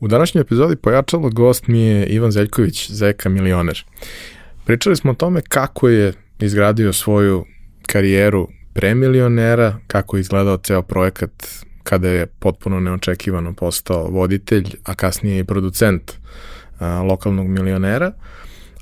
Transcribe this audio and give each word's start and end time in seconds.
U 0.00 0.08
današnjoj 0.08 0.42
epizodi 0.42 0.76
pojačalo 0.76 1.30
gost 1.30 1.66
mi 1.66 1.80
je 1.80 2.06
Ivan 2.06 2.30
Zeljković, 2.30 2.90
Zeka 2.90 3.28
milioner. 3.28 3.84
Pričali 4.64 4.96
smo 4.96 5.10
o 5.10 5.14
tome 5.14 5.40
kako 5.40 5.88
je 5.88 6.12
izgradio 6.38 6.92
svoju 6.92 7.44
karijeru 7.86 8.48
premilionera, 8.72 9.76
kako 9.86 10.16
je 10.16 10.20
izgledao 10.20 10.56
ceo 10.56 10.82
projekat 10.82 11.30
kada 11.82 12.08
je 12.08 12.26
potpuno 12.26 12.80
neočekivano 12.80 13.54
postao 13.54 14.08
voditelj, 14.08 14.74
a 14.84 14.94
kasnije 14.94 15.38
i 15.38 15.44
producent 15.44 16.12
a, 16.78 17.02
lokalnog 17.02 17.46
milionera. 17.46 18.12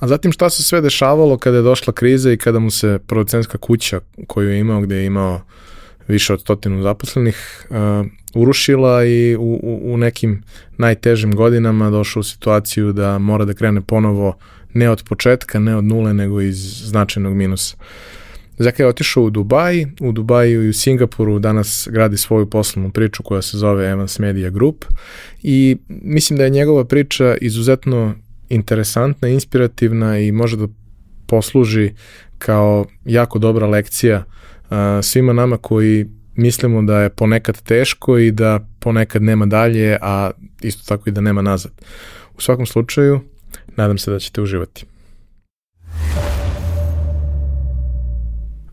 A 0.01 0.09
zatim 0.09 0.33
šta 0.33 0.51
se 0.51 0.63
sve 0.63 0.81
dešavalo 0.81 1.39
kada 1.39 1.57
je 1.57 1.63
došla 1.63 1.93
kriza 1.93 2.33
i 2.33 2.37
kada 2.37 2.59
mu 2.59 2.71
se 2.71 2.99
producentska 3.07 3.59
kuća 3.59 4.01
koju 4.27 4.51
je 4.51 4.59
imao, 4.59 4.81
gde 4.81 4.97
je 4.97 5.07
imao 5.07 5.41
više 6.09 6.33
od 6.33 6.41
stotinu 6.41 6.83
zaposlenih, 6.83 7.67
uh, 7.71 8.07
urušila 8.35 9.05
i 9.05 9.37
u, 9.37 9.61
u, 9.63 9.95
u 9.95 9.97
nekim 9.97 10.43
najtežim 10.79 11.35
godinama 11.35 11.91
došao 11.91 12.21
u 12.21 12.25
situaciju 12.25 12.93
da 12.93 13.19
mora 13.19 13.45
da 13.45 13.55
krene 13.55 13.81
ponovo 13.81 14.37
ne 14.73 14.91
od 14.91 15.03
početka, 15.09 15.59
ne 15.59 15.77
od 15.77 15.85
nule, 15.85 16.15
nego 16.15 16.41
iz 16.41 16.57
značajnog 16.85 17.35
minusa. 17.35 17.77
Zaka 18.59 18.83
je 18.83 18.89
otišao 18.89 19.23
u 19.23 19.31
Dubaji, 19.31 19.87
u 20.01 20.13
Dubaju 20.13 20.65
i 20.65 20.69
u 20.69 20.73
Singapuru 20.73 21.39
danas 21.39 21.89
gradi 21.91 22.17
svoju 22.17 22.51
poslovnu 22.51 22.91
priču 22.91 23.23
koja 23.23 23.43
se 23.43 23.59
zove 23.59 23.91
Evans 23.91 24.19
Media 24.19 24.51
Group 24.51 24.85
i 25.43 25.77
mislim 25.89 26.37
da 26.37 26.45
je 26.45 26.51
njegova 26.51 26.85
priča 26.85 27.37
izuzetno 27.41 28.15
interesantna, 28.49 29.29
inspirativna 29.29 30.19
i 30.19 30.33
može 30.33 30.57
da 30.57 30.69
posluži 31.27 31.93
kao 32.39 32.87
jako 33.05 33.39
dobra 33.39 33.67
lekcija 33.67 34.25
uh, 34.25 34.77
svima 35.03 35.33
nama 35.33 35.57
koji 35.57 36.07
mislimo 36.37 36.83
da 36.83 37.01
je 37.01 37.11
ponekad 37.11 37.63
teško 37.63 38.19
i 38.19 38.31
da 38.31 38.61
ponekad 38.81 39.23
nema 39.23 39.47
dalje, 39.47 39.99
a 40.03 40.31
isto 40.61 40.83
tako 40.89 41.09
i 41.09 41.13
da 41.13 41.21
nema 41.21 41.43
nazad. 41.43 41.73
U 42.37 42.41
svakom 42.41 42.67
slučaju, 42.67 43.21
nadam 43.77 43.99
se 43.99 44.11
da 44.11 44.19
ćete 44.19 44.41
uživati. 44.41 44.87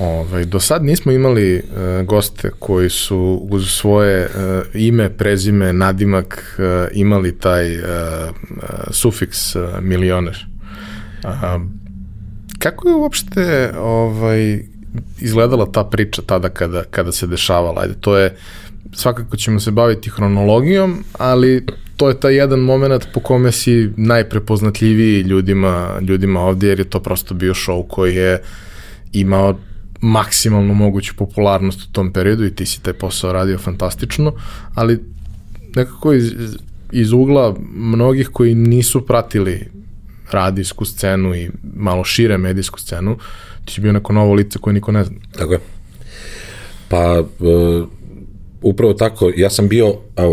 Ovaj, 0.00 0.44
do 0.44 0.60
sad 0.60 0.84
nismo 0.84 1.12
imali 1.12 1.56
uh, 1.56 2.06
goste 2.06 2.50
koji 2.58 2.90
su 2.90 3.46
uz 3.50 3.70
svoje 3.70 4.24
uh, 4.24 4.30
ime, 4.74 5.10
prezime, 5.10 5.72
nadimak 5.72 6.58
uh, 6.58 6.88
imali 6.92 7.38
taj 7.38 7.78
uh, 7.78 7.84
uh, 7.84 8.58
sufiks 8.90 9.56
uh, 9.56 9.62
milioner. 9.80 10.46
Uh, 11.24 11.62
kako 12.58 12.88
je 12.88 12.94
uopšte 12.94 13.72
ovaj, 13.78 14.62
izgledala 15.20 15.72
ta 15.72 15.84
priča 15.84 16.22
tada 16.26 16.48
kada, 16.48 16.84
kada 16.84 17.12
se 17.12 17.26
dešavala? 17.26 17.82
Ajde, 17.82 17.94
to 18.00 18.18
je, 18.18 18.36
svakako 18.92 19.36
ćemo 19.36 19.60
se 19.60 19.70
baviti 19.70 20.10
hronologijom, 20.10 21.04
ali 21.18 21.66
to 21.96 22.08
je 22.08 22.20
taj 22.20 22.34
jedan 22.34 22.60
moment 22.60 23.06
po 23.14 23.20
kome 23.20 23.52
si 23.52 23.90
najprepoznatljiviji 23.96 25.20
ljudima, 25.20 25.98
ljudima 26.00 26.40
ovdje, 26.40 26.68
jer 26.68 26.78
je 26.78 26.90
to 26.90 27.00
prosto 27.00 27.34
bio 27.34 27.54
show 27.54 27.88
koji 27.88 28.14
je 28.14 28.42
imao 29.12 29.58
maksimalno 30.00 30.74
moguću 30.74 31.14
popularnost 31.16 31.82
u 31.82 31.92
tom 31.92 32.12
periodu 32.12 32.44
i 32.44 32.54
ti 32.54 32.66
si 32.66 32.82
taj 32.82 32.92
posao 32.92 33.32
radio 33.32 33.58
fantastično, 33.58 34.32
ali 34.74 35.00
nekako 35.76 36.12
iz, 36.12 36.32
iz 36.92 37.12
ugla 37.12 37.56
mnogih 37.74 38.28
koji 38.28 38.54
nisu 38.54 39.06
pratili 39.06 39.68
radijsku 40.30 40.84
scenu 40.84 41.34
i 41.34 41.50
malo 41.76 42.04
šire 42.04 42.38
medijsku 42.38 42.80
scenu, 42.80 43.16
ti 43.64 43.72
si 43.72 43.80
bio 43.80 43.92
neko 43.92 44.12
novo 44.12 44.34
lice 44.34 44.58
koje 44.58 44.74
niko 44.74 44.92
ne 44.92 45.04
zna. 45.04 45.16
Tako 45.38 45.52
je. 45.52 45.58
Pa, 46.88 47.20
uh, 47.20 47.88
upravo 48.62 48.92
tako, 48.94 49.32
ja 49.36 49.50
sam 49.50 49.68
bio 49.68 49.88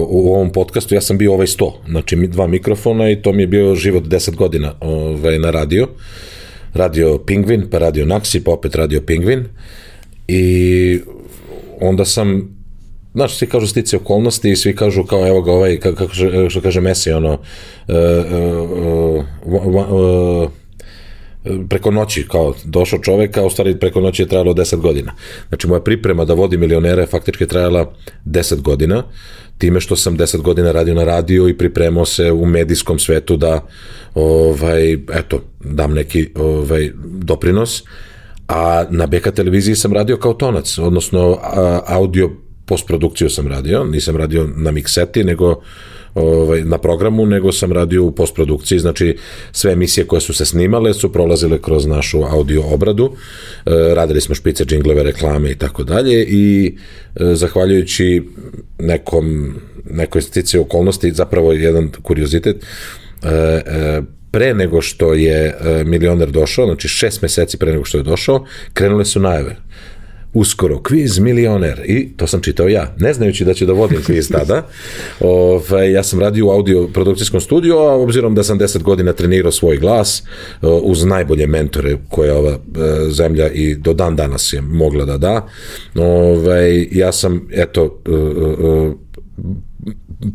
u 0.09 0.33
ovom 0.33 0.51
podcastu, 0.51 0.95
ja 0.95 1.01
sam 1.01 1.17
bio 1.17 1.33
ovaj 1.33 1.47
sto, 1.47 1.81
znači 1.89 2.15
dva 2.15 2.47
mikrofona 2.47 3.09
i 3.09 3.21
to 3.21 3.33
mi 3.33 3.43
je 3.43 3.47
bio 3.47 3.75
život 3.75 4.03
10 4.03 4.35
godina 4.35 4.73
ovaj, 4.79 5.39
na 5.39 5.51
radio. 5.51 5.83
Uh, 5.83 5.89
radio 6.77 7.17
Pingvin, 7.17 7.67
pa 7.71 7.77
radio 7.77 8.05
Naxi, 8.05 8.43
pa 8.43 8.51
opet 8.51 8.75
radio 8.75 9.01
Pingvin. 9.01 9.45
I 10.27 10.99
onda 11.81 12.05
sam 12.05 12.57
znaš, 13.13 13.37
svi 13.37 13.47
kažu 13.47 13.67
stice 13.67 13.97
okolnosti 13.97 14.51
i 14.51 14.55
svi 14.55 14.75
kažu 14.75 15.03
kao 15.03 15.27
evo 15.27 15.41
ga 15.41 15.51
ovaj, 15.51 15.79
kako 15.79 16.07
što 16.49 16.61
kaže 16.61 16.81
Messi, 16.81 17.11
ono 17.11 17.33
uh, 17.33 17.39
uh, 18.65 19.25
uh, 19.45 19.91
uh, 19.91 20.49
preko 21.69 21.91
noći 21.91 22.27
kao 22.27 22.53
došao 22.65 22.99
čovek, 22.99 23.37
a 23.37 23.45
u 23.45 23.49
stvari 23.49 23.79
preko 23.79 24.01
noći 24.01 24.21
je 24.21 24.27
trajalo 24.27 24.53
10 24.53 24.75
godina. 24.75 25.13
Znači 25.47 25.67
moja 25.67 25.81
priprema 25.81 26.25
da 26.25 26.33
vodi 26.33 26.57
milionere 26.57 27.05
faktički 27.05 27.47
trajala 27.47 27.93
10 28.25 28.61
godina, 28.61 29.03
time 29.57 29.79
što 29.81 29.95
sam 29.95 30.17
10 30.17 30.41
godina 30.41 30.71
radio 30.71 30.93
na 30.93 31.03
radio 31.03 31.49
i 31.49 31.57
pripremao 31.57 32.05
se 32.05 32.31
u 32.31 32.45
medijskom 32.45 32.99
svetu 32.99 33.37
da 33.37 33.67
ovaj, 34.15 34.93
eto, 34.93 35.41
dam 35.63 35.93
neki 35.93 36.29
ovaj, 36.35 36.91
doprinos, 37.03 37.83
a 38.47 38.85
na 38.89 39.05
BK 39.05 39.31
televiziji 39.35 39.75
sam 39.75 39.93
radio 39.93 40.17
kao 40.17 40.33
tonac, 40.33 40.77
odnosno 40.77 41.37
audio 41.85 42.29
postprodukciju 42.65 43.29
sam 43.29 43.47
radio, 43.47 43.83
nisam 43.83 44.15
radio 44.15 44.49
na 44.55 44.71
mikseti, 44.71 45.23
nego 45.23 45.61
ovaj, 46.15 46.61
na 46.61 46.77
programu, 46.77 47.25
nego 47.25 47.51
sam 47.51 47.71
radio 47.71 48.03
u 48.03 48.11
postprodukciji, 48.11 48.79
znači 48.79 49.17
sve 49.51 49.71
emisije 49.71 50.07
koje 50.07 50.21
su 50.21 50.33
se 50.33 50.45
snimale 50.45 50.93
su 50.93 51.11
prolazile 51.11 51.61
kroz 51.61 51.85
našu 51.85 52.23
audio 52.23 52.63
obradu, 52.73 53.11
e, 53.65 53.71
radili 53.95 54.21
smo 54.21 54.35
špice, 54.35 54.65
džingleve, 54.65 55.03
reklame 55.03 55.51
i 55.51 55.55
tako 55.55 55.83
dalje 55.83 56.25
i 56.29 56.75
e, 57.15 57.35
zahvaljujući 57.35 58.23
nekom, 58.79 59.55
nekoj 59.89 60.21
stice 60.21 60.59
okolnosti, 60.59 61.11
zapravo 61.11 61.53
jedan 61.53 61.91
kuriozitet, 62.01 62.65
e, 63.23 64.01
pre 64.31 64.53
nego 64.53 64.81
što 64.81 65.13
je 65.13 65.55
milioner 65.85 66.31
došao, 66.31 66.65
znači 66.65 66.87
šest 66.87 67.21
meseci 67.21 67.57
pre 67.57 67.71
nego 67.71 67.85
što 67.85 67.97
je 67.97 68.03
došao, 68.03 68.45
krenule 68.73 69.05
su 69.05 69.19
najave 69.19 69.55
uskoro 70.33 70.81
kviz 70.81 71.19
milioner 71.19 71.81
i 71.85 72.09
to 72.17 72.27
sam 72.27 72.41
čitao 72.41 72.67
ja, 72.67 72.95
ne 72.99 73.13
znajući 73.13 73.45
da 73.45 73.53
ću 73.53 73.65
da 73.65 73.73
vodim 73.73 74.03
kviz 74.03 74.29
tada. 74.37 74.67
Ove, 75.19 75.91
ja 75.91 76.03
sam 76.03 76.19
radio 76.19 76.47
u 76.47 76.49
audio 76.49 76.87
produkcijskom 76.87 77.41
studiju, 77.41 77.77
a 77.77 77.95
obzirom 77.95 78.35
da 78.35 78.43
sam 78.43 78.59
10 78.59 78.83
godina 78.83 79.13
trenirao 79.13 79.51
svoj 79.51 79.77
glas 79.77 80.23
uz 80.83 81.05
najbolje 81.05 81.47
mentore 81.47 81.97
koje 82.09 82.33
ova 82.33 82.51
e, 82.51 82.57
zemlja 83.09 83.49
i 83.49 83.75
do 83.75 83.93
dan 83.93 84.15
danas 84.15 84.53
je 84.53 84.61
mogla 84.61 85.05
da 85.05 85.17
da. 85.17 85.47
Ove, 85.95 86.85
ja 86.91 87.11
sam, 87.11 87.47
eto, 87.51 88.01
e, 88.05 88.11
e, 88.11 89.07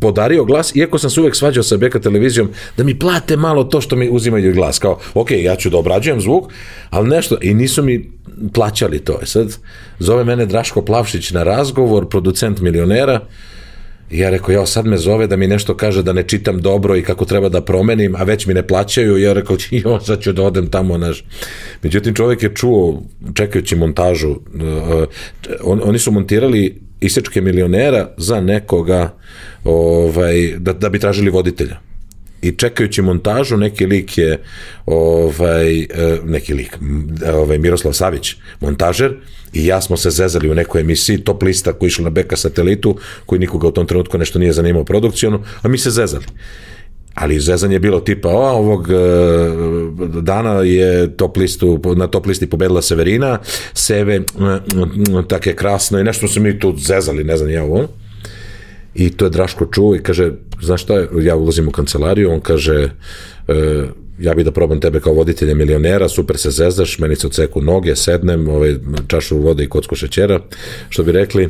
podario 0.01 0.45
glas, 0.45 0.77
iako 0.77 0.99
sam 0.99 1.11
se 1.11 1.21
uvek 1.21 1.37
svađao 1.37 1.63
sa 1.63 1.77
BK 1.77 2.03
televizijom, 2.03 2.49
da 2.77 2.85
mi 2.85 2.99
plate 2.99 3.37
malo 3.37 3.65
to 3.65 3.81
što 3.81 3.97
mi 3.97 4.09
uzimaju 4.11 4.55
glas. 4.55 4.79
Kao, 4.79 4.99
ok, 5.15 5.31
ja 5.31 5.57
ću 5.57 5.71
da 5.71 5.79
obrađujem 5.79 6.21
zvuk, 6.21 6.45
ali 6.91 7.09
nešto, 7.09 7.37
i 7.41 7.55
nisu 7.55 7.83
mi 7.83 8.11
plaćali 8.55 8.99
to. 8.99 9.19
E 9.23 9.27
sad, 9.27 9.57
zove 9.99 10.25
mene 10.25 10.47
Draško 10.47 10.83
Plavšić 10.83 11.31
na 11.31 11.43
razgovor, 11.43 12.09
producent 12.09 12.61
milionera, 12.61 13.21
I 14.13 14.19
ja 14.19 14.31
rekao, 14.31 14.53
ja 14.53 14.67
sad 14.67 14.87
me 14.87 14.97
zove 14.97 15.27
da 15.27 15.37
mi 15.37 15.47
nešto 15.47 15.77
kaže 15.77 16.03
da 16.03 16.13
ne 16.13 16.23
čitam 16.23 16.61
dobro 16.61 16.97
i 16.97 17.03
kako 17.03 17.25
treba 17.25 17.49
da 17.49 17.63
promenim, 17.65 18.17
a 18.17 18.25
već 18.25 18.47
mi 18.47 18.55
ne 18.55 18.67
plaćaju. 18.67 19.19
I 19.19 19.23
ja 19.23 19.33
rekao, 19.33 19.57
jo, 19.71 20.01
sad 20.01 20.21
ću 20.21 20.33
da 20.33 20.43
odem 20.43 20.67
tamo, 20.67 20.99
naš. 20.99 21.25
Međutim, 21.83 22.15
čovjek 22.15 22.43
je 22.43 22.55
čuo, 22.55 23.03
čekajući 23.35 23.77
montažu, 23.77 24.31
uh, 24.31 24.39
on, 25.63 25.81
oni 25.85 25.99
su 25.99 26.13
montirali 26.13 26.83
isečke 27.03 27.41
milionera 27.41 28.09
za 28.17 28.41
nekoga 28.41 29.15
ovaj, 29.65 30.55
da, 30.59 30.73
da 30.73 30.89
bi 30.89 30.99
tražili 30.99 31.31
voditelja. 31.31 31.77
I 32.43 32.53
čekajući 32.53 33.03
montažu 33.03 33.57
neki 33.57 33.87
lik 33.87 34.19
je 34.19 34.39
ovaj 34.87 35.81
e, 35.81 35.87
neki 36.25 36.55
lik 36.55 36.79
ovaj 37.35 37.59
Miroslav 37.59 37.93
Savić 37.93 38.37
montažer 38.61 39.15
i 39.53 39.67
ja 39.67 39.81
smo 39.81 39.97
se 39.97 40.11
zezali 40.11 40.51
u 40.51 40.55
nekoj 40.55 40.81
emisiji 40.81 41.19
top 41.19 41.43
lista 41.43 41.73
koji 41.73 41.89
išla 41.89 42.05
na 42.05 42.11
beka 42.11 42.37
satelitu 42.37 42.97
koji 43.27 43.39
nikoga 43.39 43.69
u 43.69 43.73
tom 43.73 43.87
trenutku 43.87 44.19
nešto 44.19 44.39
nije 44.39 44.53
zanimao 44.53 44.85
produkcijonu 44.85 45.43
a 45.63 45.69
mi 45.69 45.79
se 45.79 45.91
zezali 45.91 46.25
ali 47.15 47.41
zezanje 47.41 47.75
je 47.75 47.81
bilo 47.81 48.01
tipa 48.01 48.29
o, 48.29 48.59
ovog 48.59 48.89
e, 48.91 48.95
dana 50.21 50.51
je 50.51 51.17
top 51.17 51.37
listu, 51.37 51.81
na 51.97 52.07
top 52.07 52.27
listi 52.27 52.51
pobedila 52.51 52.83
Severina, 52.83 53.39
Seve 53.75 54.21
tako 55.29 55.49
je 55.49 55.57
krasno 55.57 55.99
i 55.99 56.05
nešto 56.05 56.29
su 56.29 56.41
mi 56.41 56.59
tu 56.59 56.75
zezali, 56.77 57.25
ne 57.25 57.37
znam 57.37 57.51
ja 57.51 57.65
ovo. 57.65 57.89
I 58.95 59.11
to 59.11 59.25
je 59.25 59.31
Draško 59.31 59.67
čuo 59.67 59.97
i 59.97 60.03
kaže, 60.03 60.33
znaš 60.63 60.83
šta, 60.83 60.95
ja 61.21 61.37
ulazim 61.37 61.69
u 61.69 61.71
kancelariju, 61.71 62.33
on 62.33 62.41
kaže, 62.41 62.91
e, 63.49 63.85
ja 64.19 64.35
bih 64.35 64.45
da 64.45 64.53
probam 64.53 64.81
tebe 64.81 65.01
kao 65.01 65.13
voditelja 65.13 65.55
milionera, 65.55 66.09
super 66.09 66.39
se 66.39 66.51
zezdaš, 66.51 66.99
meni 66.99 67.17
se 67.17 67.27
odseku 67.27 67.63
noge, 67.63 67.97
sednem, 67.97 68.49
ovaj, 68.49 68.77
čašu 69.07 69.39
vode 69.39 69.65
i 69.65 69.69
kocku 69.69 69.95
šećera, 69.95 70.41
što 70.89 71.03
bi 71.03 71.13
rekli, 71.13 71.49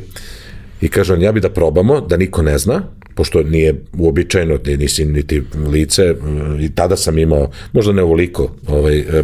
i 0.81 0.89
kaže 0.89 1.13
on, 1.13 1.23
ja 1.23 1.33
bih 1.33 1.43
da 1.43 1.51
probamo, 1.51 2.01
da 2.01 2.17
niko 2.17 2.43
ne 2.43 2.59
zna, 2.59 2.83
pošto 3.15 3.43
nije 3.43 3.75
uobičajeno, 3.99 4.59
nisi 4.79 5.05
niti 5.05 5.43
lice, 5.73 6.15
i 6.61 6.75
tada 6.75 6.97
sam 6.97 7.19
imao, 7.19 7.51
možda 7.73 7.93
ne 7.93 8.03
ovoliko 8.03 8.55
ovaj, 8.67 8.99
e, 8.99 9.23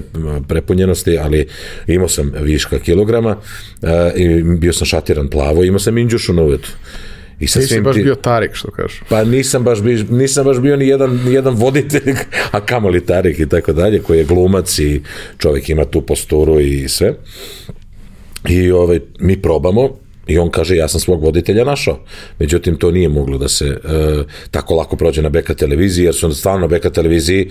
prepunjenosti, 0.49 1.19
ali 1.19 1.47
imao 1.87 2.09
sam 2.09 2.33
viška 2.41 2.79
kilograma 2.79 3.37
e, 3.83 4.13
i 4.17 4.43
bio 4.43 4.73
sam 4.73 4.87
šatiran 4.87 5.29
plavo, 5.29 5.65
imao 5.65 5.79
sam 5.79 5.99
inđušu 5.99 6.33
na 6.33 6.43
uvetu. 6.43 6.71
I 7.41 7.47
sa 7.47 7.61
Nisi 7.61 7.81
baš 7.81 7.97
ti... 7.97 8.03
bio 8.03 8.15
Tarik, 8.15 8.55
što 8.55 8.71
kažeš. 8.71 9.01
Pa 9.09 9.25
nisam 9.25 9.65
baš, 9.65 9.83
bio, 9.83 10.05
nisam 10.11 10.45
baš 10.45 10.59
bio 10.61 10.77
ni 10.77 10.89
jedan, 10.89 11.21
ni 11.25 11.33
jedan 11.33 11.55
voditelj, 11.55 12.15
a 12.53 12.61
kamoli 12.61 13.07
Tarik 13.07 13.39
i 13.39 13.49
tako 13.49 13.73
dalje, 13.73 14.03
koji 14.03 14.19
je 14.19 14.25
glumac 14.25 14.79
i 14.79 15.03
čovjek 15.39 15.69
ima 15.69 15.85
tu 15.85 16.01
posturu 16.01 16.61
i 16.61 16.89
sve. 16.89 17.15
I 18.49 18.71
ovaj, 18.71 19.01
mi 19.21 19.43
probamo, 19.43 19.97
I 20.29 20.39
on 20.39 20.51
kaže, 20.51 20.77
ja 20.77 20.89
sam 20.89 21.01
svog 21.01 21.23
voditelja 21.23 21.65
našao. 21.65 21.99
Međutim, 22.39 22.77
to 22.77 22.91
nije 22.91 23.09
moglo 23.09 23.39
da 23.39 23.49
se 23.49 23.67
e, 23.67 23.79
tako 24.51 24.75
lako 24.75 24.97
prođe 24.97 25.23
na 25.23 25.29
beka 25.29 25.55
televiziji, 25.55 26.05
jer 26.05 26.15
su 26.15 26.33
stvarno 26.35 26.61
na 26.61 26.67
beka 26.67 26.91
televiziji 26.91 27.51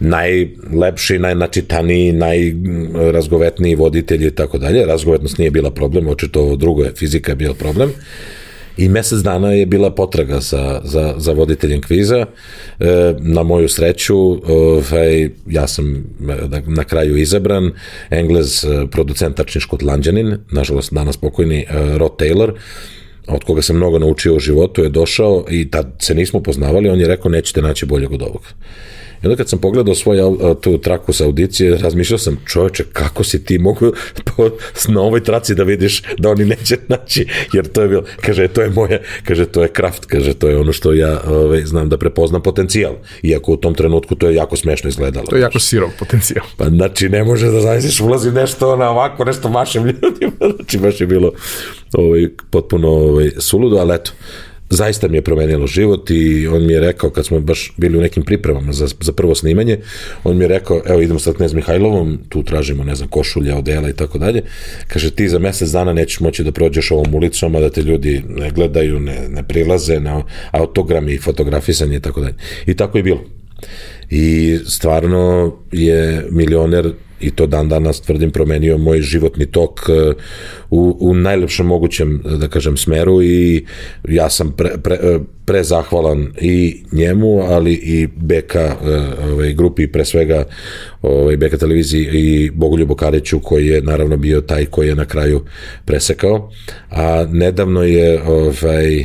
najlepši, 0.00 1.18
najnačitaniji, 1.18 2.12
najrazgovetniji 2.12 3.74
voditelji 3.74 4.26
i 4.26 4.30
tako 4.30 4.58
dalje. 4.58 4.86
Razgovetnost 4.86 5.38
nije 5.38 5.50
bila 5.50 5.70
problem, 5.70 6.08
očito 6.08 6.56
drugo 6.56 6.84
je, 6.84 6.92
fizika 6.96 7.32
je 7.32 7.36
bila 7.36 7.54
problem 7.54 7.92
i 8.76 8.88
mesec 8.88 9.18
dana 9.18 9.52
je 9.52 9.66
bila 9.66 9.90
potraga 9.90 10.40
za, 10.40 10.80
za, 10.84 11.14
za 11.16 11.32
voditeljem 11.32 11.82
kviza. 11.82 12.26
E, 12.80 13.14
na 13.18 13.42
moju 13.42 13.68
sreću, 13.68 14.16
ovaj, 14.52 15.30
ja 15.46 15.66
sam 15.66 16.04
na 16.66 16.84
kraju 16.84 17.16
izabran, 17.16 17.70
Englez, 18.10 18.64
e, 18.64 18.86
producent 18.90 19.36
tačni 19.36 19.60
škotlanđanin, 19.60 20.36
nažalost 20.50 20.94
danas 20.94 21.16
pokojni 21.16 21.60
e, 21.60 21.66
Rod 21.98 22.12
Taylor, 22.18 22.52
od 23.26 23.44
koga 23.44 23.62
sam 23.62 23.76
mnogo 23.76 23.98
naučio 23.98 24.34
u 24.34 24.38
životu, 24.38 24.82
je 24.82 24.88
došao 24.88 25.44
i 25.50 25.70
tad 25.70 25.96
se 25.98 26.14
nismo 26.14 26.42
poznavali, 26.42 26.88
on 26.88 27.00
je 27.00 27.08
rekao 27.08 27.30
nećete 27.30 27.62
naći 27.62 27.86
boljeg 27.86 28.12
od 28.12 28.22
ovog. 28.22 28.42
I 29.24 29.26
onda 29.26 29.36
kad 29.36 29.48
sam 29.48 29.58
pogledao 29.58 29.94
svoju 29.94 30.38
tu 30.60 30.78
traku 30.78 31.12
sa 31.12 31.24
audicije, 31.24 31.76
razmišljao 31.76 32.18
sam, 32.18 32.36
čoveče, 32.46 32.84
kako 32.92 33.24
si 33.24 33.44
ti 33.44 33.58
mogu 33.58 33.92
po, 34.36 34.50
na 34.88 35.00
ovoj 35.00 35.22
traci 35.22 35.54
da 35.54 35.62
vidiš 35.62 36.02
da 36.18 36.30
oni 36.30 36.44
neće 36.44 36.76
naći, 36.88 37.26
jer 37.52 37.68
to 37.68 37.82
je 37.82 37.88
bilo, 37.88 38.02
kaže, 38.20 38.48
to 38.48 38.62
je 38.62 38.70
moje, 38.70 39.02
kaže, 39.24 39.46
to 39.46 39.62
je 39.62 39.68
kraft, 39.68 40.04
kaže, 40.06 40.34
to 40.34 40.48
je 40.48 40.58
ono 40.58 40.72
što 40.72 40.92
ja 40.92 41.20
ovaj, 41.26 41.62
znam 41.64 41.88
da 41.88 41.98
prepoznam 41.98 42.42
potencijal. 42.42 42.92
Iako 43.22 43.52
u 43.52 43.56
tom 43.56 43.74
trenutku 43.74 44.14
to 44.14 44.28
je 44.28 44.34
jako 44.34 44.56
smešno 44.56 44.88
izgledalo. 44.88 45.26
To 45.26 45.36
je 45.36 45.42
jako 45.42 45.58
sirov 45.58 45.90
potencijal. 45.98 46.46
Pa 46.56 46.68
znači, 46.68 47.08
ne 47.08 47.24
može 47.24 47.50
da 47.50 47.60
zamisliš, 47.60 48.00
ulazi 48.00 48.32
nešto 48.32 48.76
na 48.76 48.90
ovako, 48.90 49.24
nešto 49.24 49.48
mašem 49.48 49.84
ljudima, 50.02 50.54
znači 50.56 50.78
baš 50.78 51.00
je 51.00 51.06
bilo 51.06 51.32
ovaj, 51.92 52.28
potpuno 52.50 52.88
ovaj, 52.88 53.30
suludo, 53.38 53.76
ali 53.76 53.94
eto, 53.94 54.10
zaista 54.74 55.08
mi 55.08 55.16
je 55.16 55.22
promenilo 55.22 55.66
život 55.66 56.10
i 56.10 56.48
on 56.48 56.66
mi 56.66 56.72
je 56.72 56.80
rekao, 56.80 57.10
kad 57.10 57.26
smo 57.26 57.40
baš 57.40 57.72
bili 57.76 57.98
u 57.98 58.00
nekim 58.00 58.22
pripremama 58.22 58.72
za, 58.72 58.86
za 59.00 59.12
prvo 59.12 59.34
snimanje, 59.34 59.78
on 60.24 60.36
mi 60.36 60.44
je 60.44 60.48
rekao, 60.48 60.82
evo 60.86 61.00
idemo 61.00 61.18
sa 61.18 61.32
Knez 61.32 61.54
Mihajlovom, 61.54 62.18
tu 62.28 62.42
tražimo, 62.42 62.84
ne 62.84 62.94
znam, 62.94 63.08
košulja, 63.08 63.56
odela 63.56 63.88
i 63.88 63.92
tako 63.92 64.18
dalje, 64.18 64.42
kaže, 64.88 65.10
ti 65.10 65.28
za 65.28 65.38
mesec 65.38 65.68
dana 65.68 65.92
nećeš 65.92 66.20
moći 66.20 66.44
da 66.44 66.52
prođeš 66.52 66.90
ovom 66.90 67.14
ulicom, 67.14 67.56
a 67.56 67.60
da 67.60 67.70
te 67.70 67.82
ljudi 67.82 68.22
ne 68.28 68.50
gledaju, 68.50 69.00
ne, 69.00 69.28
ne 69.28 69.42
prilaze 69.42 70.00
na 70.00 70.22
autogrami 70.50 71.18
fotografisanje 71.18 71.96
i 71.96 72.00
tako 72.00 72.20
dalje. 72.20 72.34
I 72.66 72.76
tako 72.76 72.98
je 72.98 73.02
bilo. 73.02 73.24
I 74.10 74.58
stvarno 74.66 75.56
je 75.72 76.26
milioner 76.30 76.92
i 77.20 77.30
to 77.30 77.46
dan 77.46 77.68
danas 77.68 78.00
tvrdim 78.00 78.30
promenio 78.30 78.78
moj 78.78 79.00
životni 79.00 79.46
tok 79.46 79.80
e, 79.88 80.12
u, 80.70 80.96
u 81.00 81.14
najlepšem 81.14 81.66
mogućem 81.66 82.22
da 82.40 82.48
kažem 82.48 82.76
smeru 82.76 83.22
i 83.22 83.66
ja 84.08 84.30
sam 84.30 84.52
pre, 84.56 84.70
pre, 84.82 84.94
e, 84.94 85.18
prezahvalan 85.44 86.32
i 86.40 86.82
njemu 86.92 87.40
ali 87.40 87.72
i 87.72 88.06
BK 88.06 88.54
e, 88.54 88.70
ovaj, 89.30 89.52
grupi 89.52 89.86
pre 89.86 90.04
svega 90.04 90.44
ovaj, 91.02 91.36
BK 91.36 91.58
televiziji 91.58 92.08
i 92.12 92.50
Bogoljubu 92.50 92.94
Kareću 92.94 93.40
koji 93.40 93.66
je 93.66 93.82
naravno 93.82 94.16
bio 94.16 94.40
taj 94.40 94.66
koji 94.66 94.88
je 94.88 94.94
na 94.94 95.04
kraju 95.04 95.44
presekao. 95.84 96.50
A 96.90 97.26
nedavno 97.30 97.82
je 97.82 98.22
ovaj 98.22 99.04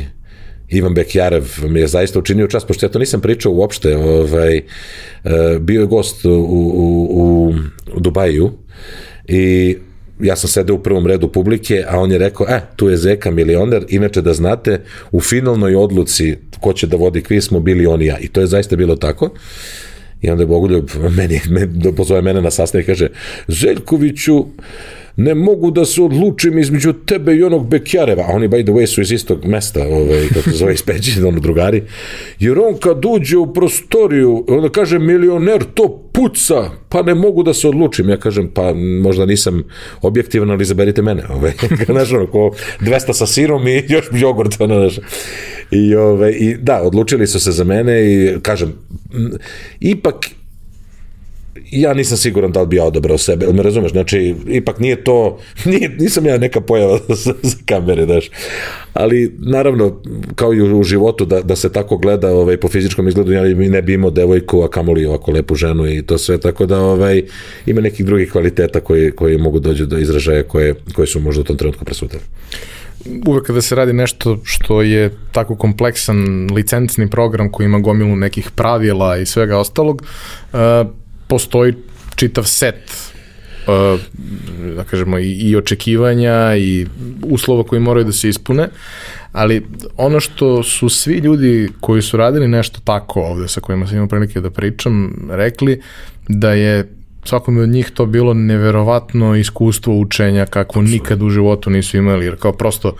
Ivan 0.70 0.94
Bekjarev 0.94 1.44
mi 1.68 1.80
je 1.80 1.86
zaista 1.86 2.18
učinio 2.18 2.46
čast, 2.46 2.66
pošto 2.66 2.86
ja 2.86 2.90
to 2.90 2.98
nisam 2.98 3.20
pričao 3.20 3.52
uopšte, 3.52 3.96
ovaj, 3.96 4.56
e, 4.56 4.62
bio 5.60 5.80
je 5.80 5.86
gost 5.86 6.24
u, 6.24 6.30
u, 6.30 7.08
u, 7.10 7.54
Dubaju 8.00 8.50
i 9.28 9.76
ja 10.20 10.36
sam 10.36 10.48
sedeo 10.48 10.76
u 10.76 10.82
prvom 10.82 11.06
redu 11.06 11.32
publike, 11.32 11.84
a 11.88 12.00
on 12.00 12.12
je 12.12 12.18
rekao, 12.18 12.46
e, 12.48 12.60
tu 12.76 12.88
je 12.88 12.96
Zeka 12.96 13.30
milioner, 13.30 13.84
inače 13.88 14.22
da 14.22 14.34
znate, 14.34 14.80
u 15.12 15.20
finalnoj 15.20 15.74
odluci 15.74 16.36
ko 16.60 16.72
će 16.72 16.86
da 16.86 16.96
vodi 16.96 17.22
kviz 17.22 17.44
smo 17.44 17.60
bili 17.60 17.86
on 17.86 18.02
i 18.02 18.06
ja. 18.06 18.18
I 18.18 18.28
to 18.28 18.40
je 18.40 18.46
zaista 18.46 18.76
bilo 18.76 18.96
tako. 18.96 19.30
I 20.20 20.30
onda 20.30 20.42
je 20.42 20.46
Bogoljub 20.46 20.90
meni, 21.16 21.40
meni 21.50 21.96
pozove 21.96 22.22
mene 22.22 22.42
na 22.42 22.50
sastanak 22.50 22.84
i 22.84 22.86
kaže, 22.86 23.08
Željkoviću, 23.48 24.46
ne 25.22 25.34
mogu 25.34 25.70
da 25.70 25.84
se 25.84 26.02
odlučim 26.02 26.58
između 26.58 26.92
tebe 26.92 27.34
i 27.34 27.42
onog 27.42 27.68
Bekjareva, 27.68 28.22
a 28.22 28.32
oni 28.32 28.48
by 28.48 28.64
the 28.64 28.72
way 28.72 28.86
su 28.86 29.00
iz 29.00 29.12
istog 29.12 29.44
mesta, 29.44 29.82
ovaj, 29.88 30.28
kako 30.34 30.50
se 30.50 30.56
zove 30.56 30.74
iz 30.74 30.82
Peći, 30.82 31.22
ono 31.22 31.40
drugari, 31.40 31.82
jer 32.38 32.58
on 32.58 32.74
kad 32.74 33.04
uđe 33.04 33.36
u 33.36 33.52
prostoriju, 33.52 34.44
onda 34.48 34.68
kaže 34.68 34.98
milioner 34.98 35.64
to 35.74 36.10
puca, 36.12 36.70
pa 36.88 37.02
ne 37.02 37.14
mogu 37.14 37.42
da 37.42 37.54
se 37.54 37.68
odlučim. 37.68 38.08
Ja 38.08 38.16
kažem, 38.16 38.50
pa 38.54 38.72
možda 39.02 39.26
nisam 39.26 39.62
objektivan, 40.02 40.50
ali 40.50 40.62
izaberite 40.62 41.02
mene. 41.02 41.22
Ovaj. 41.30 41.52
Znaš, 41.92 42.12
ono, 42.12 42.26
ko 42.26 42.50
200 42.80 43.12
sa 43.12 43.26
sirom 43.26 43.68
i 43.68 43.84
još 43.88 44.08
jogurt, 44.12 44.60
ono, 44.60 44.80
znaš. 44.80 45.06
I, 45.70 45.94
ovaj, 45.94 46.30
I 46.30 46.56
da, 46.56 46.82
odlučili 46.82 47.26
su 47.26 47.40
se 47.40 47.52
za 47.52 47.64
mene 47.64 48.12
i 48.12 48.40
kažem, 48.42 48.72
ipak 49.80 50.14
ja 51.70 51.94
nisam 51.94 52.16
siguran 52.16 52.52
da 52.52 52.60
li 52.60 52.66
bi 52.66 52.76
ja 52.76 52.84
odabrao 52.84 53.18
sebe, 53.18 53.44
ili 53.44 53.54
me 53.54 53.62
razumeš, 53.62 53.92
znači, 53.92 54.34
ipak 54.48 54.78
nije 54.78 55.04
to, 55.04 55.38
nije, 55.70 55.88
nisam 55.88 56.26
ja 56.26 56.38
neka 56.38 56.60
pojava 56.60 56.98
za, 57.24 57.34
za 57.42 57.56
kamere, 57.66 58.06
daš, 58.06 58.30
ali 58.92 59.36
naravno, 59.38 60.02
kao 60.34 60.54
i 60.54 60.62
u, 60.62 60.82
životu, 60.82 61.24
da, 61.24 61.40
da 61.40 61.56
se 61.56 61.72
tako 61.72 61.96
gleda 61.96 62.32
ovaj, 62.32 62.56
po 62.56 62.68
fizičkom 62.68 63.08
izgledu, 63.08 63.32
ja 63.32 63.42
ne 63.54 63.82
bi 63.82 63.94
imao 63.94 64.10
devojku, 64.10 64.62
a 64.62 64.70
kamoli 64.70 65.06
ovako 65.06 65.30
lepu 65.30 65.54
ženu 65.54 65.86
i 65.86 66.02
to 66.02 66.18
sve, 66.18 66.38
tako 66.38 66.66
da 66.66 66.80
ovaj, 66.80 67.22
ima 67.66 67.80
nekih 67.80 68.06
drugih 68.06 68.32
kvaliteta 68.32 68.80
koji, 68.80 69.10
koji 69.10 69.38
mogu 69.38 69.60
dođu 69.60 69.86
do 69.86 69.98
izražaja 69.98 70.42
koje, 70.42 70.74
koje 70.94 71.06
su 71.06 71.20
možda 71.20 71.40
u 71.40 71.44
tom 71.44 71.56
trenutku 71.56 71.84
presutili 71.84 72.22
uvek 73.26 73.46
kada 73.46 73.62
se 73.62 73.74
radi 73.74 73.92
nešto 73.92 74.38
što 74.44 74.82
je 74.82 75.10
tako 75.32 75.56
kompleksan 75.56 76.48
licencni 76.54 77.10
program 77.10 77.52
koji 77.52 77.64
ima 77.64 77.78
gomilu 77.78 78.16
nekih 78.16 78.50
pravila 78.50 79.16
i 79.16 79.26
svega 79.26 79.58
ostalog, 79.58 80.02
uh, 80.52 80.58
postoji 81.30 81.74
čitav 82.16 82.44
set 82.44 83.10
uh, 83.66 84.00
da 84.76 84.84
kažemo 84.84 85.18
i, 85.18 85.32
i 85.32 85.56
očekivanja 85.56 86.56
i 86.56 86.86
uslova 87.22 87.64
koji 87.64 87.80
moraju 87.80 88.04
da 88.04 88.12
se 88.12 88.28
ispune, 88.28 88.68
ali 89.32 89.62
ono 89.96 90.20
što 90.20 90.62
su 90.62 90.88
svi 90.88 91.14
ljudi 91.14 91.68
koji 91.80 92.02
su 92.02 92.16
radili 92.16 92.48
nešto 92.48 92.80
tako 92.84 93.20
ovde 93.20 93.48
sa 93.48 93.60
kojima 93.60 93.86
sam 93.86 93.96
imao 93.96 94.08
prilike 94.08 94.40
da 94.40 94.50
pričam, 94.50 95.14
rekli 95.30 95.80
da 96.28 96.52
je 96.52 96.88
svakome 97.24 97.62
od 97.62 97.68
njih 97.68 97.90
to 97.90 98.06
bilo 98.06 98.34
neverovatno 98.34 99.36
iskustvo 99.36 99.94
učenja 99.94 100.46
kako 100.46 100.82
nikad 100.82 101.22
u 101.22 101.30
životu 101.30 101.70
nisu 101.70 101.96
imali, 101.96 102.24
jer 102.24 102.36
kao 102.36 102.52
prosto 102.52 102.96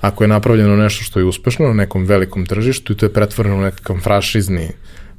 ako 0.00 0.24
je 0.24 0.28
napravljeno 0.28 0.76
nešto 0.76 1.04
što 1.04 1.18
je 1.18 1.24
uspešno 1.24 1.66
na 1.66 1.74
nekom 1.74 2.04
velikom 2.04 2.46
tržištu 2.46 2.92
i 2.92 2.96
to 2.96 3.06
je 3.06 3.12
pretvoreno 3.12 3.56
u 3.56 3.60
nekakav 3.60 3.96
franšizni 4.02 4.68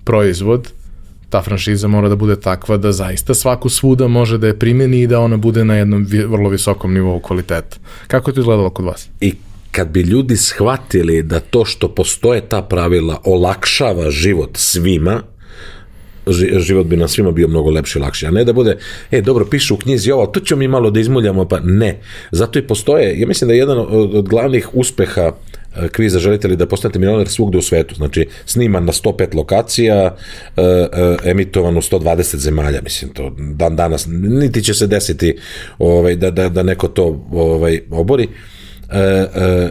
proizvod, 0.04 0.72
ta 1.30 1.42
franšiza 1.42 1.88
mora 1.88 2.10
da 2.10 2.16
bude 2.16 2.36
takva 2.40 2.78
da 2.78 2.92
zaista 2.92 3.34
svaku 3.34 3.70
svuda 3.70 4.08
može 4.08 4.38
da 4.38 4.48
je 4.48 4.60
primeni 4.60 5.02
i 5.02 5.08
da 5.08 5.20
ona 5.20 5.38
bude 5.38 5.66
na 5.66 5.76
jednom 5.76 6.08
vrlo 6.28 6.50
visokom 6.50 6.94
nivou 6.94 7.20
kvaliteta. 7.20 7.78
Kako 8.08 8.30
je 8.30 8.34
to 8.34 8.40
izgledalo 8.40 8.70
kod 8.70 8.86
vas? 8.86 9.10
I 9.22 9.34
kad 9.72 9.90
bi 9.90 10.02
ljudi 10.02 10.38
shvatili 10.38 11.24
da 11.24 11.40
to 11.40 11.66
što 11.66 11.88
postoje 11.96 12.42
ta 12.42 12.62
pravila 12.62 13.22
olakšava 13.24 14.12
život 14.12 14.50
svima, 14.58 15.22
život 16.60 16.88
bi 16.88 16.98
nam 16.98 17.08
svima 17.08 17.32
bio 17.32 17.48
mnogo 17.48 17.70
lepši 17.70 18.00
i 18.00 18.02
lakši. 18.02 18.26
A 18.26 18.32
ne 18.32 18.44
da 18.44 18.54
bude, 18.54 18.78
e, 19.12 19.22
dobro, 19.22 19.46
piše 19.46 19.74
u 19.74 19.78
knjizi 19.78 20.12
ovo, 20.12 20.26
to 20.26 20.40
ćemo 20.40 20.60
mi 20.60 20.68
malo 20.68 20.90
da 20.92 21.00
izmuljamo, 21.00 21.48
pa 21.48 21.60
ne. 21.60 22.00
Zato 22.32 22.60
i 22.60 22.68
postoje, 22.68 23.20
ja 23.20 23.28
mislim 23.28 23.48
da 23.48 23.54
je 23.54 23.60
jedan 23.60 23.78
od, 23.78 24.28
glavnih 24.30 24.70
uspeha 24.74 25.22
e, 25.22 25.32
kviza 25.92 26.20
želite 26.20 26.48
li 26.48 26.56
da 26.56 26.66
postanete 26.66 27.00
milioner 27.00 27.28
svugde 27.28 27.58
u 27.58 27.62
svetu, 27.62 27.96
znači 27.96 28.28
sniman 28.46 28.86
na 28.86 28.92
105 28.92 29.36
lokacija, 29.36 30.16
e, 30.58 30.62
e, 30.62 31.30
emitovan 31.30 31.78
u 31.78 31.82
120 31.82 32.38
zemalja, 32.38 32.82
mislim 32.84 33.14
to 33.14 33.36
dan 33.38 33.76
danas, 33.76 34.08
niti 34.10 34.64
će 34.64 34.74
se 34.74 34.88
desiti 34.88 35.38
ovaj, 35.80 36.16
da, 36.16 36.32
da, 36.32 36.50
da 36.50 36.64
neko 36.64 36.88
to 36.88 37.26
ovaj, 37.32 37.82
obori, 37.92 38.28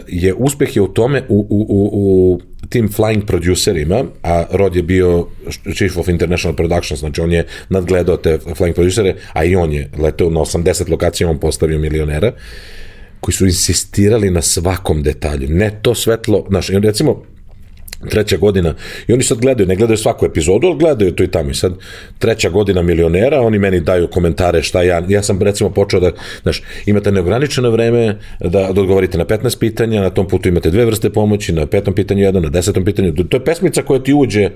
je 0.07 0.33
uspeh 0.33 0.75
je 0.75 0.81
u 0.81 0.87
tome 0.87 1.23
u, 1.29 1.47
u, 1.49 1.65
u, 1.69 1.89
u 1.93 2.39
tim 2.69 2.89
flying 2.89 3.25
producerima, 3.25 4.03
a 4.23 4.45
Rod 4.51 4.75
je 4.75 4.83
bio 4.83 5.27
chief 5.75 5.97
of 5.97 6.07
international 6.07 6.55
productions, 6.55 6.99
znači 6.99 7.21
on 7.21 7.31
je 7.31 7.45
nadgledao 7.69 8.17
te 8.17 8.37
flying 8.37 8.73
producere, 8.73 9.15
a 9.33 9.43
i 9.43 9.55
on 9.55 9.73
je 9.73 9.89
leteo 9.97 10.29
na 10.29 10.39
80 10.39 10.89
lokacija, 10.89 11.29
on 11.29 11.39
postavio 11.39 11.79
milionera, 11.79 12.31
koji 13.19 13.35
su 13.35 13.45
insistirali 13.45 14.31
na 14.31 14.41
svakom 14.41 15.03
detalju. 15.03 15.49
Ne 15.49 15.79
to 15.81 15.95
svetlo, 15.95 16.45
znaš, 16.49 16.67
recimo, 16.67 17.23
treća 18.09 18.37
godina 18.37 18.73
i 19.07 19.13
oni 19.13 19.23
sad 19.23 19.37
gledaju, 19.37 19.67
ne 19.67 19.75
gledaju 19.75 19.97
svaku 19.97 20.25
epizodu, 20.25 20.67
ali 20.67 20.77
gledaju 20.77 21.11
to 21.11 21.23
i 21.23 21.27
tamo 21.27 21.49
i 21.49 21.53
sad 21.53 21.73
treća 22.19 22.49
godina 22.49 22.81
milionera, 22.81 23.41
oni 23.41 23.59
meni 23.59 23.79
daju 23.79 24.07
komentare 24.07 24.61
šta 24.63 24.81
ja, 24.81 25.01
ja 25.07 25.23
sam 25.23 25.41
recimo 25.41 25.69
počeo 25.69 25.99
da, 25.99 26.11
znaš, 26.43 26.63
imate 26.85 27.11
neograničeno 27.11 27.69
vreme 27.69 28.17
da, 28.39 28.49
da 28.49 28.81
odgovorite 28.81 29.17
na 29.17 29.25
15 29.25 29.59
pitanja, 29.59 30.01
na 30.01 30.09
tom 30.09 30.27
putu 30.27 30.49
imate 30.49 30.69
dve 30.69 30.85
vrste 30.85 31.09
pomoći, 31.09 31.53
na 31.53 31.65
petom 31.65 31.93
pitanju 31.93 32.23
jedno, 32.23 32.39
na 32.39 32.49
desetom 32.49 32.85
pitanju, 32.85 33.13
to 33.29 33.37
je 33.37 33.45
pesmica 33.45 33.81
koja 33.81 34.03
ti 34.03 34.13
uđe. 34.13 34.49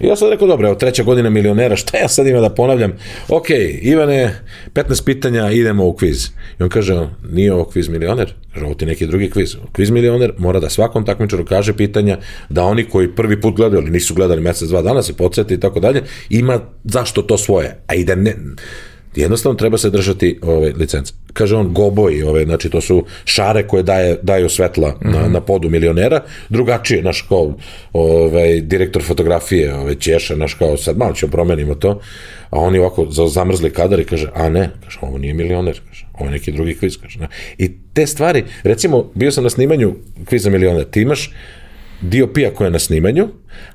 Ja 0.00 0.16
sam 0.16 0.30
rekao, 0.30 0.48
dobro, 0.48 0.68
evo 0.68 0.74
treća 0.74 1.02
godina 1.02 1.30
milionera, 1.30 1.76
šta 1.76 1.98
ja 1.98 2.08
sad 2.08 2.26
ima 2.26 2.40
da 2.40 2.50
ponavljam? 2.50 2.92
Ok, 3.28 3.50
Ivane, 3.82 4.34
15 4.74 5.04
pitanja, 5.04 5.50
idemo 5.50 5.86
u 5.86 5.92
kviz. 5.92 6.28
I 6.60 6.62
on 6.62 6.68
kaže, 6.68 7.08
nije 7.30 7.52
ovo 7.52 7.64
kviz 7.64 7.88
milioner, 7.88 8.34
kaže, 8.58 8.66
ovo 8.66 8.74
ti 8.74 8.86
neki 8.86 9.06
drugi 9.06 9.30
kviz. 9.30 9.56
Kviz 9.72 9.90
milioner 9.90 10.32
mora 10.38 10.60
da 10.60 10.68
svakom 10.68 11.04
takmičaru 11.04 11.44
kaže 11.44 11.76
pitanja, 11.76 12.18
da 12.48 12.64
oni 12.64 12.84
koji 12.84 13.14
prvi 13.14 13.40
put 13.40 13.56
gledaju, 13.56 13.82
ali 13.82 13.90
nisu 13.90 14.14
gledali 14.14 14.40
mesec, 14.42 14.68
dva 14.68 14.82
dana, 14.82 15.02
se 15.02 15.16
podsjeti 15.16 15.54
i 15.54 15.60
tako 15.60 15.80
dalje, 15.80 16.02
ima 16.30 16.60
zašto 16.84 17.22
to 17.22 17.38
svoje. 17.38 17.80
A 17.86 17.94
i 17.94 18.04
da 18.04 18.14
ne, 18.14 18.36
jednostavno 19.20 19.56
treba 19.56 19.78
se 19.78 19.90
držati 19.90 20.38
ove 20.42 20.72
licence. 20.76 21.12
Kaže 21.32 21.56
on 21.56 21.72
goboji, 21.74 22.22
ove, 22.22 22.44
znači 22.44 22.70
to 22.70 22.80
su 22.80 23.04
šare 23.24 23.66
koje 23.66 23.82
daje, 23.82 24.18
daju 24.22 24.48
svetla 24.48 24.88
mm 24.88 25.08
-hmm. 25.08 25.12
na, 25.12 25.22
mhm. 25.22 25.32
na 25.32 25.40
podu 25.40 25.70
milionera, 25.70 26.20
drugačije, 26.48 27.02
naš 27.02 27.22
kao 27.22 27.54
ovaj, 27.92 28.60
direktor 28.60 29.02
fotografije, 29.02 29.74
ove, 29.74 29.94
Ćeša, 29.94 30.36
naš 30.36 30.54
kao, 30.54 30.76
sad 30.76 30.98
malo 30.98 31.12
ćemo 31.12 31.32
promenimo 31.32 31.74
to, 31.74 32.00
a 32.50 32.58
oni 32.60 32.78
ovako 32.78 33.06
zamrzli 33.10 33.70
kadar 33.70 34.00
i 34.00 34.04
kaže, 34.04 34.28
a 34.34 34.48
ne, 34.48 34.70
kaže, 34.84 34.98
ovo 35.00 35.18
nije 35.18 35.34
milioner, 35.34 35.80
kaže, 35.88 36.06
ovo 36.14 36.24
je 36.24 36.30
neki 36.30 36.52
drugi 36.52 36.74
kviz, 36.74 36.96
kaže, 37.02 37.20
ne. 37.20 37.28
I 37.58 37.70
te 37.92 38.06
stvari, 38.06 38.44
recimo, 38.62 39.10
bio 39.14 39.30
sam 39.30 39.44
na 39.44 39.50
snimanju 39.50 39.94
kviza 40.24 40.50
milioner, 40.50 40.84
ti 40.84 41.00
imaš 41.00 41.32
DOP-a 42.00 42.54
koja 42.54 42.66
je 42.66 42.72
na 42.72 42.78
snimanju, 42.78 43.28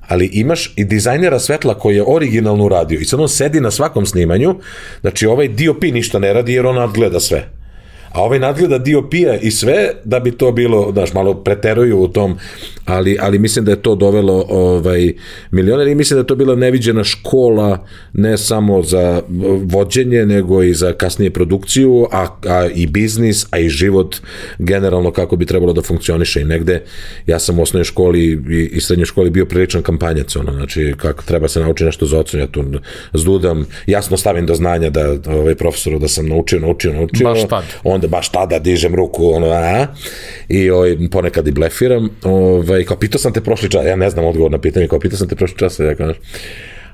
ali 0.07 0.25
imaš 0.33 0.73
i 0.75 0.85
dizajnera 0.85 1.39
svetla 1.39 1.79
koji 1.79 1.95
je 1.95 2.03
originalno 2.07 2.65
uradio. 2.65 2.99
I 2.99 3.05
sad 3.05 3.19
on 3.19 3.29
sedi 3.29 3.59
na 3.59 3.71
svakom 3.71 4.05
snimanju, 4.05 4.55
znači 5.01 5.25
ovaj 5.25 5.47
DOP 5.47 5.83
ništa 5.83 6.19
ne 6.19 6.33
radi 6.33 6.53
jer 6.53 6.65
on 6.65 6.75
nadgleda 6.75 7.19
sve 7.19 7.62
a 8.13 8.21
ovaj 8.21 8.39
nadgleda 8.39 8.77
dio 8.77 9.01
pija 9.09 9.37
i 9.37 9.51
sve 9.51 9.91
da 10.03 10.19
bi 10.19 10.31
to 10.31 10.51
bilo, 10.51 10.91
znaš, 10.93 11.13
malo 11.13 11.33
preteruju 11.33 11.99
u 11.99 12.07
tom, 12.07 12.37
ali, 12.85 13.17
ali 13.21 13.39
mislim 13.39 13.65
da 13.65 13.71
je 13.71 13.81
to 13.81 13.95
dovelo 13.95 14.45
ovaj, 14.49 15.13
milioner 15.51 15.87
i 15.87 15.95
mislim 15.95 16.15
da 16.15 16.21
je 16.21 16.27
to 16.27 16.35
bila 16.35 16.55
neviđena 16.55 17.03
škola 17.03 17.85
ne 18.13 18.37
samo 18.37 18.83
za 18.83 19.21
vođenje, 19.63 20.25
nego 20.25 20.63
i 20.63 20.73
za 20.73 20.93
kasnije 20.93 21.31
produkciju, 21.31 22.07
a, 22.11 22.27
a 22.47 22.67
i 22.75 22.87
biznis, 22.87 23.45
a 23.51 23.59
i 23.59 23.69
život 23.69 24.15
generalno 24.59 25.11
kako 25.11 25.35
bi 25.35 25.45
trebalo 25.45 25.73
da 25.73 25.81
funkcioniše. 25.81 26.41
I 26.41 26.45
negde, 26.45 26.83
ja 27.27 27.39
sam 27.39 27.59
u 27.59 27.61
osnovnoj 27.61 27.83
školi 27.83 28.19
i, 28.49 28.69
i 28.71 28.81
srednjoj 28.81 29.05
školi 29.05 29.29
bio 29.29 29.45
priličan 29.45 29.81
kampanjac, 29.81 30.35
ono, 30.35 30.51
znači 30.51 30.93
kako 30.97 31.23
treba 31.23 31.47
se 31.47 31.59
naučiti 31.59 31.85
nešto 31.85 32.05
za 32.05 32.19
ocen, 32.19 32.39
ja 32.39 32.47
tu 32.47 32.63
zdudam, 33.13 33.65
jasno 33.87 34.17
stavim 34.17 34.45
do 34.45 34.55
znanja 34.55 34.89
da 34.89 35.17
ovaj 35.27 35.55
profesoru 35.55 35.99
da 35.99 36.07
sam 36.07 36.27
naučio, 36.27 36.59
naučio, 36.59 36.93
naučio, 36.93 37.27
Baš 37.27 37.47
tad. 37.49 37.63
on 37.83 38.02
onda 38.03 38.15
baš 38.17 38.29
tada 38.29 38.59
dižem 38.59 38.95
ruku, 38.95 39.29
ono, 39.31 39.47
a, 39.47 39.87
i 40.49 40.69
ovaj, 40.69 40.97
ponekad 41.11 41.47
i 41.47 41.51
blefiram, 41.51 42.09
ovaj, 42.23 42.83
kao 42.83 42.97
pitao 42.97 43.19
sam 43.19 43.33
te 43.33 43.41
prošli 43.41 43.69
čas, 43.69 43.85
ja 43.85 43.95
ne 43.95 44.09
znam 44.09 44.25
odgovor 44.25 44.51
na 44.51 44.57
pitanje, 44.57 44.87
kao 44.87 44.99
pitao 44.99 45.17
sam 45.17 45.27
te 45.27 45.35
prošli 45.35 45.57
čas, 45.57 45.79
ja 45.79 45.95
kao, 45.95 46.13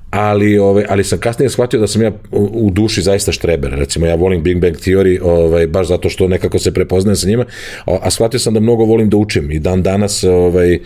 ali, 0.10 0.58
ovaj, 0.58 0.84
ali 0.90 1.04
sam 1.04 1.20
kasnije 1.20 1.50
shvatio 1.50 1.80
da 1.80 1.88
sam 1.88 2.02
ja 2.02 2.12
u, 2.32 2.50
u 2.54 2.70
duši 2.70 3.02
zaista 3.02 3.32
štreber. 3.32 3.72
Recimo, 3.72 4.06
ja 4.06 4.16
volim 4.16 4.44
Big 4.44 4.62
Bang 4.62 4.76
Theory 4.76 5.20
ovaj, 5.22 5.68
baš 5.68 5.88
zato 5.88 6.10
što 6.10 6.28
nekako 6.28 6.60
se 6.60 6.74
prepoznajem 6.74 7.16
sa 7.16 7.28
njima, 7.28 7.46
a, 7.86 7.98
a 8.02 8.10
shvatio 8.12 8.40
sam 8.40 8.54
da 8.54 8.60
mnogo 8.60 8.84
volim 8.84 9.10
da 9.10 9.18
učim 9.18 9.52
i 9.52 9.60
dan 9.60 9.84
danas 9.84 10.24
ovaj, 10.24 10.80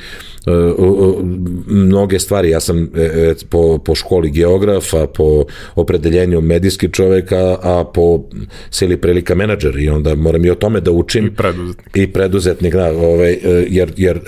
mnoge 1.67 2.19
stvari. 2.19 2.49
Ja 2.49 2.59
sam 2.59 2.83
e, 2.83 3.01
e, 3.01 3.33
po, 3.49 3.77
po 3.77 3.95
školi 3.95 4.31
geografa, 4.31 5.07
po 5.07 5.45
opredeljenju 5.75 6.41
medijski 6.41 6.91
čovek, 6.91 7.31
a, 7.31 7.57
a 7.61 7.83
po 7.93 8.23
sili 8.69 8.97
prilika 8.97 9.35
menadžer 9.35 9.79
i 9.79 9.89
onda 9.89 10.15
moram 10.15 10.45
i 10.45 10.49
o 10.49 10.55
tome 10.55 10.79
da 10.79 10.91
učim. 10.91 11.25
I 11.25 11.35
preduzetnik. 11.35 11.87
I 11.95 12.07
preduzetnik, 12.07 12.73
da, 12.73 12.91
ovaj, 12.91 13.31
e, 13.31 13.39
jer, 13.69 13.93
jer 13.97 14.19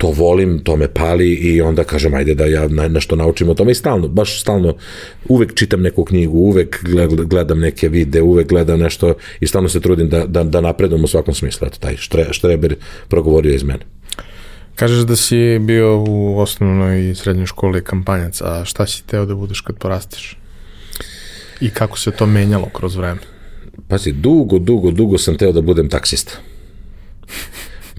to 0.00 0.10
volim, 0.10 0.58
to 0.64 0.76
me 0.76 0.88
pali 0.88 1.34
i 1.34 1.60
onda 1.60 1.84
kažem 1.84 2.14
ajde 2.14 2.34
da 2.34 2.44
ja 2.46 2.68
nešto 2.68 3.16
naučim 3.16 3.48
o 3.48 3.54
tome 3.54 3.72
i 3.72 3.74
stalno, 3.74 4.08
baš 4.08 4.40
stalno 4.40 4.76
uvek 5.28 5.54
čitam 5.54 5.82
neku 5.82 6.04
knjigu, 6.04 6.38
uvek 6.38 6.84
gledam 7.28 7.60
neke 7.60 7.88
vide, 7.88 8.22
uvek 8.22 8.48
gledam 8.48 8.80
nešto 8.80 9.14
i 9.40 9.46
stalno 9.46 9.68
se 9.68 9.80
trudim 9.80 10.08
da, 10.08 10.26
da, 10.26 10.44
da 10.44 10.60
napredom 10.60 11.04
u 11.04 11.06
svakom 11.06 11.34
smislu. 11.34 11.66
Eto, 11.66 11.78
taj 11.80 11.96
štre, 11.96 12.26
štreber 12.30 12.76
progovorio 13.08 13.54
iz 13.54 13.62
mene. 13.62 13.84
Kažeš 14.74 15.04
da 15.04 15.16
si 15.16 15.58
bio 15.58 16.04
u 16.08 16.38
osnovnoj 16.38 17.10
i 17.10 17.14
srednjoj 17.14 17.46
školi 17.46 17.84
kampanjac, 17.84 18.40
a 18.40 18.64
šta 18.64 18.86
si 18.86 19.06
teo 19.06 19.26
da 19.26 19.34
budeš 19.34 19.60
kad 19.60 19.76
porasteš? 19.76 20.36
I 21.60 21.70
kako 21.70 21.98
se 21.98 22.10
to 22.10 22.26
menjalo 22.26 22.70
kroz 22.72 22.96
vreme? 22.96 23.20
Pazi, 23.88 24.12
dugo, 24.12 24.58
dugo, 24.58 24.90
dugo 24.90 25.18
sam 25.18 25.36
teo 25.36 25.52
da 25.52 25.60
budem 25.60 25.88
taksista. 25.88 26.32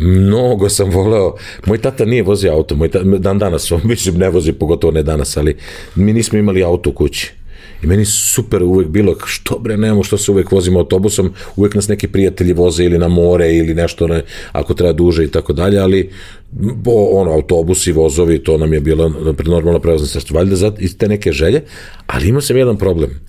Mnogo 0.01 0.70
sam 0.70 0.89
voleo, 0.89 1.36
moj 1.65 1.77
tata 1.77 2.05
nije 2.05 2.24
vozio 2.24 2.53
auto, 2.53 2.75
moj 2.75 2.89
tata, 2.89 3.05
dan 3.05 3.39
danas, 3.39 3.72
on 3.72 3.81
više 3.84 4.12
ne 4.12 4.29
vozi, 4.29 4.53
pogotovo 4.53 4.91
ne 4.91 5.03
danas, 5.03 5.38
ali 5.38 5.55
mi 5.96 6.13
nismo 6.13 6.39
imali 6.39 6.63
auto 6.63 6.89
u 6.89 6.93
kući. 6.93 7.34
I 7.84 7.88
meni 7.88 8.05
super 8.05 8.63
uvek 8.63 8.88
bilo, 8.88 9.15
što 9.25 9.60
bre, 9.60 9.77
nemamo 9.77 10.03
što 10.03 10.17
se 10.17 10.31
uvek 10.31 10.51
vozimo 10.51 10.79
autobusom, 10.79 11.34
uvek 11.55 11.75
nas 11.75 11.88
neki 11.88 12.08
prijatelji 12.08 12.53
voze 12.53 12.84
ili 12.84 12.98
na 12.98 13.08
more 13.08 13.55
ili 13.55 13.74
nešto, 13.74 14.08
ne, 14.08 14.24
ako 14.51 14.74
treba 14.74 14.93
duže 14.93 15.24
i 15.24 15.27
tako 15.27 15.53
dalje, 15.53 15.79
ali 15.79 16.10
bo, 16.51 17.05
ono, 17.12 17.31
autobusi, 17.31 17.91
vozovi, 17.91 18.43
to 18.43 18.58
nam 18.58 18.74
je 18.74 18.79
bilo 18.79 19.10
normalno 19.46 19.79
prevozno 19.79 20.08
sredstvo, 20.08 20.38
valjda 20.38 20.55
za 20.55 20.72
te 20.98 21.08
neke 21.08 21.31
želje, 21.31 21.62
ali 22.08 22.27
imao 22.27 22.41
sam 22.41 22.58
jedan 22.58 22.77
problem 22.77 23.20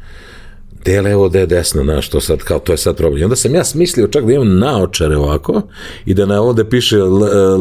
gde 0.83 0.93
je 0.93 1.03
levo, 1.03 1.29
gde 1.29 1.39
je 1.39 1.47
desno, 1.47 1.83
znaš, 1.83 2.09
to 2.09 2.21
sad, 2.21 2.39
kao, 2.39 2.59
to 2.59 2.73
je 2.73 2.77
sad 2.77 2.97
problem. 2.97 3.21
I 3.21 3.25
onda 3.25 3.37
sam 3.37 3.55
ja 3.55 3.65
smislio 3.65 4.07
čak 4.07 4.25
da 4.25 4.33
imam 4.33 4.59
naočare 4.59 5.17
ovako 5.17 5.62
i 6.07 6.15
da 6.15 6.27
na 6.27 6.43
ovde 6.43 6.65
piše 6.65 6.99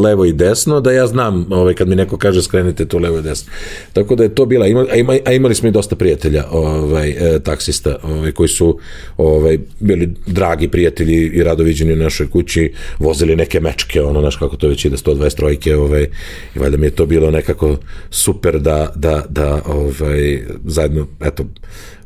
levo 0.04 0.26
i 0.26 0.34
desno, 0.34 0.82
da 0.82 0.92
ja 0.92 1.08
znam, 1.08 1.46
ovaj, 1.50 1.74
kad 1.74 1.88
mi 1.88 1.96
neko 1.96 2.18
kaže 2.18 2.42
skrenite 2.42 2.86
tu 2.86 2.98
levo 2.98 3.18
i 3.18 3.22
desno. 3.22 3.52
Tako 3.94 4.16
da 4.16 4.24
je 4.24 4.36
to 4.36 4.46
bila, 4.46 4.66
a, 4.66 4.96
ima, 4.96 5.18
a 5.26 5.34
imali 5.34 5.56
smo 5.56 5.70
i 5.70 5.72
dosta 5.72 5.96
prijatelja, 5.96 6.46
ovaj, 6.52 7.10
e, 7.10 7.40
taksista, 7.40 7.96
ovaj, 8.04 8.32
koji 8.32 8.50
su 8.50 8.80
ovaj, 9.18 9.60
bili 9.80 10.14
dragi 10.28 10.68
prijatelji 10.68 11.16
i 11.16 11.44
radoviđeni 11.44 11.94
u 11.94 12.04
našoj 12.04 12.30
kući, 12.30 12.74
vozili 13.00 13.36
neke 13.36 13.60
mečke, 13.60 14.02
ono, 14.02 14.20
znaš, 14.20 14.36
kako 14.36 14.56
to 14.56 14.68
već 14.68 14.86
ide, 14.86 14.98
120 14.98 15.36
trojke, 15.36 15.76
ovaj, 15.76 16.08
i 16.56 16.60
valjda 16.60 16.78
mi 16.78 16.86
je 16.86 16.96
to 16.96 17.06
bilo 17.06 17.32
nekako 17.32 17.78
super 18.10 18.60
da, 18.60 18.94
da, 18.96 19.26
da 19.30 19.62
ovaj, 19.66 20.42
zajedno, 20.66 21.08
eto, 21.22 21.46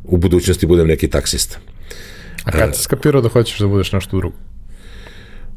u 0.08 0.18
budućnosti 0.18 0.66
budem 0.66 0.88
neki 0.88 1.08
taksista. 1.08 1.58
A 2.44 2.52
kad 2.52 2.76
si 2.76 2.84
skapirao 2.84 3.22
da 3.22 3.30
hoćeš 3.30 3.60
da 3.60 3.68
budeš 3.68 3.92
nešto 3.92 4.18
drugo? 4.18 4.36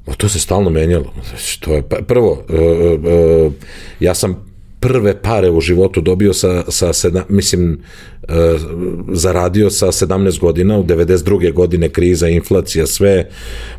O, 0.06 0.14
to 0.14 0.28
se 0.28 0.40
stalno 0.40 0.70
menjalo. 0.70 1.14
Što 1.36 1.74
je, 1.74 1.82
prvo, 1.82 2.32
uh, 2.32 3.46
uh, 3.46 3.52
ja 4.00 4.14
sam 4.14 4.48
prve 4.80 5.22
pare 5.22 5.50
u 5.50 5.60
životu 5.60 6.00
dobio 6.00 6.32
sa, 6.32 6.62
sa 6.68 6.92
sedam, 6.92 7.22
mislim, 7.28 7.80
uh, 8.22 8.28
zaradio 9.12 9.70
sa 9.70 9.86
17 9.86 10.40
godina, 10.40 10.78
u 10.78 10.84
92. 10.84 11.52
godine 11.52 11.88
kriza, 11.88 12.28
inflacija, 12.28 12.86
sve, 12.86 13.28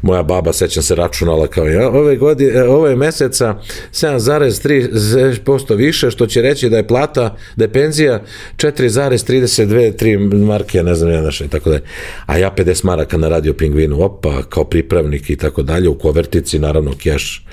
moja 0.01 0.23
baba, 0.23 0.53
sećam 0.53 0.83
se, 0.83 0.95
računala 0.95 1.47
kao 1.47 1.67
ja, 1.67 1.89
ove, 1.89 2.15
godine, 2.15 2.63
ove 2.63 2.95
meseca 2.95 3.55
7,3% 3.91 5.75
više, 5.75 6.11
što 6.11 6.27
će 6.27 6.41
reći 6.41 6.69
da 6.69 6.77
je 6.77 6.87
plata, 6.87 7.35
da 7.55 7.63
je 7.63 7.73
penzija 7.73 8.23
4,32, 8.57 9.93
3 10.03 10.45
marke, 10.45 10.83
ne 10.83 10.95
znam, 10.95 11.11
jedna 11.11 11.29
i 11.45 11.47
tako 11.47 11.69
da 11.69 11.79
A 12.25 12.37
ja 12.37 12.53
50 12.57 12.85
maraka 12.85 13.17
na 13.17 13.27
radio 13.27 13.53
Pingvinu, 13.53 14.03
opa, 14.03 14.41
kao 14.49 14.63
pripravnik 14.63 15.29
i 15.29 15.35
tako 15.35 15.63
dalje, 15.63 15.89
u 15.89 15.97
kovertici, 15.97 16.59
naravno, 16.59 16.91
keš 16.97 17.45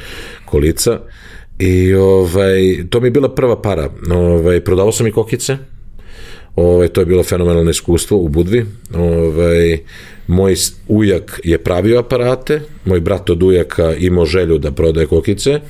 kolica, 0.45 0.99
I 1.59 1.95
ovaj, 1.95 2.85
to 2.91 3.01
mi 3.01 3.07
je 3.07 3.11
bila 3.11 3.35
prva 3.35 3.63
para. 3.63 3.91
Ovaj, 4.11 4.61
prodavao 4.61 4.93
sam 4.93 5.07
i 5.07 5.13
kokice. 5.13 5.57
Ovaj, 6.57 6.89
to 6.89 7.01
je 7.01 7.07
bilo 7.07 7.23
fenomenalno 7.23 7.71
iskustvo 7.71 8.19
u 8.19 8.29
Budvi. 8.29 8.67
Ovaj, 8.95 9.79
moj 10.27 10.55
ujak 10.89 11.41
je 11.45 11.59
pravio 11.59 11.99
aparate, 11.99 12.61
moj 12.85 13.01
brat 13.01 13.31
od 13.31 13.43
ujaka 13.43 13.95
imao 13.95 14.25
želju 14.25 14.59
da 14.59 14.71
prodaje 14.71 15.07
kokice, 15.07 15.61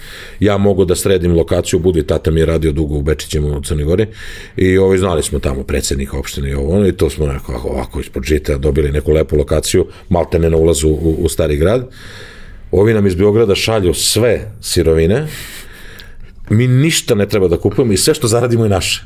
ja 0.41 0.57
mogu 0.57 0.85
da 0.85 0.95
sredim 0.95 1.33
lokaciju 1.33 1.79
u 1.79 1.83
Budvi, 1.83 2.03
tata 2.03 2.31
mi 2.31 2.41
je 2.41 2.47
radio 2.47 2.73
dugo 2.73 2.95
u 2.95 3.03
Bečićima 3.03 3.59
u 3.59 3.63
Crnoj 3.63 3.85
Gori 3.85 4.07
i 4.57 4.79
ovaj, 4.79 4.99
znali 4.99 5.23
smo 5.23 5.39
tamo 5.39 5.63
predsednik 5.63 6.15
opštine 6.15 6.51
i 6.51 6.55
ovo 6.55 6.77
ono, 6.77 6.87
i 6.87 6.93
to 6.93 7.11
smo 7.11 7.27
nekako 7.27 7.69
ovako 7.69 8.01
ispod 8.01 8.23
žita 8.23 8.59
dobili 8.59 8.93
neku 8.93 9.13
lepu 9.13 9.37
lokaciju, 9.37 9.87
malte 10.09 10.39
ne 10.39 10.51
na 10.51 10.57
ulazu 10.57 10.89
u, 10.89 11.17
u 11.19 11.29
stari 11.29 11.57
grad. 11.57 11.91
Ovi 12.71 12.95
nam 12.95 13.07
iz 13.07 13.15
Beograda 13.15 13.55
šalju 13.55 13.95
sve 13.95 14.53
sirovine, 14.61 15.27
mi 16.51 16.67
ništa 16.67 17.15
ne 17.15 17.29
treba 17.29 17.49
da 17.49 17.57
kupujemo 17.57 17.93
i 17.93 17.97
sve 17.97 18.15
što 18.15 18.29
zaradimo 18.29 18.65
je 18.65 18.71
naše. 18.71 19.05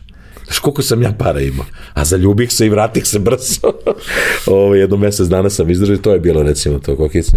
Znaš 0.50 0.58
koliko 0.58 0.82
sam 0.82 1.02
ja 1.02 1.12
para 1.18 1.40
imao. 1.40 1.66
A 1.94 2.04
zaljubih 2.04 2.52
se 2.52 2.66
i 2.66 2.68
vratih 2.68 3.06
se 3.06 3.18
brzo. 3.18 3.72
Ovo, 4.46 4.74
jedno 4.74 4.96
mesec 4.96 5.28
dana 5.28 5.50
sam 5.50 5.70
izdržao 5.70 5.94
i 5.94 6.02
to 6.02 6.12
je 6.12 6.18
bilo 6.18 6.42
recimo 6.42 6.78
to 6.78 6.96
kokice. 6.96 7.36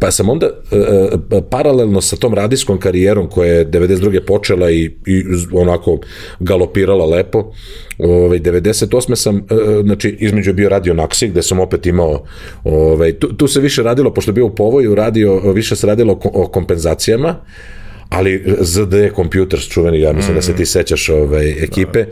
Pa 0.00 0.10
sam 0.10 0.28
onda 0.28 0.46
uh, 0.46 1.42
paralelno 1.50 2.00
sa 2.00 2.16
tom 2.16 2.34
radijskom 2.34 2.78
karijerom 2.78 3.28
koja 3.28 3.52
je 3.52 3.70
92. 3.70 4.20
počela 4.26 4.70
i, 4.70 4.84
i 5.06 5.24
onako 5.52 5.98
galopirala 6.40 7.06
lepo. 7.06 7.52
Ovaj 7.98 8.40
98. 8.40 9.14
sam 9.14 9.36
uh, 9.36 9.42
znači 9.84 10.16
između 10.20 10.50
je 10.50 10.54
bio 10.54 10.68
radio 10.68 10.94
Naksi 10.94 11.28
gde 11.28 11.42
sam 11.42 11.60
opet 11.60 11.86
imao 11.86 12.24
ovaj 12.64 13.12
tu, 13.12 13.36
tu 13.36 13.48
se 13.48 13.60
više 13.60 13.82
radilo 13.82 14.14
pošto 14.14 14.30
je 14.30 14.34
bio 14.34 14.46
u 14.46 14.54
povoju 14.54 14.94
radio 14.94 15.52
više 15.52 15.76
se 15.76 15.86
radilo 15.86 16.20
o 16.24 16.48
kompenzacijama 16.48 17.36
ali 18.10 18.56
ZD 18.60 18.94
Computers 19.16 19.68
čuveni, 19.68 20.00
ja 20.00 20.12
mislim 20.12 20.32
mm. 20.32 20.38
da 20.38 20.42
se 20.42 20.56
ti 20.56 20.66
sećaš 20.66 21.08
ovaj, 21.08 21.50
ekipe, 21.50 22.06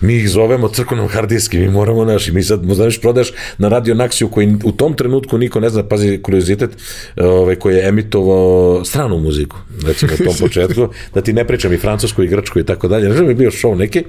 mi 0.00 0.16
ih 0.16 0.30
zovemo 0.30 0.68
crkvenom 0.68 1.08
hardijski, 1.08 1.58
mi 1.58 1.68
moramo 1.68 2.04
naši, 2.04 2.32
mi 2.32 2.42
sad, 2.42 2.60
znaš, 2.74 3.00
prodaš 3.00 3.32
na 3.58 3.68
radio 3.68 3.94
Naksiju 3.94 4.28
koji 4.28 4.56
u 4.64 4.72
tom 4.72 4.94
trenutku 4.94 5.38
niko 5.38 5.60
ne 5.60 5.68
zna, 5.68 5.82
pazi, 5.82 6.18
kuriozitet, 6.22 6.70
ovaj, 7.16 7.56
koji 7.56 7.76
je 7.76 7.88
emitovao 7.88 8.84
stranu 8.84 9.18
muziku, 9.18 9.56
recimo 9.86 10.12
u 10.14 10.24
tom 10.24 10.34
početku, 10.46 10.88
da 11.14 11.20
ti 11.20 11.32
ne 11.32 11.46
pričam 11.46 11.72
i 11.72 11.78
francusku 11.78 12.22
i 12.22 12.28
grčku 12.28 12.58
i 12.58 12.64
tako 12.64 12.88
dalje, 12.88 13.08
ne 13.08 13.14
znam, 13.14 13.28
je 13.28 13.34
bio 13.34 13.50
show 13.50 13.76
neki, 13.76 14.04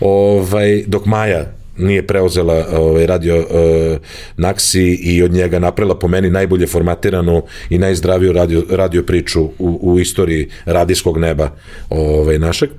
ovaj, 0.00 0.84
dok 0.86 1.06
Maja 1.06 1.63
nije 1.76 2.06
preuzela 2.06 2.66
ovaj, 2.72 3.06
radio 3.06 3.38
uh, 3.38 3.98
Naksi 4.36 4.82
i 4.82 5.22
od 5.22 5.32
njega 5.32 5.58
napravila 5.58 5.98
po 5.98 6.08
meni 6.08 6.30
najbolje 6.30 6.66
formatiranu 6.66 7.42
i 7.70 7.78
najzdraviju 7.78 8.32
radio, 8.32 8.62
radio 8.70 9.02
priču 9.02 9.42
u, 9.42 9.78
u 9.82 9.98
istoriji 10.00 10.48
radijskog 10.64 11.18
neba 11.18 11.50
ovaj, 11.90 12.38
našeg. 12.38 12.70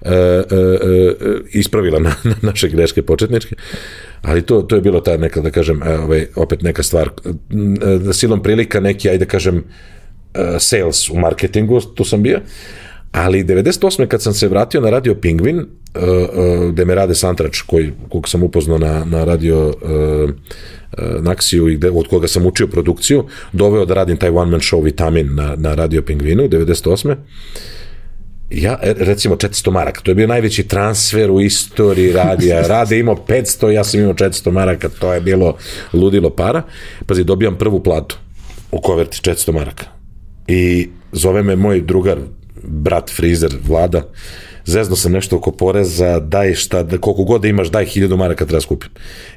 Uh, 0.00 0.10
uh, 0.10 0.14
uh, 0.50 1.40
ispravila 1.52 1.98
na, 1.98 2.14
na 2.24 2.34
naše 2.42 2.68
greške 2.68 3.02
početničke. 3.02 3.56
Ali 4.22 4.42
to, 4.42 4.62
to 4.62 4.76
je 4.76 4.82
bilo 4.82 5.00
ta 5.00 5.16
neka, 5.16 5.40
da 5.40 5.50
kažem, 5.50 5.82
ovaj, 5.82 6.26
opet 6.36 6.62
neka 6.62 6.82
stvar. 6.82 7.10
Da 8.00 8.12
silom 8.12 8.42
prilika 8.42 8.80
neki, 8.80 9.10
ajde 9.10 9.24
da 9.24 9.30
kažem, 9.30 9.64
sales 10.58 11.10
u 11.10 11.16
marketingu, 11.18 11.80
tu 11.80 12.04
sam 12.04 12.22
bio. 12.22 12.40
Ali 13.12 13.44
98. 13.44 14.06
kad 14.06 14.22
sam 14.22 14.32
se 14.32 14.48
vratio 14.48 14.80
na 14.80 14.90
radio 14.90 15.14
Pingvin, 15.14 15.66
Uh, 15.94 16.04
uh, 16.04 16.70
gde 16.72 16.84
me 16.84 16.94
rade 16.94 17.14
Santrač, 17.14 17.60
koji, 17.62 17.92
kog 18.08 18.28
sam 18.28 18.42
upoznao 18.42 18.78
na, 18.78 19.04
na 19.04 19.24
radio 19.24 19.68
uh, 19.68 20.30
uh, 20.30 21.22
Naksiju 21.24 21.68
i 21.68 21.76
gde, 21.76 21.90
od 21.90 22.08
koga 22.08 22.28
sam 22.28 22.46
učio 22.46 22.66
produkciju, 22.66 23.24
doveo 23.52 23.84
da 23.84 23.94
radim 23.94 24.16
taj 24.16 24.28
one 24.28 24.50
man 24.50 24.60
show 24.60 24.84
Vitamin 24.84 25.34
na, 25.34 25.54
na 25.56 25.74
radio 25.74 26.02
Pingvinu 26.02 26.42
98 26.42 27.16
ja, 28.50 28.78
e, 28.82 28.94
recimo 28.98 29.36
400 29.36 29.70
maraka, 29.70 30.00
to 30.00 30.10
je 30.10 30.14
bio 30.14 30.26
najveći 30.26 30.68
transfer 30.68 31.30
u 31.30 31.40
istoriji 31.40 32.12
radija, 32.12 32.66
rade 32.68 32.98
imao 32.98 33.16
500, 33.28 33.70
ja 33.70 33.84
sam 33.84 34.00
imao 34.00 34.14
400 34.14 34.50
maraka, 34.50 34.88
to 34.88 35.12
je 35.12 35.20
bilo 35.20 35.56
ludilo 35.92 36.30
para, 36.30 36.62
pazi, 37.06 37.24
dobijam 37.24 37.58
prvu 37.58 37.82
platu. 37.82 38.18
U 38.70 38.80
koverti 38.80 39.18
400 39.22 39.52
maraka. 39.52 39.84
I 40.48 40.88
zove 41.12 41.42
me 41.42 41.56
moj 41.56 41.80
drugar, 41.80 42.18
brat 42.68 43.10
Frizer, 43.10 43.56
Vlada, 43.68 44.02
zezno 44.68 44.96
sam 44.96 45.12
nešto 45.12 45.36
oko 45.36 45.52
poreza, 45.52 46.20
daj 46.20 46.54
šta, 46.54 46.82
da, 46.82 46.98
koliko 46.98 47.24
god 47.24 47.42
da 47.42 47.48
imaš, 47.48 47.68
daj 47.68 47.86
1000 47.86 48.16
maraka 48.16 48.46
treba 48.46 48.60
skupim. 48.60 48.90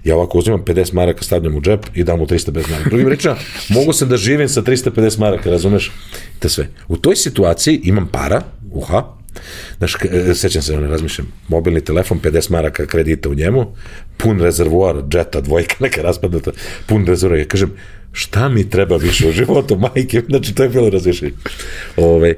Ja 0.03 0.15
ovako 0.15 0.37
uzimam 0.37 0.63
50 0.65 0.93
maraka, 0.93 1.23
stavljam 1.23 1.55
u 1.55 1.61
džep 1.61 1.85
i 1.93 2.03
dam 2.03 2.19
mu 2.19 2.25
350 2.25 2.69
maraka. 2.69 2.89
Drugim 2.89 3.07
rečima, 3.07 3.35
mogu 3.77 3.93
sam 3.93 4.09
da 4.09 4.17
živim 4.17 4.49
sa 4.49 4.61
350 4.61 5.19
maraka, 5.19 5.49
razumeš? 5.49 5.91
Te 6.39 6.49
sve. 6.49 6.67
U 6.87 6.97
toj 6.97 7.15
situaciji 7.15 7.81
imam 7.83 8.07
para, 8.07 8.41
uha, 8.71 9.03
Znaš, 9.77 9.95
e, 10.11 10.33
sećam 10.35 10.61
se, 10.61 10.77
ne 10.77 10.87
razmišljam, 10.87 11.27
mobilni 11.47 11.81
telefon, 11.81 12.19
50 12.19 12.51
maraka 12.51 12.85
kredita 12.85 13.29
u 13.29 13.33
njemu, 13.33 13.65
pun 14.17 14.41
rezervoar, 14.41 14.95
džeta, 15.09 15.41
dvojka, 15.41 15.75
neka 15.79 16.01
raspadnata, 16.01 16.51
pun 16.87 17.05
rezervoar. 17.05 17.39
Ja 17.39 17.47
kažem, 17.47 17.71
šta 18.11 18.49
mi 18.49 18.69
treba 18.69 18.97
više 18.97 19.27
u 19.27 19.31
životu, 19.31 19.77
majke? 19.77 20.21
Znači, 20.29 20.55
to 20.55 20.63
je 20.63 20.69
bilo 20.69 20.89
razmišljanje. 20.89 21.33
Ove, 21.97 22.29
uh, 22.29 22.35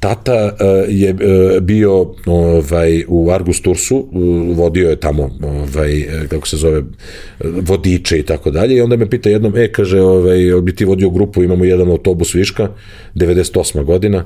tata 0.00 0.44
uh, 0.44 0.84
je 0.88 1.10
uh, 1.10 1.62
bio 1.62 2.14
ovaj 2.26 3.04
u 3.08 3.30
Argus 3.30 3.60
Tursu, 3.62 4.08
vodio 4.54 4.90
je 4.90 4.96
tamo 4.96 5.30
ovaj 5.42 6.06
kako 6.28 6.48
se 6.48 6.56
zove 6.56 6.82
vodiče 7.40 8.18
i 8.18 8.22
tako 8.22 8.50
dalje 8.50 8.76
i 8.76 8.80
onda 8.80 8.96
me 8.96 9.10
pita 9.10 9.28
jednom 9.28 9.56
e 9.56 9.72
kaže 9.72 10.00
ovaj 10.00 10.38
bi 10.62 10.74
ti 10.74 10.84
vodio 10.84 11.10
grupu 11.10 11.42
imamo 11.42 11.64
jedan 11.64 11.90
autobus 11.90 12.34
viška 12.34 12.68
98. 13.14 13.84
godina 13.84 14.24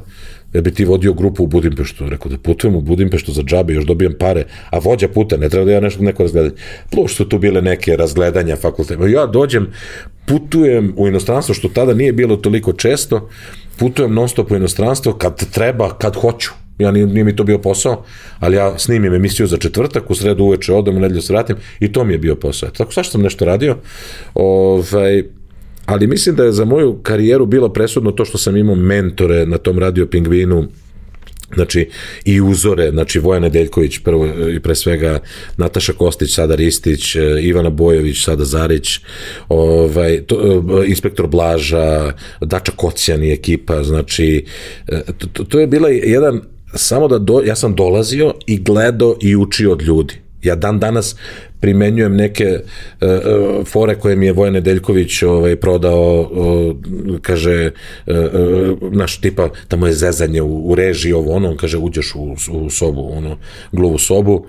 da 0.54 0.60
bi 0.60 0.70
ti 0.70 0.84
vodio 0.84 1.12
grupu 1.12 1.44
u 1.44 1.46
Budimpeštu. 1.46 2.08
Rekao 2.08 2.30
da 2.30 2.38
putujem 2.38 2.76
u 2.76 2.80
Budimpeštu 2.80 3.32
za 3.32 3.42
džabe, 3.42 3.74
još 3.74 3.84
dobijam 3.84 4.12
pare, 4.18 4.44
a 4.70 4.78
vođa 4.78 5.08
puta, 5.08 5.36
ne 5.36 5.48
treba 5.48 5.64
da 5.64 5.72
ja 5.72 5.80
nešto 5.80 6.02
neko 6.02 6.22
razgledanje. 6.22 6.54
Plus 6.90 7.16
su 7.16 7.28
tu 7.28 7.38
bile 7.38 7.62
neke 7.62 7.96
razgledanja 7.96 8.56
fakulteta. 8.56 9.06
Ja 9.06 9.26
dođem, 9.26 9.66
putujem 10.26 10.94
u 10.96 11.08
inostranstvo, 11.08 11.54
što 11.54 11.68
tada 11.68 11.94
nije 11.94 12.12
bilo 12.12 12.36
toliko 12.36 12.72
često, 12.72 13.28
putujem 13.78 14.14
non 14.14 14.28
stop 14.28 14.50
u 14.50 14.56
inostranstvo 14.56 15.12
kad 15.12 15.50
treba, 15.50 15.94
kad 15.98 16.16
hoću. 16.16 16.50
Ja 16.78 16.90
nije, 16.90 17.06
nije 17.06 17.24
mi 17.24 17.36
to 17.36 17.44
bio 17.44 17.58
posao, 17.58 18.02
ali 18.38 18.56
ja 18.56 18.78
snimim 18.78 19.14
emisiju 19.14 19.46
za 19.46 19.56
četvrtak, 19.56 20.10
u 20.10 20.14
sredu 20.14 20.44
uveče 20.44 20.72
odem, 20.72 20.96
u 20.96 21.00
nedelju 21.00 21.22
se 21.22 21.32
vratim 21.32 21.56
i 21.80 21.92
to 21.92 22.04
mi 22.04 22.12
je 22.14 22.18
bio 22.18 22.34
posao. 22.34 22.70
Tako 22.70 22.92
sad 22.92 23.06
sam 23.06 23.22
nešto 23.22 23.44
radio, 23.44 23.76
ovaj, 24.34 25.22
ali 25.86 26.06
mislim 26.06 26.36
da 26.36 26.44
je 26.44 26.52
za 26.52 26.64
moju 26.64 26.98
karijeru 27.02 27.46
bilo 27.46 27.68
presudno 27.68 28.10
to 28.10 28.24
što 28.24 28.38
sam 28.38 28.56
imao 28.56 28.74
mentore 28.74 29.46
na 29.46 29.58
tom 29.58 29.78
radio 29.78 30.06
Pingvinu, 30.06 30.66
znači 31.54 31.88
i 32.24 32.40
uzore, 32.40 32.90
znači 32.90 33.18
Vojan 33.18 33.42
Nedeljković 33.42 33.98
prvo 33.98 34.26
i 34.56 34.60
pre 34.60 34.74
svega 34.74 35.18
Nataša 35.56 35.92
Kostić, 35.92 36.34
sada 36.34 36.54
Ristić, 36.54 37.16
e, 37.16 37.20
Ivana 37.42 37.70
Bojović, 37.70 38.24
sada 38.24 38.44
Zarić, 38.44 39.00
ovaj, 39.48 40.22
to, 40.26 40.62
e, 40.82 40.88
inspektor 40.88 41.26
Blaža, 41.26 42.12
Dača 42.40 42.72
Kocijan 42.76 43.24
i 43.24 43.32
ekipa, 43.32 43.82
znači 43.82 44.44
e, 44.88 45.00
to, 45.32 45.44
to 45.44 45.60
je 45.60 45.66
bila 45.66 45.88
jedan 45.88 46.40
samo 46.74 47.08
da 47.08 47.18
do, 47.18 47.42
ja 47.46 47.56
sam 47.56 47.74
dolazio 47.74 48.34
i 48.46 48.58
gledao 48.58 49.16
i 49.20 49.36
učio 49.36 49.72
od 49.72 49.82
ljudi. 49.82 50.23
Ja 50.44 50.54
dan 50.54 50.78
danas 50.80 51.16
primenjujem 51.60 52.16
neke 52.16 52.58
uh, 52.60 53.08
fore 53.66 53.94
koje 53.94 54.16
mi 54.16 54.26
je 54.26 54.32
Vojan 54.32 54.54
Nedeljković 54.54 55.22
ovaj, 55.22 55.56
prodao, 55.56 56.20
uh, 56.20 56.76
kaže, 57.22 57.70
uh, 58.06 58.14
naš 58.92 59.20
tipa, 59.20 59.48
tamo 59.68 59.86
je 59.86 59.92
zezanje 59.92 60.42
u, 60.42 60.70
u 60.70 60.74
režiji, 60.74 61.12
ovo 61.12 61.32
ono, 61.32 61.50
on 61.50 61.56
kaže, 61.56 61.78
uđeš 61.78 62.14
u, 62.14 62.36
u 62.52 62.70
sobu, 62.70 63.08
ono, 63.12 63.38
gluvu 63.72 63.98
sobu, 63.98 64.46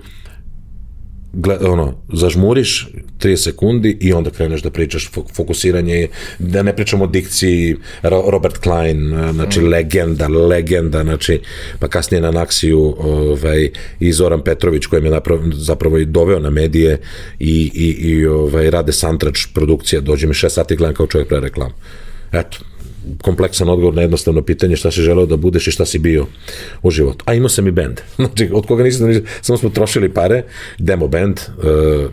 gled, 1.36 1.64
ono, 1.64 1.94
zažmuriš 2.12 2.88
3 3.18 3.36
sekundi 3.36 3.98
i 4.00 4.12
onda 4.12 4.30
kreneš 4.30 4.62
da 4.62 4.70
pričaš 4.70 5.10
fokusiranje, 5.34 6.08
da 6.38 6.62
ne 6.62 6.76
pričamo 6.76 7.04
o 7.04 7.06
dikciji 7.06 7.76
Robert 8.02 8.58
Klein, 8.58 9.16
znači 9.32 9.60
mm. 9.60 9.68
legenda, 9.68 10.28
legenda, 10.28 11.02
znači, 11.02 11.40
pa 11.78 11.88
kasnije 11.88 12.20
na 12.20 12.30
Naksiju 12.30 12.94
ovaj, 12.98 13.70
i 14.00 14.12
Zoran 14.12 14.44
Petrović 14.44 14.86
koji 14.86 15.02
me 15.02 15.10
napravo, 15.10 15.42
zapravo 15.52 15.98
i 15.98 16.04
doveo 16.04 16.38
na 16.38 16.50
medije 16.50 17.00
i, 17.38 17.70
i, 17.74 18.08
i 18.08 18.26
ovaj, 18.26 18.70
rade 18.70 18.92
Santrač 18.92 19.46
produkcija, 19.54 20.00
dođe 20.00 20.26
mi 20.26 20.34
6 20.34 20.48
sati 20.48 20.76
gledam 20.76 20.94
kao 20.94 21.06
čovjek 21.06 21.28
pre 21.28 21.40
reklam. 21.40 21.72
Eto, 22.32 22.58
kompleksan 23.22 23.68
odgovor 23.68 23.94
na 23.94 24.02
jednostavno 24.02 24.42
pitanje 24.42 24.76
šta 24.76 24.90
si 24.90 25.00
želeo 25.00 25.26
da 25.26 25.36
budeš 25.36 25.66
i 25.66 25.70
šta 25.70 25.86
si 25.86 25.98
bio 25.98 26.26
u 26.82 26.90
životu. 26.90 27.24
A 27.28 27.34
imao 27.34 27.48
sam 27.48 27.66
i 27.66 27.70
bend. 27.70 28.00
Znači, 28.16 28.50
od 28.52 28.66
koga 28.66 28.84
nisam, 28.84 29.22
samo 29.40 29.56
smo 29.56 29.70
trošili 29.70 30.08
pare, 30.08 30.42
demo 30.78 31.08
band, 31.08 31.40
uh, 31.58 31.64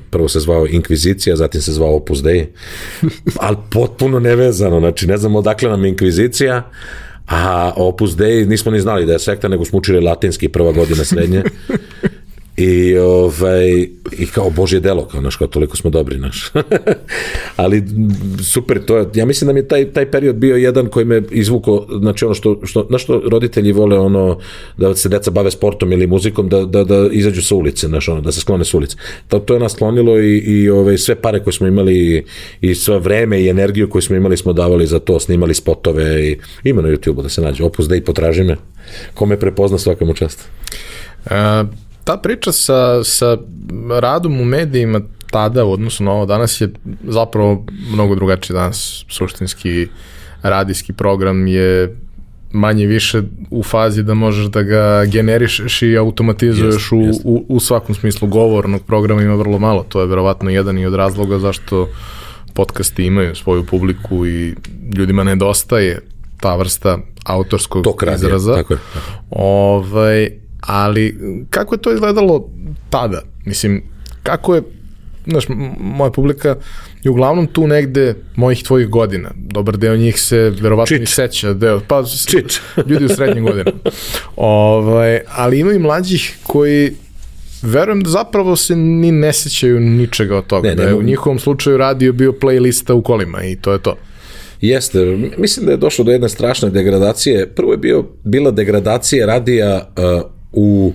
prvo 0.09 0.27
se 0.27 0.39
zvao 0.39 0.67
Inkvizicija, 0.67 1.35
zatim 1.35 1.61
se 1.61 1.71
zvao 1.71 1.95
Opus 1.95 2.21
Dei, 2.23 2.47
ali 3.45 3.57
potpuno 3.71 4.19
nevezano, 4.19 4.79
znači 4.79 5.07
ne 5.07 5.17
znam 5.17 5.35
odakle 5.35 5.69
nam 5.69 5.85
Inkvizicija, 5.85 6.71
a 7.27 7.73
Opus 7.75 8.15
Dei 8.15 8.45
nismo 8.45 8.71
ni 8.71 8.79
znali 8.79 9.05
da 9.05 9.13
je 9.13 9.19
sekta, 9.19 9.47
nego 9.47 9.65
smo 9.65 9.79
učili 9.79 9.99
latinski 9.99 10.49
prva 10.49 10.71
godina 10.71 11.03
srednje 11.03 11.43
I, 12.57 12.97
ovaj, 12.97 13.69
I 14.11 14.25
kao 14.33 14.49
Božje 14.49 14.79
delo, 14.79 15.07
kao, 15.07 15.21
naš, 15.21 15.35
kao 15.35 15.47
toliko 15.47 15.77
smo 15.77 15.89
dobri, 15.89 16.17
naš. 16.17 16.51
Ali 17.55 17.83
super, 18.43 18.85
to 18.85 18.97
je, 18.97 19.05
ja 19.13 19.25
mislim 19.25 19.47
da 19.47 19.53
mi 19.53 19.59
je 19.59 19.67
taj, 19.67 19.85
taj 19.91 20.11
period 20.11 20.35
bio 20.35 20.55
jedan 20.55 20.87
koji 20.87 21.05
me 21.05 21.21
izvuko, 21.31 21.87
znači 21.99 22.25
ono 22.25 22.33
što, 22.33 22.59
što, 22.63 22.87
na 22.89 22.97
što 22.97 23.21
roditelji 23.31 23.71
vole 23.71 23.99
ono, 23.99 24.39
da 24.77 24.95
se 24.95 25.09
deca 25.09 25.31
bave 25.31 25.51
sportom 25.51 25.91
ili 25.91 26.07
muzikom, 26.07 26.49
da, 26.49 26.65
da, 26.65 26.83
da 26.83 27.09
izađu 27.11 27.41
sa 27.41 27.55
ulice, 27.55 27.87
znaš, 27.87 28.09
ono, 28.09 28.21
da 28.21 28.31
se 28.31 28.41
sklone 28.41 28.65
sa 28.65 28.77
ulice. 28.77 28.97
To, 29.27 29.39
to 29.39 29.53
je 29.53 29.59
nas 29.59 29.71
sklonilo 29.73 30.19
i, 30.19 30.37
i 30.37 30.69
ovaj, 30.69 30.97
sve 30.97 31.15
pare 31.15 31.39
koje 31.39 31.53
smo 31.53 31.67
imali 31.67 32.25
i, 32.61 32.75
sve 32.75 32.99
vreme 32.99 33.41
i 33.41 33.49
energiju 33.49 33.89
koju 33.89 34.01
smo 34.01 34.15
imali 34.15 34.37
smo 34.37 34.53
davali 34.53 34.87
za 34.87 34.99
to, 34.99 35.19
snimali 35.19 35.53
spotove 35.53 36.29
i 36.29 36.37
ima 36.63 36.81
na 36.81 36.89
YouTube-u 36.89 37.21
da 37.21 37.29
se 37.29 37.41
nađe. 37.41 37.63
Opus 37.63 37.87
da 37.87 37.95
i 37.95 38.01
potraži 38.01 38.43
me. 38.43 38.57
Kome 39.13 39.39
prepozna 39.39 39.77
svaka 39.77 40.05
mu 40.05 40.13
čast. 40.13 40.49
Uh, 41.25 41.31
ta 42.03 42.17
priča 42.17 42.51
sa, 42.51 43.03
sa 43.03 43.37
radom 44.01 44.41
u 44.41 44.45
medijima 44.45 45.01
tada 45.31 45.65
u 45.65 45.71
odnosu 45.71 46.03
na 46.03 46.11
ovo 46.11 46.25
danas 46.25 46.61
je 46.61 46.69
zapravo 47.07 47.65
mnogo 47.93 48.15
drugačiji 48.15 48.53
danas 48.53 49.05
suštinski 49.09 49.87
radijski 50.41 50.93
program 50.93 51.47
je 51.47 51.95
manje 52.51 52.85
više 52.85 53.21
u 53.51 53.63
fazi 53.63 54.03
da 54.03 54.13
možeš 54.13 54.45
da 54.45 54.61
ga 54.61 55.05
generišeš 55.05 55.81
i 55.81 55.97
automatizuješ 55.97 56.73
jest, 56.73 56.91
u, 56.91 57.01
jest. 57.01 57.21
u, 57.23 57.45
u 57.49 57.59
svakom 57.59 57.95
smislu 57.95 58.27
govornog 58.27 58.83
programa 58.83 59.21
ima 59.21 59.35
vrlo 59.35 59.59
malo, 59.59 59.85
to 59.89 60.01
je 60.01 60.07
verovatno 60.07 60.49
jedan 60.49 60.77
i 60.79 60.85
od 60.85 60.93
razloga 60.93 61.39
zašto 61.39 61.87
podcasti 62.53 63.05
imaju 63.05 63.35
svoju 63.35 63.65
publiku 63.65 64.27
i 64.27 64.55
ljudima 64.95 65.23
nedostaje 65.23 65.99
ta 66.39 66.55
vrsta 66.55 66.97
autorskog 67.25 67.83
Tok 67.83 68.03
izraza. 68.15 68.55
Tako 68.55 68.73
je. 68.73 68.79
Ovaj, 69.29 70.42
ali 70.67 71.17
kako 71.49 71.75
je 71.75 71.81
to 71.81 71.93
izgledalo 71.93 72.49
tada? 72.89 73.21
Mislim, 73.45 73.83
kako 74.23 74.55
je, 74.55 74.61
znaš, 75.27 75.45
moja 75.79 76.11
publika 76.11 76.55
je 77.03 77.11
uglavnom 77.11 77.47
tu 77.47 77.67
negde 77.67 78.15
mojih 78.35 78.63
tvojih 78.63 78.89
godina. 78.89 79.31
Dobar 79.35 79.77
deo 79.77 79.97
njih 79.97 80.21
se 80.21 80.37
verovatno 80.61 80.97
i 80.97 81.05
seća. 81.05 81.53
Deo, 81.53 81.81
pa, 81.87 82.03
Čič. 82.27 82.59
ljudi 82.89 83.05
u 83.05 83.09
srednjim 83.09 83.45
godinama. 83.45 83.77
Ovaj, 84.35 85.19
ali 85.35 85.59
ima 85.59 85.71
i 85.73 85.79
mlađih 85.79 86.37
koji 86.43 86.91
verujem 87.61 88.01
da 88.01 88.09
zapravo 88.09 88.55
se 88.55 88.75
ni 88.75 89.11
ne 89.11 89.33
sećaju 89.33 89.79
ničega 89.79 90.37
od 90.37 90.47
toga. 90.47 90.69
Ne, 90.69 90.75
da 90.75 90.83
je 90.83 90.95
u 90.95 91.03
njihovom 91.03 91.39
slučaju 91.39 91.77
radio 91.77 92.13
bio 92.13 92.31
playlista 92.31 92.91
u 92.91 93.01
kolima 93.01 93.43
i 93.43 93.55
to 93.55 93.71
je 93.71 93.81
to. 93.81 93.95
Jeste, 94.61 94.99
mislim 95.37 95.65
da 95.65 95.71
je 95.71 95.77
došlo 95.77 96.05
do 96.05 96.11
jedne 96.11 96.29
strašne 96.29 96.69
degradacije. 96.69 97.47
Prvo 97.47 97.71
je 97.71 97.77
bio, 97.77 98.05
bila 98.23 98.51
degradacija 98.51 99.25
radija 99.25 99.93
uh, 99.97 100.31
u 100.53 100.93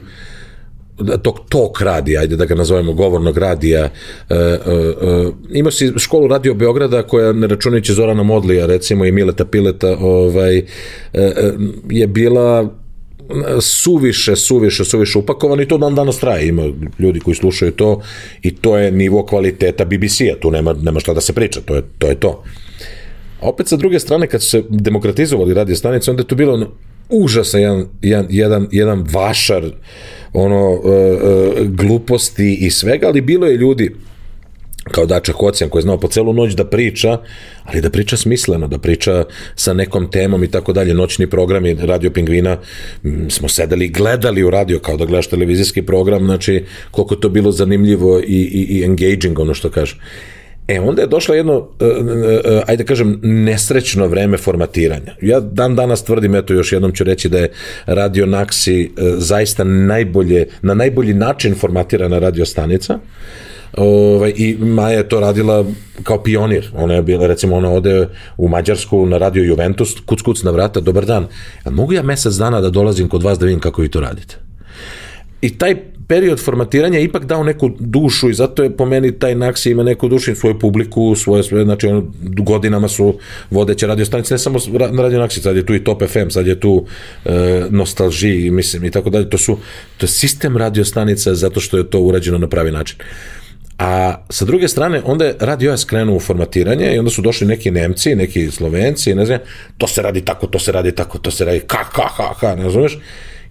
tog 1.22 1.40
tok 1.48 1.80
radija, 1.80 2.20
ajde 2.20 2.36
da 2.36 2.44
ga 2.44 2.54
nazovemo 2.54 2.92
govornog 2.92 3.38
radija, 3.38 3.84
e, 3.84 4.34
e, 4.34 4.34
e, 4.34 5.30
imao 5.50 5.70
si 5.70 5.92
školu 5.96 6.26
radio 6.26 6.54
Beograda 6.54 7.02
koja, 7.02 7.32
ne 7.32 7.46
računajući 7.46 7.92
Zorana 7.92 8.22
Modlija, 8.22 8.66
recimo 8.66 9.04
i 9.04 9.12
Mileta 9.12 9.44
Pileta, 9.44 9.96
ovaj, 10.00 10.58
e, 10.58 10.64
e, 11.14 11.52
je 11.90 12.06
bila 12.06 12.74
suviše, 13.60 14.36
suviše, 14.36 14.84
suviše 14.84 15.18
upakovan 15.18 15.60
i 15.60 15.68
to 15.68 15.78
dan 15.78 15.94
danas 15.94 16.18
traje. 16.18 16.48
Ima 16.48 16.62
ljudi 16.98 17.20
koji 17.20 17.34
slušaju 17.34 17.72
to 17.72 18.00
i 18.42 18.54
to 18.54 18.78
je 18.78 18.92
nivo 18.92 19.26
kvaliteta 19.26 19.84
BBC-a, 19.84 20.40
tu 20.40 20.50
nema, 20.50 20.72
nema 20.72 21.00
šta 21.00 21.14
da 21.14 21.20
se 21.20 21.32
priča, 21.32 21.60
to 21.60 21.74
je 21.74 21.82
to. 21.98 22.08
Je 22.08 22.14
to. 22.14 22.42
A 23.40 23.48
opet 23.48 23.68
sa 23.68 23.76
druge 23.76 23.98
strane, 23.98 24.26
kad 24.26 24.42
su 24.42 24.50
se 24.50 24.62
demokratizovali 24.68 25.54
radio 25.54 25.76
stanice, 25.76 26.10
onda 26.10 26.20
je 26.20 26.26
to 26.26 26.34
bilo 26.34 26.66
užasan 27.08 27.60
jedan, 27.60 27.86
jedan, 28.02 28.26
jedan, 28.30 28.68
jedan 28.72 29.04
vašar 29.12 29.64
ono 30.32 30.70
uh, 30.70 30.80
uh, 30.82 31.66
gluposti 31.66 32.54
i 32.60 32.70
svega, 32.70 33.06
ali 33.06 33.20
bilo 33.20 33.46
je 33.46 33.56
ljudi 33.56 33.94
kao 34.90 35.06
Dača 35.06 35.32
Kocijan 35.32 35.70
koji 35.70 35.80
je 35.80 35.82
znao 35.82 36.00
po 36.00 36.08
celu 36.08 36.32
noć 36.32 36.54
da 36.54 36.64
priča, 36.64 37.18
ali 37.64 37.80
da 37.80 37.90
priča 37.90 38.16
smisleno, 38.16 38.68
da 38.68 38.78
priča 38.78 39.24
sa 39.54 39.72
nekom 39.72 40.10
temom 40.10 40.44
i 40.44 40.50
tako 40.50 40.72
dalje. 40.72 40.94
Noćni 40.94 41.26
programi 41.26 41.74
Radio 41.74 42.10
Pingvina 42.10 42.58
smo 43.28 43.48
sedeli 43.48 43.84
i 43.84 43.88
gledali 43.88 44.44
u 44.44 44.50
radio 44.50 44.78
kao 44.78 44.96
da 44.96 45.04
gledaš 45.04 45.26
televizijski 45.26 45.82
program, 45.82 46.24
znači 46.24 46.64
koliko 46.90 47.16
to 47.16 47.28
bilo 47.28 47.52
zanimljivo 47.52 48.20
i, 48.20 48.22
i, 48.52 48.78
i 48.78 48.84
engaging, 48.84 49.38
ono 49.38 49.54
što 49.54 49.70
kaže. 49.70 49.96
E, 50.68 50.80
onda 50.80 51.02
je 51.02 51.08
došlo 51.08 51.34
jedno, 51.34 51.56
uh, 51.58 51.66
uh, 51.80 52.62
ajde 52.66 52.82
da 52.82 52.88
kažem, 52.88 53.20
nesrećno 53.22 54.06
vreme 54.06 54.36
formatiranja. 54.36 55.14
Ja 55.22 55.40
dan 55.40 55.76
danas 55.76 56.04
tvrdim, 56.04 56.34
eto 56.34 56.54
još 56.54 56.72
jednom 56.72 56.92
ću 56.92 57.04
reći 57.04 57.28
da 57.28 57.38
je 57.38 57.50
Radio 57.86 58.26
Naxi 58.26 58.88
zaista 59.18 59.64
najbolje, 59.64 60.46
na 60.62 60.74
najbolji 60.74 61.14
način 61.14 61.54
formatirana 61.54 62.18
radio 62.18 62.44
stanica. 62.44 62.98
Ovaj, 63.76 64.32
I 64.36 64.56
Maja 64.60 64.96
je 64.96 65.08
to 65.08 65.20
radila 65.20 65.64
kao 66.02 66.22
pionir. 66.22 66.70
Ona 66.74 66.94
je 66.94 67.02
bila, 67.02 67.26
recimo, 67.26 67.56
ona 67.56 67.70
ode 67.70 68.08
u 68.36 68.48
Mađarsku 68.48 69.06
na 69.06 69.18
radio 69.18 69.42
Juventus, 69.42 70.00
kuc 70.06 70.22
kuc 70.22 70.42
na 70.42 70.50
vrata, 70.50 70.80
dobar 70.80 71.06
dan. 71.06 71.26
A 71.64 71.70
mogu 71.70 71.92
ja 71.92 72.02
mesec 72.02 72.34
dana 72.34 72.60
da 72.60 72.70
dolazim 72.70 73.08
kod 73.08 73.22
vas 73.22 73.38
da 73.38 73.46
vidim 73.46 73.60
kako 73.60 73.82
vi 73.82 73.88
to 73.88 74.00
radite? 74.00 74.36
I 75.40 75.58
taj 75.58 75.76
period 76.08 76.40
formatiranja 76.40 76.98
ipak 76.98 77.24
dao 77.24 77.44
neku 77.44 77.70
dušu 77.78 78.30
i 78.30 78.34
zato 78.34 78.62
je 78.62 78.76
po 78.76 78.86
meni 78.86 79.18
taj 79.18 79.34
Naksi 79.34 79.70
ima 79.70 79.82
neku 79.82 80.08
dušu 80.08 80.32
i 80.32 80.36
svoju 80.36 80.58
publiku, 80.58 81.14
svoje, 81.14 81.42
svoje 81.42 81.64
znači 81.64 81.86
ono, 81.86 82.12
godinama 82.22 82.88
su 82.88 83.18
vodeće 83.50 83.86
radio 83.86 84.04
stanice, 84.04 84.34
ne 84.34 84.38
samo 84.38 84.58
na 84.90 85.02
radio 85.02 85.18
Naksi, 85.18 85.40
sad 85.40 85.56
je 85.56 85.66
tu 85.66 85.74
i 85.74 85.84
Top 85.84 86.02
FM, 86.08 86.30
sad 86.30 86.46
je 86.46 86.60
tu 86.60 86.86
e, 87.24 87.66
Nostalži, 87.70 88.50
mislim, 88.50 88.84
i 88.84 88.90
tako 88.90 89.10
dalje, 89.10 89.30
to 89.30 89.38
su, 89.38 89.58
to 89.96 90.04
je 90.04 90.08
sistem 90.08 90.56
radio 90.56 90.84
stanica 90.84 91.34
zato 91.34 91.60
što 91.60 91.78
je 91.78 91.90
to 91.90 92.00
urađeno 92.00 92.38
na 92.38 92.48
pravi 92.48 92.70
način. 92.70 92.98
A 93.78 94.14
sa 94.30 94.44
druge 94.44 94.68
strane, 94.68 95.02
onda 95.04 95.24
je 95.24 95.36
Radio 95.40 95.76
S 95.76 95.84
krenuo 95.84 96.16
u 96.16 96.20
formatiranje 96.20 96.94
i 96.94 96.98
onda 96.98 97.10
su 97.10 97.22
došli 97.22 97.46
neki 97.46 97.70
Nemci, 97.70 98.14
neki 98.14 98.50
Slovenci, 98.50 99.14
ne 99.14 99.26
znam, 99.26 99.38
to 99.78 99.86
se 99.86 100.02
radi 100.02 100.24
tako, 100.24 100.46
to 100.46 100.58
se 100.58 100.72
radi 100.72 100.92
tako, 100.92 101.18
to 101.18 101.30
se 101.30 101.44
radi 101.44 101.60
ka, 101.60 101.84
ka, 101.92 102.08
ka, 102.16 102.34
ka, 102.40 102.54
ne 102.54 102.70
znaš, 102.70 102.98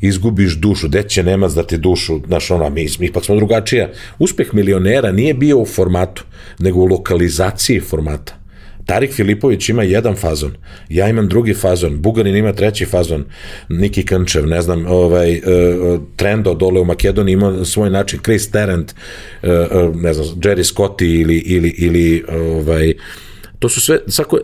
izgubiš 0.02 0.56
dušu, 0.56 0.88
gde 0.88 1.04
će 1.04 1.24
Nemac 1.24 1.54
da 1.54 1.64
ti 1.64 1.78
dušu, 1.78 2.20
znaš, 2.28 2.52
ona, 2.52 2.70
mi, 2.70 2.88
mi 3.00 3.06
ipak 3.06 3.26
smo 3.26 3.36
drugačija. 3.36 3.90
Uspeh 4.20 4.54
milionera 4.54 5.12
nije 5.12 5.34
bio 5.34 5.58
u 5.58 5.66
formatu, 5.66 6.24
nego 6.60 6.80
u 6.80 6.86
lokalizaciji 6.86 7.80
formata. 7.80 8.48
Tarik 8.88 9.14
Filipović 9.14 9.70
ima 9.70 9.84
jedan 9.84 10.16
fazon, 10.16 10.52
ja 10.90 11.10
imam 11.10 11.28
drugi 11.28 11.54
fazon, 11.54 12.02
Bugarin 12.02 12.36
ima 12.36 12.54
treći 12.54 12.86
fazon, 12.86 13.26
Niki 13.70 14.06
Krnčev, 14.06 14.48
ne 14.48 14.62
znam, 14.62 14.86
ovaj, 14.86 15.38
uh, 15.38 16.00
Trendo 16.16 16.54
dole 16.54 16.82
u 16.82 16.86
Makedoniji 16.86 17.34
ima 17.34 17.66
svoj 17.66 17.90
način, 17.90 18.20
Chris 18.24 18.52
Tarrant, 18.52 18.92
uh, 19.44 19.50
uh, 19.50 19.96
ne 19.96 20.14
znam, 20.14 20.28
Jerry 20.28 20.64
Scotti 20.64 21.08
ili, 21.08 21.38
ili, 21.38 21.70
ili 21.70 22.24
ovaj, 22.30 22.94
to 23.60 23.70
su 23.70 23.82
sve, 23.82 24.00
svako, 24.08 24.40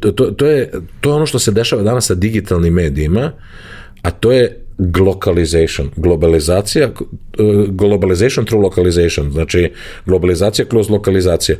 to, 0.00 0.12
to, 0.12 0.46
je, 0.46 0.70
to 1.00 1.10
je 1.10 1.14
ono 1.14 1.26
što 1.26 1.38
se 1.38 1.50
dešava 1.50 1.82
danas 1.82 2.06
sa 2.06 2.14
digitalnim 2.14 2.74
medijima, 2.74 3.32
a 4.06 4.10
to 4.10 4.32
je 4.32 4.66
globalization, 4.78 5.90
globalizacija, 5.96 6.88
uh, 6.88 7.68
globalization 7.68 8.46
through 8.46 8.62
localization, 8.64 9.30
znači 9.30 9.72
globalizacija 10.06 10.66
kroz 10.66 10.90
lokalizaciju. 10.90 11.56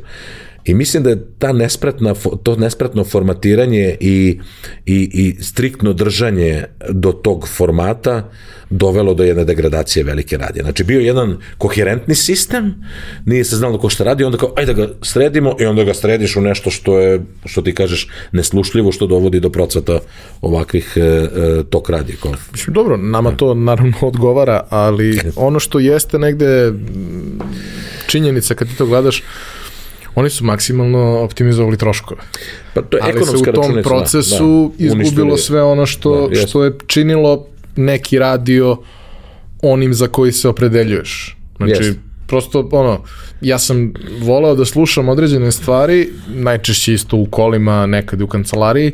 I 0.67 0.75
mislim 0.75 1.03
da 1.03 1.11
je 1.11 1.27
ta 1.39 1.53
nespretna, 1.53 2.15
to 2.43 2.57
nespretno 2.57 3.05
formatiranje 3.05 3.97
i, 4.01 4.41
i, 4.87 5.11
i 5.13 5.43
striktno 5.43 5.93
držanje 5.93 6.65
do 6.89 7.13
tog 7.13 7.49
formata 7.49 8.31
dovelo 8.71 9.15
do 9.15 9.25
jedne 9.25 9.45
degradacije 9.45 10.05
velike 10.05 10.37
radije. 10.37 10.63
Znači 10.63 10.85
bio 10.85 11.01
jedan 11.01 11.37
koherentni 11.59 12.15
sistem, 12.15 12.75
nije 13.25 13.45
se 13.45 13.57
znalo 13.57 13.79
ko 13.79 13.89
šta 13.89 14.05
radi, 14.05 14.25
onda 14.25 14.39
kao 14.39 14.53
ajde 14.57 14.75
da 14.75 14.87
ga 14.87 14.93
sredimo 15.03 15.57
i 15.61 15.65
onda 15.65 15.85
ga 15.85 15.95
središ 15.95 16.37
u 16.37 16.41
nešto 16.41 16.71
što 16.71 16.99
je, 16.99 17.21
što 17.45 17.63
ti 17.63 17.75
kažeš, 17.75 18.09
neslušljivo, 18.33 18.93
što 18.93 19.07
dovodi 19.07 19.41
do 19.41 19.51
procvata 19.51 19.99
ovakvih 20.41 20.93
e, 20.97 21.01
e, 21.01 21.29
tok 21.71 21.91
radije. 21.91 22.17
Kao. 22.23 22.33
Mislim, 22.53 22.75
dobro, 22.75 22.97
nama 22.97 23.31
to 23.31 23.55
naravno 23.55 23.97
odgovara, 24.13 24.67
ali 24.71 25.21
ono 25.37 25.61
što 25.61 25.79
jeste 25.79 26.19
negde 26.19 26.73
činjenica 28.07 28.55
kad 28.55 28.69
ti 28.69 28.77
to 28.77 28.87
gledaš, 28.87 29.23
oni 30.17 30.31
su 30.31 30.45
maksimalno 30.45 31.19
optimizovali 31.21 31.77
troškove. 31.77 32.21
Pa 32.75 32.83
to 32.83 32.97
je 32.97 33.03
Ali 33.05 33.27
se 33.27 33.37
u 33.37 33.53
tom 33.53 33.83
procesu 33.83 34.73
da, 34.79 34.85
da, 34.95 35.03
izgubilo 35.03 35.37
sve 35.37 35.63
ono 35.63 35.87
što, 35.87 36.29
da, 36.29 36.47
što 36.47 36.65
je 36.65 36.73
činilo 36.87 37.47
neki 37.77 38.19
radio 38.19 38.77
onim 39.63 39.95
za 39.95 40.09
koji 40.09 40.33
se 40.33 40.49
opredeljuješ. 40.49 41.37
Znači, 41.57 41.83
jest. 41.83 41.99
prosto, 42.27 42.69
ono, 42.73 43.03
ja 43.41 43.59
sam 43.59 43.93
volao 44.21 44.55
da 44.55 44.65
slušam 44.65 45.09
određene 45.09 45.53
stvari, 45.53 46.09
najčešće 46.29 46.95
isto 46.95 47.17
u 47.17 47.27
kolima, 47.27 47.87
nekad 47.87 48.23
u 48.23 48.27
kancelariji, 48.27 48.93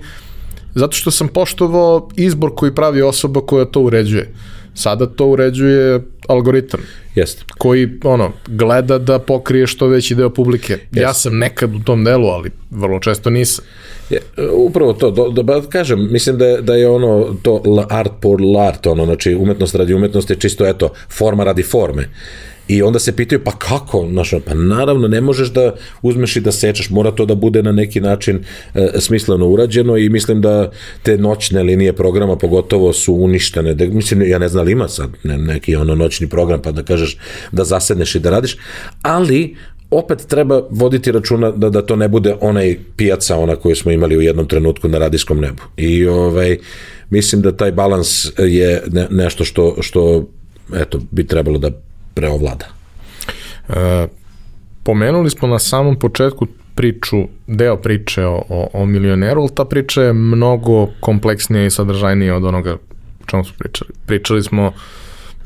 zato 0.75 0.97
što 0.97 1.11
sam 1.11 1.29
poštovao 1.29 2.09
izbor 2.17 2.51
koji 2.57 2.75
pravi 2.75 3.03
osoba 3.03 3.41
koja 3.41 3.65
to 3.65 3.81
uređuje. 3.81 4.33
Sada 4.75 5.07
to 5.07 5.27
uređuje 5.27 6.01
algoritam. 6.29 6.81
Jeste. 7.15 7.45
Koji, 7.59 7.89
ono, 8.05 8.33
gleda 8.47 8.99
da 8.99 9.19
pokrije 9.19 9.67
što 9.67 9.87
veći 9.87 10.15
deo 10.15 10.31
publike. 10.31 10.79
Yes. 10.93 11.01
Ja 11.01 11.15
sam 11.15 11.39
nekad 11.39 11.75
u 11.75 11.79
tom 11.79 12.05
delu, 12.05 12.27
ali 12.27 12.51
vrlo 12.71 13.01
često 13.01 13.31
nisam. 13.31 13.65
Je, 14.11 14.21
upravo 14.53 14.93
to, 14.93 15.11
do, 15.11 15.29
do, 15.29 15.43
ba, 15.43 15.63
kažem, 15.69 16.13
mislim 16.13 16.39
da 16.39 16.47
je, 16.47 16.63
da 16.63 16.75
je 16.75 16.89
ono 16.89 17.37
to 17.43 17.63
art 17.91 18.13
por 18.21 18.41
l'art, 18.41 18.91
ono, 18.91 19.05
znači 19.05 19.35
umetnost 19.35 19.75
radi 19.75 19.95
umetnosti, 19.95 20.41
čisto 20.41 20.67
eto, 20.67 20.93
forma 21.09 21.45
radi 21.45 21.63
forme. 21.63 22.09
I 22.73 22.83
onda 22.83 22.99
se 22.99 23.17
pitaju, 23.17 23.41
pa 23.45 23.51
kako? 23.51 24.07
Znaš, 24.11 24.31
pa 24.47 24.55
naravno, 24.55 25.09
ne 25.09 25.21
možeš 25.21 25.49
da 25.49 25.75
uzmeš 26.03 26.37
i 26.37 26.41
da 26.41 26.53
sečeš, 26.53 26.91
mora 26.91 27.11
to 27.11 27.27
da 27.27 27.35
bude 27.35 27.63
na 27.63 27.73
neki 27.73 28.01
način 28.01 28.45
e, 28.75 28.89
smisleno 28.99 29.49
urađeno 29.49 29.97
i 29.97 30.09
mislim 30.09 30.41
da 30.41 30.71
te 31.03 31.19
noćne 31.19 31.63
linije 31.63 31.93
programa 31.93 32.37
pogotovo 32.37 32.93
su 32.93 33.15
uništene. 33.15 33.75
Da, 33.75 33.87
mislim, 33.87 34.23
ja 34.23 34.39
ne 34.39 34.49
znam 34.49 34.67
li 34.67 34.73
ima 34.73 34.89
sad 34.89 35.11
ne, 35.25 35.39
neki 35.39 35.77
ono 35.77 35.95
noćni 35.95 36.29
program 36.29 36.63
pa 36.63 36.73
da 36.73 36.83
kažeš 36.83 37.19
da 37.53 37.65
zasedneš 37.65 38.15
i 38.15 38.21
da 38.21 38.31
radiš, 38.31 38.57
ali 39.03 39.57
opet 39.91 40.27
treba 40.27 40.63
voditi 40.71 41.13
računa 41.13 41.51
da, 41.51 41.71
da 41.71 41.83
to 41.83 41.97
ne 41.97 42.09
bude 42.09 42.35
onaj 42.41 42.79
pijaca 42.97 43.37
ona 43.37 43.57
koju 43.57 43.77
smo 43.77 43.93
imali 43.93 44.17
u 44.17 44.23
jednom 44.23 44.49
trenutku 44.49 44.89
na 44.89 44.99
radijskom 44.99 45.41
nebu. 45.41 45.63
I 45.77 46.07
ovaj, 46.07 46.59
mislim 47.11 47.43
da 47.43 47.57
taj 47.57 47.73
balans 47.73 48.33
je 48.39 48.83
ne, 48.93 49.07
nešto 49.11 49.45
što, 49.45 49.77
što 49.81 50.29
eto, 50.75 51.01
bi 51.11 51.27
trebalo 51.27 51.59
da 51.59 51.71
preovlada. 52.14 52.66
E, 53.68 54.09
pomenuli 54.83 55.31
smo 55.31 55.48
na 55.48 55.59
samom 55.59 55.98
početku 55.98 56.46
priču, 56.75 57.16
deo 57.46 57.77
priče 57.77 58.25
o, 58.27 58.42
o, 58.48 58.68
o 58.72 58.87
milioneru, 58.87 59.40
ali 59.40 59.55
ta 59.55 59.64
priča 59.64 60.03
je 60.03 60.12
mnogo 60.12 60.87
kompleksnija 61.01 61.66
i 61.66 61.70
sadržajnija 61.70 62.37
od 62.37 62.44
onoga 62.44 62.77
o 63.22 63.27
čemu 63.27 63.44
smo 63.44 63.55
pričali. 63.59 63.90
Pričali 64.07 64.42
smo, 64.42 64.72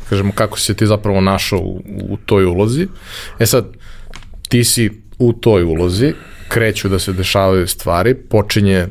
kažemo, 0.09 0.33
kako 0.33 0.59
si 0.59 0.75
ti 0.77 0.87
zapravo 0.87 1.21
našao 1.21 1.59
u, 1.59 1.83
u 2.09 2.17
toj 2.17 2.45
ulozi. 2.45 2.89
E 3.39 3.47
sad, 3.47 3.67
ti 4.49 4.65
si 4.65 4.91
u 5.19 5.33
toj 5.33 5.63
ulozi, 5.63 6.13
kreću 6.49 6.89
da 6.89 6.99
se 6.99 7.13
dešavaju 7.13 7.67
stvari, 7.67 8.15
počinje, 8.15 8.87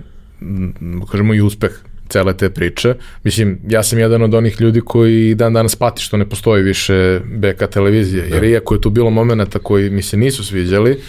kažemo, 1.12 1.34
i 1.34 1.42
uspeh 1.42 1.72
cele 2.10 2.38
te 2.38 2.50
priče. 2.50 2.94
Mislim, 3.24 3.60
ja 3.68 3.84
sam 3.84 4.00
jedan 4.00 4.22
od 4.22 4.34
onih 4.34 4.62
ljudi 4.62 4.82
koji 4.82 5.36
dan 5.36 5.54
danas 5.54 5.76
pati 5.76 6.02
što 6.02 6.18
ne 6.18 6.30
postoji 6.30 6.64
više 6.64 7.20
BK 7.26 7.70
televizija, 7.72 8.24
jer 8.24 8.42
da. 8.42 8.48
iako 8.48 8.74
je 8.74 8.82
tu 8.82 8.90
bilo 8.90 9.10
momenta 9.10 9.60
koji 9.60 9.90
mi 9.90 10.02
se 10.02 10.18
nisu 10.18 10.46
sviđali, 10.46 11.02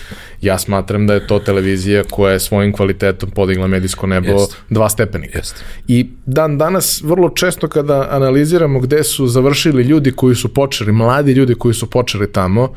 ja 0.43 0.59
smatram 0.59 1.07
da 1.07 1.15
je 1.15 1.27
to 1.27 1.39
televizija 1.39 2.05
koja 2.11 2.33
je 2.33 2.41
svojim 2.41 2.73
kvalitetom 2.73 3.31
podigla 3.31 3.67
medijsko 3.67 4.07
nebo 4.07 4.33
Jest. 4.33 4.57
dva 4.71 4.89
stepenika. 4.89 5.39
Jest. 5.39 5.65
I 5.89 6.09
dan 6.27 6.59
danas 6.59 7.03
vrlo 7.03 7.29
često 7.29 7.69
kada 7.69 8.09
analiziramo 8.11 8.81
gde 8.81 9.05
su 9.05 9.27
završili 9.27 9.83
ljudi 9.83 10.13
koji 10.13 10.35
su 10.35 10.55
počeli, 10.55 10.93
mladi 10.93 11.33
ljudi 11.33 11.55
koji 11.55 11.75
su 11.75 11.91
počeli 11.91 12.33
tamo, 12.33 12.75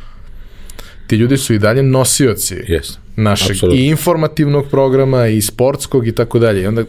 ti 1.10 1.16
ljudi 1.16 1.38
su 1.38 1.54
i 1.54 1.60
dalje 1.60 1.84
nosioci 1.84 2.56
yes. 2.56 2.98
našeg 3.16 3.52
Absolutno. 3.52 3.82
i 3.82 3.88
informativnog 3.88 4.66
programa 4.72 5.28
i 5.28 5.42
sportskog 5.42 6.08
i 6.08 6.12
tako 6.12 6.40
dalje. 6.40 6.62
I 6.62 6.68
onda 6.68 6.84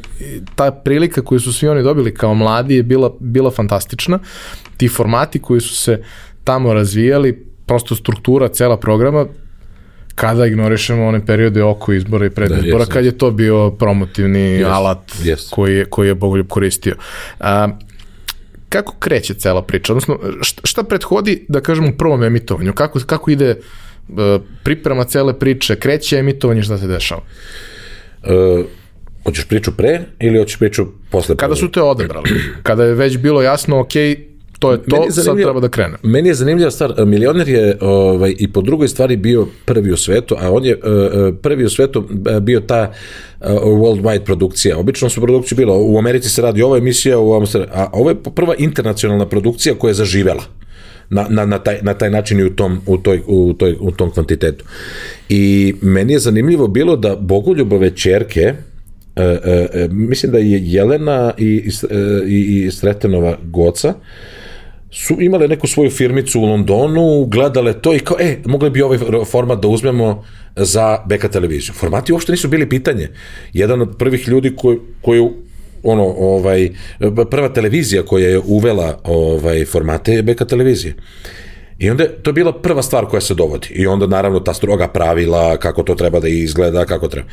ta 0.54 0.70
prilika 0.70 1.22
koju 1.22 1.40
su 1.40 1.52
svi 1.52 1.68
oni 1.68 1.82
dobili 1.82 2.14
kao 2.14 2.34
mladi 2.34 2.74
je 2.74 2.82
bila, 2.82 3.12
bila 3.20 3.50
fantastična. 3.50 4.18
Ti 4.76 4.88
formati 4.88 5.38
koji 5.38 5.60
su 5.60 5.76
se 5.76 6.02
tamo 6.44 6.74
razvijali, 6.74 7.46
prosto 7.66 7.96
struktura 7.96 8.48
cela 8.48 8.76
programa, 8.76 9.26
kada 10.14 10.46
ignorišemo 10.46 11.06
one 11.06 11.26
periode 11.26 11.62
oko 11.62 11.92
izbora 11.92 12.26
i 12.26 12.30
pred 12.30 12.50
da, 12.50 12.56
izbora, 12.56 12.86
kad 12.86 13.04
je 13.04 13.18
to 13.18 13.30
bio 13.30 13.70
promotivni 13.70 14.38
yes. 14.38 14.70
alat 14.70 15.12
yes. 15.22 15.50
koji 15.50 15.76
je, 15.76 15.84
koji 15.84 16.08
je 16.08 16.14
Bogoljub 16.14 16.48
koristio. 16.48 16.94
A, 17.40 17.68
kako 18.68 18.94
kreće 18.98 19.34
cela 19.34 19.62
priča? 19.62 19.92
Odnosno, 19.92 20.18
šta, 20.40 20.60
šta 20.64 20.82
prethodi, 20.82 21.44
da 21.48 21.60
kažem, 21.60 21.88
u 21.88 21.96
prvom 21.98 22.22
emitovanju? 22.22 22.72
Kako, 22.72 23.00
kako 23.06 23.30
ide 23.30 23.48
E, 23.50 23.56
priprema 24.64 25.04
cele 25.04 25.38
priče, 25.38 25.76
kreće 25.76 26.18
emitovanje, 26.18 26.62
šta 26.62 26.78
se 26.78 26.86
dešava? 26.86 27.20
E, 28.24 28.62
hoćeš 29.24 29.44
priču 29.44 29.72
pre 29.76 30.00
ili 30.20 30.38
hoćeš 30.38 30.58
priču 30.58 30.86
posle? 31.10 31.36
Kada 31.36 31.56
su 31.56 31.70
te 31.70 31.82
odebrali? 31.82 32.30
Kada 32.62 32.84
je 32.84 32.94
već 32.94 33.18
bilo 33.18 33.42
jasno, 33.42 33.80
ok, 33.80 33.92
to 34.60 34.72
je 34.72 34.78
to, 34.82 35.04
je 35.04 35.12
sad 35.12 35.36
treba 35.36 35.60
da 35.60 35.68
krene. 35.68 35.96
Meni 36.02 36.28
je 36.28 36.34
zanimljiva 36.34 36.70
stvar, 36.70 36.94
Milioner 37.06 37.48
je 37.48 37.76
ovaj, 37.80 38.34
i 38.38 38.52
po 38.52 38.62
drugoj 38.62 38.88
stvari 38.88 39.16
bio 39.16 39.46
prvi 39.64 39.92
u 39.92 39.96
svetu, 39.96 40.36
a 40.38 40.50
on 40.52 40.64
je 40.64 40.76
uh, 40.76 40.82
prvi 41.42 41.64
u 41.64 41.70
svetu 41.70 42.08
bio 42.40 42.60
ta 42.60 42.92
uh, 43.40 43.46
worldwide 43.62 44.24
produkcija. 44.24 44.78
Obično 44.78 45.08
su 45.08 45.20
produkcije 45.20 45.56
bilo, 45.56 45.78
u 45.78 45.98
Americi 45.98 46.28
se 46.28 46.42
radi 46.42 46.62
ova 46.62 46.78
emisija, 46.78 47.18
u 47.18 47.42
a 47.72 47.86
ovo 47.92 48.10
je 48.10 48.16
prva 48.34 48.54
internacionalna 48.58 49.28
produkcija 49.28 49.74
koja 49.74 49.90
je 49.90 49.94
zaživela 49.94 50.42
na, 51.10 51.26
na, 51.28 51.46
na, 51.46 51.58
taj, 51.58 51.78
na 51.82 51.94
taj 51.94 52.10
način 52.10 52.40
i 52.40 52.44
u 52.44 52.56
tom, 52.56 52.80
u, 52.86 52.98
toj, 52.98 53.22
u, 53.26 53.52
toj, 53.52 53.76
u 53.80 53.90
tom 53.90 54.10
kvantitetu. 54.10 54.64
I 55.28 55.74
meni 55.82 56.12
je 56.12 56.18
zanimljivo 56.18 56.68
bilo 56.68 56.96
da 56.96 57.16
Bogoljubove 57.16 57.90
čerke, 57.96 58.40
e, 58.40 59.22
e, 59.22 59.68
e, 59.74 59.88
mislim 59.90 60.32
da 60.32 60.38
je 60.38 60.60
Jelena 60.62 61.32
i, 61.38 61.70
i, 62.26 62.64
i 62.66 62.70
Sretenova 62.70 63.38
Goca, 63.42 63.94
su 64.90 65.16
imale 65.20 65.48
neku 65.48 65.66
svoju 65.66 65.90
firmicu 65.90 66.40
u 66.40 66.44
Londonu, 66.44 67.26
gledale 67.26 67.72
to 67.72 67.94
i 67.94 67.98
kao, 67.98 68.16
e, 68.20 68.36
mogli 68.46 68.70
bi 68.70 68.82
ovaj 68.82 68.98
format 69.30 69.60
da 69.60 69.68
uzmemo 69.68 70.24
za 70.56 70.98
BK 71.06 71.28
televiziju. 71.32 71.74
Formati 71.74 72.12
uopšte 72.12 72.32
nisu 72.32 72.48
bili 72.48 72.68
pitanje. 72.68 73.08
Jedan 73.52 73.80
od 73.80 73.96
prvih 73.98 74.28
ljudi 74.28 74.52
koji, 74.56 74.78
koji 75.02 75.28
ono 75.82 76.04
ovaj 76.04 76.70
prva 77.30 77.48
televizija 77.48 78.02
koja 78.02 78.28
je 78.28 78.40
uvela 78.46 79.00
ovaj 79.04 79.64
formate 79.64 80.12
je 80.12 80.22
BK 80.22 80.46
televizija. 80.48 80.92
I 81.80 81.90
onda 81.90 82.04
to 82.22 82.30
je 82.30 82.34
bila 82.34 82.52
prva 82.52 82.82
stvar 82.82 83.06
koja 83.06 83.20
se 83.20 83.34
dovodi. 83.34 83.66
I 83.70 83.86
onda 83.86 84.06
naravno 84.06 84.40
ta 84.40 84.54
stroga 84.54 84.88
pravila, 84.88 85.56
kako 85.56 85.82
to 85.82 85.94
treba 85.94 86.20
da 86.20 86.28
izgleda, 86.28 86.84
kako 86.84 87.08
treba. 87.08 87.28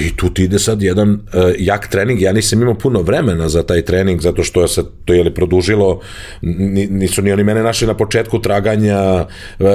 I 0.00 0.16
tu 0.16 0.34
ti 0.34 0.44
ide 0.44 0.58
sad 0.58 0.82
jedan 0.82 1.10
uh, 1.10 1.18
jak 1.58 1.88
trening. 1.88 2.20
Ja 2.20 2.32
nisam 2.32 2.62
imao 2.62 2.74
puno 2.74 3.02
vremena 3.02 3.48
za 3.48 3.62
taj 3.62 3.82
trening, 3.82 4.20
zato 4.20 4.42
što 4.42 4.68
se 4.68 4.82
to 5.04 5.14
je 5.14 5.24
li 5.24 5.34
produžilo, 5.34 6.00
nisu 6.90 7.22
ni 7.22 7.32
oni 7.32 7.44
mene 7.44 7.62
našli 7.62 7.86
na 7.86 7.96
početku 7.96 8.38
traganja, 8.42 9.26
uh, 9.58 9.66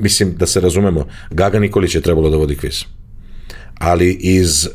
mislim 0.00 0.34
da 0.36 0.46
se 0.46 0.60
razumemo, 0.60 1.06
Gaga 1.30 1.58
Nikolić 1.58 1.94
je 1.94 2.00
trebalo 2.00 2.30
da 2.30 2.36
vodi 2.36 2.56
kviz. 2.56 2.84
Ali 3.78 4.12
iz 4.12 4.68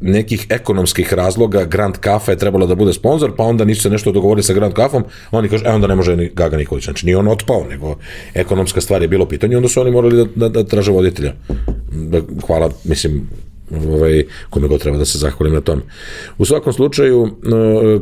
nekih 0.00 0.46
ekonomskih 0.48 1.12
razloga 1.14 1.64
Grand 1.64 1.96
Kafa 1.96 2.32
je 2.32 2.38
trebalo 2.38 2.66
da 2.66 2.74
bude 2.74 2.92
sponsor, 2.92 3.32
pa 3.36 3.42
onda 3.42 3.64
nisu 3.64 3.82
se 3.82 3.90
nešto 3.90 4.12
dogovorili 4.12 4.42
sa 4.42 4.52
Grand 4.52 4.74
Kafom, 4.74 5.04
oni 5.30 5.48
kažu, 5.48 5.64
e 5.66 5.70
onda 5.70 5.86
ne 5.86 5.94
može 5.94 6.16
ni 6.16 6.30
Gaga 6.34 6.56
Nikolić, 6.56 6.84
znači 6.84 7.06
nije 7.06 7.16
on 7.16 7.28
otpao, 7.28 7.64
nego 7.70 7.96
ekonomska 8.34 8.80
stvar 8.80 9.02
je 9.02 9.08
bilo 9.08 9.26
pitanje, 9.26 9.56
onda 9.56 9.68
su 9.68 9.80
oni 9.80 9.90
morali 9.90 10.16
da, 10.16 10.24
da, 10.34 10.48
da 10.48 10.64
traže 10.64 10.92
voditelja. 10.92 11.32
Hvala, 12.46 12.70
mislim, 12.84 13.28
ovaj, 13.70 14.24
kome 14.50 14.68
god 14.68 14.80
treba 14.80 14.98
da 14.98 15.04
se 15.04 15.18
zahvalim 15.18 15.54
na 15.54 15.60
tom. 15.60 15.82
U 16.38 16.44
svakom 16.44 16.72
slučaju, 16.72 17.26
e, 17.26 17.30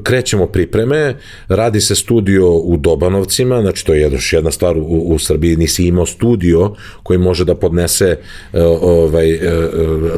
krećemo 0.03 0.47
pripreme, 0.47 1.17
radi 1.49 1.81
se 1.81 1.95
studio 1.95 2.53
u 2.53 2.77
Dobanovcima, 2.77 3.61
znači 3.61 3.87
to 3.87 3.95
je 3.95 4.11
još 4.13 4.33
jedna 4.33 4.51
stvar 4.51 4.77
u, 4.77 5.03
u 5.15 5.19
Srbiji, 5.19 5.57
nisi 5.57 5.87
imao 5.87 6.07
studio 6.07 6.75
koji 7.03 7.19
može 7.19 7.45
da 7.45 7.55
podnese 7.55 8.19
e, 8.53 8.63
ovaj, 8.63 9.31
e, 9.31 9.41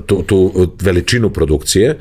tu, 0.07 0.23
tu 0.23 0.69
veličinu 0.83 1.31
produkcije. 1.31 1.99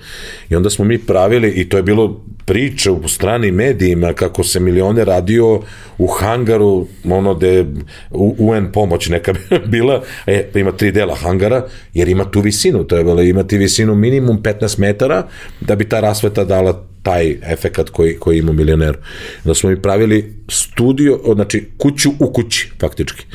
I 0.49 0.55
onda 0.55 0.69
smo 0.69 0.85
mi 0.85 0.97
pravili, 0.97 1.49
i 1.49 1.69
to 1.69 1.77
je 1.77 1.83
bilo 1.83 2.21
priče 2.47 2.91
u 2.91 3.07
strani 3.07 3.51
medijima 3.51 4.13
kako 4.13 4.43
se 4.43 4.59
milione 4.59 5.05
radio 5.05 5.61
u 5.97 6.07
hangaru, 6.07 6.87
ono 7.09 7.35
gde 7.35 7.65
UN 8.11 8.71
pomoć 8.71 9.09
neka 9.09 9.33
bila, 9.71 10.03
e, 10.27 10.49
ima 10.55 10.71
tri 10.71 10.91
dela 10.91 11.15
hangara, 11.15 11.67
jer 11.93 12.09
ima 12.09 12.31
tu 12.31 12.41
visinu, 12.41 12.83
to 12.83 12.97
je 12.97 13.03
bilo 13.03 13.21
imati 13.21 13.57
visinu 13.57 13.95
minimum 13.95 14.43
15 14.43 14.79
metara 14.79 15.27
da 15.61 15.75
bi 15.75 15.89
ta 15.89 15.99
rasveta 15.99 16.45
dala 16.45 16.83
taj 17.03 17.35
efekat 17.43 17.89
koji, 17.89 18.15
koji 18.19 18.37
ima 18.37 18.53
milioner. 18.53 18.97
Da 19.43 19.53
smo 19.53 19.69
mi 19.69 19.81
pravili 19.81 20.33
studio, 20.49 21.19
znači 21.35 21.69
kuću 21.77 22.09
u 22.19 22.33
kući, 22.33 22.71
faktički. 22.79 23.25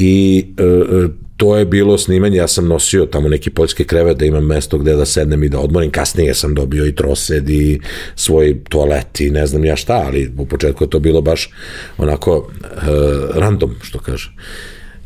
I 0.00 0.46
e, 0.58 0.62
e 0.62 1.08
to 1.36 1.56
je 1.56 1.64
bilo 1.64 1.98
snimanje, 1.98 2.36
ja 2.36 2.48
sam 2.48 2.68
nosio 2.68 3.06
tamo 3.06 3.28
neki 3.28 3.50
poljski 3.50 3.84
krevet 3.84 4.16
da 4.16 4.24
imam 4.24 4.46
mesto 4.46 4.78
gde 4.78 4.94
da 4.94 5.06
sednem 5.06 5.42
i 5.42 5.48
da 5.48 5.58
odmorim, 5.58 5.90
kasnije 5.90 6.34
sam 6.34 6.54
dobio 6.54 6.86
i 6.86 6.94
trosed 6.94 7.50
i 7.50 7.80
svoj 8.14 8.56
toalet 8.68 9.20
i 9.20 9.30
ne 9.30 9.46
znam 9.46 9.64
ja 9.64 9.76
šta, 9.76 10.02
ali 10.06 10.32
u 10.38 10.46
početku 10.46 10.84
je 10.84 10.90
to 10.90 10.98
bilo 10.98 11.20
baš 11.20 11.50
onako 11.98 12.36
uh, 12.36 12.48
random, 13.34 13.74
što 13.82 13.98
kaže. 13.98 14.32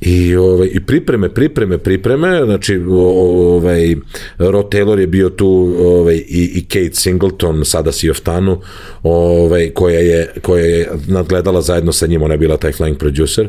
I, 0.01 0.37
ovaj, 0.37 0.69
I 0.73 0.81
pripreme, 0.81 1.29
pripreme, 1.35 1.79
pripreme, 1.79 2.45
znači 2.45 2.81
ovaj, 2.91 3.97
Rod 4.39 4.75
Taylor 4.75 4.99
je 4.99 5.07
bio 5.07 5.31
tu 5.31 5.77
ovaj, 5.79 6.15
i, 6.15 6.51
i 6.55 6.65
Kate 6.65 6.95
Singleton, 6.95 7.65
sada 7.65 7.93
si 7.93 8.11
Oftanu, 8.11 8.61
ovaj, 9.03 9.71
koja, 9.71 10.01
je, 10.01 10.33
koja 10.43 10.65
je 10.65 10.89
nadgledala 11.09 11.63
zajedno 11.63 11.93
sa 11.93 12.07
njim, 12.07 12.23
ona 12.23 12.35
je 12.35 12.39
bila 12.39 12.57
taj 12.57 12.73
flying 12.73 12.99
producer 12.99 13.49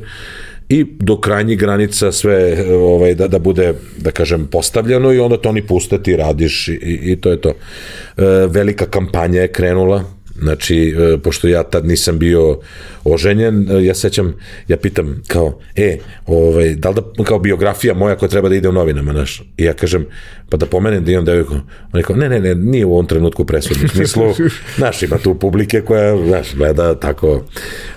i 0.69 0.85
do 0.99 1.21
krajnjih 1.21 1.59
granica 1.59 2.11
sve 2.11 2.65
ovaj, 2.75 3.15
da, 3.15 3.27
da 3.27 3.39
bude, 3.39 3.73
da 3.97 4.11
kažem, 4.11 4.47
postavljeno 4.47 5.13
i 5.13 5.19
onda 5.19 5.37
to 5.37 5.49
oni 5.49 5.61
puste, 5.67 6.03
ti 6.03 6.15
radiš 6.15 6.67
i, 6.67 6.99
i 7.01 7.15
to 7.21 7.31
je 7.31 7.41
to. 7.41 7.49
E, 7.49 8.23
velika 8.47 8.85
kampanja 8.85 9.41
je 9.41 9.51
krenula, 9.51 10.03
Znači, 10.41 10.95
e, 10.97 11.17
pošto 11.17 11.47
ja 11.47 11.63
tad 11.63 11.85
nisam 11.85 12.19
bio 12.19 12.59
oženjen, 13.05 13.71
e, 13.71 13.85
ja 13.85 13.95
sećam, 13.95 14.33
ja 14.67 14.77
pitam 14.77 15.21
kao, 15.27 15.59
e, 15.75 15.97
ovaj, 16.25 16.75
da 16.75 16.89
li 16.89 16.95
da, 16.95 17.23
kao 17.23 17.39
biografija 17.39 17.93
moja 17.93 18.15
koja 18.15 18.29
treba 18.29 18.49
da 18.49 18.55
ide 18.55 18.69
u 18.69 18.71
novinama, 18.71 19.11
znaš, 19.11 19.43
i 19.57 19.63
ja 19.63 19.73
kažem, 19.73 20.05
pa 20.49 20.57
da 20.57 20.65
pomenem 20.65 21.05
da 21.05 21.11
imam 21.11 21.25
devojku, 21.25 21.53
on 21.93 21.99
je 21.99 22.03
kao, 22.03 22.15
ne, 22.15 22.29
ne, 22.29 22.39
ne, 22.39 22.55
nije 22.55 22.85
u 22.85 22.93
ovom 22.93 23.07
trenutku 23.07 23.45
presudno, 23.45 23.85
u 23.85 23.87
smislu, 23.87 24.23
znaš, 24.77 25.03
ima 25.03 25.17
tu 25.17 25.35
publike 25.35 25.81
koja, 25.81 26.27
znaš, 26.27 26.55
gleda 26.55 26.99
tako, 26.99 27.45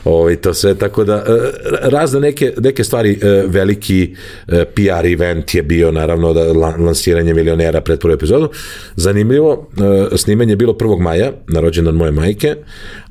ovaj, 0.05 0.37
to 0.37 0.55
sve, 0.55 0.75
tako 0.75 1.05
da, 1.05 1.14
e, 1.14 1.90
razne 1.90 2.21
neke, 2.21 2.53
neke 2.61 2.85
stvari, 2.85 3.18
veliki 3.47 4.14
PR 4.47 5.07
event 5.12 5.55
je 5.55 5.62
bio, 5.62 5.92
naravno, 5.92 6.33
da 6.33 6.53
lansiranje 6.79 7.35
milionera 7.35 7.81
pred 7.81 8.01
prvu 8.01 8.14
epizodu, 8.14 8.51
zanimljivo, 8.97 9.68
snimanje 10.16 10.53
je 10.53 10.57
bilo 10.57 10.73
1. 10.73 11.01
maja, 11.01 11.33
na 11.49 11.61
rođendan 11.61 11.94
moje 11.94 12.12
majke, 12.12 12.55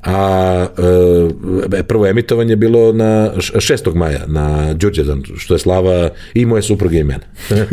a 0.02 0.66
e, 1.78 1.82
prvo 1.88 2.06
emitovanje 2.06 2.52
je 2.52 2.56
bilo 2.56 2.92
na 2.92 3.32
6. 3.36 3.94
maja 3.94 4.24
na 4.26 4.74
Đurđedan, 4.74 5.22
što 5.36 5.54
je 5.54 5.58
slava 5.58 6.10
i 6.34 6.46
moje 6.46 6.62
supruge 6.62 6.98
i 6.98 7.04
mene. 7.04 7.26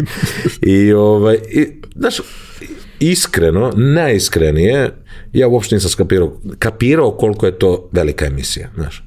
I, 0.62 0.94
ovaj, 0.94 1.38
i, 1.52 1.68
znaš, 1.96 2.16
iskreno, 3.00 3.72
najiskrenije, 3.76 4.92
ja 5.34 5.48
uopšte 5.48 5.76
nisam 5.76 5.90
skapirao, 5.90 6.40
kapirao 6.60 7.12
koliko 7.12 7.46
je 7.46 7.60
to 7.60 7.90
velika 7.92 8.26
emisija, 8.26 8.70
znaš. 8.76 9.04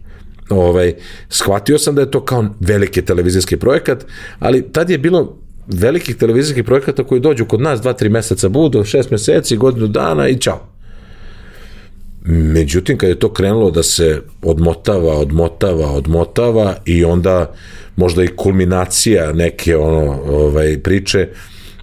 Ovaj, 0.51 0.95
shvatio 1.29 1.79
sam 1.79 1.95
da 1.95 2.01
je 2.01 2.11
to 2.11 2.25
kao 2.25 2.45
veliki 2.61 3.03
televizijski 3.03 3.57
projekat, 3.57 4.07
ali 4.39 4.73
tad 4.73 4.91
je 4.91 4.99
bilo 4.99 5.39
velikih 5.67 6.17
televizijskih 6.17 6.65
projekata 6.65 7.05
koji 7.05 7.21
dođu 7.21 7.45
kod 7.45 7.61
nas 7.61 7.81
dva, 7.81 7.93
tri 7.93 8.09
meseca 8.09 8.49
budu, 8.49 8.85
šest 8.85 9.11
meseci, 9.11 9.57
godinu 9.57 9.87
dana 9.87 10.29
i 10.29 10.39
čao. 10.39 10.78
Međutim, 12.25 12.99
kad 12.99 13.09
je 13.09 13.19
to 13.19 13.33
krenulo 13.33 13.71
da 13.71 13.83
se 13.83 14.23
odmotava, 14.43 15.19
odmotava, 15.19 15.91
odmotava 15.91 16.77
i 16.85 17.05
onda 17.05 17.55
možda 17.97 18.25
i 18.25 18.37
kulminacija 18.37 19.33
neke 19.33 19.77
ono, 19.77 20.23
ovaj, 20.27 20.79
priče, 20.83 21.29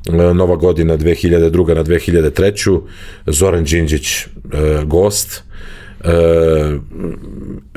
Nova 0.09 0.55
godina 0.55 0.97
2002. 0.97 1.75
na 1.75 1.83
2003. 1.83 2.81
Zoran 3.25 3.63
Đinđić 3.63 4.17
e, 4.17 4.27
gost, 4.85 5.43
e, 6.03 6.77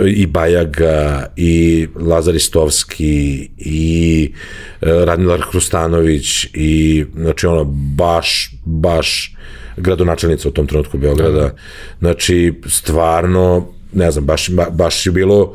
i 0.07 0.27
Bajaga 0.27 1.33
i 1.37 1.87
Lazar 1.94 2.35
Istovski 2.35 3.49
i 3.59 4.33
e, 4.81 4.87
Radmilar 5.05 5.40
Hrustanović 5.51 6.47
i 6.55 7.05
znači 7.14 7.47
ono 7.47 7.64
baš 7.97 8.55
baš 8.64 9.35
gradonačelnica 9.81 10.49
u 10.49 10.53
tom 10.53 10.67
trenutku 10.67 10.99
Beograda. 10.99 11.41
Da. 11.41 11.55
Znači, 11.99 12.55
stvarno, 12.67 13.67
ne 13.93 14.11
znam, 14.11 14.25
baš, 14.25 14.51
baš 14.71 15.07
je 15.07 15.12
bilo 15.12 15.55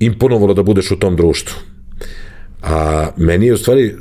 imponovalo 0.00 0.54
da 0.54 0.62
budeš 0.62 0.90
u 0.90 0.96
tom 0.96 1.16
društvu. 1.16 1.56
A 2.62 3.08
meni 3.16 3.46
je 3.46 3.54
u 3.54 3.58
stvari 3.58 3.94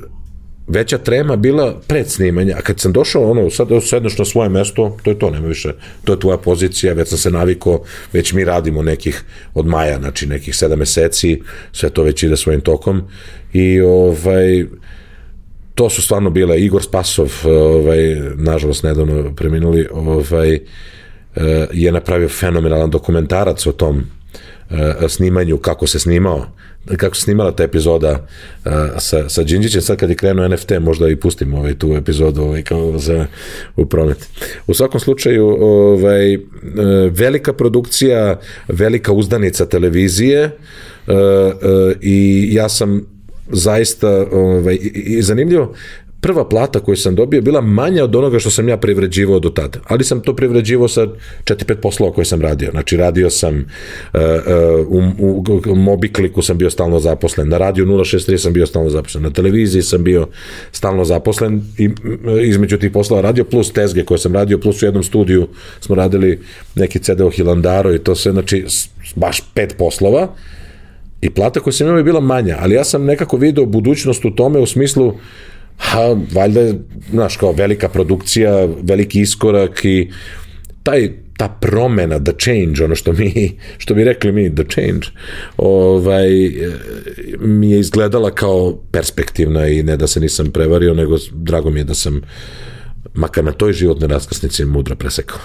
veća 0.67 0.97
trema 0.97 1.35
bila 1.35 1.81
pred 1.87 2.07
snimanje, 2.09 2.53
a 2.53 2.61
kad 2.61 2.79
sam 2.79 2.93
došao, 2.93 3.31
ono, 3.31 3.49
sad 3.49 3.67
sedneš 3.81 4.17
na 4.17 4.25
svoje 4.25 4.49
mesto, 4.49 4.97
to 5.03 5.09
je 5.09 5.19
to, 5.19 5.29
nema 5.29 5.47
više, 5.47 5.73
to 6.03 6.13
je 6.13 6.19
tvoja 6.19 6.37
pozicija, 6.37 6.93
već 6.93 7.09
sam 7.09 7.17
se 7.17 7.31
naviko, 7.31 7.83
već 8.13 8.33
mi 8.33 8.43
radimo 8.43 8.81
nekih 8.81 9.23
od 9.53 9.65
maja, 9.65 9.97
znači 9.99 10.27
nekih 10.27 10.55
sedam 10.55 10.79
meseci, 10.79 11.41
sve 11.71 11.89
to 11.89 12.03
već 12.03 12.23
ide 12.23 12.37
svojim 12.37 12.61
tokom 12.61 13.01
i 13.53 13.81
ovaj, 13.81 14.65
to 15.75 15.89
su 15.89 16.01
stvarno 16.01 16.29
bile 16.29 16.61
Igor 16.61 16.83
Spasov, 16.83 17.31
ovaj, 17.43 18.15
nažalost 18.35 18.83
nedavno 18.83 19.35
preminuli, 19.35 19.87
ovaj, 19.91 20.53
eh, 20.55 20.59
je 21.73 21.91
napravio 21.91 22.29
fenomenalan 22.29 22.89
dokumentarac 22.89 23.67
o 23.67 23.71
tom 23.71 24.03
eh, 24.69 25.09
snimanju, 25.09 25.57
kako 25.57 25.87
se 25.87 25.99
snimao, 25.99 26.45
kako 26.97 27.15
se 27.15 27.21
snimala 27.21 27.51
ta 27.51 27.63
epizoda 27.63 28.27
sa, 28.97 29.29
sa 29.29 29.43
Đinđićem, 29.43 29.81
sad 29.81 29.97
kad 29.97 30.09
je 30.09 30.15
krenuo 30.15 30.47
NFT, 30.47 30.71
možda 30.79 31.09
i 31.09 31.15
pustimo 31.15 31.57
ovaj, 31.57 31.73
tu 31.73 31.95
epizodu 31.95 32.41
ovaj, 32.41 32.63
kao 32.63 32.97
za, 32.97 33.25
u 33.75 33.85
promet. 33.85 34.29
U 34.67 34.73
svakom 34.73 34.99
slučaju, 34.99 35.47
ovaj, 35.47 36.37
velika 37.11 37.53
produkcija, 37.53 38.39
velika 38.67 39.11
uzdanica 39.11 39.65
televizije 39.65 40.51
i 42.01 42.49
ja 42.51 42.69
sam 42.69 43.14
zaista 43.51 44.25
ovaj, 44.31 44.77
i 44.93 45.21
zanimljivo, 45.21 45.73
prva 46.25 46.49
plata 46.49 46.79
koju 46.79 46.97
sam 46.97 47.15
dobio 47.15 47.41
bila 47.41 47.61
manja 47.61 48.03
od 48.03 48.15
onoga 48.15 48.39
što 48.39 48.49
sam 48.49 48.69
ja 48.69 48.77
privređivao 48.77 49.39
do 49.39 49.49
tada. 49.49 49.79
Ali 49.87 50.03
sam 50.03 50.21
to 50.21 50.35
privređivao 50.35 50.87
sa 50.87 51.07
4-5 51.43 51.75
poslova 51.75 52.13
koje 52.13 52.25
sam 52.25 52.41
radio. 52.41 52.71
Znači, 52.71 52.97
radio 52.97 53.29
sam 53.29 53.55
uh, 53.55 54.21
uh, 54.89 55.03
u, 55.27 55.43
u 55.71 55.75
Mobikliku 55.75 56.41
sam 56.41 56.57
bio 56.57 56.69
stalno 56.69 56.99
zaposlen, 56.99 57.49
na 57.49 57.57
radiju 57.57 57.85
063 57.85 58.37
sam 58.37 58.53
bio 58.53 58.65
stalno 58.65 58.89
zaposlen, 58.89 59.23
na 59.23 59.29
televiziji 59.29 59.81
sam 59.81 60.03
bio 60.03 60.27
stalno 60.71 61.05
zaposlen 61.05 61.61
i 61.77 61.89
između 62.41 62.77
tih 62.77 62.91
poslova 62.91 63.21
radio, 63.21 63.43
plus 63.43 63.71
tezge 63.73 64.05
koje 64.05 64.17
sam 64.17 64.33
radio, 64.33 64.57
plus 64.59 64.81
u 64.81 64.85
jednom 64.85 65.03
studiju 65.03 65.47
smo 65.79 65.95
radili 65.95 66.39
neki 66.75 66.99
CD 66.99 67.21
o 67.21 67.29
Hilandaru 67.29 67.93
i 67.93 67.99
to 67.99 68.15
sve, 68.15 68.31
znači, 68.31 68.65
baš 69.15 69.41
pet 69.53 69.75
poslova 69.77 70.33
I 71.25 71.29
plata 71.29 71.59
koju 71.59 71.73
sam 71.73 71.87
imao 71.87 71.97
je 71.97 72.03
bila 72.03 72.19
manja, 72.19 72.57
ali 72.59 72.75
ja 72.75 72.83
sam 72.83 73.05
nekako 73.05 73.37
video 73.37 73.65
budućnost 73.65 74.25
u 74.25 74.31
tome 74.31 74.59
u 74.59 74.65
smislu 74.65 75.13
ha, 75.77 76.17
valjda 76.33 76.61
je, 76.61 76.73
znaš, 77.11 77.37
kao 77.37 77.51
velika 77.51 77.89
produkcija, 77.89 78.67
veliki 78.81 79.21
iskorak 79.21 79.85
i 79.85 80.11
taj, 80.83 81.11
ta 81.37 81.47
promena, 81.61 82.19
the 82.19 82.33
change, 82.39 82.83
ono 82.83 82.95
što 82.95 83.13
mi, 83.13 83.57
što 83.77 83.93
bi 83.93 84.03
rekli 84.03 84.31
mi, 84.31 84.55
the 84.55 84.63
change, 84.69 85.07
ovaj, 85.57 86.29
mi 87.39 87.71
je 87.71 87.79
izgledala 87.79 88.31
kao 88.31 88.77
perspektivna 88.91 89.67
i 89.67 89.83
ne 89.83 89.97
da 89.97 90.07
se 90.07 90.19
nisam 90.19 90.51
prevario, 90.51 90.93
nego 90.93 91.17
drago 91.31 91.69
mi 91.69 91.79
je 91.79 91.83
da 91.83 91.93
sam 91.93 92.21
makar 93.13 93.43
na 93.43 93.51
toj 93.51 93.73
životnoj 93.73 94.07
raskrsnici 94.07 94.65
mudro 94.65 94.95
presekao. 94.95 95.39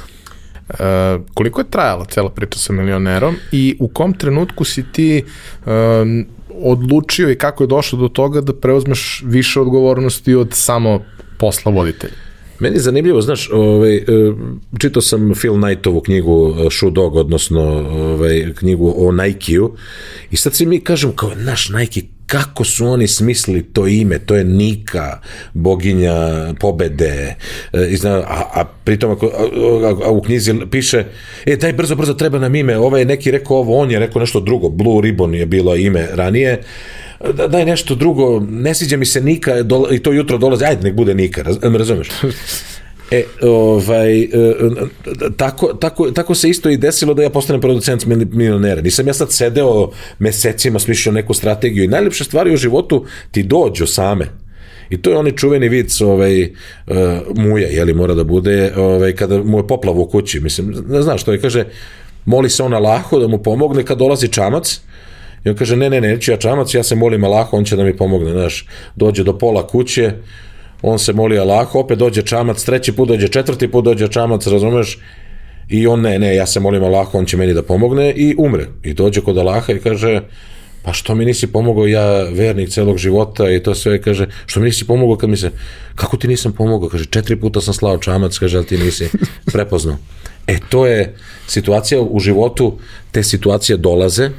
Uh, 0.70 1.22
koliko 1.34 1.60
je 1.60 1.70
trajala 1.70 2.04
cela 2.04 2.30
priča 2.30 2.58
sa 2.58 2.72
milionerom 2.72 3.36
i 3.52 3.76
u 3.80 3.88
kom 3.88 4.12
trenutku 4.12 4.64
si 4.64 4.84
ti 4.92 5.24
um, 5.66 6.26
odlučio 6.62 7.30
i 7.30 7.38
kako 7.38 7.64
je 7.64 7.68
došlo 7.68 7.98
do 7.98 8.08
toga 8.08 8.40
da 8.40 8.54
preuzmeš 8.54 9.22
više 9.26 9.60
odgovornosti 9.60 10.34
od 10.34 10.48
samo 10.52 11.00
posla 11.38 11.72
voditelja? 11.72 12.29
Meni 12.60 12.76
je 12.76 12.80
zanimljivo, 12.80 13.20
znaš, 13.20 13.50
ovaj, 13.52 13.96
e, 13.96 14.02
čitao 14.78 15.02
sam 15.02 15.32
Phil 15.34 15.60
Knightovu 15.60 16.00
knjigu 16.00 16.54
Shoe 16.70 16.90
Dog, 16.90 17.16
odnosno 17.16 17.60
ovaj, 17.90 18.52
knjigu 18.54 18.94
o 18.96 19.12
Nike-u 19.12 19.76
i 20.30 20.36
sad 20.36 20.54
si 20.54 20.66
mi 20.66 20.80
kažem 20.80 21.12
kao, 21.16 21.32
naš 21.34 21.68
Nike, 21.68 22.02
kako 22.26 22.64
su 22.64 22.86
oni 22.86 23.06
smislili 23.06 23.62
to 23.62 23.86
ime, 23.86 24.18
to 24.18 24.36
je 24.36 24.44
Nika, 24.44 25.20
boginja 25.54 26.14
pobede, 26.60 27.36
e, 27.72 27.96
a, 28.04 28.42
a 28.54 28.64
pritom 28.84 29.10
ako, 29.10 29.26
a, 29.26 30.06
a 30.06 30.10
u 30.10 30.22
knjizi 30.22 30.54
piše, 30.70 31.04
e 31.46 31.56
daj 31.56 31.72
brzo, 31.72 31.94
brzo 31.94 32.14
treba 32.14 32.38
nam 32.38 32.54
ime, 32.54 32.78
ovaj 32.78 33.00
je 33.00 33.04
neki 33.04 33.30
rekao 33.30 33.56
ovo, 33.56 33.76
on 33.78 33.90
je 33.90 33.98
rekao 33.98 34.20
nešto 34.20 34.40
drugo, 34.40 34.68
Blue 34.68 35.00
Ribbon 35.02 35.34
je 35.34 35.46
bilo 35.46 35.76
ime 35.76 36.08
ranije, 36.12 36.62
da, 37.34 37.48
daj 37.48 37.64
nešto 37.64 37.94
drugo, 37.94 38.40
ne 38.50 38.74
sviđa 38.74 38.96
mi 38.96 39.06
se 39.06 39.20
Nika 39.20 39.62
dola, 39.62 39.94
i 39.94 39.98
to 39.98 40.12
jutro 40.12 40.38
dolazi, 40.38 40.64
ajde 40.64 40.82
nek 40.82 40.94
bude 40.94 41.14
Nika, 41.14 41.42
raz, 41.42 41.56
razumeš? 41.62 42.08
E, 43.10 43.24
ovaj, 43.42 44.22
e, 44.22 44.28
tako, 45.36 45.74
tako, 45.74 46.10
tako 46.10 46.34
se 46.34 46.48
isto 46.48 46.70
i 46.70 46.76
desilo 46.76 47.14
da 47.14 47.22
ja 47.22 47.30
postanem 47.30 47.60
producent 47.60 48.06
milionera. 48.06 48.82
Nisam 48.82 49.06
ja 49.06 49.14
sad 49.14 49.32
sedeo 49.32 49.90
mesecima, 50.18 50.78
smišljao 50.78 51.12
neku 51.12 51.34
strategiju 51.34 51.84
i 51.84 51.88
najlepše 51.88 52.24
stvari 52.24 52.54
u 52.54 52.56
životu 52.56 53.04
ti 53.30 53.42
dođu 53.42 53.86
same. 53.86 54.26
I 54.90 55.02
to 55.02 55.10
je 55.10 55.16
onaj 55.16 55.32
čuveni 55.32 55.68
vic 55.68 56.00
ovaj, 56.00 56.42
uh, 56.42 56.50
muja, 57.36 57.68
jeli 57.68 57.94
mora 57.94 58.14
da 58.14 58.24
bude, 58.24 58.72
ovaj, 58.76 59.12
kada 59.12 59.42
mu 59.42 59.58
je 59.58 59.66
poplav 59.66 59.98
u 59.98 60.06
kući, 60.06 60.40
mislim, 60.40 60.74
ne 60.88 61.02
znaš 61.02 61.22
što 61.22 61.32
je, 61.32 61.40
kaže, 61.40 61.64
moli 62.24 62.50
se 62.50 62.62
on 62.62 62.74
Allahu 62.74 63.18
da 63.18 63.28
mu 63.28 63.42
pomogne 63.42 63.84
kad 63.84 63.98
dolazi 63.98 64.28
čamac, 64.28 64.80
i 65.44 65.48
on 65.48 65.56
kaže, 65.56 65.76
ne, 65.76 65.90
ne, 65.90 66.00
ne, 66.00 66.08
neću 66.08 66.30
ja 66.30 66.36
čamac, 66.36 66.74
ja 66.74 66.82
se 66.82 66.94
molim 66.94 67.24
Allahu, 67.24 67.56
on 67.56 67.64
će 67.64 67.76
da 67.76 67.84
mi 67.84 67.96
pomogne, 67.96 68.32
znaš, 68.32 68.66
dođe 68.96 69.24
do 69.24 69.38
pola 69.38 69.66
kuće, 69.66 70.12
on 70.82 70.98
se 70.98 71.12
moli 71.12 71.38
Allahu, 71.38 71.78
opet 71.78 71.98
dođe 71.98 72.22
čamac, 72.22 72.64
treći 72.64 72.92
put 72.92 73.08
dođe, 73.08 73.28
četvrti 73.28 73.68
put 73.68 73.84
dođe 73.84 74.08
čamac, 74.08 74.46
razumeš, 74.46 74.98
i 75.68 75.86
on 75.86 76.00
ne, 76.00 76.18
ne, 76.18 76.34
ja 76.34 76.46
se 76.46 76.60
molim 76.60 76.84
Allahu, 76.84 77.18
on 77.18 77.24
će 77.24 77.36
meni 77.36 77.54
da 77.54 77.62
pomogne 77.62 78.12
i 78.16 78.34
umre. 78.38 78.66
I 78.82 78.94
dođe 78.94 79.20
kod 79.20 79.38
Allaha 79.38 79.72
i 79.72 79.78
kaže, 79.78 80.22
pa 80.82 80.92
što 80.92 81.14
mi 81.14 81.24
nisi 81.24 81.46
pomogao 81.46 81.86
ja 81.86 82.22
vernik 82.22 82.68
celog 82.68 82.98
života 82.98 83.50
i 83.50 83.62
to 83.62 83.74
sve, 83.74 84.02
kaže, 84.02 84.26
što 84.46 84.60
mi 84.60 84.66
nisi 84.66 84.86
pomogao 84.86 85.16
kad 85.16 85.30
mi 85.30 85.36
se, 85.36 85.50
kako 85.94 86.16
ti 86.16 86.28
nisam 86.28 86.52
pomogao, 86.52 86.88
kaže, 86.88 87.04
četiri 87.04 87.36
puta 87.36 87.60
sam 87.60 87.74
slao 87.74 87.98
čamac, 87.98 88.38
kaže, 88.38 88.56
ali 88.56 88.66
ti 88.66 88.78
nisi 88.78 89.08
prepoznao. 89.52 89.96
E, 90.46 90.58
to 90.68 90.86
je 90.86 91.14
situacija 91.46 92.00
u 92.00 92.18
životu, 92.18 92.78
te 93.12 93.22
situacije 93.22 93.76
dolaze, 93.76 94.30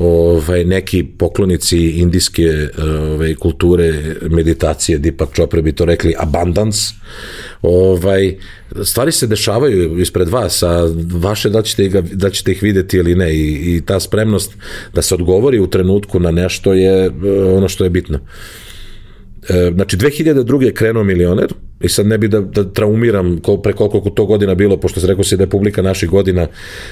ovaj, 0.00 0.64
neki 0.64 1.04
poklonici 1.18 1.78
indijske 1.78 2.68
ovaj, 2.78 3.34
kulture, 3.34 4.16
meditacije, 4.30 4.98
Deepak 4.98 5.34
Chopra 5.34 5.62
bi 5.62 5.72
to 5.72 5.84
rekli, 5.84 6.14
abundance, 6.18 6.94
ovaj, 7.62 8.36
stvari 8.84 9.12
se 9.12 9.26
dešavaju 9.26 9.98
ispred 9.98 10.28
vas, 10.28 10.62
a 10.62 10.94
vaše 11.12 11.50
da 11.50 11.62
ćete, 11.62 11.88
ga, 11.88 12.02
da 12.12 12.30
ćete 12.30 12.52
ih 12.52 12.62
videti 12.62 12.96
ili 12.96 13.14
ne 13.14 13.34
i, 13.34 13.76
i 13.76 13.82
ta 13.86 14.00
spremnost 14.00 14.52
da 14.94 15.02
se 15.02 15.14
odgovori 15.14 15.58
u 15.58 15.66
trenutku 15.66 16.20
na 16.20 16.30
nešto 16.30 16.72
je 16.72 17.06
eh, 17.06 17.10
ono 17.56 17.68
što 17.68 17.84
je 17.84 17.90
bitno. 17.90 18.18
E, 19.48 19.70
znači 19.74 19.96
2002. 19.96 20.62
je 20.62 20.74
krenuo 20.74 21.04
milioner 21.04 21.54
i 21.80 21.88
sad 21.88 22.06
ne 22.06 22.18
bi 22.18 22.28
da, 22.28 22.40
da 22.40 22.72
traumiram 22.72 23.40
kol, 23.42 23.62
pre 23.62 23.72
koliko 23.72 24.10
to 24.10 24.26
godina 24.26 24.54
bilo, 24.54 24.76
pošto 24.76 25.00
se 25.00 25.06
rekao 25.06 25.24
si 25.24 25.36
da 25.36 25.42
je 25.42 25.50
publika 25.50 25.82
naših 25.82 26.08
godina, 26.08 26.46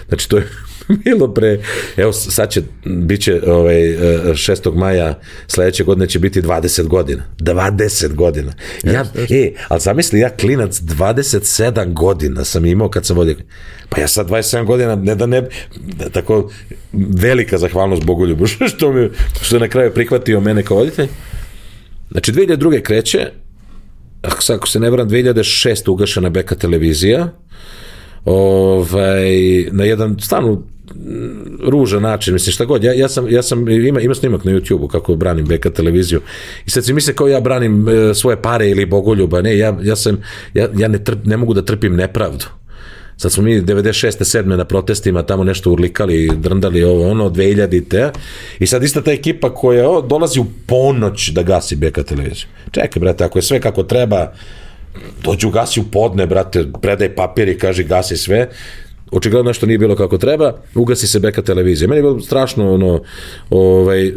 znači 0.09 0.28
to 0.28 0.36
je 0.36 0.44
bilo 1.05 1.34
pre, 1.34 1.61
evo 1.96 2.12
sad 2.12 2.51
će, 2.51 2.62
bit 2.84 3.20
će 3.20 3.40
ovaj, 3.46 3.76
6. 3.76 4.74
maja 4.74 5.18
sledeće 5.46 5.84
godine 5.84 6.09
će 6.09 6.18
biti 6.18 6.42
20 6.42 6.86
godina. 6.86 7.22
20 7.38 8.14
godina. 8.14 8.53
Ja, 8.84 9.05
e, 9.30 9.53
ali 9.68 9.80
zamisli, 9.80 10.20
ja 10.20 10.30
klinac 10.30 10.80
27 10.80 11.92
godina 11.92 12.44
sam 12.44 12.66
imao 12.66 12.88
kad 12.88 13.07
sam 13.07 13.16
vodio, 13.16 13.36
pa 13.88 14.01
ja 14.01 14.09
sad 14.09 14.28
27 14.28 14.64
godina, 14.64 14.96
ne 14.96 15.14
da 15.14 15.26
ne, 15.26 15.49
da, 15.76 16.09
tako 16.09 16.51
velika 16.92 17.59
zahvalnost 17.59 18.05
Bogoljubu, 18.05 18.46
što, 18.76 18.92
mi, 18.92 19.11
što 19.42 19.57
je 19.57 19.61
na 19.61 19.68
kraju 19.68 19.94
prihvatio 19.94 20.40
mene 20.40 20.62
kao 20.62 20.76
voditelj, 20.76 21.09
Znači, 22.11 22.32
2002. 22.32 22.82
kreće, 22.82 23.30
ako 24.48 24.68
se 24.68 24.80
ne 24.80 24.90
vram, 24.90 25.09
2006. 25.09 25.90
ugašena 25.90 26.28
beka 26.28 26.54
televizija, 26.54 27.28
ovaj, 28.24 29.30
na 29.70 29.84
jedan 29.84 30.16
stvarno 30.20 30.62
ružan 31.62 32.02
način, 32.02 32.34
mislim 32.34 32.52
šta 32.52 32.64
god, 32.64 32.84
ja, 32.84 32.92
ja 32.92 33.09
sam, 33.09 33.28
ja 33.30 33.42
sam 33.42 33.68
ima, 33.68 34.00
ima 34.00 34.14
snimak 34.14 34.44
na 34.44 34.52
YouTube-u 34.52 34.88
kako 34.88 35.16
branim 35.16 35.46
Beka 35.46 35.70
televiziju 35.70 36.20
i 36.66 36.70
sad 36.70 36.84
si 36.84 36.92
misle 36.92 37.14
kao 37.14 37.28
ja 37.28 37.40
branim 37.40 37.88
e, 37.88 38.14
svoje 38.14 38.42
pare 38.42 38.70
ili 38.70 38.86
bogoljuba, 38.86 39.42
ne, 39.42 39.59
ja, 39.59 39.78
ja 39.82 39.96
sam, 39.96 40.22
ja, 40.54 40.68
ja 40.76 40.88
ne, 40.88 41.04
trp, 41.04 41.18
ne 41.24 41.36
mogu 41.36 41.54
da 41.54 41.64
trpim 41.64 41.96
nepravdu. 41.96 42.44
Sad 43.20 43.32
smo 43.32 43.42
mi 43.42 43.62
96. 43.62 44.38
7. 44.38 44.56
na 44.56 44.64
protestima 44.64 45.22
tamo 45.22 45.44
nešto 45.44 45.72
urlikali, 45.72 46.30
drndali 46.36 46.84
ovo 46.84 47.10
ono, 47.10 47.30
2000. 47.30 48.10
I 48.58 48.66
sad 48.66 48.82
ista 48.82 49.02
ta 49.02 49.12
ekipa 49.12 49.54
koja 49.54 49.90
o, 49.90 50.02
dolazi 50.02 50.40
u 50.40 50.46
ponoć 50.66 51.28
da 51.28 51.42
gasi 51.42 51.76
BK 51.76 52.04
televiziju. 52.06 52.46
Čekaj, 52.70 53.00
brate, 53.00 53.24
ako 53.24 53.38
je 53.38 53.42
sve 53.42 53.60
kako 53.60 53.82
treba, 53.82 54.32
dođu 55.24 55.50
gasi 55.50 55.80
u 55.80 55.84
podne, 55.92 56.26
brate, 56.26 56.64
predaj 56.82 57.14
papir 57.14 57.48
i 57.48 57.58
kaže 57.58 57.82
gasi 57.82 58.16
sve, 58.16 58.48
očigledno 59.10 59.48
nešto 59.48 59.66
nije 59.66 59.78
bilo 59.78 59.96
kako 59.96 60.18
treba, 60.18 60.52
ugasi 60.74 61.06
se 61.06 61.20
beka 61.20 61.42
televizija. 61.42 61.88
Meni 61.88 61.98
je 61.98 62.02
bilo 62.02 62.20
strašno 62.20 62.74
ono, 62.74 63.02
ovaj, 63.50 64.06
e, 64.06 64.10
e, 64.10 64.12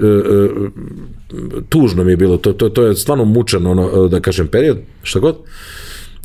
tužno 1.69 2.03
mi 2.03 2.11
je 2.11 2.17
bilo, 2.17 2.37
to, 2.37 2.53
to, 2.53 2.69
to 2.69 2.83
je 2.83 2.95
stvarno 2.95 3.25
mučan, 3.25 3.67
ono, 3.67 4.07
da 4.07 4.19
kažem, 4.19 4.47
period, 4.47 4.77
šta 5.03 5.19
god. 5.19 5.37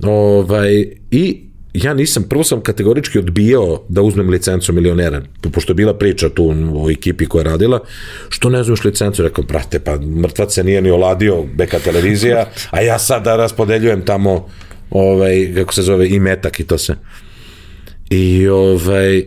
Ovaj, 0.03 0.91
I 1.11 1.46
ja 1.85 1.95
nisam, 1.95 2.23
prvo 2.23 2.45
sam 2.45 2.61
kategorički 2.61 3.19
odbijao 3.19 3.83
da 3.89 4.03
uzmem 4.03 4.31
licencu 4.31 4.73
milionera, 4.73 5.23
pošto 5.53 5.71
je 5.73 5.75
bila 5.75 5.95
priča 5.95 6.29
tu 6.29 6.55
o 6.75 6.91
ekipi 6.91 7.27
koja 7.27 7.41
je 7.41 7.45
radila, 7.45 7.81
što 8.29 8.49
ne 8.49 8.61
uzmeš 8.61 8.85
licencu, 8.85 9.23
rekao, 9.23 9.45
brate, 9.45 9.81
pa 9.81 9.99
mrtvac 10.01 10.55
se 10.55 10.65
nije 10.65 10.83
ni 10.83 10.91
oladio 10.91 11.45
beka 11.55 11.79
televizija, 11.79 12.47
a 12.71 12.81
ja 12.81 12.99
sad 12.99 13.25
da 13.25 13.37
raspodeljujem 13.37 14.05
tamo, 14.05 14.49
ovaj, 14.91 15.53
kako 15.55 15.75
se 15.75 15.83
zove, 15.83 16.09
i 16.09 16.21
metak 16.21 16.61
i 16.61 16.65
to 16.65 16.79
se. 16.79 16.95
I 18.11 18.49
ovaj, 18.49 19.25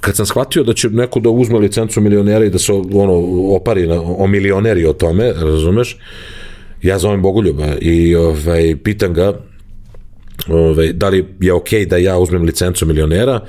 kad 0.00 0.16
sam 0.16 0.26
shvatio 0.26 0.64
da 0.64 0.74
će 0.74 0.88
neko 0.90 1.20
da 1.20 1.30
uzme 1.30 1.58
licencu 1.58 2.00
milionera 2.00 2.44
i 2.44 2.50
da 2.50 2.58
se 2.58 2.72
ono 2.72 3.14
opari 3.54 3.86
na, 3.86 4.00
o 4.00 4.26
milioneri 4.26 4.86
o 4.86 4.92
tome, 4.92 5.32
razumeš, 5.32 5.98
ja 6.82 6.98
zovem 6.98 7.22
Bogoljuba 7.22 7.66
i 7.80 8.14
ovaj, 8.14 8.76
pitan 8.84 9.12
ga 9.12 9.47
ovaj, 10.46 10.92
da 10.92 11.08
li 11.08 11.24
je 11.40 11.52
okej 11.52 11.80
okay 11.80 11.88
da 11.88 11.96
ja 11.96 12.18
uzmem 12.18 12.42
licencu 12.42 12.86
milionera, 12.86 13.40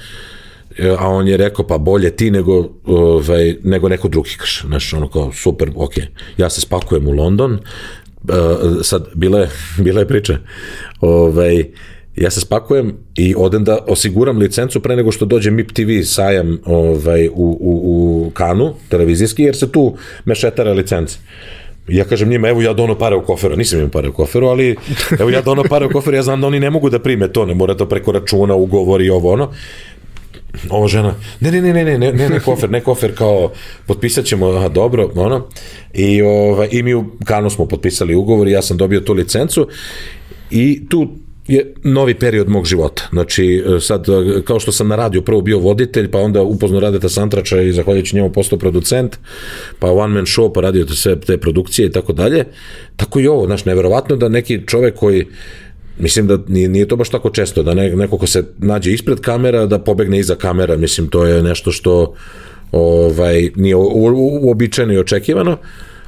e, 0.77 0.95
a 0.99 1.07
on 1.07 1.27
je 1.27 1.37
rekao 1.37 1.67
pa 1.67 1.77
bolje 1.77 2.15
ti 2.15 2.31
nego, 2.31 2.69
ovaj, 2.83 3.55
nego 3.63 3.89
neko 3.89 4.07
drugi 4.07 4.35
kaš. 4.37 4.61
Znaš, 4.67 4.93
ono 4.93 5.09
kao 5.09 5.31
super, 5.33 5.71
ok. 5.75 5.93
Ja 6.37 6.49
se 6.49 6.61
spakujem 6.61 7.07
u 7.07 7.11
London, 7.11 7.53
uh, 7.53 8.29
sad 8.81 9.07
bila 9.15 9.39
je, 9.39 9.49
bila 9.77 9.99
je 9.99 10.07
priča, 10.07 10.37
ovaj, 11.01 11.65
ja 12.15 12.29
se 12.29 12.41
spakujem 12.41 12.97
i 13.15 13.33
odem 13.37 13.63
da 13.63 13.77
osiguram 13.87 14.37
licencu 14.37 14.79
pre 14.79 14.95
nego 14.95 15.11
što 15.11 15.25
dođe 15.25 15.51
MIP 15.51 15.71
TV 15.71 16.01
sajam 16.03 16.59
ovaj, 16.65 17.27
u, 17.27 17.31
u, 17.33 18.25
u 18.27 18.31
Kanu, 18.33 18.73
televizijski, 18.89 19.43
jer 19.43 19.55
se 19.55 19.71
tu 19.71 19.97
mešetara 20.25 20.73
licence 20.73 21.17
ja 21.89 22.03
kažem 22.03 22.29
njima, 22.29 22.49
evo 22.49 22.61
ja 22.61 22.73
dono 22.73 22.95
pare 22.95 23.15
u 23.15 23.25
koferu, 23.25 23.55
nisam 23.55 23.79
imam 23.79 23.91
pare 23.91 24.09
u 24.09 24.13
koferu, 24.13 24.47
ali 24.47 24.75
evo 25.19 25.29
ja 25.29 25.41
dono 25.41 25.63
pare 25.69 25.85
u 25.85 25.89
koferu, 25.89 26.15
ja 26.15 26.23
znam 26.23 26.41
da 26.41 26.47
oni 26.47 26.59
ne 26.59 26.69
mogu 26.69 26.89
da 26.89 26.99
prime 26.99 27.31
to, 27.31 27.45
ne 27.45 27.55
mora 27.55 27.77
to 27.77 27.85
preko 27.85 28.11
računa, 28.11 28.55
ugovor 28.55 29.01
i 29.01 29.09
ovo 29.09 29.31
ono. 29.31 29.51
Ova 30.69 30.87
žena, 30.87 31.15
ne, 31.39 31.51
ne, 31.51 31.61
ne, 31.61 31.73
ne, 31.73 31.97
ne, 31.97 32.11
ne, 32.13 32.29
ne 32.29 32.39
kofer, 32.39 32.69
ne 32.69 32.81
kofer, 32.81 33.15
kao, 33.15 33.51
potpisat 33.85 34.25
ćemo, 34.25 34.47
aha, 34.47 34.69
dobro, 34.69 35.11
ono, 35.15 35.47
i, 35.93 36.21
ovaj, 36.21 36.67
i 36.71 36.83
mi 36.83 36.93
u 36.93 37.05
Kanu 37.25 37.49
smo 37.49 37.65
potpisali 37.65 38.15
ugovor 38.15 38.47
i 38.47 38.51
ja 38.51 38.61
sam 38.61 38.77
dobio 38.77 38.99
tu 38.99 39.13
licencu. 39.13 39.67
I 40.51 40.89
tu 40.89 41.07
je 41.49 41.73
novi 41.83 42.13
period 42.13 42.49
mog 42.49 42.65
života. 42.65 43.03
Znači, 43.11 43.63
e, 43.75 43.79
sad, 43.79 44.05
e, 44.09 44.41
kao 44.41 44.59
što 44.59 44.71
sam 44.71 44.87
na 44.87 44.95
radiju 44.95 45.21
prvo 45.21 45.41
bio 45.41 45.59
voditelj, 45.59 46.11
pa 46.11 46.19
onda 46.19 46.41
upozno 46.41 46.79
Radeta 46.79 47.09
Santrača 47.09 47.61
i 47.61 47.73
zahvaljujući 47.73 48.15
njemu 48.15 48.31
postao 48.31 48.59
producent, 48.59 49.17
pa 49.79 49.91
one 49.91 50.13
man 50.13 50.25
show, 50.25 50.53
pa 50.53 50.61
radio 50.61 50.87
sve 50.87 51.19
te 51.19 51.37
produkcije 51.37 51.85
i 51.85 51.91
tako 51.91 52.13
dalje. 52.13 52.45
Tako 52.95 53.19
i 53.19 53.27
ovo, 53.27 53.45
znaš, 53.45 53.65
neverovatno 53.65 54.15
da 54.15 54.29
neki 54.29 54.61
čovek 54.67 54.95
koji 54.95 55.25
Mislim 56.01 56.27
da 56.27 56.37
nije, 56.47 56.69
nije 56.69 56.87
to 56.87 56.95
baš 56.95 57.09
tako 57.09 57.29
često, 57.29 57.63
da 57.63 57.73
ne, 57.73 57.89
neko 57.95 58.17
ko 58.17 58.27
se 58.27 58.43
nađe 58.57 58.93
ispred 58.93 59.19
kamera, 59.19 59.65
da 59.65 59.79
pobegne 59.79 60.19
iza 60.19 60.35
kamera, 60.35 60.77
mislim, 60.77 61.07
to 61.07 61.25
je 61.25 61.43
nešto 61.43 61.71
što 61.71 62.13
ovaj, 62.71 63.49
nije 63.55 63.75
uobičajeno 63.75 64.93
i 64.93 64.97
očekivano, 64.97 65.57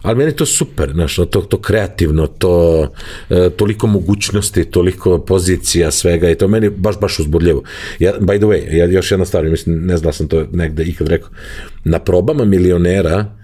ali 0.02 0.18
meni 0.18 0.36
to 0.36 0.46
super, 0.46 0.92
znaš, 0.94 1.16
to, 1.16 1.26
to 1.26 1.62
kreativno, 1.62 2.28
to 2.28 2.88
e, 3.30 3.50
toliko 3.50 3.88
mogućnosti, 3.88 4.66
toliko 4.66 5.20
pozicija, 5.20 5.92
svega 5.92 6.30
i 6.30 6.36
to 6.36 6.48
meni 6.48 6.70
baš, 6.70 7.00
baš 7.00 7.20
uzbudljivo. 7.20 7.64
Ja, 8.00 8.14
by 8.20 8.38
the 8.38 8.46
way, 8.46 8.76
ja 8.76 8.86
još 8.86 9.12
jedna 9.12 9.26
stvar, 9.26 9.46
mislim, 9.46 9.86
ne 9.86 9.98
znam 9.98 10.10
da 10.10 10.12
sam 10.12 10.28
to 10.28 10.46
negde 10.52 10.84
ikad 10.84 11.08
rekao, 11.08 11.30
na 11.84 12.00
probama 12.00 12.46
milionera 12.46 13.41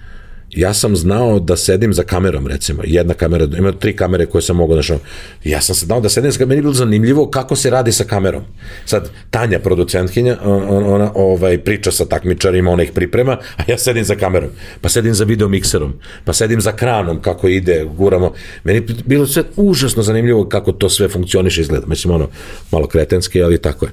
ja 0.51 0.73
sam 0.73 0.95
znao 0.95 1.39
da 1.39 1.57
sedim 1.57 1.93
za 1.93 2.03
kamerom, 2.03 2.47
recimo, 2.47 2.81
jedna 2.85 3.13
kamera, 3.13 3.47
ima 3.57 3.71
tri 3.71 3.95
kamere 3.95 4.25
koje 4.25 4.41
sam 4.41 4.55
mogao, 4.55 4.81
znači, 4.81 5.03
ja 5.43 5.61
sam 5.61 5.75
znao 5.75 6.01
da 6.01 6.09
sedim 6.09 6.31
za 6.31 6.37
kamerom, 6.37 6.49
meni 6.49 6.59
je 6.59 6.61
bilo 6.61 6.73
zanimljivo 6.73 7.29
kako 7.29 7.55
se 7.55 7.69
radi 7.69 7.91
sa 7.91 8.03
kamerom. 8.03 8.43
Sad, 8.85 9.09
Tanja, 9.29 9.59
producentkinja, 9.59 10.37
ona, 10.43 10.93
ona 10.93 11.11
ovaj, 11.15 11.57
priča 11.57 11.91
sa 11.91 12.05
takmičarima, 12.05 12.71
ona 12.71 12.83
ih 12.83 12.91
priprema, 12.91 13.37
a 13.57 13.63
ja 13.67 13.77
sedim 13.77 14.03
za 14.03 14.15
kamerom, 14.15 14.49
pa 14.81 14.89
sedim 14.89 15.13
za 15.13 15.23
video 15.23 15.47
mikserom, 15.47 15.93
pa 16.25 16.33
sedim 16.33 16.61
za 16.61 16.71
kranom, 16.71 17.21
kako 17.21 17.47
ide, 17.47 17.85
guramo. 17.97 18.33
Meni 18.63 18.77
je 18.77 18.85
bilo 19.05 19.27
sve 19.27 19.43
užasno 19.55 20.03
zanimljivo 20.03 20.45
kako 20.49 20.71
to 20.71 20.89
sve 20.89 21.07
funkcioniše 21.07 21.61
izgleda. 21.61 21.85
Mislim, 21.87 22.13
ono, 22.13 22.29
malo 22.71 22.87
kretenski, 22.87 23.43
ali 23.43 23.61
tako 23.61 23.85
je. 23.85 23.91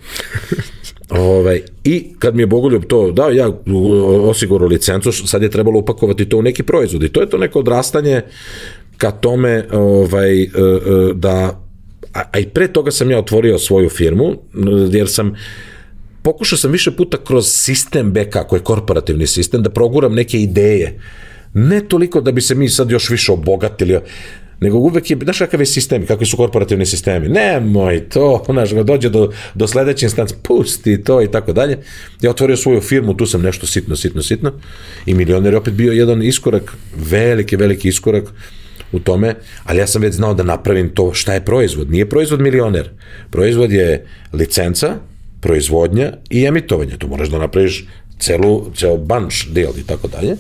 Ovaj, 1.19 1.63
I 1.85 2.07
kad 2.19 2.35
mi 2.35 2.43
je 2.43 2.47
Bogoljub 2.47 2.85
to 2.85 3.11
dao, 3.13 3.31
ja 3.31 3.51
osigurao 4.23 4.69
licencu, 4.69 5.13
sad 5.13 5.43
je 5.43 5.51
trebalo 5.51 5.79
upakovati 5.79 6.29
to 6.29 6.39
u 6.39 6.43
neki 6.43 6.63
proizvod. 6.63 7.03
I 7.03 7.09
to 7.09 7.21
je 7.21 7.31
to 7.31 7.39
neko 7.39 7.59
odrastanje 7.59 8.23
ka 8.97 9.11
tome 9.11 9.65
ovaj, 9.73 10.43
e, 10.43 10.47
e, 10.47 10.49
da 11.15 11.65
a, 12.15 12.23
a 12.33 12.39
i 12.39 12.47
pre 12.47 12.69
toga 12.69 12.91
sam 12.91 13.11
ja 13.11 13.19
otvorio 13.19 13.59
svoju 13.59 13.89
firmu, 13.89 14.35
jer 14.91 15.09
sam 15.09 15.35
pokušao 16.23 16.59
sam 16.59 16.73
više 16.73 16.91
puta 16.91 17.17
kroz 17.25 17.47
sistem 17.47 18.13
BK, 18.13 18.37
koji 18.49 18.61
je 18.61 18.65
korporativni 18.65 19.27
sistem, 19.27 19.63
da 19.63 19.71
proguram 19.71 20.15
neke 20.15 20.41
ideje. 20.41 21.01
Ne 21.55 21.81
toliko 21.89 22.21
da 22.21 22.33
bi 22.33 22.41
se 22.41 22.55
mi 22.55 22.69
sad 22.69 22.91
još 22.91 23.11
više 23.11 23.33
obogatili, 23.33 23.99
nego 24.61 24.79
uvek 24.79 25.11
je, 25.11 25.17
znaš 25.23 25.39
kakav 25.39 25.61
je 25.61 25.67
sistem, 25.67 26.07
kakvi 26.07 26.27
su 26.27 26.37
korporativni 26.37 26.87
sistemi, 26.87 27.29
nemoj 27.29 28.09
to, 28.09 28.45
znaš, 28.53 28.71
dođe 28.71 29.09
do, 29.09 29.33
do 29.55 29.67
sledeće 29.67 30.07
instance, 30.07 30.35
pusti 30.43 31.05
to 31.05 31.23
i 31.23 31.31
tako 31.31 31.53
dalje. 31.53 31.79
Ja 32.23 32.31
otvorio 32.31 32.57
svoju 32.57 32.81
firmu, 32.81 33.15
tu 33.15 33.27
sam 33.27 33.43
nešto 33.43 33.67
sitno, 33.67 33.97
sitno, 33.97 34.23
sitno 34.23 34.53
i 35.07 35.15
milioner 35.15 35.53
je 35.53 35.59
opet 35.59 35.75
bio 35.75 35.93
jedan 35.93 36.23
iskorak, 36.23 36.77
veliki, 36.97 37.57
veliki 37.57 37.89
iskorak 37.89 38.25
u 38.93 38.99
tome, 38.99 39.35
ali 39.65 39.79
ja 39.79 39.87
sam 39.87 40.03
već 40.03 40.15
znao 40.15 40.35
da 40.35 40.43
napravim 40.43 40.89
to 40.95 41.15
šta 41.15 41.35
je 41.35 41.45
proizvod. 41.45 41.91
Nije 41.91 42.09
proizvod 42.09 42.41
milioner. 42.41 42.91
Proizvod 43.31 43.73
je 43.73 44.07
licenca, 44.33 44.95
proizvodnja 45.41 46.13
i 46.31 46.47
emitovanje. 46.47 46.97
Tu 46.99 47.09
moraš 47.09 47.29
da 47.29 47.39
napraviš 47.39 47.85
celu, 48.19 48.71
ceo 48.75 48.97
bunch 48.97 49.47
deal 49.51 49.73
i 49.79 49.87
tako 49.87 50.09
dalje. 50.09 50.37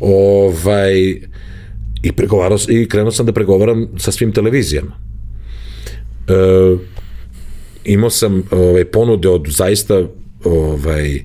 Ovaj, 0.00 1.20
I, 2.02 2.12
pregovarao, 2.12 2.58
I 2.68 2.88
krenuo 2.88 3.12
sam 3.12 3.26
da 3.26 3.32
pregovaram 3.32 3.88
sa 3.98 4.12
svim 4.12 4.32
televizijama. 4.32 4.92
E, 6.28 6.76
imao 7.84 8.10
sam 8.10 8.42
ovaj, 8.50 8.84
ponude 8.84 9.28
od 9.28 9.46
zaista 9.48 10.02
ovaj, 10.44 11.20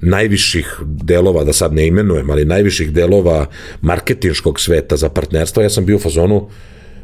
najviših 0.00 0.80
delova, 0.86 1.44
da 1.44 1.52
sad 1.52 1.72
ne 1.74 1.86
imenujem, 1.86 2.30
ali 2.30 2.44
najviših 2.44 2.92
delova 2.92 3.46
marketinškog 3.80 4.60
sveta 4.60 4.96
za 4.96 5.08
partnerstvo, 5.08 5.62
ja 5.62 5.70
sam 5.70 5.86
bio 5.86 5.96
u 5.96 6.00
fazonu, 6.00 6.48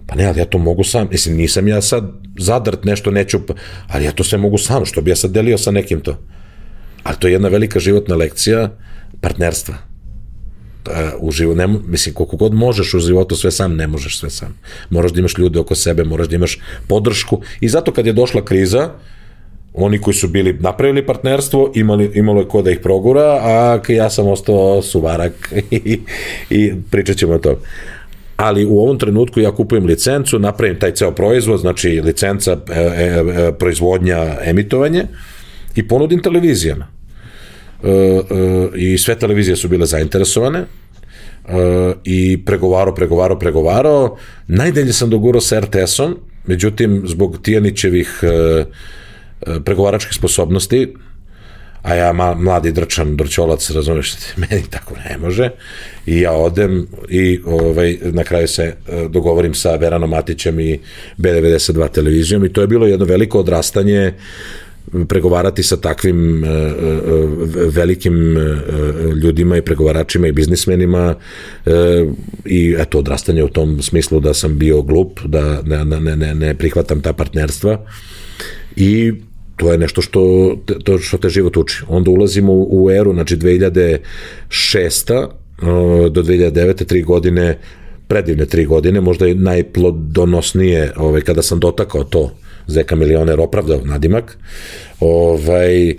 pa 0.06 0.14
ne, 0.14 0.24
ali 0.24 0.38
ja 0.38 0.44
to 0.44 0.58
mogu 0.58 0.84
sam, 0.84 1.08
mislim, 1.10 1.36
nisam 1.36 1.68
ja 1.68 1.82
sad 1.82 2.12
zadrt 2.38 2.84
nešto, 2.84 3.10
neću, 3.10 3.38
ali 3.88 4.04
ja 4.04 4.12
to 4.12 4.24
sve 4.24 4.38
mogu 4.38 4.58
sam, 4.58 4.84
što 4.84 5.00
bi 5.00 5.10
ja 5.10 5.16
sad 5.16 5.30
delio 5.30 5.58
sa 5.58 5.70
nekim 5.70 6.00
to. 6.00 6.18
Ali 7.02 7.16
to 7.18 7.26
je 7.28 7.32
jedna 7.32 7.48
velika 7.48 7.80
životna 7.80 8.16
lekcija 8.16 8.70
partnerstva. 9.20 9.74
U 11.18 11.30
životu, 11.30 11.58
ne, 11.58 11.66
mislim, 11.66 12.14
koliko 12.14 12.36
god 12.36 12.54
možeš 12.54 12.94
u 12.94 12.98
životu 12.98 13.36
sve 13.36 13.50
sam, 13.50 13.76
ne 13.76 13.86
možeš 13.86 14.18
sve 14.18 14.30
sam. 14.30 14.58
Moraš 14.90 15.12
da 15.12 15.20
imaš 15.20 15.38
ljude 15.38 15.58
oko 15.58 15.74
sebe, 15.74 16.04
moraš 16.04 16.28
da 16.28 16.36
imaš 16.36 16.58
podršku. 16.88 17.40
I 17.60 17.68
zato 17.68 17.92
kad 17.92 18.06
je 18.06 18.12
došla 18.12 18.44
kriza, 18.44 18.90
oni 19.74 19.98
koji 19.98 20.14
su 20.14 20.28
bili 20.28 20.56
napravili 20.60 21.06
partnerstvo, 21.06 21.72
imali, 21.74 22.10
imalo 22.14 22.40
je 22.40 22.48
ko 22.48 22.62
da 22.62 22.70
ih 22.70 22.78
progura, 22.82 23.40
a 23.42 23.80
ja 23.88 24.10
sam 24.10 24.28
ostao 24.28 24.82
suvarak 24.82 25.52
i, 25.70 26.00
i 26.50 26.72
pričat 26.90 27.16
ćemo 27.16 27.32
o 27.32 27.38
tome. 27.38 27.56
Ali 28.36 28.66
u 28.66 28.78
ovom 28.78 28.98
trenutku 28.98 29.40
ja 29.40 29.54
kupujem 29.54 29.86
licencu, 29.86 30.38
napravim 30.38 30.78
taj 30.78 30.94
ceo 30.94 31.10
proizvod, 31.10 31.60
znači 31.60 32.00
licenca, 32.04 32.56
e, 32.70 32.80
e, 32.80 32.82
e, 32.82 33.52
proizvodnja, 33.58 34.36
emitovanje 34.44 35.04
i 35.74 35.88
ponudim 35.88 36.22
televizijama. 36.22 36.95
E, 37.84 37.90
e, 37.90 38.22
I 38.74 38.98
sve 38.98 39.18
televizije 39.18 39.56
su 39.56 39.68
bile 39.68 39.86
zainteresovane, 39.86 40.64
Uh, 41.48 41.52
i 42.04 42.44
pregovaro, 42.44 42.94
pregovaro, 42.94 43.38
pregovaro. 43.38 44.16
Najdelje 44.46 44.92
sam 44.92 45.10
dogurao 45.10 45.40
sa 45.40 45.60
RTS-om, 45.60 46.16
međutim, 46.46 47.02
zbog 47.06 47.38
Tijanićevih 47.42 48.20
pregovaračke 49.64 50.12
sposobnosti, 50.12 50.94
a 51.86 51.94
ja 51.94 52.12
ma, 52.12 52.34
mladi 52.34 52.72
drčan, 52.72 53.16
drčolac, 53.16 53.70
razumeš, 53.70 54.14
meni 54.42 54.62
tako 54.70 54.94
ne 55.08 55.18
može, 55.18 55.50
i 56.06 56.20
ja 56.20 56.32
odem 56.32 56.86
i 57.08 57.40
ovaj, 57.44 57.98
na 58.02 58.24
kraju 58.24 58.48
se 58.48 58.74
dogovorim 59.08 59.54
sa 59.54 59.76
Veranom 59.76 60.10
Matićem 60.10 60.60
i 60.60 60.80
B92 61.18 61.90
televizijom 61.90 62.44
i 62.44 62.52
to 62.52 62.60
je 62.60 62.66
bilo 62.66 62.86
jedno 62.86 63.06
veliko 63.06 63.40
odrastanje 63.40 64.12
pregovarati 65.08 65.62
sa 65.62 65.76
takvim 65.76 66.44
uh, 66.44 66.48
uh, 66.48 67.74
velikim 67.74 68.36
uh, 68.36 69.14
ljudima 69.22 69.56
i 69.56 69.62
pregovaračima 69.62 70.26
i 70.26 70.32
biznismenima 70.32 71.14
i 72.44 72.76
eto 72.78 72.98
odrastanje 72.98 73.44
u 73.44 73.48
tom 73.48 73.82
smislu 73.82 74.20
da 74.20 74.34
sam 74.34 74.58
bio 74.58 74.82
glup, 74.82 75.20
da 75.24 75.62
ne, 75.62 75.84
ne, 75.84 76.16
ne, 76.16 76.34
ne 76.34 76.54
prihvatam 76.54 77.00
ta 77.00 77.12
partnerstva 77.12 77.86
i 78.76 79.12
to 79.56 79.72
je 79.72 79.78
nešto 79.78 80.02
što, 80.02 80.20
to 80.84 80.98
što 80.98 81.18
te 81.18 81.28
život 81.28 81.56
uči. 81.56 81.82
Onda 81.88 82.10
ulazimo 82.10 82.52
u 82.52 82.90
eru, 82.90 83.12
znači 83.12 83.36
2006. 83.36 84.00
do 86.10 86.22
2009. 86.22 86.84
tri 86.84 87.02
godine, 87.02 87.58
predivne 88.08 88.46
tri 88.46 88.64
godine, 88.64 89.00
možda 89.00 89.28
i 89.28 89.34
najplodonosnije 89.34 90.92
ovaj, 90.96 91.20
kada 91.20 91.42
sam 91.42 91.60
dotakao 91.60 92.04
to 92.04 92.30
Zeka 92.66 92.96
milioner 92.96 93.40
opravdao 93.40 93.80
nadimak. 93.84 94.38
Ovaj, 95.00 95.90
e, 95.90 95.94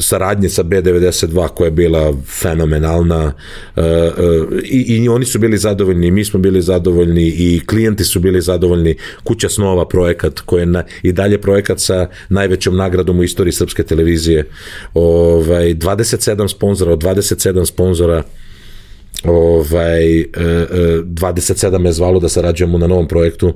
saradnje 0.00 0.48
sa 0.48 0.62
B92 0.62 1.48
koja 1.48 1.66
je 1.66 1.70
bila 1.70 2.14
fenomenalna 2.40 3.32
e, 3.76 3.80
e, 3.80 4.12
i, 4.64 5.02
i 5.04 5.08
oni 5.08 5.24
su 5.24 5.38
bili 5.38 5.58
zadovoljni, 5.58 6.10
mi 6.10 6.24
smo 6.24 6.40
bili 6.40 6.62
zadovoljni 6.62 7.26
i 7.26 7.60
klijenti 7.66 8.04
su 8.04 8.20
bili 8.20 8.40
zadovoljni. 8.40 8.96
Kuća 9.24 9.48
snova 9.48 9.88
projekat 9.88 10.40
koji 10.40 10.62
je 10.62 10.66
na, 10.66 10.84
i 11.02 11.12
dalje 11.12 11.40
projekat 11.40 11.80
sa 11.80 12.08
najvećom 12.28 12.76
nagradom 12.76 13.18
u 13.18 13.22
istoriji 13.22 13.52
srpske 13.52 13.82
televizije. 13.82 14.44
Ovaj, 14.94 15.74
27 15.74 16.48
sponzora, 16.48 16.92
od 16.92 17.02
27 17.02 17.66
sponzora 17.66 18.22
ovaj, 19.24 20.04
27 20.04 21.78
me 21.78 21.92
zvalo 21.92 22.20
da 22.20 22.28
sarađujemo 22.28 22.78
na 22.78 22.86
novom 22.86 23.08
projektu 23.08 23.54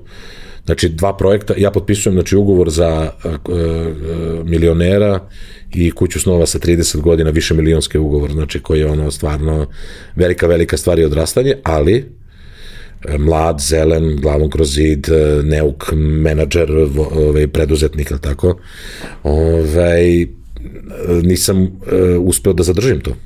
Znači, 0.71 0.89
dva 0.89 1.17
projekta, 1.17 1.55
ja 1.57 1.71
potpisujem 1.71 2.15
znači, 2.15 2.37
ugovor 2.37 2.71
za 2.71 3.13
uh, 3.25 3.33
uh, 3.33 4.49
milionera 4.49 5.29
i 5.75 5.91
kuću 5.91 6.21
snova 6.21 6.47
sa 6.47 6.59
30 6.59 7.01
godina, 7.01 7.31
više 7.31 7.55
milionske 7.55 7.99
ugovor, 7.99 8.33
znači 8.33 8.61
koji 8.61 8.81
je 8.81 8.87
ono 8.87 9.11
stvarno 9.11 9.67
velika, 10.17 10.47
velika 10.47 10.77
stvar 10.77 10.99
i 10.99 11.05
odrastanje, 11.05 11.55
ali 11.63 12.05
mlad, 13.19 13.61
zelen, 13.61 14.17
glavom 14.17 14.51
kroz 14.51 14.75
zid, 14.75 15.07
neuk 15.45 15.93
menadžer, 15.97 16.71
ovaj, 16.97 17.47
preduzetnik, 17.47 18.11
ili 18.11 18.21
tako, 18.21 18.59
ovaj, 19.23 20.27
nisam 21.23 21.63
uh, 21.63 21.71
uspeo 22.21 22.53
da 22.53 22.63
zadržim 22.63 23.01
to 23.01 23.17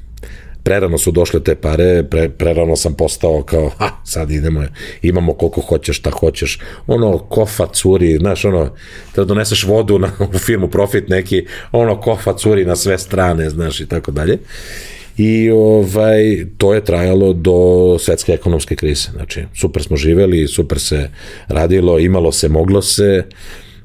prerano 0.64 0.98
su 0.98 1.10
došle 1.10 1.40
te 1.44 1.54
pare, 1.54 2.04
pre, 2.10 2.28
prerano 2.28 2.76
sam 2.76 2.94
postao 2.94 3.42
kao, 3.42 3.70
ha, 3.78 3.90
sad 4.04 4.30
idemo, 4.30 4.64
imamo 5.02 5.32
koliko 5.32 5.60
hoćeš, 5.60 5.98
šta 5.98 6.10
hoćeš, 6.10 6.58
ono, 6.86 7.18
kofa 7.18 7.66
curi, 7.66 8.16
znaš, 8.16 8.44
ono, 8.44 8.70
da 9.16 9.24
doneseš 9.24 9.64
vodu 9.64 9.98
na, 9.98 10.10
u 10.34 10.38
firmu 10.38 10.68
Profit 10.68 11.08
neki, 11.08 11.46
ono, 11.72 12.00
kofa 12.00 12.36
curi 12.36 12.64
na 12.64 12.76
sve 12.76 12.98
strane, 12.98 13.50
znaš, 13.50 13.80
i 13.80 13.86
tako 13.86 14.10
dalje. 14.10 14.38
I 15.16 15.50
ovaj, 15.50 16.46
to 16.58 16.74
je 16.74 16.84
trajalo 16.84 17.32
do 17.32 17.96
svetske 17.98 18.32
ekonomske 18.32 18.76
krize. 18.76 19.08
Znači, 19.12 19.44
super 19.54 19.82
smo 19.82 19.96
živeli, 19.96 20.48
super 20.48 20.80
se 20.80 21.10
radilo, 21.48 21.98
imalo 21.98 22.32
se, 22.32 22.48
moglo 22.48 22.82
se 22.82 23.24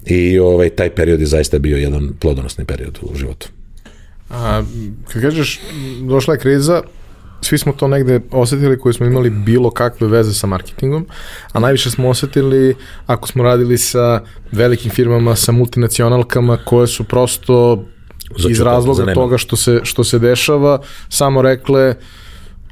i 0.06 0.40
ovaj, 0.40 0.70
taj 0.70 0.90
period 0.90 1.20
je 1.20 1.26
zaista 1.26 1.60
bio 1.60 1.78
jedan 1.78 2.14
plodonosni 2.20 2.66
period 2.66 3.00
u 3.02 3.16
životu. 3.16 3.50
A, 4.30 4.64
kad 5.08 5.22
kažeš, 5.22 5.60
došla 6.02 6.34
je 6.34 6.40
kriza, 6.40 6.82
svi 7.42 7.58
smo 7.58 7.74
to 7.74 7.88
negde 7.88 8.20
osetili 8.32 8.80
koji 8.80 8.94
smo 8.94 9.06
imali 9.06 9.30
bilo 9.30 9.72
kakve 9.72 10.08
veze 10.08 10.34
sa 10.34 10.48
marketingom, 10.48 11.06
a 11.52 11.60
najviše 11.60 11.92
smo 11.92 12.10
osetili 12.10 12.76
ako 13.06 13.28
smo 13.28 13.44
radili 13.44 13.78
sa 13.78 14.22
velikim 14.52 14.92
firmama, 14.92 15.36
sa 15.36 15.52
multinacionalkama 15.52 16.58
koje 16.66 16.88
su 16.88 17.04
prosto 17.04 17.86
Začutak, 18.30 18.52
iz 18.52 18.62
razloga 18.62 19.14
toga 19.14 19.38
što 19.38 19.56
se, 19.56 19.80
što 19.84 20.04
se 20.04 20.20
dešava 20.20 20.82
samo 21.10 21.42
rekle 21.42 21.96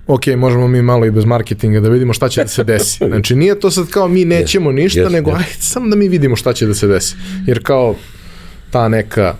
ok, 0.08 0.28
možemo 0.38 0.68
mi 0.68 0.82
malo 0.82 1.06
i 1.06 1.12
bez 1.12 1.26
marketinga 1.26 1.80
da 1.80 1.90
vidimo 1.90 2.14
šta 2.14 2.30
će 2.30 2.42
da 2.42 2.48
se 2.48 2.64
desi. 2.64 3.06
Znači 3.08 3.36
nije 3.36 3.60
to 3.60 3.72
sad 3.72 3.90
kao 3.90 4.08
mi 4.08 4.26
nećemo 4.26 4.72
ništa, 4.72 5.02
yes, 5.02 5.12
nego 5.12 5.32
yes. 5.32 5.38
ajde 5.38 5.56
samo 5.60 5.90
da 5.90 5.96
mi 5.96 6.10
vidimo 6.10 6.36
šta 6.36 6.54
će 6.54 6.66
da 6.66 6.74
se 6.74 6.88
desi. 6.88 7.16
Jer 7.48 7.64
kao 7.64 7.96
ta 8.72 8.88
neka 8.88 9.36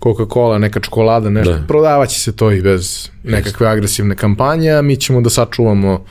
Coca-Cola, 0.00 0.58
neka 0.58 0.80
čokolada, 0.80 1.30
nešto, 1.30 1.52
da. 1.52 1.66
prodavaće 1.68 2.20
se 2.20 2.36
to 2.36 2.52
i 2.52 2.62
bez 2.62 3.08
nekakve 3.24 3.68
agresivne 3.68 4.16
kampanje, 4.16 4.70
a 4.70 4.82
mi 4.82 4.96
ćemo 4.96 5.20
da 5.20 5.30
sačuvamo 5.30 6.04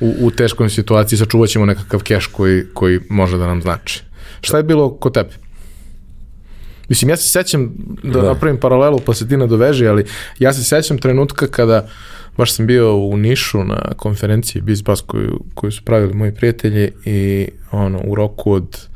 u, 0.00 0.14
u 0.20 0.30
teškoj 0.30 0.70
situaciji, 0.70 1.18
sačuvat 1.18 1.50
ćemo 1.50 1.66
nekakav 1.66 2.02
keš 2.02 2.26
koji, 2.26 2.64
koji 2.74 3.00
može 3.08 3.38
da 3.38 3.46
nam 3.46 3.62
znači. 3.62 4.02
Šta 4.40 4.56
je 4.56 4.62
bilo 4.62 4.90
kod 4.94 5.14
tebe? 5.14 5.30
Mislim, 6.88 7.08
ja 7.08 7.16
se 7.16 7.28
sećam, 7.28 7.70
da, 8.02 8.20
da. 8.20 8.26
napravim 8.26 8.60
paralelu 8.60 9.00
pa 9.06 9.14
se 9.14 9.28
ti 9.28 9.36
nadoveži, 9.36 9.86
ali 9.86 10.04
ja 10.38 10.52
se 10.52 10.64
sećam 10.64 10.98
trenutka 10.98 11.46
kada 11.46 11.88
baš 12.36 12.52
sam 12.52 12.66
bio 12.66 12.96
u 12.96 13.16
Nišu 13.16 13.64
na 13.64 13.92
konferenciji 13.96 14.62
Bizbas 14.62 15.00
koju, 15.00 15.40
koju 15.54 15.72
su 15.72 15.84
pravili 15.84 16.14
moji 16.14 16.34
prijatelji 16.34 16.90
i 17.04 17.48
ono, 17.70 18.00
u 18.04 18.14
roku 18.14 18.52
od 18.52 18.89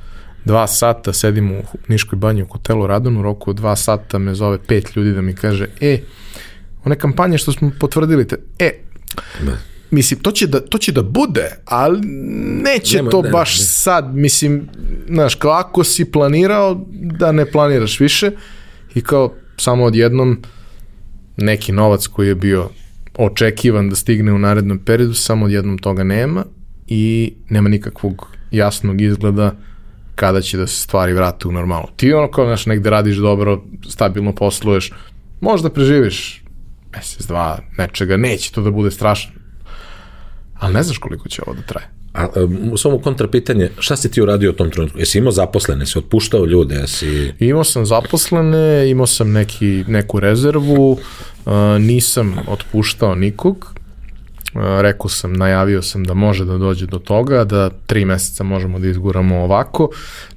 dva 0.44 0.66
sata 0.66 1.12
sedim 1.12 1.52
u 1.52 1.62
Niškoj 1.88 2.16
banji 2.16 2.42
u 2.42 2.46
hotelu 2.46 2.86
Radon, 2.86 3.16
u 3.16 3.22
roku 3.22 3.50
od 3.50 3.56
dva 3.56 3.76
sata 3.76 4.18
me 4.18 4.34
zove 4.34 4.58
pet 4.58 4.96
ljudi 4.96 5.12
da 5.12 5.22
mi 5.22 5.34
kaže, 5.34 5.68
e, 5.80 5.98
one 6.84 6.98
kampanje 6.98 7.38
što 7.38 7.52
smo 7.52 7.70
potvrdili, 7.80 8.28
te, 8.28 8.36
e, 8.58 8.70
ne. 9.42 9.52
mislim, 9.90 10.20
to 10.20 10.30
će, 10.30 10.46
da, 10.46 10.60
to 10.60 10.78
će 10.78 10.92
da 10.92 11.02
bude, 11.02 11.50
ali 11.64 12.00
neće 12.62 12.96
Nema, 12.96 13.10
to 13.10 13.22
ne, 13.22 13.30
baš 13.30 13.58
ne. 13.58 13.64
sad, 13.64 14.14
mislim, 14.14 14.68
znaš, 15.08 15.34
kao 15.34 15.50
ako 15.50 15.84
si 15.84 16.04
planirao 16.12 16.86
da 16.92 17.32
ne 17.32 17.50
planiraš 17.50 18.00
više 18.00 18.30
i 18.94 19.00
kao 19.00 19.34
samo 19.56 19.84
odjednom 19.84 20.42
neki 21.36 21.72
novac 21.72 22.06
koji 22.06 22.28
je 22.28 22.34
bio 22.34 22.68
očekivan 23.18 23.88
da 23.88 23.96
stigne 23.96 24.32
u 24.32 24.38
narednom 24.38 24.78
periodu, 24.78 25.14
samo 25.14 25.44
odjednom 25.44 25.78
toga 25.78 26.04
nema 26.04 26.44
i 26.86 27.34
nema 27.48 27.68
nikakvog 27.68 28.28
jasnog 28.50 29.00
izgleda 29.00 29.54
kada 30.14 30.40
će 30.40 30.56
da 30.56 30.66
se 30.66 30.82
stvari 30.82 31.12
vrate 31.12 31.48
u 31.48 31.52
normalu. 31.52 31.86
Ti 31.96 32.12
ono 32.12 32.30
kao, 32.30 32.46
znaš, 32.46 32.66
negde 32.66 32.90
radiš 32.90 33.16
dobro, 33.16 33.62
stabilno 33.88 34.34
posluješ, 34.34 34.92
možda 35.40 35.70
preživiš 35.70 36.44
mesec, 36.96 37.26
dva, 37.26 37.58
nečega, 37.78 38.16
neće 38.16 38.52
to 38.52 38.62
da 38.62 38.70
bude 38.70 38.90
strašno. 38.90 39.32
Ali 40.54 40.74
ne 40.74 40.82
znaš 40.82 40.98
koliko 40.98 41.28
će 41.28 41.42
ovo 41.46 41.54
da 41.54 41.62
traje. 41.62 41.88
A, 42.14 42.28
um, 42.36 42.78
samo 42.78 42.98
kontra 42.98 43.28
pitanje, 43.28 43.70
šta 43.78 43.96
si 43.96 44.10
ti 44.10 44.22
uradio 44.22 44.50
u 44.50 44.52
tom 44.52 44.70
trenutku? 44.70 44.98
Jesi 44.98 45.18
imao 45.18 45.32
zaposlene, 45.32 45.86
si 45.86 45.98
otpuštao 45.98 46.46
ljude? 46.46 46.74
Jesi... 46.74 47.32
Imao 47.38 47.64
sam 47.64 47.86
zaposlene, 47.86 48.90
imao 48.90 49.06
sam 49.06 49.32
neki, 49.32 49.84
neku 49.88 50.20
rezervu, 50.20 50.92
uh, 50.92 51.52
nisam 51.80 52.36
otpuštao 52.48 53.14
nikog, 53.14 53.74
rekao 54.54 55.08
sam, 55.08 55.32
najavio 55.32 55.82
sam 55.82 56.04
da 56.04 56.14
može 56.14 56.44
da 56.44 56.58
dođe 56.58 56.86
do 56.86 56.98
toga, 56.98 57.44
da 57.44 57.70
tri 57.70 58.04
meseca 58.04 58.44
možemo 58.44 58.78
da 58.78 58.88
izguramo 58.88 59.36
ovako, 59.36 59.88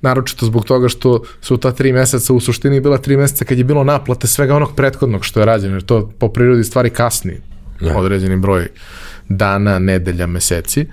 naročito 0.01 0.45
zbog 0.45 0.65
toga 0.65 0.89
što 0.89 1.24
su 1.41 1.57
ta 1.57 1.72
tri 1.72 1.93
meseca 1.93 2.34
u 2.34 2.39
suštini 2.39 2.82
bila 2.82 2.97
tri 2.97 3.18
meseca 3.18 3.45
kad 3.45 3.57
je 3.57 3.63
bilo 3.63 3.84
naplate 3.84 4.28
svega 4.28 4.55
onog 4.55 4.76
prethodnog 4.76 5.26
što 5.26 5.39
je 5.39 5.45
rađeno, 5.45 5.76
jer 5.76 5.84
to 5.84 6.11
po 6.20 6.30
prirodi 6.30 6.63
stvari 6.63 6.89
kasni 6.89 7.38
da. 7.82 7.97
određeni 7.97 8.38
broj 8.38 8.68
dana, 9.30 9.80
nedelja, 9.80 10.28
meseci. 10.28 10.86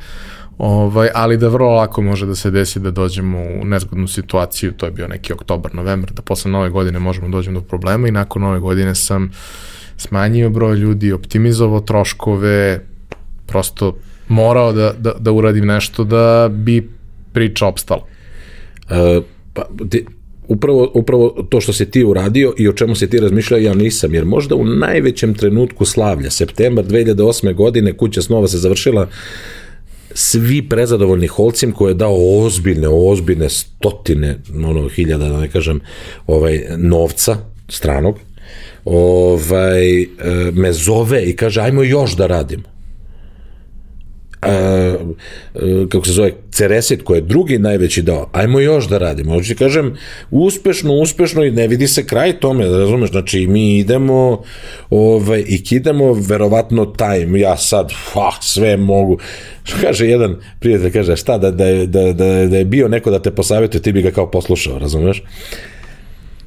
Ovaj, 0.59 1.09
ali 1.15 1.37
da 1.37 1.49
vrlo 1.49 1.75
lako 1.75 2.03
može 2.03 2.27
da 2.27 2.35
se 2.35 2.51
desi 2.51 2.81
da 2.81 2.91
dođemo 2.91 3.39
u 3.39 3.65
nezgodnu 3.65 4.09
situaciju, 4.09 4.73
to 4.73 4.87
je 4.87 4.93
bio 4.93 5.09
neki 5.09 5.33
oktobar, 5.33 5.75
novembar, 5.75 6.11
da 6.13 6.23
posle 6.23 6.51
nove 6.51 6.71
godine 6.71 6.99
možemo 6.99 7.29
da 7.29 7.33
dođemo 7.33 7.61
do 7.61 7.67
problema 7.67 8.09
i 8.09 8.11
nakon 8.11 8.43
nove 8.43 8.61
godine 8.61 8.95
sam 8.95 9.31
smanjio 9.97 10.51
broj 10.51 10.77
ljudi, 10.77 11.13
optimizovao 11.13 11.81
troškove, 11.81 12.85
prosto 13.47 13.97
morao 14.29 14.73
da, 14.73 14.93
da, 14.99 15.13
da 15.21 15.33
uradim 15.33 15.67
nešto 15.67 16.05
da 16.05 16.51
bi 16.53 16.91
priča 17.33 17.67
opstala. 17.67 18.07
Uh, 18.91 19.25
pa, 19.53 19.69
ti, 19.91 20.05
upravo, 20.49 20.91
upravo 20.95 21.47
to 21.49 21.61
što 21.61 21.73
se 21.73 21.91
ti 21.91 22.05
uradio 22.05 22.55
i 22.59 22.69
o 22.69 22.73
čemu 22.73 22.95
se 22.95 23.11
ti 23.11 23.21
razmišljao, 23.21 23.61
ja 23.61 23.75
nisam, 23.75 24.15
jer 24.15 24.25
možda 24.25 24.55
u 24.55 24.65
najvećem 24.65 25.35
trenutku 25.35 25.85
slavlja, 25.85 26.31
septembar 26.31 26.85
2008. 26.85 27.55
godine, 27.55 27.97
kuća 27.97 28.23
snova 28.23 28.49
se 28.49 28.59
završila, 28.59 29.09
svi 30.15 30.69
prezadovoljni 30.69 31.27
Holcim 31.27 31.73
koji 31.73 31.91
je 31.91 31.95
dao 31.95 32.45
ozbiljne, 32.45 32.89
ozbiljne 32.89 33.49
stotine, 33.49 34.39
ono, 34.65 34.89
hiljada, 34.89 35.29
da 35.29 35.41
ne 35.41 35.49
kažem, 35.49 35.81
ovaj, 36.27 36.65
novca 36.77 37.37
stranog, 37.69 38.19
ovaj, 38.85 40.03
e, 40.03 40.07
me 40.53 40.73
zove 40.73 41.23
i 41.23 41.37
kaže, 41.37 41.61
ajmo 41.61 41.83
još 41.83 42.17
da 42.17 42.27
radimo 42.27 42.74
a, 44.45 44.97
kako 45.89 46.07
se 46.07 46.13
zove, 46.13 46.33
Ceresit, 46.51 47.03
koji 47.03 47.19
je 47.19 47.23
drugi 47.23 47.59
najveći 47.59 48.03
dao, 48.03 48.29
ajmo 48.33 48.61
još 48.61 48.89
da 48.89 48.99
radimo. 48.99 49.35
Hoće 49.35 49.55
kažem, 49.55 49.97
uspešno, 50.31 50.93
uspešno 50.93 51.45
i 51.45 51.51
ne 51.51 51.69
vidi 51.69 51.89
se 51.89 52.07
kraj 52.07 52.41
tome, 52.41 52.67
da 52.67 52.79
razumeš, 52.79 53.11
znači 53.11 53.47
mi 53.47 53.79
idemo 53.79 54.43
ovaj, 54.91 55.45
i 55.47 55.65
kidamo 55.65 56.13
verovatno 56.13 56.87
taj, 56.87 57.27
ja 57.41 57.57
sad, 57.57 57.93
fa, 58.13 58.31
sve 58.41 58.77
mogu, 58.77 59.19
što 59.65 59.77
kaže 59.83 60.07
jedan 60.07 60.37
prijatelj, 60.61 60.93
kaže, 60.93 61.17
šta, 61.17 61.39
da, 61.39 61.51
da, 61.51 61.87
da, 61.87 62.13
da, 62.13 62.47
da 62.47 62.57
je 62.57 62.65
bio 62.65 62.89
neko 62.89 63.11
da 63.11 63.19
te 63.19 63.31
posavjetuje, 63.31 63.83
ti 63.83 63.93
bi 63.93 64.03
ga 64.03 64.11
kao 64.11 64.31
poslušao, 64.31 64.79
razumeš? 64.79 65.23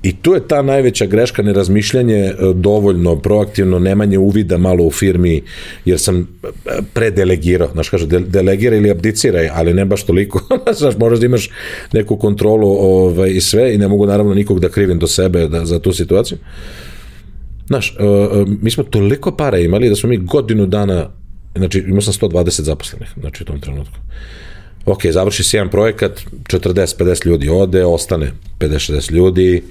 I 0.04 0.16
tu 0.16 0.34
je 0.34 0.48
ta 0.48 0.62
najveća 0.62 1.06
greška, 1.06 1.42
nerazmišljanje 1.42 2.16
e, 2.16 2.36
dovoljno 2.54 3.16
proaktivno, 3.16 3.80
nemanje 3.80 4.18
uvida 4.18 4.58
malo 4.58 4.84
u 4.84 4.92
firmi, 4.92 5.42
jer 5.86 6.00
sam 6.00 6.20
e, 6.20 6.48
predelegirao, 6.94 7.70
znaš 7.74 7.90
kaže, 7.90 8.08
delegira 8.08 8.76
ili 8.76 8.92
abdiciraj, 8.92 9.50
ali 9.54 9.74
ne 9.74 9.86
baš 9.86 10.04
toliko, 10.04 10.42
znaš, 10.80 10.98
možeš 10.98 11.20
da 11.20 11.26
imaš 11.26 11.50
neku 11.94 12.18
kontrolu 12.18 12.68
ovaj, 12.68 13.30
i 13.30 13.42
sve 13.42 13.76
i 13.76 13.78
ne 13.78 13.88
mogu 13.88 14.06
naravno 14.06 14.34
nikog 14.34 14.60
da 14.60 14.70
krivim 14.70 15.00
do 15.00 15.08
sebe 15.08 15.48
da, 15.48 15.66
za 15.66 15.80
tu 15.80 15.94
situaciju. 15.94 16.38
Znaš, 17.68 17.96
uh, 18.00 18.48
mi 18.62 18.72
smo 18.72 18.84
toliko 18.84 19.32
para 19.32 19.58
imali 19.58 19.90
da 19.90 19.96
smo 19.96 20.10
mi 20.10 20.18
godinu 20.18 20.66
dana, 20.66 21.10
znači 21.56 21.80
imao 21.88 22.02
sam 22.02 22.14
120 22.14 22.62
zaposlenih, 22.62 23.10
znači 23.20 23.44
u 23.44 23.46
tom 23.46 23.62
trenutku 23.62 23.98
ok, 24.88 25.06
završi 25.12 25.44
se 25.44 25.58
jedan 25.58 25.70
projekat, 25.70 26.22
40-50 26.44 27.28
ljudi 27.28 27.50
ode, 27.50 27.86
ostane 27.86 28.32
50-60 28.60 29.12
ljudi, 29.12 29.64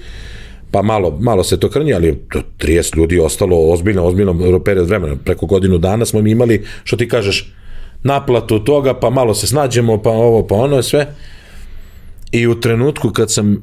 pa 0.70 0.82
malo, 0.82 1.18
malo 1.20 1.44
se 1.44 1.60
to 1.60 1.70
krnji, 1.70 1.94
ali 1.94 2.18
30 2.58 2.96
ljudi 2.96 3.18
ostalo 3.18 3.72
ozbiljno, 3.72 4.04
ozbiljno 4.04 4.60
period 4.64 4.88
vremena. 4.88 5.16
Preko 5.24 5.46
godinu 5.46 5.78
dana 5.78 6.04
smo 6.04 6.22
mi 6.22 6.30
imali, 6.30 6.64
što 6.84 6.96
ti 6.96 7.08
kažeš, 7.08 7.52
naplatu 8.02 8.64
toga, 8.64 8.94
pa 8.94 9.10
malo 9.10 9.34
se 9.34 9.46
snađemo, 9.46 10.02
pa 10.02 10.10
ovo, 10.10 10.46
pa 10.46 10.54
ono, 10.54 10.82
sve. 10.82 11.14
I 12.32 12.46
u 12.46 12.60
trenutku 12.60 13.10
kad 13.10 13.32
sam, 13.32 13.62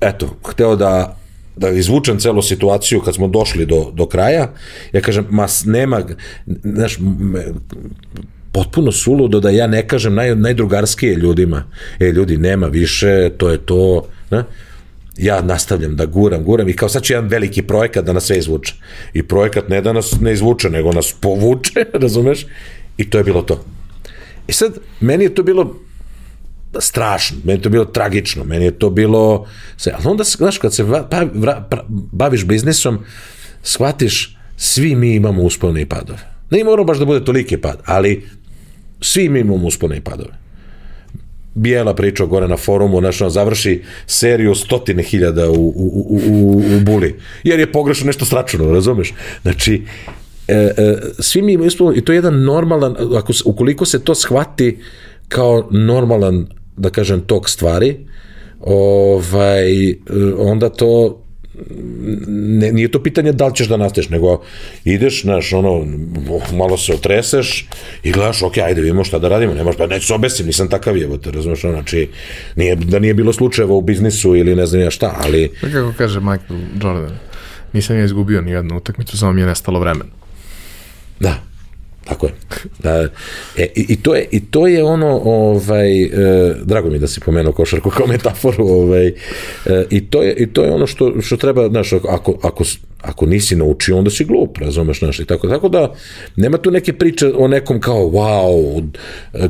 eto, 0.00 0.36
hteo 0.44 0.76
da 0.76 1.16
da 1.56 1.70
izvučem 1.70 2.18
celu 2.18 2.42
situaciju 2.42 3.00
kad 3.00 3.14
smo 3.14 3.28
došli 3.28 3.66
do, 3.66 3.90
do 3.92 4.06
kraja, 4.06 4.52
ja 4.92 5.00
kažem, 5.00 5.26
mas 5.30 5.64
nema, 5.64 6.02
znaš, 6.64 6.98
potpuno 8.54 8.92
suludo 8.92 9.40
da 9.40 9.50
ja 9.50 9.66
ne 9.66 9.82
kažem 9.88 10.14
naj, 10.14 10.36
najdrugarskije 10.36 11.14
ljudima, 11.14 11.64
e 12.00 12.12
ljudi 12.12 12.36
nema 12.36 12.66
više, 12.66 13.30
to 13.36 13.50
je 13.50 13.58
to, 13.58 14.06
ne? 14.30 14.44
ja 15.16 15.42
nastavljam 15.42 15.96
da 15.96 16.06
guram, 16.06 16.44
guram 16.44 16.68
i 16.68 16.76
kao 16.76 16.88
sad 16.88 17.02
ću 17.02 17.12
jedan 17.12 17.28
veliki 17.28 17.62
projekat 17.62 18.04
da 18.04 18.12
nas 18.12 18.24
sve 18.24 18.38
izvuče. 18.38 18.74
I 19.12 19.22
projekat 19.22 19.68
ne 19.68 19.80
da 19.80 19.92
nas 19.92 20.20
ne 20.20 20.32
izvuče, 20.32 20.70
nego 20.70 20.92
nas 20.92 21.14
povuče, 21.20 21.84
razumeš? 22.02 22.46
I 22.96 23.10
to 23.10 23.18
je 23.18 23.24
bilo 23.24 23.42
to. 23.42 23.64
I 24.46 24.52
sad, 24.52 24.78
meni 25.00 25.24
je 25.24 25.34
to 25.34 25.42
bilo 25.42 25.74
strašno, 26.78 27.36
meni 27.44 27.58
je 27.58 27.62
to 27.62 27.70
bilo 27.70 27.84
tragično, 27.84 28.44
meni 28.44 28.64
je 28.64 28.78
to 28.78 28.90
bilo, 28.90 29.46
ali 29.92 30.04
onda, 30.04 30.24
znaš, 30.24 30.58
kad 30.58 30.74
se 30.74 30.84
pa, 31.10 31.26
baviš 32.12 32.44
biznisom, 32.44 32.98
shvatiš, 33.62 34.36
svi 34.56 34.94
mi 34.94 35.14
imamo 35.14 35.42
uspone 35.42 35.82
i 35.82 35.86
padove. 35.86 36.34
Ne 36.50 36.64
mora 36.64 36.84
baš 36.84 36.98
da 36.98 37.04
bude 37.04 37.24
toliki 37.24 37.56
pad, 37.56 37.82
ali 37.84 38.22
Svi 39.00 39.28
mi 39.28 39.40
imamo 39.40 39.66
uspone 39.66 39.96
i 39.96 40.00
padove. 40.00 40.30
Bijela 41.54 41.94
priča 41.94 42.24
gore 42.24 42.48
na 42.48 42.56
forumu, 42.56 43.00
znaš, 43.00 43.20
on 43.20 43.30
završi 43.30 43.82
seriju 44.06 44.54
stotine 44.54 45.02
hiljada 45.02 45.50
u, 45.50 45.54
u, 45.54 46.06
u, 46.08 46.20
u, 46.28 46.62
u 46.76 46.80
buli, 46.80 47.14
jer 47.44 47.60
je 47.60 47.72
pogrešno 47.72 48.06
nešto 48.06 48.24
stračano, 48.24 48.72
razumeš? 48.72 49.14
Znači, 49.42 49.82
e, 50.48 50.54
e, 50.54 50.96
svi 51.18 51.42
mi 51.42 51.52
imamo 51.52 51.66
uspone, 51.66 51.98
i 51.98 52.00
to 52.00 52.12
je 52.12 52.16
jedan 52.16 52.42
normalan, 52.42 52.96
ako, 53.16 53.32
ukoliko 53.44 53.84
se 53.84 54.04
to 54.04 54.14
shvati 54.14 54.78
kao 55.28 55.68
normalan, 55.70 56.46
da 56.76 56.90
kažem, 56.90 57.20
tok 57.20 57.48
stvari, 57.48 58.06
ovaj, 58.60 59.90
e, 59.90 59.96
onda 60.38 60.68
to 60.68 61.23
ne, 62.26 62.72
nije 62.72 62.90
to 62.90 63.02
pitanje 63.02 63.32
da 63.32 63.46
li 63.46 63.54
ćeš 63.54 63.68
da 63.68 63.76
nastaviš, 63.76 64.08
nego 64.08 64.42
ideš, 64.84 65.22
znaš, 65.22 65.52
ono, 65.52 65.86
malo 66.52 66.76
se 66.76 66.94
otreseš 66.94 67.66
i 68.02 68.12
gledaš, 68.12 68.42
ok, 68.42 68.58
ajde, 68.58 68.80
vidimo 68.80 69.04
šta 69.04 69.18
da 69.18 69.28
radimo, 69.28 69.54
nemaš, 69.54 69.76
pa 69.76 69.86
neću 69.86 70.06
se 70.06 70.14
obesim, 70.14 70.46
nisam 70.46 70.68
takav 70.68 70.96
je, 70.96 71.20
te 71.20 71.30
razumeš, 71.30 71.64
ono, 71.64 71.72
znači, 71.72 72.08
nije, 72.56 72.76
da 72.76 72.98
nije 72.98 73.14
bilo 73.14 73.32
slučajeva 73.32 73.74
u 73.74 73.80
biznisu 73.80 74.36
ili 74.36 74.56
ne 74.56 74.66
znam 74.66 74.82
ja 74.82 74.90
šta, 74.90 75.14
ali... 75.24 75.50
Pa 75.60 75.66
kako 75.68 75.92
kaže 75.98 76.20
Michael 76.20 76.60
Jordan, 76.82 77.18
nisam 77.72 77.96
ja 77.96 78.04
izgubio 78.04 78.40
ni 78.40 78.50
jednu 78.50 78.76
utakmicu, 78.76 79.18
samo 79.18 79.32
mi 79.32 79.40
je 79.40 79.46
nestalo 79.46 79.80
vremena. 79.80 80.10
Da, 81.20 81.42
Tako 82.04 82.26
je. 82.26 82.32
Da, 82.78 83.08
e, 83.56 83.66
i, 83.74 83.96
to 83.96 84.14
je, 84.14 84.28
I 84.30 84.40
to 84.40 84.66
je 84.66 84.84
ono, 84.84 85.20
ovaj, 85.24 86.02
e, 86.02 86.08
drago 86.64 86.90
mi 86.90 86.98
da 86.98 87.06
si 87.06 87.20
pomenuo 87.20 87.52
košarku 87.52 87.90
kao 87.90 88.06
metaforu, 88.06 88.66
ovaj, 88.68 89.06
e, 89.06 89.12
i, 89.90 90.06
to 90.10 90.22
je, 90.22 90.34
i 90.34 90.46
to 90.46 90.64
je 90.64 90.70
ono 90.70 90.86
što, 90.86 91.20
što 91.20 91.36
treba, 91.36 91.68
znaš, 91.68 91.92
ako, 91.92 92.38
ako, 92.42 92.64
ako 93.00 93.26
nisi 93.26 93.56
naučio, 93.56 93.98
onda 93.98 94.10
si 94.10 94.24
glup, 94.24 94.58
razumeš, 94.58 94.98
znaš, 94.98 95.20
i 95.20 95.24
tako, 95.24 95.48
tako 95.48 95.68
da, 95.68 95.94
nema 96.36 96.58
tu 96.58 96.70
neke 96.70 96.92
priče 96.92 97.32
o 97.36 97.48
nekom 97.48 97.80
kao, 97.80 98.00
wow, 98.00 98.88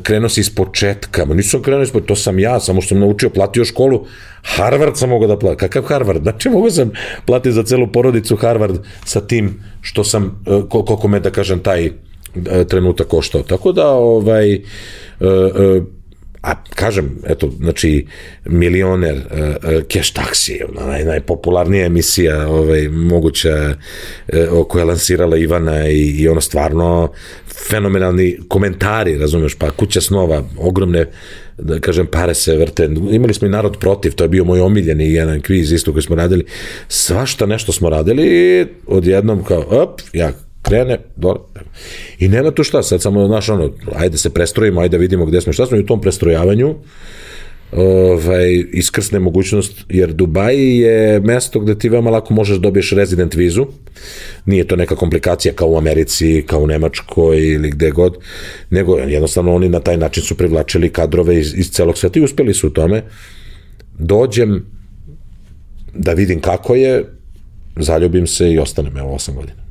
krenuo 0.02 0.28
si 0.28 0.40
iz 0.40 0.54
početka, 0.54 1.24
ma 1.24 1.34
nisam 1.34 1.62
krenuo 1.62 1.82
iz 1.82 1.90
početka, 1.90 2.08
to 2.08 2.16
sam 2.16 2.38
ja, 2.38 2.60
samo 2.60 2.80
što 2.80 2.88
sam 2.88 3.00
naučio, 3.00 3.30
platio 3.30 3.64
školu, 3.64 4.06
Harvard 4.42 4.98
sam 4.98 5.08
mogao 5.08 5.28
da 5.28 5.38
platim, 5.38 5.58
kakav 5.58 5.82
Harvard, 5.82 6.22
znači 6.22 6.48
mogu 6.48 6.70
sam 6.70 6.90
platiti 7.26 7.52
za 7.52 7.62
celu 7.62 7.86
porodicu 7.92 8.36
Harvard 8.36 8.78
sa 9.04 9.20
tim 9.20 9.60
što 9.80 10.04
sam, 10.04 10.42
e, 10.46 10.60
koliko 10.68 11.08
me, 11.08 11.20
da 11.20 11.30
kažem, 11.30 11.58
taj 11.58 11.90
trenutak 12.68 13.06
koštao. 13.06 13.42
Tako 13.42 13.72
da, 13.72 13.88
ovaj, 13.88 14.54
e, 14.54 14.58
e, 15.20 15.80
a 16.42 16.64
kažem, 16.74 17.18
eto, 17.26 17.50
znači, 17.58 18.06
milioner, 18.44 19.20
cash 19.92 20.12
taxi, 20.12 20.60
naj, 20.86 21.04
najpopularnija 21.04 21.86
emisija 21.86 22.48
ovaj, 22.48 22.88
moguća 22.88 23.74
o 24.50 24.64
koje 24.64 24.80
je 24.80 24.84
lansirala 24.84 25.36
Ivana 25.36 25.88
i, 25.88 26.00
i 26.00 26.28
ono 26.28 26.40
stvarno 26.40 27.12
fenomenalni 27.68 28.38
komentari, 28.48 29.18
razumeš, 29.18 29.54
pa 29.54 29.70
kuća 29.70 30.00
snova, 30.00 30.44
ogromne 30.58 31.06
da 31.58 31.80
kažem, 31.80 32.06
pare 32.06 32.34
se 32.34 32.56
vrte. 32.56 32.84
Imali 33.10 33.34
smo 33.34 33.46
i 33.46 33.50
narod 33.50 33.76
protiv, 33.80 34.14
to 34.14 34.24
je 34.24 34.28
bio 34.28 34.44
moj 34.44 34.60
omiljeni 34.60 35.12
jedan 35.12 35.40
kviz 35.40 35.72
isto 35.72 35.92
koji 35.92 36.02
smo 36.02 36.16
radili. 36.16 36.44
Svašta 36.88 37.46
nešto 37.46 37.72
smo 37.72 37.90
radili 37.90 38.26
i 38.26 38.66
odjednom 38.86 39.44
kao, 39.44 39.64
op, 39.68 40.00
ja 40.12 40.32
krene, 40.64 40.98
dole. 41.16 41.38
I 42.18 42.28
nema 42.28 42.50
tu 42.50 42.64
šta, 42.64 42.82
sad 42.82 43.02
samo, 43.02 43.26
znaš, 43.26 43.48
ono, 43.48 43.70
ajde 43.96 44.18
se 44.18 44.30
prestrojimo, 44.30 44.80
ajde 44.80 44.98
vidimo 44.98 45.26
gde 45.26 45.40
smo, 45.40 45.52
šta 45.52 45.66
smo 45.66 45.76
i 45.76 45.80
u 45.80 45.86
tom 45.86 46.00
prestrojavanju, 46.00 46.74
ovaj, 47.72 48.64
iskrsne 48.72 49.18
mogućnost, 49.18 49.84
jer 49.88 50.12
Dubaj 50.12 50.56
je 50.56 51.20
mesto 51.20 51.60
gde 51.60 51.78
ti 51.78 51.88
veoma 51.88 52.10
lako 52.10 52.34
možeš 52.34 52.58
dobiješ 52.58 52.90
rezident 52.90 53.34
vizu, 53.34 53.66
nije 54.46 54.66
to 54.66 54.76
neka 54.76 54.96
komplikacija 54.96 55.54
kao 55.54 55.68
u 55.68 55.78
Americi, 55.78 56.44
kao 56.46 56.60
u 56.60 56.66
Nemačkoj 56.66 57.52
ili 57.52 57.70
gde 57.70 57.90
god, 57.90 58.18
nego 58.70 58.96
jednostavno 58.96 59.54
oni 59.54 59.68
na 59.68 59.80
taj 59.80 59.96
način 59.96 60.22
su 60.22 60.36
privlačili 60.36 60.92
kadrove 60.92 61.40
iz, 61.40 61.54
iz 61.56 61.70
celog 61.70 61.98
sveta 61.98 62.18
i 62.18 62.22
uspeli 62.22 62.54
su 62.54 62.66
u 62.66 62.70
tome. 62.70 63.02
Dođem 63.98 64.64
da 65.94 66.12
vidim 66.12 66.40
kako 66.40 66.74
je, 66.74 67.04
zaljubim 67.76 68.26
se 68.26 68.52
i 68.52 68.58
ostanem, 68.58 68.96
evo, 68.96 69.14
8 69.14 69.34
godina. 69.34 69.63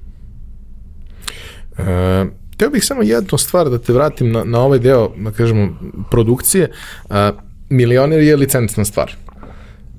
E, 1.78 2.26
Teo 2.58 2.70
bih 2.70 2.86
samo 2.86 3.04
jednu 3.04 3.38
stvar 3.38 3.70
da 3.70 3.78
te 3.78 3.94
vratim 3.94 4.32
na, 4.32 4.44
na 4.44 4.60
ovaj 4.62 4.80
deo, 4.80 5.12
da 5.18 5.32
kažemo, 5.32 5.78
produkcije. 6.12 6.72
A, 7.10 7.32
milioner 7.70 8.22
je 8.22 8.36
licencna 8.36 8.86
stvar. 8.86 9.16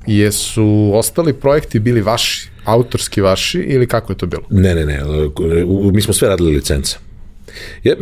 Jesu 0.06 0.90
ostali 0.94 1.32
projekti 1.32 1.78
bili 1.78 2.02
vaši, 2.02 2.48
autorski 2.64 3.20
vaši 3.20 3.58
ili 3.58 3.86
kako 3.86 4.12
je 4.12 4.16
to 4.16 4.26
bilo? 4.26 4.42
Ne, 4.50 4.74
ne, 4.74 4.86
ne, 4.86 5.00
mi 5.92 6.02
smo 6.02 6.14
sve 6.14 6.28
radili 6.28 6.52
licence. 6.52 6.96
Ja, 7.84 7.94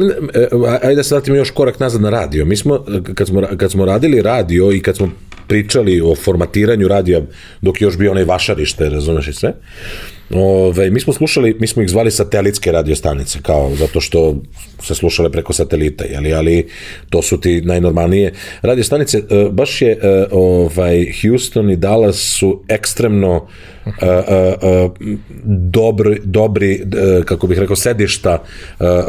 ajde 0.83 0.95
da 0.95 1.03
se 1.03 1.15
vratimo 1.15 1.37
još 1.37 1.51
korak 1.51 1.81
nazad 1.81 2.01
na 2.01 2.11
radio. 2.11 2.45
Mi 2.45 2.57
smo, 2.57 2.85
kad 3.15 3.27
smo, 3.27 3.43
kad 3.57 3.71
smo 3.71 3.85
radili 3.85 4.23
radio 4.23 4.73
i 4.73 4.81
kad 4.81 4.97
smo 4.97 5.11
pričali 5.47 6.01
o 6.01 6.15
formatiranju 6.15 6.89
radija 6.89 7.21
dok 7.61 7.81
je 7.81 7.85
još 7.85 7.99
bio 7.99 8.11
onaj 8.11 8.25
vašarište, 8.25 8.89
razumeš 8.89 9.29
i 9.29 9.33
sve, 9.33 9.53
Ove, 10.35 10.91
mi 10.91 11.01
smo 11.01 11.13
slušali, 11.13 11.57
mi 11.61 11.67
smo 11.67 11.83
ih 11.83 11.89
zvali 11.89 12.11
satelitske 12.11 12.73
radiostanice, 12.73 13.39
kao 13.43 13.71
zato 13.75 14.01
što 14.01 14.37
se 14.83 14.95
slušale 14.95 15.31
preko 15.33 15.53
satelita, 15.53 16.05
jeli, 16.05 16.35
ali 16.35 16.69
to 17.11 17.23
su 17.23 17.41
ti 17.41 17.61
najnormalnije 17.61 18.33
radiostanice. 18.63 19.19
E, 19.19 19.49
baš 19.51 19.83
je 19.83 19.91
e, 19.91 20.27
ovaj, 20.31 21.07
Houston 21.23 21.71
i 21.71 21.77
Dallas 21.77 22.17
su 22.17 22.63
ekstremno 22.69 23.47
e, 23.87 23.91
e, 24.07 24.89
dobri, 25.45 26.21
dobri 26.25 26.75
e, 26.75 26.83
kako 27.25 27.47
bih 27.47 27.59
rekao, 27.59 27.77
sedišta 27.77 28.43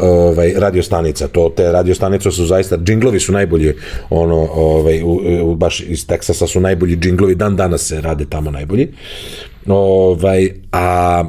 ovaj, 0.00 0.52
radiostanica. 0.56 1.28
To, 1.28 1.52
te 1.56 1.72
radiostanice 1.72 2.30
su 2.30 2.46
zaista, 2.46 2.76
džinglovi 2.76 3.20
su 3.20 3.32
najbolji, 3.32 3.74
ono, 4.10 4.48
ovaj, 4.52 5.02
u, 5.02 5.20
u, 5.42 5.54
baš 5.54 5.80
iz 5.80 6.06
Teksasa 6.06 6.46
su 6.46 6.60
najbolji 6.60 6.96
džinglovi, 6.96 7.34
dan 7.34 7.56
danas 7.56 7.82
se 7.88 8.00
rade 8.00 8.24
tamo 8.30 8.50
najbolji. 8.50 8.88
Ovaj, 9.66 10.50
a 10.72 11.24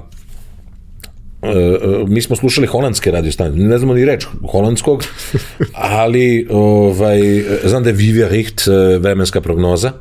e, 1.41 1.47
e, 1.47 1.79
mi 2.07 2.21
smo 2.21 2.36
slušali 2.36 2.67
holandske 2.67 3.11
radio 3.11 3.31
stanice, 3.31 3.59
ne 3.59 3.77
znamo 3.77 3.93
ni 3.93 4.05
reč 4.05 4.25
holandskog, 4.51 5.03
ali 5.73 6.47
ovaj, 6.49 7.19
znam 7.63 7.83
da 7.83 7.89
je 7.89 7.95
Vive 7.95 8.29
Richt 8.29 8.67
e, 8.67 8.97
vremenska 8.97 9.41
prognoza, 9.41 9.91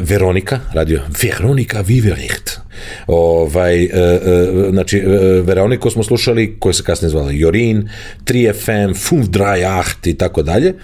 Veronika, 0.00 0.60
radio 0.72 1.00
Veronika 1.22 1.80
Vivericht. 1.80 2.65
Ovaj, 3.06 3.82
e, 3.82 3.88
e, 3.88 4.70
znači, 4.70 4.98
e, 4.98 5.06
Veroniku 5.40 5.90
smo 5.90 6.02
slušali, 6.02 6.56
koje 6.58 6.74
se 6.74 6.82
kasnije 6.82 7.10
zvala 7.10 7.30
Jorin, 7.32 7.88
3FM, 8.24 9.08
Funk 9.08 9.24
Drajacht 9.24 10.06
i 10.06 10.14
tako 10.14 10.42
dalje. 10.42 10.74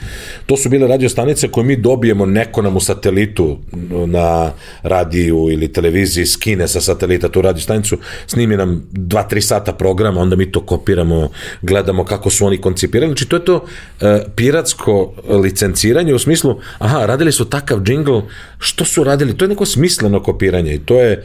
To 0.46 0.56
su 0.56 0.68
bile 0.68 0.88
radio 0.88 1.08
stanice 1.08 1.48
koje 1.48 1.64
mi 1.64 1.76
dobijemo, 1.76 2.26
neko 2.26 2.62
nam 2.62 2.76
u 2.76 2.80
satelitu 2.80 3.58
na 4.06 4.52
radiju 4.82 5.48
ili 5.52 5.72
televiziji 5.72 6.26
skine 6.26 6.68
sa 6.68 6.80
satelita 6.80 7.28
tu 7.28 7.42
radio 7.42 7.62
stanicu, 7.62 7.98
snimi 8.26 8.56
nam 8.56 8.88
2-3 8.92 9.40
sata 9.40 9.72
programa, 9.72 10.20
onda 10.20 10.36
mi 10.36 10.52
to 10.52 10.60
kopiramo, 10.66 11.30
gledamo 11.62 12.04
kako 12.04 12.30
su 12.30 12.46
oni 12.46 12.58
koncipirali. 12.58 13.10
Znači, 13.10 13.28
to 13.28 13.36
je 13.36 13.44
to 13.44 13.64
piratsko 14.36 15.14
licenciranje 15.28 16.14
u 16.14 16.18
smislu, 16.18 16.60
aha, 16.78 17.06
radili 17.06 17.32
su 17.32 17.44
takav 17.44 17.82
džingl, 17.82 18.18
što 18.58 18.84
su 18.84 19.04
radili? 19.04 19.36
To 19.36 19.44
je 19.44 19.48
neko 19.48 19.66
smisleno 19.66 20.22
kopiranje 20.22 20.74
i 20.74 20.78
to 20.78 21.00
je 21.00 21.24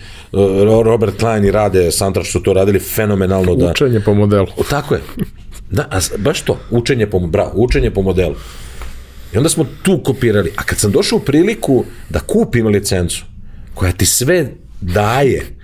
Robert 0.66 1.20
Klein 1.20 1.46
i 1.46 1.52
Rade 1.52 1.92
soundtrack 1.92 2.30
su 2.30 2.44
to 2.44 2.54
radili 2.54 2.80
fenomenalno. 2.80 3.56
Da, 3.56 3.72
učenje 3.72 4.00
po 4.00 4.14
modelu. 4.14 4.48
Tako 4.70 4.96
je. 4.96 5.02
Da, 5.72 5.88
a 5.92 6.00
baš 6.18 6.42
to, 6.42 6.58
učenje 6.72 7.08
po, 7.08 7.20
bravo, 7.20 7.52
učenje 7.56 7.92
po 7.92 8.02
modelu. 8.02 8.36
I 9.34 9.38
onda 9.38 9.50
smo 9.50 9.66
tu 9.84 10.04
kopirali. 10.04 10.52
A 10.56 10.64
kad 10.64 10.78
sam 10.78 10.92
došao 10.92 11.18
u 11.18 11.22
priliku 11.22 11.84
da 12.10 12.20
kupim 12.20 12.68
licencu, 12.68 13.26
koja 13.74 13.92
ti 13.92 14.06
sve 14.06 14.48
daje, 14.82 15.57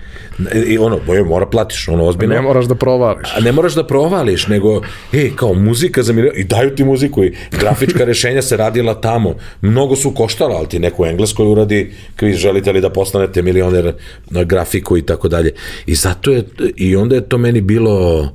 I 0.65 0.77
ono, 0.77 0.99
boje, 1.05 1.23
mora 1.23 1.45
platiš, 1.45 1.87
ono 1.87 2.05
ozbiljno. 2.05 2.35
Ne 2.35 2.41
moraš 2.41 2.65
da 2.65 2.75
provališ. 2.75 3.29
A 3.35 3.39
ne 3.39 3.51
moraš 3.51 3.73
da 3.73 3.87
provališ, 3.87 4.47
nego, 4.47 4.81
ej, 5.13 5.31
kao 5.35 5.53
muzika 5.53 6.03
za 6.03 6.13
milion, 6.13 6.33
i 6.35 6.43
daju 6.43 6.75
ti 6.75 6.83
muziku 6.83 7.23
i 7.23 7.35
grafička 7.51 8.05
rešenja 8.11 8.41
se 8.41 8.57
radila 8.57 9.01
tamo. 9.01 9.35
Mnogo 9.61 9.95
su 9.95 10.11
koštala, 10.11 10.55
ali 10.55 10.67
ti 10.67 10.79
neko 10.79 11.03
u 11.03 11.05
Engleskoj 11.05 11.47
uradi, 11.47 11.93
vi 12.21 12.33
želite 12.33 12.71
li 12.71 12.81
da 12.81 12.89
postanete 12.89 13.41
milioner 13.41 13.93
na 14.29 14.43
grafiku 14.43 14.97
i 14.97 15.01
tako 15.01 15.27
dalje. 15.27 15.51
I 15.85 15.95
zato 15.95 16.31
je, 16.31 16.43
i 16.75 16.95
onda 16.95 17.15
je 17.15 17.29
to 17.29 17.37
meni 17.37 17.61
bilo 17.61 18.29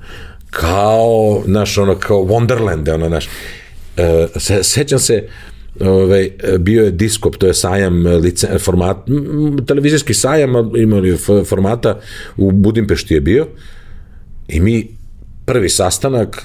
kao, 0.50 1.42
naš, 1.46 1.78
ono, 1.78 1.94
kao 1.94 2.18
Wonderland, 2.18 2.94
ono, 2.94 3.08
naš, 3.08 3.28
e, 3.96 4.26
se, 4.36 4.62
sećam 4.62 4.98
se, 4.98 5.28
ovaj, 5.80 6.30
bio 6.58 6.84
je 6.84 6.90
diskop, 6.90 7.36
to 7.36 7.46
je 7.46 7.54
sajam 7.54 8.06
lice, 8.06 8.58
format, 8.58 8.96
televizijski 9.66 10.14
sajam, 10.14 10.52
imali 10.76 11.16
formata, 11.44 12.00
u 12.36 12.52
Budimpešti 12.52 13.14
je 13.14 13.20
bio 13.20 13.46
i 14.48 14.60
mi 14.60 14.88
prvi 15.44 15.68
sastanak, 15.68 16.42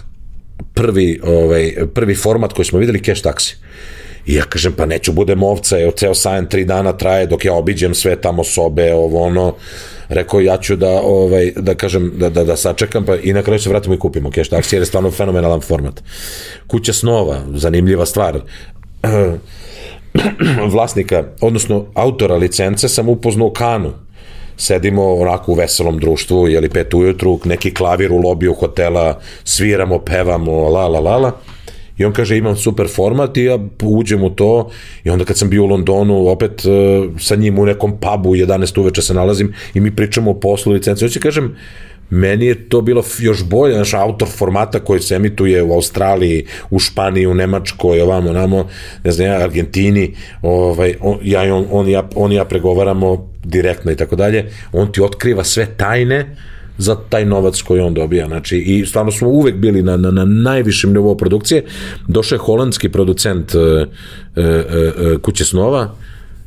prvi, 0.73 1.19
ovaj, 1.23 1.75
prvi 1.93 2.15
format 2.15 2.53
koji 2.53 2.65
smo 2.65 2.79
videli, 2.79 3.03
cash 3.03 3.23
taksi. 3.23 3.57
I 4.25 4.33
ja 4.33 4.43
kažem, 4.43 4.73
pa 4.73 4.85
neću 4.85 5.11
budem 5.11 5.43
ovca, 5.43 5.79
evo 5.79 5.91
ceo 5.91 6.13
sajam 6.13 6.45
tri 6.49 6.65
dana 6.65 6.93
traje 6.97 7.27
dok 7.27 7.45
ja 7.45 7.53
obiđem 7.53 7.93
sve 7.93 8.15
tamo 8.15 8.43
sobe, 8.43 8.93
ovo 8.93 9.23
ono, 9.23 9.55
rekao 10.09 10.39
ja 10.39 10.57
ću 10.57 10.75
da 10.75 10.89
ovaj 10.89 11.51
da 11.55 11.75
kažem 11.75 12.11
da 12.17 12.29
da 12.29 12.43
da 12.43 12.55
sačekam 12.55 13.05
pa 13.05 13.15
i 13.15 13.33
na 13.33 13.41
kraju 13.41 13.59
se 13.59 13.69
vratimo 13.69 13.95
i 13.95 13.99
kupimo 13.99 14.31
cash 14.31 14.49
taksi 14.49 14.75
jer 14.75 14.81
je 14.81 14.85
stvarno 14.85 15.11
fenomenalan 15.11 15.61
format. 15.61 16.03
Kuća 16.67 16.93
snova, 16.93 17.41
zanimljiva 17.55 18.05
stvar. 18.05 18.41
vlasnika, 20.71 21.23
odnosno 21.41 21.85
autora 21.93 22.35
licence 22.35 22.89
sam 22.89 23.09
upoznao 23.09 23.49
Kanu. 23.49 23.91
Sedimo 24.57 25.13
onako 25.13 25.51
u 25.51 25.55
veselom 25.55 25.99
društvu, 25.99 26.47
jeli 26.47 26.69
pet 26.69 26.93
ujutru, 26.93 27.39
neki 27.45 27.73
klavir 27.73 28.11
u 28.11 28.17
lobiju 28.17 28.53
hotela, 28.53 29.19
sviramo, 29.43 29.99
pevamo, 29.99 30.69
la 30.69 30.87
la 30.87 30.99
la 30.99 31.17
la. 31.17 31.31
I 31.97 32.05
on 32.05 32.13
kaže 32.13 32.37
imam 32.37 32.55
super 32.55 32.87
format 32.87 33.37
i 33.37 33.43
ja 33.43 33.59
uđem 33.83 34.23
u 34.23 34.29
to 34.29 34.69
i 35.03 35.09
onda 35.09 35.25
kad 35.25 35.37
sam 35.37 35.49
bio 35.49 35.63
u 35.63 35.67
Londonu 35.67 36.27
opet 36.27 36.65
uh, 36.65 37.19
sa 37.19 37.35
njim 37.35 37.59
u 37.59 37.65
nekom 37.65 37.97
pubu 37.99 38.29
u 38.29 38.35
11 38.35 38.79
uveče 38.79 39.01
se 39.01 39.13
nalazim 39.13 39.53
i 39.73 39.79
mi 39.79 39.95
pričamo 39.95 40.31
o 40.31 40.39
poslu 40.39 40.73
licencije. 40.73 41.07
Hoće 41.07 41.19
kažem, 41.19 41.55
meni 42.13 42.45
je 42.45 42.69
to 42.69 42.81
bilo 42.81 43.03
još 43.19 43.43
bolje, 43.43 43.77
naš 43.77 43.93
autor 43.93 44.27
formata 44.27 44.79
koji 44.79 44.99
se 44.99 45.15
emituje 45.15 45.63
u 45.63 45.73
Australiji, 45.73 46.45
u 46.69 46.79
Španiji, 46.79 47.27
u 47.27 47.33
Nemačkoj, 47.33 48.01
ovamo, 48.01 48.31
namo, 48.31 48.67
ne 49.03 49.11
znam, 49.11 49.27
ja, 49.27 49.39
Argentini, 49.39 50.15
ovaj, 50.41 50.95
on, 51.01 51.17
ja, 51.23 51.55
on, 51.55 51.65
on, 51.71 51.89
ja, 51.89 52.09
on 52.15 52.31
ja 52.31 52.45
pregovaramo 52.45 53.29
direktno 53.43 53.91
i 53.91 53.95
tako 53.95 54.15
dalje, 54.15 54.45
on 54.71 54.91
ti 54.91 55.01
otkriva 55.01 55.43
sve 55.43 55.65
tajne, 55.77 56.35
za 56.77 56.95
taj 57.09 57.25
novac 57.25 57.61
koji 57.61 57.81
on 57.81 57.93
dobija. 57.93 58.27
Znači, 58.27 58.57
i 58.57 58.85
stvarno 58.85 59.11
smo 59.11 59.29
uvek 59.29 59.55
bili 59.55 59.83
na, 59.83 59.97
na, 59.97 60.11
na 60.11 60.25
najvišem 60.25 60.93
nivou 60.93 61.17
produkcije. 61.17 61.63
Došao 62.07 62.35
je 62.35 62.39
holandski 62.39 62.89
producent 62.89 63.55
uh, 63.55 63.61
uh, 63.61 64.45
uh, 65.13 65.21
Kuće 65.21 65.45
snova, 65.45 65.95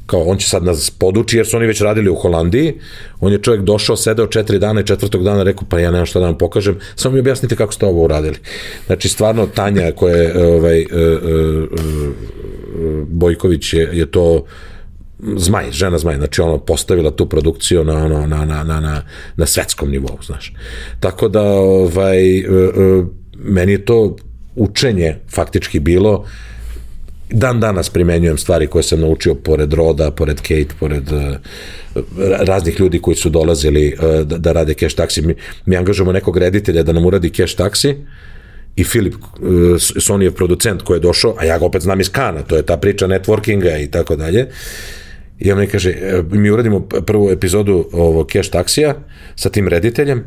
kao 0.07 0.23
on 0.23 0.39
će 0.39 0.49
sad 0.49 0.65
nas 0.65 0.91
poduči 0.91 1.37
jer 1.37 1.47
su 1.47 1.57
oni 1.57 1.67
već 1.67 1.81
radili 1.81 2.11
u 2.11 2.15
Holandiji, 2.15 2.75
on 3.21 3.33
je 3.33 3.43
čovjek 3.43 3.63
došao, 3.63 3.97
sedeo 3.97 4.27
četiri 4.27 4.59
dana 4.59 4.81
i 4.81 4.87
četvrtog 4.87 5.25
dana 5.25 5.43
rekao 5.43 5.69
pa 5.69 5.79
ja 5.79 5.91
nemam 5.91 6.07
šta 6.07 6.21
da 6.21 6.27
vam 6.27 6.39
pokažem, 6.39 6.79
samo 6.95 7.15
mi 7.15 7.21
objasnite 7.21 7.57
kako 7.57 7.73
ste 7.73 7.87
ovo 7.87 8.05
uradili. 8.05 8.37
Znači 8.87 9.09
stvarno 9.09 9.47
Tanja 9.47 9.93
koja 9.93 10.17
je 10.17 10.47
ovaj, 10.47 10.81
uh, 10.81 10.89
uh, 11.63 11.79
Bojković 13.09 13.73
je, 13.73 13.91
je 13.93 14.11
to 14.11 14.45
zmaj, 15.37 15.71
žena 15.71 15.99
zmaj, 15.99 16.17
znači 16.17 16.41
ono 16.41 16.59
postavila 16.59 17.11
tu 17.11 17.29
produkciju 17.29 17.85
na 17.85 18.05
ono 18.05 18.27
na 18.27 18.45
na 18.45 18.65
na 18.65 18.81
na 18.81 19.03
na 19.37 19.47
svetskom 19.47 19.91
nivou, 19.91 20.19
znaš. 20.27 20.53
Tako 21.01 21.29
da 21.29 21.43
ovaj 21.43 22.45
meni 23.39 23.73
je 23.73 23.85
to 23.85 24.17
učenje 24.57 25.17
faktički 25.31 25.81
bilo 25.81 26.25
dan 27.31 27.61
danas 27.61 27.91
primenjujem 27.91 28.39
stvari 28.39 28.66
koje 28.66 28.83
sam 28.83 29.01
naučio 29.01 29.35
pored 29.35 29.72
Roda, 29.72 30.11
pored 30.11 30.37
Kate, 30.37 30.74
pored 30.81 31.12
uh, 31.12 31.37
raznih 32.47 32.81
ljudi 32.81 33.01
koji 33.01 33.16
su 33.16 33.29
dolazili 33.29 33.95
uh, 33.99 34.27
da, 34.27 34.39
da 34.39 34.53
rade 34.53 34.74
cash 34.74 34.97
taksi. 34.97 35.22
Mi, 35.22 35.35
mi 35.66 35.77
angažujemo 35.77 36.12
nekog 36.12 36.39
reditelja 36.39 36.83
da 36.83 36.93
nam 36.93 37.07
uradi 37.07 37.31
cash 37.31 37.57
taksi 37.57 37.97
i 38.77 38.85
Filip, 38.85 39.14
uh, 39.14 40.35
producent 40.37 40.83
koji 40.83 40.97
je 40.97 41.01
došao, 41.01 41.35
a 41.39 41.45
ja 41.45 41.59
ga 41.59 41.64
opet 41.64 41.83
znam 41.83 42.01
iz 42.01 42.11
Kana, 42.11 42.43
to 42.43 42.57
je 42.57 42.62
ta 42.62 42.77
priča 42.77 43.07
networkinga 43.07 43.85
i 43.85 43.91
tako 43.91 44.16
dalje. 44.16 44.47
I 45.39 45.53
on 45.53 45.59
mi 45.59 45.66
kaže, 45.66 45.91
e, 45.91 46.22
mi 46.30 46.51
uradimo 46.51 46.80
prvu 46.80 47.30
epizodu 47.30 47.89
ovo 47.93 48.26
cash 48.32 48.51
taksija 48.51 48.95
sa 49.34 49.49
tim 49.49 49.68
rediteljem, 49.68 50.24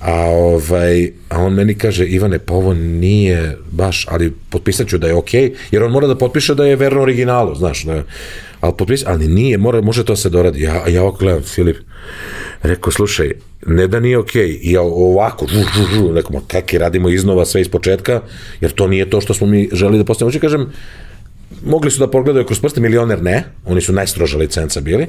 a, 0.00 0.20
ovaj, 0.30 1.10
a 1.28 1.42
on 1.42 1.54
meni 1.54 1.74
kaže, 1.74 2.06
Ivane, 2.06 2.38
pa 2.38 2.54
ovo 2.54 2.74
nije 2.74 3.56
baš, 3.70 4.06
ali 4.08 4.32
potpisat 4.50 4.88
ću 4.88 4.98
da 4.98 5.06
je 5.06 5.14
okej, 5.14 5.50
okay, 5.50 5.54
jer 5.70 5.82
on 5.82 5.92
mora 5.92 6.06
da 6.06 6.18
potpiše 6.18 6.54
da 6.54 6.66
je 6.66 6.76
verno 6.76 7.02
originalu, 7.02 7.54
znaš, 7.54 7.84
da, 7.84 8.02
ali 8.60 8.74
potpis, 8.78 9.02
ali 9.06 9.28
nije, 9.28 9.58
mora, 9.58 9.80
može 9.80 10.04
to 10.04 10.16
se 10.16 10.30
doradi. 10.30 10.62
Ja, 10.62 10.88
ja 10.88 11.02
ovako 11.02 11.18
gledam, 11.18 11.42
Filip, 11.42 11.76
rekao, 12.62 12.92
slušaj, 12.92 13.32
ne 13.66 13.86
da 13.86 14.00
nije 14.00 14.18
okej, 14.18 14.48
okay, 14.48 14.58
ja 14.62 14.82
ovako, 14.82 15.46
žu, 15.46 15.60
žu, 15.60 15.96
žu, 15.96 16.12
rekao, 16.14 16.40
kaki, 16.48 16.78
radimo 16.78 17.08
iznova 17.08 17.44
sve 17.44 17.60
iz 17.60 17.68
početka, 17.68 18.20
jer 18.60 18.70
to 18.70 18.86
nije 18.86 19.10
to 19.10 19.20
što 19.20 19.34
smo 19.34 19.46
mi 19.46 19.68
želi 19.72 19.98
da 19.98 20.04
postavimo. 20.04 20.28
Hoće 20.30 20.40
kažem, 20.40 20.72
mogli 21.64 21.90
su 21.90 21.98
da 21.98 22.10
pogledaju 22.10 22.46
kroz 22.46 22.60
prste, 22.60 22.80
milioner 22.80 23.22
ne, 23.22 23.44
oni 23.64 23.80
su 23.80 23.92
najstroža 23.92 24.38
licenca 24.38 24.80
bili, 24.80 25.06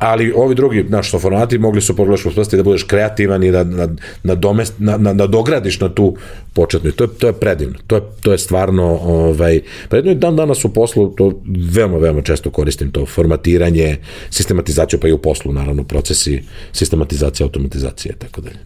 ali 0.00 0.32
ovi 0.36 0.54
drugi, 0.54 0.84
znaš, 0.88 1.08
što 1.08 1.18
formati 1.18 1.58
mogli 1.58 1.80
su 1.80 1.96
pogledaš 1.96 2.26
uspostaviti 2.26 2.56
da 2.56 2.62
budeš 2.62 2.82
kreativan 2.82 3.44
i 3.44 3.50
da, 3.50 3.64
da, 3.64 3.88
da, 4.24 4.34
domest, 4.34 4.74
na, 4.78 4.96
na, 4.96 5.14
da 5.14 5.26
dogradiš 5.26 5.80
na 5.80 5.88
tu 5.88 6.16
početnu. 6.52 6.92
To 6.92 7.04
je, 7.04 7.08
to 7.18 7.26
je 7.26 7.32
predivno. 7.32 7.78
To 7.86 7.96
je, 7.96 8.02
to 8.20 8.32
je 8.32 8.38
stvarno 8.38 8.84
ovaj, 9.02 9.60
predivno 9.88 10.12
i 10.12 10.20
dan 10.20 10.36
danas 10.36 10.64
u 10.64 10.72
poslu 10.72 11.14
to 11.14 11.42
veoma, 11.72 11.98
veoma 11.98 12.22
često 12.22 12.50
koristim 12.50 12.90
to 12.90 13.06
formatiranje, 13.06 13.96
sistematizaciju, 14.30 15.00
pa 15.00 15.08
i 15.08 15.12
u 15.12 15.18
poslu, 15.18 15.52
naravno, 15.52 15.84
procesi 15.84 16.42
sistematizacije, 16.72 17.44
automatizacije, 17.44 18.14
tako 18.18 18.40
dalje. 18.40 18.58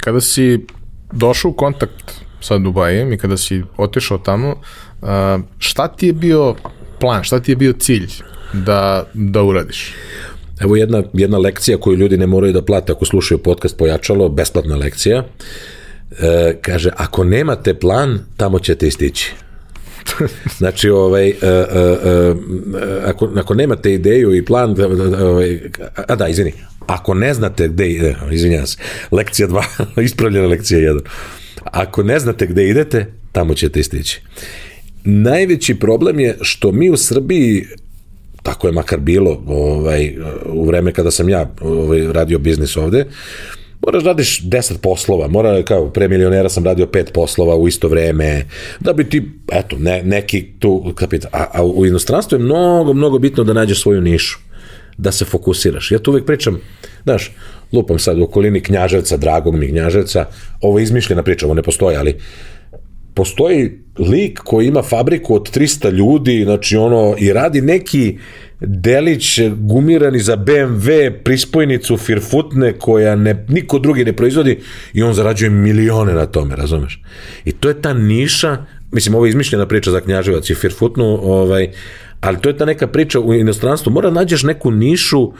Kada 0.00 0.20
si 0.20 0.66
došao 1.12 1.50
u 1.50 1.54
kontakt 1.54 2.12
sa 2.40 2.58
Dubajem 2.58 3.12
i 3.12 3.18
kada 3.18 3.36
si 3.36 3.62
otišao 3.76 4.18
tamo, 4.18 4.60
šta 5.58 5.88
ti 5.88 6.06
je 6.06 6.12
bio 6.12 6.54
plan, 7.00 7.24
šta 7.24 7.40
ti 7.40 7.52
je 7.52 7.56
bio 7.56 7.72
cilj 7.72 8.08
da, 8.52 9.06
da 9.14 9.42
uradiš? 9.42 9.94
Evo 10.60 10.76
jedna, 10.76 11.02
jedna 11.12 11.38
lekcija 11.38 11.78
koju 11.78 11.96
ljudi 11.96 12.16
ne 12.16 12.26
moraju 12.26 12.52
da 12.52 12.64
plate 12.64 12.92
ako 12.92 13.04
slušaju 13.04 13.38
podcast 13.38 13.76
Pojačalo, 13.76 14.28
besplatna 14.28 14.76
lekcija. 14.76 15.24
E, 16.20 16.54
kaže, 16.62 16.90
ako 16.96 17.24
nemate 17.24 17.74
plan, 17.74 18.18
tamo 18.36 18.58
ćete 18.58 18.86
istići. 18.86 19.32
znači, 20.58 20.90
ovaj, 20.90 21.28
e, 21.28 21.32
e, 21.32 21.42
e, 21.42 22.34
ako, 23.04 23.28
ako 23.36 23.54
nemate 23.54 23.92
ideju 23.94 24.34
i 24.34 24.44
plan, 24.44 24.76
ovaj, 25.22 25.60
a 26.08 26.16
da, 26.16 26.28
izvini, 26.28 26.52
ako 26.86 27.14
ne 27.14 27.34
znate 27.34 27.68
gde, 27.68 27.84
e, 27.84 28.14
izvinjam 28.30 28.66
se, 28.66 28.78
lekcija 29.10 29.48
2, 29.48 29.62
ispravljena 30.04 30.46
lekcija 30.46 30.80
1, 30.80 31.00
ako 31.64 32.02
ne 32.02 32.18
znate 32.18 32.46
gde 32.46 32.68
idete, 32.68 33.06
tamo 33.32 33.54
ćete 33.54 33.80
istići. 33.80 34.20
Najveći 35.04 35.74
problem 35.74 36.20
je 36.20 36.38
što 36.42 36.72
mi 36.72 36.90
u 36.90 36.96
Srbiji 36.96 37.64
tako 38.42 38.66
je 38.66 38.72
makar 38.72 39.00
bilo 39.00 39.42
ovaj, 39.46 40.14
u 40.46 40.66
vreme 40.66 40.92
kada 40.92 41.10
sam 41.10 41.28
ja 41.28 41.50
ovaj, 41.60 42.12
radio 42.12 42.38
biznis 42.38 42.76
ovde, 42.76 43.04
moraš 43.86 44.02
da 44.02 44.10
radiš 44.10 44.42
10 44.42 44.78
poslova, 44.82 45.28
mora, 45.28 45.62
kao 45.62 45.90
pre 45.90 46.08
milionera 46.08 46.48
sam 46.48 46.64
radio 46.64 46.86
pet 46.86 47.12
poslova 47.14 47.56
u 47.56 47.68
isto 47.68 47.88
vreme, 47.88 48.44
da 48.80 48.92
bi 48.92 49.04
ti, 49.04 49.30
eto, 49.52 49.76
ne, 49.78 50.02
neki 50.02 50.46
tu 50.58 50.92
kapital, 50.94 51.30
a, 51.32 51.46
a 51.52 51.64
u 51.64 51.86
inostranstvu 51.86 52.36
je 52.38 52.44
mnogo, 52.44 52.92
mnogo 52.92 53.18
bitno 53.18 53.44
da 53.44 53.52
nađeš 53.52 53.82
svoju 53.82 54.00
nišu, 54.00 54.38
da 54.96 55.12
se 55.12 55.24
fokusiraš. 55.24 55.90
Ja 55.90 55.98
tu 55.98 56.10
uvek 56.10 56.26
pričam, 56.26 56.60
znaš, 57.04 57.32
lupam 57.72 57.98
sad 57.98 58.18
u 58.18 58.24
okolini 58.24 58.60
Knjaževca, 58.60 59.16
dragog 59.16 59.54
mi 59.54 59.68
Knjaževca, 59.68 60.24
ovo 60.60 60.78
je 60.78 60.82
izmišljena 60.82 61.22
priča, 61.22 61.46
ovo 61.46 61.54
ne 61.54 61.62
postoji, 61.62 61.96
ali 61.96 62.16
postoji 63.18 63.70
lik 63.98 64.38
koji 64.38 64.66
ima 64.66 64.82
fabriku 64.82 65.34
od 65.34 65.50
300 65.56 65.90
ljudi, 65.92 66.44
znači 66.44 66.76
ono, 66.76 67.14
i 67.18 67.32
radi 67.32 67.60
neki 67.60 68.18
delić 68.60 69.40
gumirani 69.56 70.20
za 70.20 70.36
BMW 70.36 71.10
prispojnicu 71.24 71.96
Firfutne 71.96 72.72
koja 72.78 73.16
ne, 73.16 73.44
niko 73.48 73.78
drugi 73.78 74.04
ne 74.04 74.12
proizvodi 74.12 74.58
i 74.92 75.02
on 75.02 75.14
zarađuje 75.14 75.50
milione 75.50 76.14
na 76.14 76.26
tome, 76.26 76.56
razumeš? 76.56 77.02
I 77.44 77.52
to 77.52 77.68
je 77.68 77.82
ta 77.82 77.92
niša, 77.94 78.56
mislim 78.92 79.14
ovo 79.14 79.26
je 79.26 79.34
izmišljena 79.34 79.66
priča 79.66 79.90
za 79.90 80.00
Knjaževac 80.00 80.50
i 80.50 80.54
Firfutnu, 80.54 81.18
ovaj, 81.22 81.70
ali 82.20 82.38
to 82.38 82.48
je 82.48 82.56
ta 82.56 82.64
neka 82.64 82.86
priča 82.86 83.20
u 83.20 83.34
inostranstvu, 83.34 83.92
mora 83.92 84.10
nađeš 84.10 84.42
neku 84.42 84.70
nišu 84.70 85.32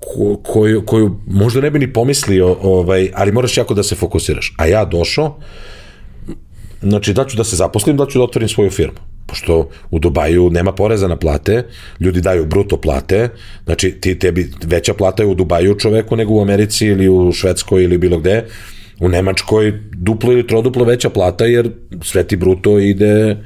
ko, 0.00 0.36
koju, 0.42 0.82
koju 0.86 1.20
možda 1.26 1.60
ne 1.60 1.70
bi 1.70 1.78
ni 1.78 1.92
pomislio, 1.92 2.56
ovaj, 2.62 3.10
ali 3.14 3.32
moraš 3.32 3.56
jako 3.56 3.74
da 3.74 3.82
se 3.82 3.94
fokusiraš. 3.94 4.54
A 4.56 4.66
ja 4.66 4.84
došao, 4.84 5.38
znači 6.88 7.12
da 7.12 7.24
ću 7.24 7.36
da 7.36 7.44
se 7.44 7.56
zaposlim, 7.56 7.96
da 7.96 8.06
ću 8.06 8.18
da 8.18 8.24
otvorim 8.24 8.48
svoju 8.48 8.70
firmu. 8.70 8.98
Pošto 9.26 9.68
u 9.90 9.98
Dubaju 9.98 10.50
nema 10.50 10.72
poreza 10.72 11.08
na 11.08 11.16
plate, 11.16 11.64
ljudi 12.00 12.20
daju 12.20 12.46
bruto 12.46 12.76
plate, 12.80 13.28
znači 13.64 13.90
ti 14.00 14.18
tebi 14.18 14.50
veća 14.64 14.94
plata 14.94 15.22
je 15.22 15.26
u 15.26 15.34
Dubaju 15.34 15.74
čoveku 15.74 16.16
nego 16.16 16.34
u 16.34 16.42
Americi 16.42 16.86
ili 16.86 17.08
u 17.08 17.32
Švedskoj 17.32 17.84
ili 17.84 17.98
bilo 17.98 18.18
gde, 18.18 18.44
u 19.00 19.08
Nemačkoj 19.08 19.72
duplo 19.92 20.32
ili 20.32 20.46
troduplo 20.46 20.84
veća 20.84 21.10
plata 21.10 21.44
jer 21.44 21.70
sve 22.02 22.24
ti 22.24 22.36
bruto 22.36 22.78
ide 22.78 23.36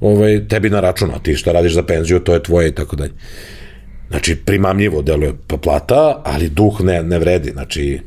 ovaj, 0.00 0.48
tebi 0.48 0.70
na 0.70 0.80
račun, 0.80 1.10
a 1.10 1.18
ti 1.18 1.34
šta 1.34 1.52
radiš 1.52 1.74
za 1.74 1.82
penziju, 1.82 2.20
to 2.20 2.34
je 2.34 2.42
tvoje 2.42 2.68
i 2.68 2.74
tako 2.74 2.96
dalje. 2.96 3.12
Znači, 4.10 4.36
primamljivo 4.36 5.02
deluje 5.02 5.32
pa 5.46 5.56
plata, 5.56 6.22
ali 6.24 6.48
duh 6.48 6.80
ne, 6.80 7.02
ne 7.02 7.18
vredi. 7.18 7.50
Znači, 7.50 8.00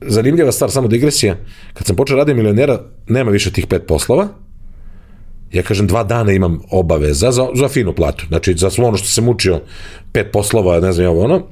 zanimljiva 0.00 0.52
stvar, 0.52 0.70
samo 0.70 0.88
digresija, 0.88 1.36
kad 1.74 1.86
sam 1.86 1.96
počeo 1.96 2.16
raditi 2.16 2.36
milionera, 2.36 2.80
nema 3.08 3.30
više 3.30 3.52
tih 3.52 3.66
pet 3.66 3.82
poslova, 3.86 4.28
ja 5.52 5.62
kažem 5.62 5.86
dva 5.86 6.04
dana 6.04 6.32
imam 6.32 6.60
obaveza 6.70 7.32
za, 7.32 7.46
za 7.54 7.68
finu 7.68 7.92
platu, 7.92 8.24
znači 8.28 8.54
za 8.56 8.70
svo 8.70 8.86
ono 8.86 8.96
što 8.96 9.08
sam 9.08 9.28
učio, 9.28 9.60
pet 10.12 10.26
poslova, 10.32 10.80
ne 10.80 10.92
znam 10.92 11.06
ovo 11.06 11.24
ono, 11.24 11.42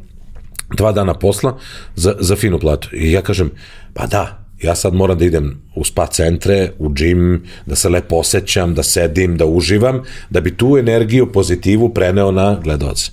dva 0.76 0.92
dana 0.92 1.14
posla 1.14 1.58
za, 1.94 2.14
za 2.20 2.36
finu 2.36 2.58
platu. 2.58 2.88
I 2.96 3.12
ja 3.12 3.22
kažem, 3.22 3.50
pa 3.94 4.06
da, 4.06 4.46
ja 4.62 4.74
sad 4.74 4.94
moram 4.94 5.18
da 5.18 5.24
idem 5.24 5.62
u 5.74 5.84
spa 5.84 6.06
centre, 6.06 6.70
u 6.78 6.94
džim, 6.94 7.44
da 7.66 7.74
se 7.76 7.88
lepo 7.88 8.16
osjećam, 8.16 8.74
da 8.74 8.82
sedim, 8.82 9.36
da 9.36 9.46
uživam, 9.46 10.02
da 10.30 10.40
bi 10.40 10.56
tu 10.56 10.76
energiju, 10.78 11.32
pozitivu 11.32 11.94
preneo 11.94 12.30
na 12.30 12.60
gledalce. 12.64 13.10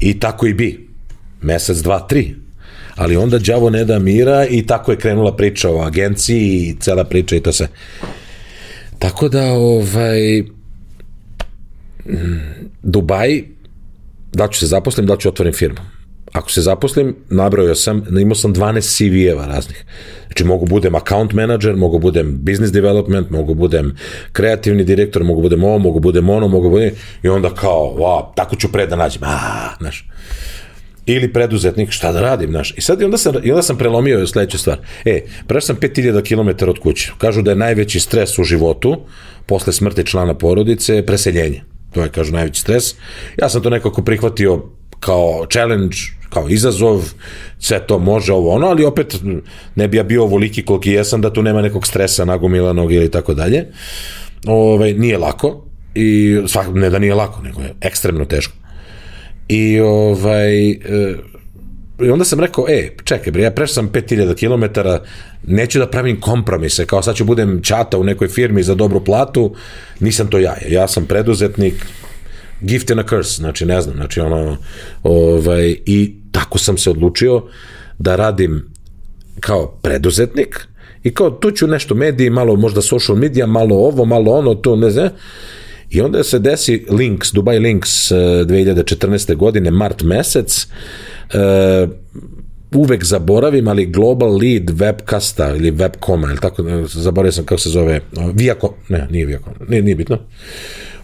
I 0.00 0.20
tako 0.20 0.46
i 0.46 0.54
bi. 0.54 0.88
Mesec, 1.42 1.78
dva, 1.78 2.00
tri 2.00 2.34
ali 2.96 3.16
onda 3.16 3.38
đavo 3.38 3.70
ne 3.70 3.84
da 3.84 3.98
mira 3.98 4.46
i 4.46 4.66
tako 4.66 4.92
je 4.92 4.98
krenula 4.98 5.36
priča 5.36 5.70
o 5.70 5.80
agenciji 5.80 6.46
i 6.46 6.76
cela 6.80 7.04
priča 7.04 7.36
i 7.36 7.40
to 7.40 7.52
se. 7.52 7.68
Tako 8.98 9.28
da, 9.28 9.52
ovaj, 9.52 10.40
mm, 12.06 12.40
Dubaj, 12.82 13.42
da 14.32 14.48
ću 14.48 14.58
se 14.58 14.66
zaposlim, 14.66 15.06
da 15.06 15.16
ću 15.16 15.28
otvorim 15.28 15.52
firmu. 15.52 15.78
Ako 16.32 16.50
se 16.50 16.60
zaposlim, 16.60 17.16
nabrojao 17.30 17.74
sam, 17.74 18.18
imao 18.20 18.34
sam 18.34 18.54
12 18.54 18.80
CV-eva 18.80 19.46
raznih. 19.46 19.84
Znači, 20.26 20.44
mogu 20.44 20.66
budem 20.66 20.94
account 20.94 21.32
manager, 21.32 21.76
mogu 21.76 21.98
budem 21.98 22.38
business 22.42 22.72
development, 22.72 23.30
mogu 23.30 23.54
budem 23.54 23.96
kreativni 24.32 24.84
direktor, 24.84 25.24
mogu 25.24 25.42
budem 25.42 25.64
ovo, 25.64 25.78
mogu 25.78 26.00
budem 26.00 26.30
ono, 26.30 26.48
mogu 26.48 26.70
budem... 26.70 26.90
I 27.22 27.28
onda 27.28 27.50
kao, 27.54 27.94
wow, 27.98 28.34
tako 28.36 28.56
ću 28.56 28.72
pre 28.72 28.86
da 28.86 28.96
nađem. 28.96 29.22
A, 29.24 29.68
znaš 29.78 30.08
ili 31.06 31.32
preduzetnik, 31.32 31.90
šta 31.90 32.12
da 32.12 32.20
radim, 32.20 32.50
znaš. 32.50 32.74
I 32.76 32.80
sad 32.80 33.00
i 33.00 33.04
onda 33.04 33.18
sam, 33.18 33.34
i 33.42 33.50
onda 33.50 33.62
sam 33.62 33.78
prelomio 33.78 34.26
sledeću 34.26 34.58
stvar. 34.58 34.78
E, 35.04 35.20
prešao 35.46 35.66
sam 35.66 35.76
5000 35.76 36.22
km 36.28 36.70
od 36.70 36.78
kuće. 36.78 37.12
Kažu 37.18 37.42
da 37.42 37.50
je 37.50 37.56
najveći 37.56 38.00
stres 38.00 38.38
u 38.38 38.44
životu, 38.44 38.96
posle 39.46 39.72
smrti 39.72 40.06
člana 40.06 40.34
porodice, 40.34 41.06
preseljenje. 41.06 41.62
To 41.92 42.02
je, 42.02 42.08
kažu, 42.08 42.32
najveći 42.32 42.60
stres. 42.60 42.94
Ja 43.38 43.48
sam 43.48 43.62
to 43.62 43.70
nekako 43.70 44.02
prihvatio 44.02 44.62
kao 45.00 45.46
challenge, 45.52 45.96
kao 46.30 46.48
izazov, 46.48 47.02
sve 47.58 47.86
to 47.86 47.98
može 47.98 48.32
ovo 48.32 48.54
ono, 48.54 48.66
ali 48.66 48.84
opet 48.84 49.16
ne 49.74 49.88
bi 49.88 49.96
ja 49.96 50.02
bio 50.02 50.22
ovoliki 50.22 50.64
koliki 50.64 50.90
jesam 50.90 51.20
da 51.20 51.32
tu 51.32 51.42
nema 51.42 51.62
nekog 51.62 51.86
stresa 51.86 52.24
nagomilanog 52.24 52.92
ili 52.92 53.10
tako 53.10 53.34
dalje. 53.34 53.66
Ove, 54.46 54.92
nije 54.92 55.18
lako 55.18 55.64
i 55.94 56.38
svak, 56.46 56.66
ne 56.74 56.90
da 56.90 56.98
nije 56.98 57.14
lako, 57.14 57.42
nego 57.42 57.60
je 57.60 57.74
ekstremno 57.80 58.24
teško. 58.24 58.63
I 59.48 59.80
ovaj, 59.80 60.70
e, 60.70 60.76
i 62.02 62.10
onda 62.10 62.24
sam 62.24 62.40
rekao, 62.40 62.66
e, 62.68 62.90
čekaj 63.04 63.32
bre, 63.32 63.42
ja 63.42 63.50
prešao 63.50 63.74
sam 63.74 63.88
5000 63.88 64.34
km, 64.34 64.80
neću 65.46 65.78
da 65.78 65.90
pravim 65.90 66.20
kompromise, 66.20 66.86
kao 66.86 67.02
sad 67.02 67.16
ću 67.16 67.24
budem 67.24 67.62
čata 67.62 67.98
u 67.98 68.04
nekoj 68.04 68.28
firmi 68.28 68.62
za 68.62 68.74
dobru 68.74 69.04
platu, 69.04 69.54
nisam 70.00 70.28
to 70.28 70.38
ja, 70.38 70.56
ja 70.68 70.88
sam 70.88 71.06
preduzetnik, 71.06 71.86
gift 72.60 72.90
and 72.90 73.00
a 73.00 73.04
curse, 73.08 73.36
znači 73.36 73.66
ne 73.66 73.80
znam, 73.80 73.96
znači 73.96 74.20
ono, 74.20 74.56
ovaj, 75.02 75.76
i 75.86 76.14
tako 76.32 76.58
sam 76.58 76.78
se 76.78 76.90
odlučio 76.90 77.42
da 77.98 78.16
radim 78.16 78.68
kao 79.40 79.78
preduzetnik 79.82 80.68
i 81.02 81.14
kao 81.14 81.30
tu 81.30 81.50
ću 81.50 81.66
nešto 81.66 81.94
mediji, 81.94 82.30
malo 82.30 82.56
možda 82.56 82.82
social 82.82 83.18
media, 83.18 83.46
malo 83.46 83.76
ovo, 83.76 84.04
malo 84.04 84.32
ono, 84.32 84.54
to 84.54 84.76
ne 84.76 84.90
znam, 84.90 85.08
I 85.90 86.00
onda 86.00 86.24
se 86.24 86.38
desi 86.38 86.86
Links, 86.90 87.32
Dubai 87.32 87.58
Links 87.58 88.12
2014. 88.12 89.32
Eh, 89.32 89.34
godine, 89.34 89.70
mart 89.70 90.02
mesec, 90.02 90.66
uh, 91.34 91.90
uvek 92.74 93.04
zaboravim, 93.04 93.68
ali 93.68 93.86
Global 93.86 94.36
Lead 94.36 94.70
webcasta 94.70 95.56
ili 95.56 95.72
webcoma, 95.72 96.30
ili 96.30 96.40
tako, 96.40 96.64
zaboravio 96.86 97.32
sam 97.32 97.44
kako 97.44 97.60
se 97.60 97.68
zove, 97.68 98.00
Viacom, 98.34 98.70
ne, 98.88 99.06
nije 99.10 99.26
Viacom, 99.26 99.52
nije, 99.68 99.82
nije 99.82 99.94
bitno, 99.94 100.18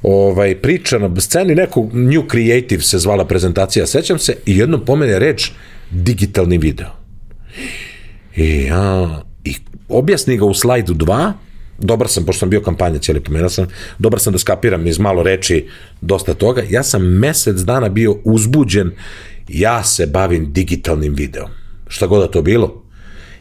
ovaj, 0.02 0.54
priča 0.54 0.98
na 0.98 1.20
sceni, 1.20 1.54
neku 1.54 1.90
New 1.92 2.22
Creative 2.30 2.82
se 2.82 2.98
zvala 2.98 3.24
prezentacija, 3.24 3.86
sećam 3.86 4.18
se, 4.18 4.36
i 4.46 4.58
jednom 4.58 4.84
pomene 4.84 5.18
reč 5.18 5.50
digitalni 5.90 6.58
video. 6.58 6.90
I 8.36 8.64
ja, 8.64 9.22
i 9.44 9.54
objasni 9.88 10.36
ga 10.36 10.44
u 10.44 10.54
slajdu 10.54 10.94
2, 10.94 11.32
dobar 11.80 12.08
sam, 12.08 12.24
pošto 12.24 12.38
sam 12.38 12.50
bio 12.50 12.60
kampanja 12.60 12.98
cijeli 12.98 13.20
pomenuo 13.20 13.48
sam, 13.48 13.66
dobar 13.98 14.20
sam 14.20 14.32
da 14.32 14.38
skapiram 14.38 14.86
iz 14.86 14.98
malo 14.98 15.22
reči 15.22 15.66
dosta 16.00 16.34
toga, 16.34 16.62
ja 16.70 16.82
sam 16.82 17.02
mesec 17.18 17.56
dana 17.56 17.88
bio 17.88 18.16
uzbuđen, 18.24 18.90
ja 19.48 19.84
se 19.84 20.06
bavim 20.06 20.52
digitalnim 20.52 21.14
videom. 21.14 21.48
Šta 21.88 22.06
god 22.06 22.20
da 22.20 22.30
to 22.30 22.42
bilo, 22.42 22.82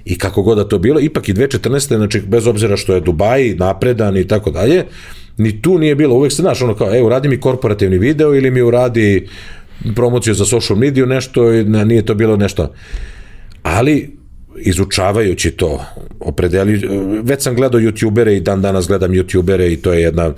i 0.05 0.17
kako 0.17 0.41
god 0.41 0.57
da 0.57 0.67
to 0.67 0.79
bilo, 0.79 0.99
ipak 0.99 1.29
i 1.29 1.33
2014. 1.33 1.95
znači 1.95 2.21
bez 2.27 2.47
obzira 2.47 2.77
što 2.77 2.93
je 2.93 3.01
Dubaj 3.01 3.55
napredan 3.55 4.17
i 4.17 4.27
tako 4.27 4.51
dalje, 4.51 4.85
ni 5.37 5.61
tu 5.61 5.77
nije 5.77 5.95
bilo, 5.95 6.15
uvek 6.15 6.31
se 6.31 6.41
znaš, 6.41 6.61
ono 6.61 6.75
kao, 6.75 6.95
evo, 6.95 7.07
uradi 7.07 7.29
mi 7.29 7.39
korporativni 7.39 7.97
video 7.97 8.35
ili 8.35 8.51
mi 8.51 8.61
uradi 8.61 9.27
promociju 9.95 10.33
za 10.33 10.45
social 10.45 10.79
mediju, 10.79 11.05
nešto, 11.05 11.51
na- 11.51 11.83
nije 11.83 12.05
to 12.05 12.15
bilo 12.15 12.35
nešto. 12.37 12.73
Ali, 13.63 14.18
izučavajući 14.60 15.51
to, 15.51 15.86
opredeli, 16.20 16.89
već 17.24 17.43
sam 17.43 17.55
gledao 17.55 17.82
youtubere 17.82 18.38
i 18.38 18.39
dan 18.39 18.62
danas 18.62 18.88
gledam 18.88 19.12
youtubere 19.12 19.74
i 19.74 19.78
to 19.78 19.93
je 19.93 20.01
jedna 20.01 20.34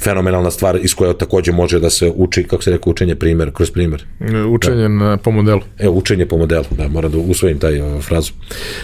fenomenalna 0.00 0.50
stvar 0.50 0.78
iz 0.82 0.94
koje 0.94 1.18
takođe 1.18 1.52
može 1.52 1.80
da 1.80 1.90
se 1.90 2.12
uči, 2.14 2.44
kako 2.44 2.62
se 2.62 2.70
rekao, 2.70 2.90
učenje 2.90 3.14
primer, 3.14 3.50
kroz 3.54 3.70
primer. 3.70 4.04
Učenje 4.48 4.88
na, 4.88 5.16
po 5.16 5.30
modelu. 5.30 5.60
Evo, 5.78 5.94
učenje 5.94 6.26
po 6.26 6.36
modelu, 6.36 6.64
da, 6.76 6.88
moram 6.88 7.12
da 7.12 7.18
usvojim 7.18 7.58
taj 7.58 7.80
o, 7.80 8.00
frazu. 8.00 8.32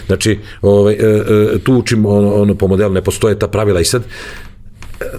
Znači, 0.06 0.38
ovaj, 0.62 0.94
e, 0.94 0.96
e, 0.96 1.58
tu 1.58 1.74
učim 1.74 2.06
ono, 2.06 2.34
ono 2.34 2.54
po 2.54 2.68
modelu, 2.68 2.94
ne 2.94 3.02
postoje 3.02 3.38
ta 3.38 3.48
pravila 3.48 3.80
i 3.80 3.84
sad, 3.84 4.02
e, 4.02 4.45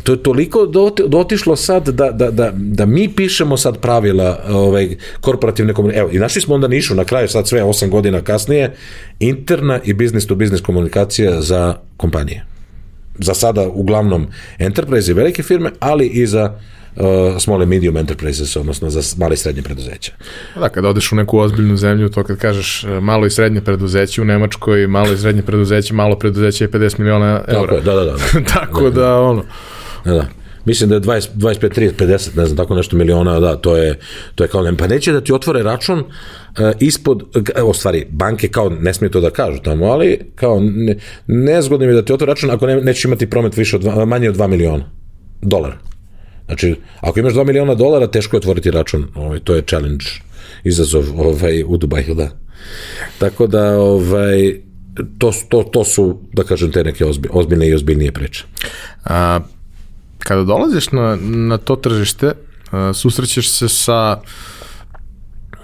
to 0.04 0.12
je 0.12 0.24
toliko 0.24 0.60
doti- 0.60 1.08
dotišlo 1.08 1.56
sad 1.56 1.90
da, 1.90 2.12
da, 2.12 2.32
da, 2.32 2.52
da 2.56 2.86
mi 2.86 3.10
pišemo 3.10 3.58
sad 3.58 3.78
pravila 3.78 4.44
ovaj, 4.50 4.96
korporativne 5.22 5.74
komunikacije. 5.74 6.02
Evo, 6.02 6.10
i 6.14 6.20
našli 6.20 6.42
smo 6.42 6.56
onda 6.56 6.68
nišu 6.68 6.96
na 6.96 7.04
kraju, 7.04 7.28
sad 7.28 7.48
sve 7.48 7.64
osam 7.64 7.90
godina 7.90 8.22
kasnije, 8.22 8.76
interna 9.20 9.80
i 9.84 9.94
business 9.94 10.28
to 10.28 10.36
business 10.36 10.64
komunikacija 10.64 11.42
za 11.42 11.76
kompanije. 11.98 12.46
Za 13.20 13.34
sada 13.34 13.68
uglavnom 13.68 14.28
enterprise 14.60 15.12
i 15.12 15.14
velike 15.14 15.44
firme, 15.44 15.72
ali 15.80 16.08
i 16.08 16.28
za 16.28 16.44
uh, 16.44 16.77
small 17.40 17.62
and 17.62 17.70
medium 17.70 17.98
enterprises, 17.98 18.56
odnosno 18.56 18.90
za 18.90 19.02
male 19.18 19.34
i 19.34 19.38
srednje 19.38 19.62
preduzeća. 19.62 20.12
Da, 20.60 20.70
kada 20.70 20.90
odeš 20.90 21.12
u 21.12 21.16
neku 21.16 21.40
ozbiljnu 21.40 21.78
zemlju, 21.78 22.10
to 22.10 22.24
kad 22.24 22.38
kažeš 22.38 22.84
e, 22.84 23.00
malo 23.00 23.26
i 23.26 23.30
srednje 23.30 23.62
preduzeće 23.62 24.22
u 24.22 24.26
Nemačkoj, 24.26 24.88
malo 24.88 25.14
i 25.14 25.18
srednje 25.18 25.42
preduzeće, 25.42 25.94
malo 25.94 26.16
preduzeće 26.20 26.64
je 26.64 26.72
50 26.72 27.00
miliona 27.00 27.40
Tako 27.40 27.58
eura. 27.60 27.76
je, 27.76 27.82
da, 27.82 27.94
da, 27.96 28.04
da. 28.06 28.18
Tako 28.54 28.90
da, 28.90 29.20
ono, 29.20 29.44
Da, 30.06 30.14
da. 30.14 30.28
Mislim 30.66 30.90
da 30.90 30.96
je 30.96 31.02
20, 31.02 31.28
25, 31.36 31.80
30, 31.80 31.92
50, 31.98 32.38
ne 32.38 32.46
znam, 32.46 32.58
tako 32.58 32.76
nešto 32.76 32.98
miliona, 32.98 33.40
da, 33.40 33.56
to 33.56 33.78
je, 33.78 34.00
to 34.36 34.44
je 34.44 34.48
kao, 34.48 34.62
ne, 34.64 34.78
pa 34.78 34.88
neće 34.88 35.12
da 35.12 35.22
ti 35.22 35.34
otvore 35.34 35.64
račun 35.64 36.00
uh, 36.00 36.06
ispod, 36.80 37.24
evo, 37.56 37.74
stvari, 37.74 38.08
banke 38.10 38.48
kao, 38.48 38.70
ne 38.70 38.94
smije 38.94 39.12
to 39.12 39.22
da 39.22 39.30
kažu 39.30 39.60
tamo, 39.64 39.86
ali 39.86 40.20
kao, 40.36 40.60
ne, 40.62 40.96
nezgodno 41.28 41.86
je 41.86 41.94
da 41.94 42.06
ti 42.06 42.14
otvore 42.14 42.32
račun 42.32 42.52
ako 42.52 42.68
ne, 42.68 42.82
nećeš 42.82 43.06
imati 43.06 43.30
promet 43.30 43.58
više 43.58 43.76
od, 43.76 43.82
dva- 43.82 44.06
manje 44.06 44.30
od 44.30 44.36
2 44.36 44.48
miliona 44.48 44.84
dolara. 45.42 45.78
Znači, 46.48 46.76
ako 47.02 47.20
imaš 47.20 47.34
2 47.34 47.46
miliona 47.46 47.76
dolara, 47.76 48.08
teško 48.08 48.36
je 48.36 48.38
otvoriti 48.38 48.72
račun, 48.72 49.08
ovaj, 49.16 49.40
to 49.40 49.56
je 49.56 49.62
challenge, 49.62 50.06
izazov 50.64 51.04
ovaj, 51.18 51.64
u 51.64 51.78
Dubaju, 51.78 52.16
da. 52.16 52.30
Tako 53.20 53.48
da, 53.48 53.80
ovaj, 53.80 54.62
to, 55.18 55.32
to, 55.50 55.64
to 55.64 55.84
su, 55.84 56.20
da 56.34 56.44
kažem, 56.44 56.72
te 56.72 56.84
neke 56.84 57.06
ozbi, 57.06 57.30
ozbiljne 57.32 57.68
i 57.68 57.74
ozbiljnije 57.74 58.12
priče. 58.12 58.44
A, 59.06 59.40
kada 60.20 60.44
dolaziš 60.44 60.92
na, 60.92 61.18
na 61.22 61.58
to 61.58 61.76
tržište, 61.76 62.32
susrećeš 62.94 63.50
se 63.50 63.70
sa 63.70 64.22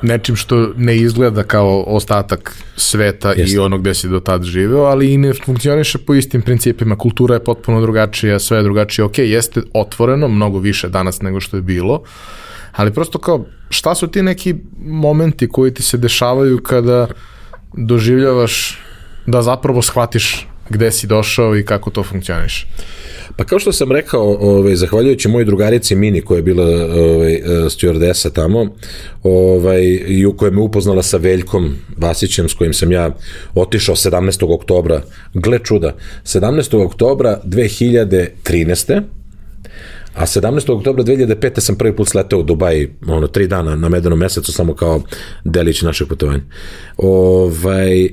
nečim 0.03 0.35
što 0.35 0.73
ne 0.77 0.97
izgleda 0.97 1.43
kao 1.43 1.83
ostatak 1.87 2.63
sveta 2.77 3.31
Jeste. 3.31 3.55
i 3.55 3.59
onog 3.59 3.81
gde 3.81 3.93
si 3.93 4.09
do 4.09 4.19
tad 4.19 4.43
živeo, 4.43 4.83
ali 4.83 5.13
i 5.13 5.17
ne 5.17 5.33
funkcioniše 5.45 5.97
po 5.97 6.13
istim 6.13 6.41
principima. 6.41 6.97
Kultura 6.97 7.35
je 7.35 7.43
potpuno 7.43 7.81
drugačija, 7.81 8.39
sve 8.39 8.57
je 8.57 8.63
drugačije. 8.63 9.05
Ok, 9.05 9.17
jeste 9.17 9.61
otvoreno, 9.73 10.27
mnogo 10.27 10.59
više 10.59 10.89
danas 10.89 11.21
nego 11.21 11.39
što 11.39 11.57
je 11.57 11.61
bilo, 11.61 12.03
ali 12.71 12.93
prosto 12.93 13.19
kao, 13.19 13.45
šta 13.69 13.95
su 13.95 14.07
ti 14.07 14.21
neki 14.21 14.55
momenti 14.79 15.49
koji 15.49 15.73
ti 15.73 15.83
se 15.83 15.97
dešavaju 15.97 16.63
kada 16.63 17.07
doživljavaš 17.77 18.79
da 19.25 19.41
zapravo 19.41 19.81
shvatiš 19.81 20.47
gde 20.69 20.91
si 20.91 21.07
došao 21.07 21.57
i 21.57 21.65
kako 21.65 21.89
to 21.89 22.03
funkcioniše? 22.03 22.67
Pa 23.35 23.43
kao 23.43 23.59
što 23.59 23.71
sam 23.71 23.91
rekao, 23.91 24.37
ovaj, 24.39 24.75
zahvaljujući 24.75 25.27
mojoj 25.27 25.45
drugarici 25.45 25.95
Mini 25.95 26.21
koja 26.21 26.37
je 26.37 26.41
bila 26.41 26.65
ovaj, 26.65 27.41
stewardesa 27.45 28.33
tamo 28.33 28.67
ovaj, 29.23 29.83
i 30.07 30.25
u 30.25 30.37
kojoj 30.37 30.51
me 30.51 30.61
upoznala 30.61 31.03
sa 31.03 31.17
Veljkom 31.17 31.75
Vasićem 31.97 32.49
s 32.49 32.53
kojim 32.53 32.73
sam 32.73 32.91
ja 32.91 33.15
otišao 33.55 33.95
17. 33.95 34.53
oktobra, 34.53 35.01
gle 35.33 35.59
čuda, 35.59 35.95
17. 36.23 36.85
oktobra 36.85 37.41
2013. 37.45 39.22
A 40.13 40.25
17. 40.25 40.71
oktobra 40.71 41.03
2005. 41.03 41.59
sam 41.59 41.75
prvi 41.75 41.95
put 41.95 42.07
sletao 42.07 42.39
u 42.39 42.43
Dubai, 42.43 42.89
ono, 43.07 43.27
tri 43.27 43.47
dana 43.47 43.75
na 43.75 43.89
medenom 43.89 44.19
mesecu, 44.19 44.51
samo 44.51 44.75
kao 44.75 45.01
delić 45.43 45.81
našeg 45.81 46.07
putovanja. 46.07 46.41
Ovaj, 46.97 48.05
e, 48.05 48.11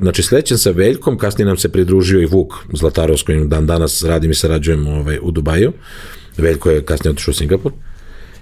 znači, 0.00 0.22
sledećem 0.22 0.58
sa 0.58 0.70
Veljkom, 0.70 1.18
kasnije 1.18 1.46
nam 1.46 1.56
se 1.56 1.68
pridružio 1.68 2.20
i 2.20 2.26
Vuk 2.26 2.54
Zlatarov, 2.72 3.16
s 3.16 3.22
kojim 3.22 3.48
dan 3.48 3.66
danas 3.66 4.02
radim 4.02 4.30
i 4.30 4.34
sarađujem 4.34 4.86
ovaj, 4.86 5.18
u 5.22 5.30
Dubaju. 5.30 5.72
Veljko 6.36 6.70
je 6.70 6.84
kasnije 6.84 7.10
otišao 7.10 7.32
u 7.32 7.34
Singapur. 7.34 7.72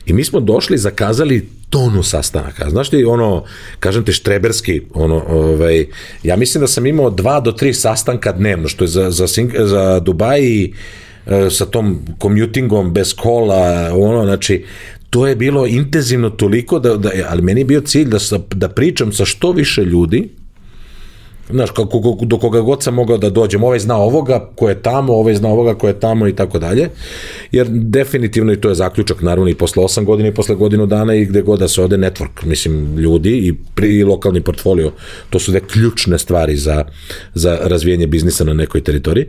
I 0.06 0.12
mi 0.12 0.24
smo 0.24 0.40
došli, 0.40 0.78
zakazali 0.78 1.48
tonu 1.70 2.02
sastanaka. 2.02 2.70
Znaš 2.70 2.90
ti, 2.90 3.04
ono, 3.04 3.44
kažem 3.78 4.04
ti, 4.04 4.12
štreberski, 4.12 4.82
ono, 4.94 5.24
ovaj, 5.28 5.86
ja 6.22 6.36
mislim 6.36 6.60
da 6.60 6.66
sam 6.66 6.86
imao 6.86 7.10
dva 7.10 7.40
do 7.40 7.52
tri 7.52 7.74
sastanka 7.74 8.32
dnevno, 8.32 8.68
što 8.68 8.84
je 8.84 8.88
za, 8.88 9.10
za, 9.10 9.26
Sing- 9.26 9.64
za 9.64 10.00
Dubai 10.00 10.64
e, 10.64 10.70
sa 11.50 11.66
tom 11.66 11.98
commutingom 12.22 12.92
bez 12.92 13.14
kola, 13.14 13.90
ono, 13.94 14.24
znači, 14.24 14.64
to 15.10 15.26
je 15.26 15.36
bilo 15.36 15.66
intenzivno 15.66 16.30
toliko, 16.30 16.78
da, 16.78 16.96
da, 16.96 17.10
ali 17.28 17.42
meni 17.42 17.60
je 17.60 17.64
bio 17.64 17.80
cilj 17.80 18.08
da, 18.08 18.18
sa, 18.18 18.38
da 18.54 18.68
pričam 18.68 19.12
sa 19.12 19.24
što 19.24 19.52
više 19.52 19.84
ljudi, 19.84 20.28
znaš, 21.50 21.70
kako, 21.70 22.18
do 22.22 22.38
koga 22.38 22.60
god 22.60 22.82
sam 22.82 22.94
mogao 22.94 23.18
da 23.18 23.30
dođem, 23.30 23.64
ovaj 23.64 23.78
zna 23.78 23.96
ovoga 23.96 24.50
ko 24.54 24.68
je 24.68 24.82
tamo, 24.82 25.12
ovaj 25.12 25.34
zna 25.34 25.48
ovoga 25.48 25.74
ko 25.74 25.88
je 25.88 26.00
tamo 26.00 26.28
i 26.28 26.34
tako 26.36 26.58
dalje, 26.58 26.88
jer 27.52 27.66
definitivno 27.68 28.52
i 28.52 28.60
to 28.60 28.68
je 28.68 28.74
zaključak, 28.74 29.22
naravno 29.22 29.50
i 29.50 29.54
posle 29.54 29.82
8 29.82 30.04
godina 30.04 30.28
i 30.28 30.34
posle 30.34 30.54
godinu 30.54 30.86
dana 30.86 31.14
i 31.14 31.24
gde 31.24 31.42
god 31.42 31.58
da 31.58 31.68
se 31.68 31.82
ode 31.82 31.96
network, 31.96 32.44
mislim, 32.44 32.96
ljudi 32.96 33.30
i, 33.30 33.54
pri, 33.74 33.88
i 33.88 34.04
lokalni 34.04 34.40
portfolio, 34.40 34.92
to 35.30 35.38
su 35.38 35.50
dve 35.50 35.60
ključne 35.60 36.18
stvari 36.18 36.56
za, 36.56 36.84
za 37.34 37.58
razvijanje 37.62 38.06
biznisa 38.06 38.44
na 38.44 38.52
nekoj 38.52 38.80
teritoriji. 38.80 39.26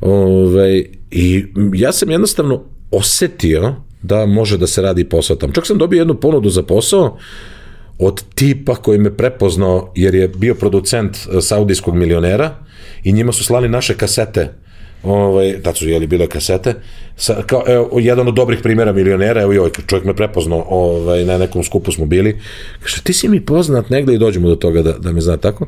Ove, 0.00 0.82
I 1.12 1.44
ja 1.74 1.92
sam 1.92 2.10
jednostavno 2.10 2.64
osetio 2.90 3.74
da 4.02 4.26
može 4.26 4.58
da 4.58 4.66
se 4.66 4.82
radi 4.82 5.04
posao 5.04 5.36
tamo. 5.36 5.52
Čak 5.52 5.66
sam 5.66 5.78
dobio 5.78 5.98
jednu 5.98 6.14
ponudu 6.14 6.50
za 6.50 6.62
posao, 6.62 7.18
od 7.98 8.22
tipa 8.34 8.74
koji 8.74 8.98
me 8.98 9.16
prepoznao 9.16 9.92
jer 9.96 10.14
je 10.14 10.28
bio 10.28 10.54
producent 10.54 11.16
e, 11.16 11.40
saudijskog 11.40 11.94
milionera 11.94 12.56
i 13.04 13.12
njima 13.12 13.32
su 13.32 13.44
slali 13.44 13.68
naše 13.68 13.96
kasete 13.96 14.54
ovaj, 15.02 15.62
tad 15.62 15.76
su 15.76 15.88
jeli 15.88 16.06
bile 16.06 16.26
kasete, 16.26 16.74
sa, 17.16 17.42
kao, 17.46 17.64
evo, 17.66 17.98
jedan 18.00 18.28
od 18.28 18.34
dobrih 18.34 18.60
primjera 18.62 18.92
milionera, 18.92 19.42
evo 19.42 19.52
i 19.52 19.58
ovaj 19.58 19.70
čovjek 19.86 20.04
me 20.04 20.16
prepoznao, 20.16 20.66
ovaj, 20.68 21.24
na 21.24 21.38
nekom 21.38 21.64
skupu 21.64 21.92
smo 21.92 22.06
bili, 22.06 22.40
kaže, 22.80 23.02
ti 23.02 23.12
si 23.12 23.28
mi 23.28 23.40
poznat 23.40 23.90
negde 23.90 24.14
i 24.14 24.18
dođemo 24.18 24.48
do 24.48 24.56
toga 24.56 24.82
da, 24.82 24.92
da 24.92 25.12
me 25.12 25.20
zna 25.20 25.36
tako. 25.36 25.66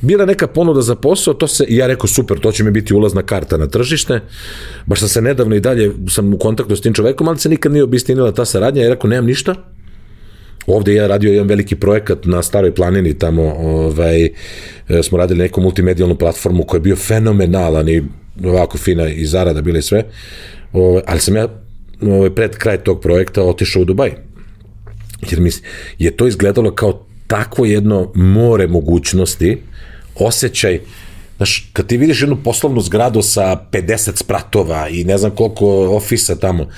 Bila 0.00 0.24
neka 0.26 0.46
ponuda 0.46 0.82
za 0.82 0.94
posao, 0.94 1.34
to 1.34 1.46
se, 1.46 1.64
ja 1.68 1.86
rekao, 1.86 2.06
super, 2.06 2.38
to 2.38 2.52
će 2.52 2.64
mi 2.64 2.70
biti 2.70 2.94
ulazna 2.94 3.22
karta 3.22 3.56
na 3.56 3.66
tržište, 3.66 4.20
baš 4.86 5.00
sam 5.00 5.08
se 5.08 5.22
nedavno 5.22 5.56
i 5.56 5.60
dalje, 5.60 5.92
sam 6.08 6.34
u 6.34 6.38
kontaktu 6.38 6.76
s 6.76 6.80
tim 6.80 6.94
čovekom, 6.94 7.28
ali 7.28 7.38
se 7.38 7.48
nikad 7.48 7.72
nije 7.72 7.84
obistinila 7.84 8.32
ta 8.32 8.44
saradnja, 8.44 8.82
ja 8.82 8.88
rekao, 8.88 9.10
nemam 9.10 9.26
ništa, 9.26 9.54
Ovde 10.66 10.94
je 10.94 11.08
radio 11.08 11.32
jedan 11.32 11.48
veliki 11.48 11.76
projekat 11.76 12.24
na 12.24 12.42
Staroj 12.42 12.74
planini, 12.74 13.18
tamo 13.18 13.42
ovaj, 13.42 14.24
e, 14.24 14.32
smo 15.02 15.18
radili 15.18 15.38
neku 15.38 15.60
multimedijalnu 15.60 16.14
platformu 16.14 16.62
koja 16.62 16.78
je 16.78 16.82
bio 16.82 16.96
fenomenalan 16.96 17.88
i 17.88 18.02
ovako 18.44 18.78
fina 18.78 19.08
i 19.08 19.26
zarada 19.26 19.62
bile 19.62 19.82
sve, 19.82 20.04
ovaj, 20.72 21.02
ali 21.06 21.20
sam 21.20 21.36
ja 21.36 21.48
ovaj, 22.00 22.30
pred 22.30 22.56
kraj 22.56 22.76
tog 22.76 23.00
projekta 23.00 23.42
otišao 23.42 23.82
u 23.82 23.84
Dubaj. 23.84 24.12
Jer 25.30 25.40
mi 25.40 25.50
je 25.98 26.16
to 26.16 26.26
izgledalo 26.26 26.74
kao 26.74 27.06
takvo 27.26 27.64
jedno 27.64 28.12
more 28.14 28.66
mogućnosti, 28.66 29.58
osjećaj, 30.14 30.80
Znaš, 31.36 31.70
kad 31.72 31.86
ti 31.86 31.96
vidiš 31.96 32.22
jednu 32.22 32.36
poslovnu 32.44 32.80
zgradu 32.80 33.22
sa 33.22 33.66
50 33.72 34.16
spratova 34.16 34.88
i 34.88 35.04
ne 35.04 35.18
znam 35.18 35.30
koliko 35.30 35.66
ofisa 35.96 36.36
tamo, 36.36 36.68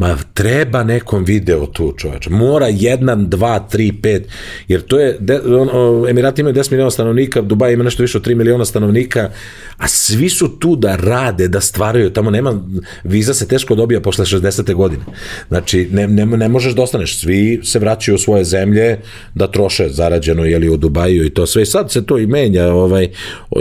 ma 0.00 0.16
treba 0.34 0.84
nekom 0.84 1.24
video 1.24 1.66
tu 1.66 1.92
čoveče. 1.96 2.30
Mora 2.30 2.68
jedan, 2.68 3.28
dva, 3.28 3.58
tri, 3.58 3.92
pet, 4.02 4.28
jer 4.68 4.80
to 4.80 4.98
je, 4.98 5.16
de, 5.20 5.40
on, 5.40 5.68
o, 5.72 6.08
Emirati 6.08 6.40
imaju 6.40 6.54
10 6.54 6.70
miliona 6.70 6.90
stanovnika, 6.90 7.40
Dubaj 7.40 7.72
ima 7.72 7.84
nešto 7.84 8.02
više 8.02 8.18
od 8.18 8.26
3 8.26 8.34
miliona 8.34 8.64
stanovnika, 8.64 9.30
a 9.76 9.88
svi 9.88 10.28
su 10.28 10.48
tu 10.58 10.76
da 10.76 10.96
rade, 10.96 11.48
da 11.48 11.60
stvaraju, 11.60 12.10
tamo 12.10 12.30
nema, 12.30 12.62
viza 13.04 13.34
se 13.34 13.48
teško 13.48 13.74
dobija 13.74 14.00
posle 14.00 14.24
60. 14.24 14.74
godine. 14.74 15.04
Znači, 15.48 15.88
ne, 15.92 16.08
ne, 16.08 16.26
ne 16.26 16.48
možeš 16.48 16.74
da 16.74 16.82
ostaneš, 16.82 17.18
svi 17.18 17.60
se 17.64 17.78
vraćaju 17.78 18.14
u 18.14 18.18
svoje 18.18 18.44
zemlje 18.44 18.98
da 19.34 19.46
troše 19.46 19.88
zarađeno, 19.88 20.44
jeli, 20.44 20.68
u 20.68 20.76
Dubaju 20.76 21.26
i 21.26 21.30
to 21.30 21.46
sve. 21.46 21.62
I 21.62 21.66
sad 21.66 21.92
se 21.92 22.06
to 22.06 22.18
i 22.18 22.26
menja, 22.26 22.72
ovaj, 22.72 23.04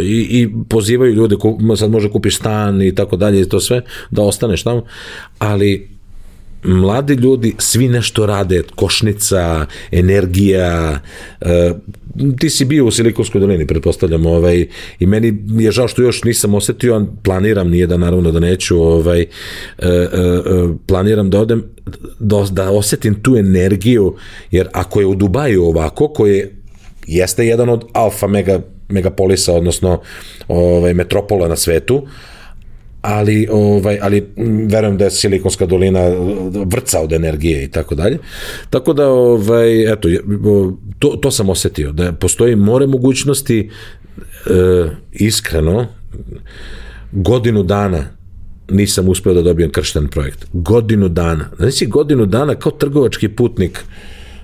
i, 0.02 0.28
i 0.30 0.50
pozivaju 0.70 1.14
ljude, 1.14 1.36
sad 1.78 1.92
može 1.92 2.10
kupiš 2.10 2.38
stan 2.38 2.82
i 2.82 2.96
tako 2.96 3.18
dalje 3.18 3.42
i 3.42 3.50
to 3.50 3.60
sve, 3.60 3.82
da 4.12 4.22
ostaneš 4.22 4.64
tamo, 4.64 4.86
ali 5.40 5.99
mladi 6.64 7.14
ljudi 7.14 7.56
svi 7.58 7.88
nešto 7.88 8.26
rade, 8.26 8.64
košnica, 8.76 9.66
energija, 9.92 11.00
e, 11.42 11.74
ti 12.40 12.50
si 12.50 12.66
bio 12.66 12.86
u 12.86 12.92
Silikonskoj 12.92 13.42
dolini, 13.42 13.68
pretpostavljam, 13.68 14.26
ovaj, 14.26 14.68
i 15.00 15.06
meni 15.06 15.38
je 15.64 15.72
žao 15.72 15.88
što 15.88 16.02
još 16.02 16.24
nisam 16.24 16.54
osetio, 16.54 17.06
planiram, 17.24 17.70
nije 17.70 17.88
da 17.88 17.98
naravno 17.98 18.32
da 18.32 18.40
neću, 18.40 18.82
ovaj, 18.82 19.22
e, 19.22 19.28
e, 19.78 19.88
e, 19.88 20.08
planiram 20.88 21.30
da 21.30 21.40
odem, 21.40 21.64
da, 22.20 22.46
da 22.52 22.70
osetim 22.72 23.16
tu 23.16 23.38
energiju, 23.38 24.16
jer 24.52 24.68
ako 24.74 25.00
je 25.00 25.06
u 25.06 25.16
Dubaju 25.16 25.64
ovako, 25.64 26.08
koje 26.08 26.56
jeste 27.08 27.46
jedan 27.48 27.70
od 27.70 27.86
alfa 27.94 28.28
mega, 28.28 28.60
megapolisa, 28.90 29.54
odnosno 29.54 30.02
ovaj, 30.48 30.94
metropola 30.94 31.48
na 31.48 31.56
svetu, 31.56 32.08
ali 33.02 33.48
ovaj 33.52 34.00
ali 34.02 34.28
verujem 34.68 34.98
da 34.98 35.04
je 35.04 35.12
Silikonska 35.12 35.66
dolina 35.66 36.10
vrca 36.66 37.00
od 37.02 37.14
energije 37.14 37.64
i 37.64 37.68
tako 37.68 37.96
dalje. 37.96 38.18
Tako 38.70 38.94
da 38.94 39.08
ovaj 39.08 39.94
eto 39.94 40.10
to 41.00 41.08
to 41.08 41.32
sam 41.32 41.50
osetio 41.50 41.92
da 41.92 42.12
postoji 42.12 42.56
more 42.56 42.88
mogućnosti 42.88 43.70
e, 44.46 44.90
iskreno 45.12 45.88
godinu 47.12 47.64
dana 47.64 48.04
nisam 48.72 49.10
uspeo 49.10 49.34
da 49.34 49.42
dobijem 49.42 49.72
kršten 49.72 50.08
projekt. 50.08 50.46
Godinu 50.54 51.10
dana. 51.10 51.50
Znači 51.58 51.86
godinu 51.86 52.26
dana 52.26 52.56
kao 52.56 52.72
trgovački 52.72 53.30
putnik 53.30 53.84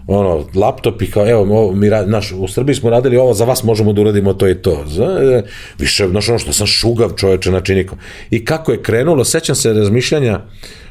ono, 0.07 0.45
laptop 0.55 1.01
i 1.01 1.11
kao, 1.11 1.29
evo, 1.29 1.71
mi 1.71 1.89
naš, 1.89 2.31
u 2.31 2.47
Srbiji 2.47 2.75
smo 2.75 2.89
radili 2.89 3.17
ovo, 3.17 3.33
za 3.33 3.45
vas 3.45 3.63
možemo 3.63 3.93
da 3.93 4.01
uradimo 4.01 4.33
to 4.33 4.47
i 4.47 4.55
to. 4.55 4.83
Za, 4.87 5.03
e, 5.03 5.43
više, 5.79 6.07
znaš, 6.07 6.29
ono 6.29 6.39
što 6.39 6.53
sam 6.53 6.67
šugav 6.67 7.09
čoveče, 7.15 7.49
znači 7.49 7.75
nikom. 7.75 7.97
I 8.31 8.45
kako 8.45 8.71
je 8.71 8.81
krenulo, 8.81 9.23
sećam 9.23 9.55
se 9.55 9.73
razmišljanja 9.73 10.41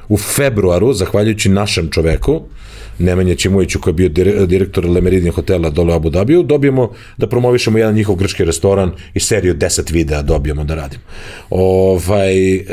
u 0.09 0.17
februaru, 0.17 0.93
zahvaljujući 0.93 1.49
našem 1.49 1.91
čoveku, 1.91 2.41
Nemanja 2.99 3.35
Ćimoviću 3.35 3.81
koji 3.81 3.93
je 3.93 4.09
bio 4.09 4.47
direktor 4.47 4.87
Le 4.87 5.01
Meridien 5.01 5.33
hotela 5.33 5.71
dole 5.71 5.93
u 5.93 5.97
Abu 5.97 6.11
Dhabiju, 6.11 6.43
dobijemo 6.43 6.91
da 7.17 7.27
promovišemo 7.27 7.79
jedan 7.79 7.95
njihov 7.95 8.17
grčki 8.17 8.45
restoran 8.45 8.93
i 9.15 9.21
seriju 9.21 9.55
10 9.55 9.93
videa 9.93 10.23
dobijemo 10.23 10.65
da 10.65 10.75
radimo. 10.75 11.03
Ovaj, 11.51 12.55
e, 12.55 12.61
e, 12.61 12.65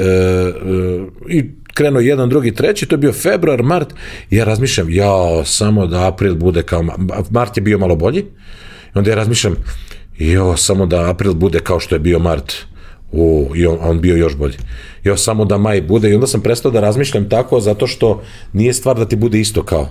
I 1.29 1.43
krenuo 1.73 2.01
jedan, 2.01 2.29
drugi, 2.29 2.55
treći, 2.55 2.85
to 2.85 2.93
je 2.93 2.97
bio 2.97 3.13
februar, 3.13 3.63
mart, 3.63 3.93
ja 4.29 4.43
razmišljam, 4.43 4.89
ja, 4.89 5.45
samo 5.45 5.87
da 5.87 6.07
april 6.07 6.35
bude 6.35 6.63
kao, 6.63 6.85
mart 7.29 7.57
je 7.57 7.61
bio 7.61 7.77
malo 7.77 7.95
bolji, 7.95 8.25
onda 8.93 9.09
ja 9.09 9.15
razmišljam, 9.15 9.55
jo, 10.17 10.57
samo 10.57 10.85
da 10.85 11.09
april 11.09 11.33
bude 11.33 11.59
kao 11.59 11.79
što 11.79 11.95
je 11.95 11.99
bio 11.99 12.19
mart, 12.19 12.53
u, 13.11 13.51
i 13.55 13.65
on, 13.65 13.77
on 13.81 14.01
bio 14.01 14.15
još 14.15 14.35
bolji. 14.35 14.57
Jo, 15.03 15.17
samo 15.17 15.45
da 15.45 15.57
maj 15.57 15.81
bude, 15.81 16.09
i 16.09 16.15
onda 16.15 16.27
sam 16.27 16.41
prestao 16.41 16.71
da 16.71 16.79
razmišljam 16.79 17.29
tako, 17.29 17.59
zato 17.59 17.87
što 17.87 18.23
nije 18.53 18.73
stvar 18.73 18.97
da 18.97 19.05
ti 19.05 19.15
bude 19.15 19.39
isto 19.39 19.63
kao, 19.63 19.89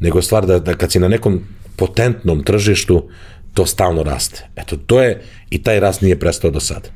nego 0.00 0.22
stvar 0.22 0.46
da, 0.46 0.58
da 0.58 0.74
kad 0.74 0.92
si 0.92 0.98
na 0.98 1.08
nekom 1.08 1.40
potentnom 1.76 2.42
tržištu, 2.42 3.08
to 3.54 3.66
stalno 3.66 4.02
raste. 4.02 4.48
Eto, 4.56 4.76
to 4.76 5.02
je, 5.02 5.22
i 5.50 5.62
taj 5.62 5.80
rast 5.80 6.00
nije 6.02 6.18
prestao 6.18 6.50
do 6.50 6.60
sada 6.60 6.88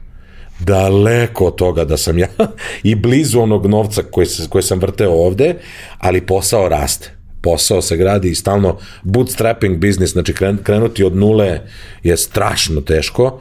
daleko 0.60 1.46
od 1.46 1.56
toga 1.56 1.84
da 1.84 1.96
sam 1.96 2.18
ja 2.18 2.28
i 2.82 2.94
blizu 2.94 3.40
onog 3.40 3.66
novca 3.66 4.02
koji, 4.10 4.26
koji 4.48 4.62
sam 4.62 4.78
vrteo 4.78 5.12
ovde, 5.12 5.54
ali 5.98 6.26
posao 6.26 6.68
raste 6.68 7.22
posao 7.42 7.82
se 7.82 7.96
gradi 7.96 8.30
i 8.30 8.34
stalno 8.34 8.78
bootstrapping 9.02 9.78
biznis, 9.78 10.10
znači 10.10 10.34
krenuti 10.64 11.04
od 11.04 11.16
nule 11.16 11.60
je 12.02 12.16
strašno 12.16 12.80
teško, 12.80 13.40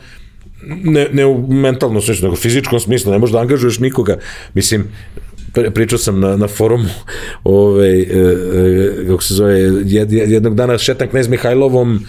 ne, 0.84 1.07
ne 1.14 1.26
u 1.26 1.47
mentalnom 1.47 2.01
smislu, 2.01 2.24
nego 2.24 2.34
u 2.34 2.38
fizičkom 2.38 2.80
smislu, 2.80 3.12
ne 3.12 3.20
možeš 3.20 3.34
da 3.34 3.39
angažuješ 3.39 3.80
nikoga. 3.80 4.18
Mislim, 4.53 4.88
pričao 5.74 5.99
sam 5.99 6.20
na, 6.20 6.38
na 6.38 6.47
forumu 6.47 6.89
ovaj, 7.43 8.02
e, 8.02 8.06
e, 8.06 9.08
kako 9.08 9.24
se 9.24 9.34
zove, 9.34 9.60
jed, 9.86 10.12
jednog 10.12 10.56
dana 10.56 10.78
šetam 10.78 11.08
knez 11.08 11.28
Mihajlovom, 11.28 12.06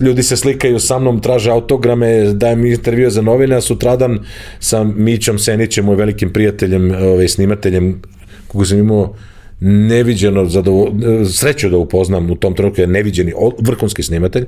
ljudi 0.00 0.22
se 0.22 0.36
slikaju 0.36 0.78
sa 0.78 0.98
mnom, 0.98 1.20
traže 1.20 1.50
autograme, 1.50 2.32
dajem 2.32 2.64
intervju 2.66 3.10
za 3.10 3.22
novine, 3.22 3.56
a 3.56 3.60
sutradan 3.60 4.18
sa 4.60 4.84
Mićom 4.84 5.38
Senićem, 5.38 5.84
moj 5.84 5.96
velikim 5.96 6.32
prijateljem, 6.32 6.90
ovaj, 6.90 7.28
snimateljem, 7.28 8.02
koga 8.48 8.64
sam 8.64 8.78
imao 8.78 9.14
neviđeno 9.60 10.44
zadovo, 10.44 10.92
sreću 11.30 11.70
da 11.70 11.76
upoznam 11.76 12.30
u 12.30 12.36
tom 12.36 12.54
trenutku 12.54 12.80
je 12.80 12.86
neviđeni 12.86 13.32
vrhunski 13.60 14.02
snimatelj 14.02 14.46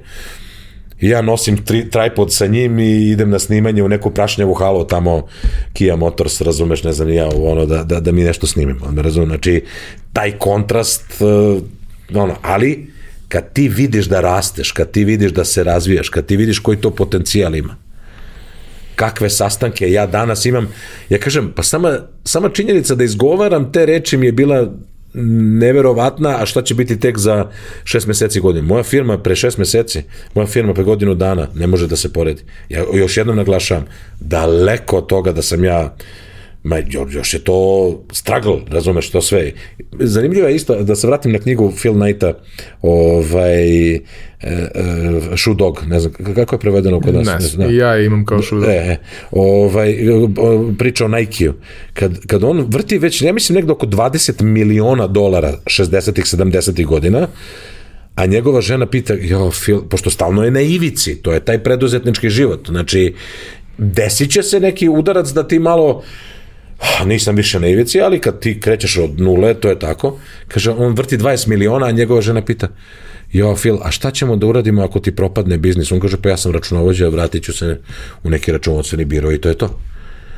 I 1.01 1.09
ja 1.09 1.23
nosim 1.23 1.65
tri, 1.65 1.91
tripod 1.91 2.33
sa 2.33 2.47
njim 2.47 2.79
i 2.79 3.11
idem 3.11 3.31
na 3.31 3.39
snimanje 3.39 3.83
u 3.83 3.89
neku 3.89 4.11
prašnjavu 4.11 4.55
halu 4.55 4.85
tamo 4.85 5.27
Kia 5.73 5.97
Motors, 5.97 6.41
razumeš, 6.41 6.85
ne 6.85 6.93
znam 6.93 7.11
ja, 7.11 7.29
ono, 7.35 7.67
da, 7.67 7.85
da, 7.85 8.01
da 8.01 8.13
mi 8.13 8.23
nešto 8.23 8.47
snimimo. 8.47 8.93
Me 8.93 9.03
razumem, 9.03 9.29
znači, 9.29 9.65
taj 10.13 10.39
kontrast, 10.39 11.05
uh, 11.21 11.63
ono, 12.15 12.37
ali 12.43 12.87
kad 13.29 13.53
ti 13.53 13.69
vidiš 13.69 14.07
da 14.07 14.21
rasteš, 14.21 14.73
kad 14.73 14.91
ti 14.91 15.05
vidiš 15.05 15.33
da 15.33 15.45
se 15.45 15.65
razvijaš, 15.65 16.09
kad 16.09 16.27
ti 16.27 16.37
vidiš 16.37 16.59
koji 16.59 16.77
to 16.77 16.91
potencijal 16.91 17.55
ima, 17.55 17.77
kakve 18.95 19.31
sastanke 19.31 19.93
ja 19.93 20.07
danas 20.07 20.45
imam, 20.45 20.69
ja 21.09 21.19
kažem, 21.19 21.53
pa 21.57 21.63
sama, 21.63 21.99
sama 22.25 22.49
činjenica 22.49 22.95
da 22.95 23.05
izgovaram 23.05 23.73
te 23.73 23.87
reči 23.87 24.17
mi 24.17 24.27
je 24.27 24.33
bila 24.33 24.73
neverovatna, 25.59 26.43
a 26.43 26.47
šta 26.47 26.63
će 26.63 26.75
biti 26.75 27.01
tek 27.01 27.19
za 27.19 27.51
šest 27.85 28.07
meseci 28.07 28.41
godine. 28.41 28.67
Moja 28.67 28.83
firma 28.83 29.19
pre 29.19 29.37
šest 29.37 29.59
meseci, 29.59 30.03
moja 30.35 30.47
firma 30.47 30.75
pre 30.75 30.85
godinu 30.85 31.15
dana 31.15 31.49
ne 31.55 31.67
može 31.67 31.87
da 31.87 31.97
se 31.97 32.13
poredi. 32.13 32.43
Ja 32.69 32.85
još 32.95 33.17
jednom 33.17 33.37
naglašavam, 33.37 33.85
daleko 34.21 34.97
od 34.97 35.07
toga 35.07 35.33
da 35.33 35.43
sam 35.43 35.65
ja 35.65 35.97
ma, 36.67 36.77
još 37.11 37.35
je 37.35 37.41
to 37.41 37.91
struggle, 38.13 38.57
razumeš 38.69 39.11
to 39.11 39.23
sve. 39.23 39.53
Zanimljivo 39.99 40.49
je 40.49 40.57
isto, 40.57 40.83
da 40.83 40.97
se 40.97 41.07
vratim 41.07 41.33
na 41.33 41.39
knjigu 41.39 41.73
Phil 41.81 41.95
Knighta, 41.95 42.33
ovaj, 42.83 43.95
e, 43.95 44.01
e, 44.43 44.71
Shoe 45.37 45.55
Dog, 45.55 45.83
ne 45.87 46.01
znam, 46.01 46.13
kako 46.35 46.55
je 46.55 46.61
prevedeno 46.61 47.01
kod 47.01 47.15
nas? 47.15 47.57
Ne, 47.57 47.67
ne 47.67 47.77
ja 47.77 47.99
imam 47.99 48.25
kao 48.25 48.43
Shoe 48.43 48.61
Dog. 48.61 48.69
E, 48.69 48.97
ovaj, 49.31 49.97
priča 50.79 51.05
o 51.05 51.09
Nike-u. 51.09 51.53
Kad, 51.95 52.27
kad 52.27 52.45
on 52.45 52.67
vrti 52.69 52.99
već, 52.99 53.23
ja 53.23 53.33
mislim, 53.33 53.57
nekdo 53.57 53.73
oko 53.73 53.87
20 53.87 54.43
miliona 54.43 55.07
dolara 55.07 55.53
60-ih, 55.65 56.25
70-ih 56.25 56.87
godina, 56.87 57.29
a 58.15 58.27
njegova 58.27 58.61
žena 58.61 58.87
pita, 58.87 59.15
jo, 59.15 59.51
Phil, 59.65 59.81
pošto 59.89 60.11
stalno 60.11 60.45
je 60.45 60.51
na 60.51 60.61
ivici, 60.61 61.23
to 61.23 61.33
je 61.33 61.45
taj 61.45 61.63
preduzetnički 61.63 62.31
život, 62.31 62.69
znači, 62.69 63.15
desit 63.79 64.31
će 64.31 64.43
se 64.43 64.61
neki 64.61 64.89
udarac 64.89 65.29
da 65.29 65.49
ti 65.49 65.59
malo 65.59 66.03
nisam 67.07 67.37
više 67.37 67.61
na 67.61 67.69
ivici, 67.69 68.01
ali 68.01 68.21
kad 68.21 68.41
ti 68.41 68.61
krećeš 68.61 68.97
od 68.97 69.21
nule, 69.21 69.55
to 69.55 69.69
je 69.69 69.79
tako, 69.79 70.19
kaže, 70.49 70.71
on 70.71 70.95
vrti 70.95 71.19
20 71.19 71.49
miliona, 71.49 71.87
a 71.87 71.91
njegova 71.91 72.21
žena 72.21 72.45
pita, 72.45 72.69
jo, 73.33 73.55
Phil, 73.57 73.79
a 73.83 73.91
šta 73.91 74.11
ćemo 74.11 74.37
da 74.37 74.47
uradimo 74.47 74.83
ako 74.83 75.01
ti 75.01 75.17
propadne 75.17 75.59
biznis? 75.59 75.93
On 75.93 76.01
kaže, 76.01 76.17
pa 76.23 76.29
ja 76.29 76.37
sam 76.37 76.53
računovođa, 76.53 77.09
vratit 77.09 77.45
ću 77.45 77.53
se 77.53 77.81
u 78.23 78.31
neki 78.31 78.53
računovodstveni 78.53 79.05
biro 79.05 79.33
i 79.33 79.41
to 79.41 79.49
je 79.49 79.59
to. 79.59 79.79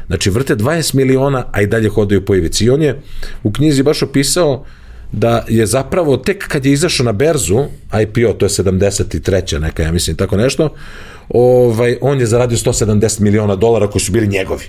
Znači, 0.07 0.31
vrte 0.31 0.57
20 0.57 0.95
miliona, 0.95 1.45
a 1.53 1.63
i 1.63 1.67
dalje 1.67 1.89
hodaju 1.89 2.25
po 2.25 2.35
ivici. 2.35 2.65
I 2.65 2.71
on 2.71 2.83
je 2.83 3.01
u 3.43 3.53
knjizi 3.53 3.83
baš 3.83 4.03
opisao 4.03 4.65
da 5.13 5.45
je 5.49 5.67
zapravo 5.67 6.17
tek 6.17 6.49
kad 6.49 6.67
je 6.67 6.73
izašao 6.73 7.05
na 7.05 7.13
berzu, 7.13 7.65
IPO, 8.03 8.33
to 8.33 8.47
je 8.47 8.51
73. 8.51 9.59
neka, 9.59 9.83
ja 9.83 9.93
mislim, 9.93 10.17
tako 10.17 10.37
nešto, 10.37 10.75
ovaj, 11.29 11.97
on 12.01 12.21
je 12.21 12.27
zaradio 12.27 12.59
170 12.59 13.21
miliona 13.21 13.57
dolara 13.57 13.87
koji 13.91 14.03
su 14.03 14.13
bili 14.13 14.27
njegovi. 14.27 14.65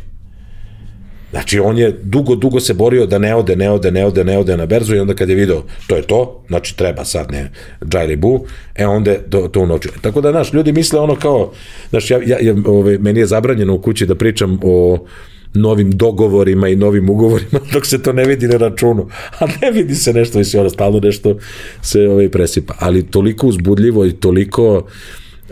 Znači, 1.31 1.59
on 1.59 1.77
je 1.77 1.95
dugo, 2.03 2.35
dugo 2.35 2.59
se 2.59 2.73
borio 2.73 3.05
da 3.05 3.17
ne 3.17 3.35
ode, 3.35 3.55
ne 3.55 3.71
ode, 3.71 3.91
ne 3.91 4.05
ode, 4.05 4.23
ne 4.23 4.37
ode 4.37 4.57
na 4.57 4.65
berzu 4.65 4.95
i 4.95 4.99
onda 4.99 5.13
kad 5.13 5.29
je 5.29 5.35
video 5.35 5.63
to 5.87 5.95
je 5.95 6.01
to, 6.01 6.43
znači 6.47 6.77
treba 6.77 7.05
sad 7.05 7.31
ne 7.31 7.51
džajli 7.85 8.15
bu, 8.15 8.45
e 8.75 8.85
onda 8.87 9.15
to, 9.29 9.47
to 9.47 9.61
unočio. 9.61 9.91
Tako 10.01 10.21
da, 10.21 10.31
znaš, 10.31 10.53
ljudi 10.53 10.71
misle 10.71 10.99
ono 10.99 11.15
kao, 11.15 11.51
znaš, 11.89 12.11
ja, 12.11 12.19
ja, 12.25 12.37
ja 12.41 12.53
ove, 12.53 12.69
ovaj, 12.69 12.97
meni 12.97 13.19
je 13.19 13.25
zabranjeno 13.25 13.73
u 13.73 13.81
kući 13.81 14.05
da 14.05 14.15
pričam 14.15 14.59
o 14.63 15.05
novim 15.53 15.91
dogovorima 15.91 16.67
i 16.67 16.75
novim 16.75 17.09
ugovorima 17.09 17.59
dok 17.73 17.85
se 17.85 18.01
to 18.01 18.13
ne 18.13 18.25
vidi 18.25 18.47
na 18.47 18.57
računu. 18.57 19.07
A 19.39 19.45
ne 19.61 19.71
vidi 19.71 19.95
se 19.95 20.13
nešto 20.13 20.43
se 20.43 20.59
ono 20.59 20.69
stalno 20.69 20.99
nešto 20.99 21.37
se 21.81 22.07
ovaj 22.07 22.29
presipa. 22.29 22.73
Ali 22.79 23.03
toliko 23.03 23.47
uzbudljivo 23.47 24.05
i 24.05 24.13
toliko 24.13 24.87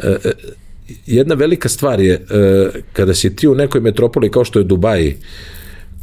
e, 0.04 0.08
e, 0.10 0.32
jedna 1.06 1.36
velika 1.36 1.70
stvar 1.70 2.00
je 2.00 2.14
e, 2.14 2.22
kada 2.94 3.14
si 3.14 3.36
ti 3.36 3.48
u 3.48 3.56
nekoj 3.56 3.82
metropoli 3.82 4.32
kao 4.32 4.46
što 4.46 4.60
je 4.60 4.64
Dubaji 4.66 5.18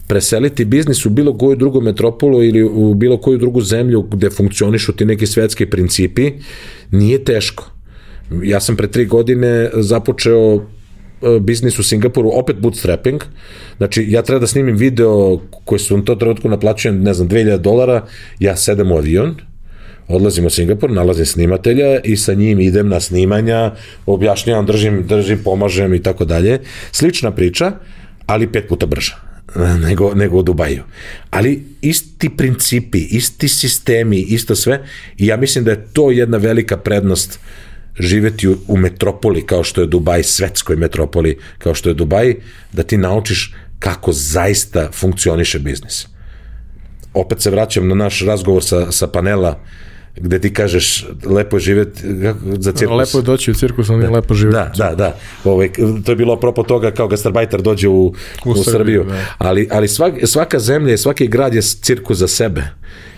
preseliti 0.06 0.64
biznis 0.64 1.06
u 1.06 1.10
bilo 1.10 1.39
koju 1.39 1.56
drugu 1.56 1.81
metropolu 1.81 2.43
ili 2.43 2.62
u 2.62 2.94
bilo 2.94 3.16
koju 3.16 3.39
drugu 3.39 3.60
zemlju 3.60 4.02
gde 4.02 4.31
funkcionišu 4.31 4.93
ti 4.93 5.05
neki 5.05 5.26
svetski 5.26 5.66
principi, 5.66 6.32
nije 6.90 7.24
teško. 7.24 7.70
Ja 8.43 8.60
sam 8.60 8.76
pre 8.76 8.89
tri 8.89 9.06
godine 9.06 9.70
započeo 9.74 10.55
e, 10.55 10.60
biznis 11.40 11.78
u 11.78 11.82
Singapuru, 11.82 12.31
opet 12.32 12.56
bootstrapping, 12.56 13.22
znači 13.76 14.06
ja 14.09 14.22
treba 14.22 14.40
da 14.40 14.47
snimim 14.47 14.76
video 14.76 15.40
koji 15.64 15.78
su 15.78 15.97
u 15.97 16.02
to 16.02 16.14
trenutku 16.14 16.48
naplaćujem, 16.48 17.02
ne 17.02 17.14
znam, 17.14 17.28
2000 17.28 17.59
dolara, 17.59 18.06
ja 18.39 18.56
sedem 18.56 18.93
u 18.93 18.97
avion, 18.97 19.35
odlazim 20.09 20.47
u 20.47 20.51
Singapur, 20.51 20.90
nalazim 20.90 21.26
snimatelja 21.26 22.01
i 22.01 22.16
sa 22.16 22.35
njim 22.35 22.60
idem 22.60 22.89
na 22.89 23.01
snimanja, 23.01 23.72
objašnjavam, 24.06 24.66
držim, 24.66 25.06
držim, 25.06 25.40
pomažem 25.44 25.94
i 25.94 26.02
tako 26.02 26.24
dalje. 26.24 26.60
Slična 26.93 27.31
priča, 27.31 27.72
ali 28.26 28.52
pet 28.52 28.68
puta 28.68 28.86
brža. 28.86 29.34
Nego, 29.80 30.14
nego 30.14 30.38
u 30.38 30.42
Dubaju. 30.42 30.82
Ali 31.30 31.62
isti 31.80 32.28
principi, 32.36 32.98
isti 32.98 33.48
sistemi, 33.48 34.20
isto 34.20 34.56
sve 34.56 34.86
i 35.16 35.26
ja 35.26 35.36
mislim 35.36 35.64
da 35.64 35.70
je 35.70 35.86
to 35.92 36.10
jedna 36.10 36.36
velika 36.36 36.76
prednost 36.76 37.38
živeti 37.98 38.48
u, 38.48 38.56
u 38.68 38.76
metropoli 38.76 39.46
kao 39.46 39.64
što 39.64 39.80
je 39.80 39.86
Dubaj, 39.86 40.22
svetskoj 40.22 40.76
metropoli 40.76 41.38
kao 41.58 41.74
što 41.74 41.88
je 41.88 41.94
Dubaj, 41.94 42.34
da 42.72 42.82
ti 42.82 42.96
naučiš 42.96 43.54
kako 43.78 44.12
zaista 44.12 44.88
funkcioniše 44.92 45.58
biznis. 45.58 46.06
Opet 47.14 47.40
se 47.40 47.50
vraćam 47.50 47.88
na 47.88 47.94
naš 47.94 48.20
razgovor 48.20 48.64
sa, 48.64 48.92
sa 48.92 49.06
panela 49.06 49.60
gde 50.16 50.39
ti 50.39 50.53
kažeš 50.55 51.07
lepo 51.24 51.57
je 51.57 51.61
živeti 51.61 52.01
za 52.59 52.73
cirkus. 52.73 52.99
Lepo 52.99 53.19
je 53.19 53.23
doći 53.23 53.51
u 53.51 53.55
cirkus, 53.55 53.91
ali 53.91 54.03
da. 54.03 54.11
lepo 54.11 54.35
živeti. 54.35 54.78
Da, 54.78 54.89
da, 54.89 54.95
da. 54.95 55.19
Ove, 55.45 55.69
to 56.05 56.12
je 56.12 56.16
bilo 56.16 56.35
apropo 56.35 56.62
toga 56.62 56.91
kao 56.91 57.09
gastarbajter 57.09 57.62
dođe 57.62 57.89
u, 57.89 58.07
u, 58.45 58.51
u 58.51 58.55
Srbiju. 58.55 58.65
Srbiju. 58.65 59.05
Da. 59.05 59.24
Ali, 59.39 59.69
ali 59.70 59.89
svak, 59.89 60.15
svaka 60.24 60.59
zemlja 60.59 60.95
i 60.95 60.99
svaki 60.99 61.27
grad 61.27 61.55
je 61.55 61.62
cirkus 61.62 62.19
za 62.19 62.28
sebe 62.28 62.62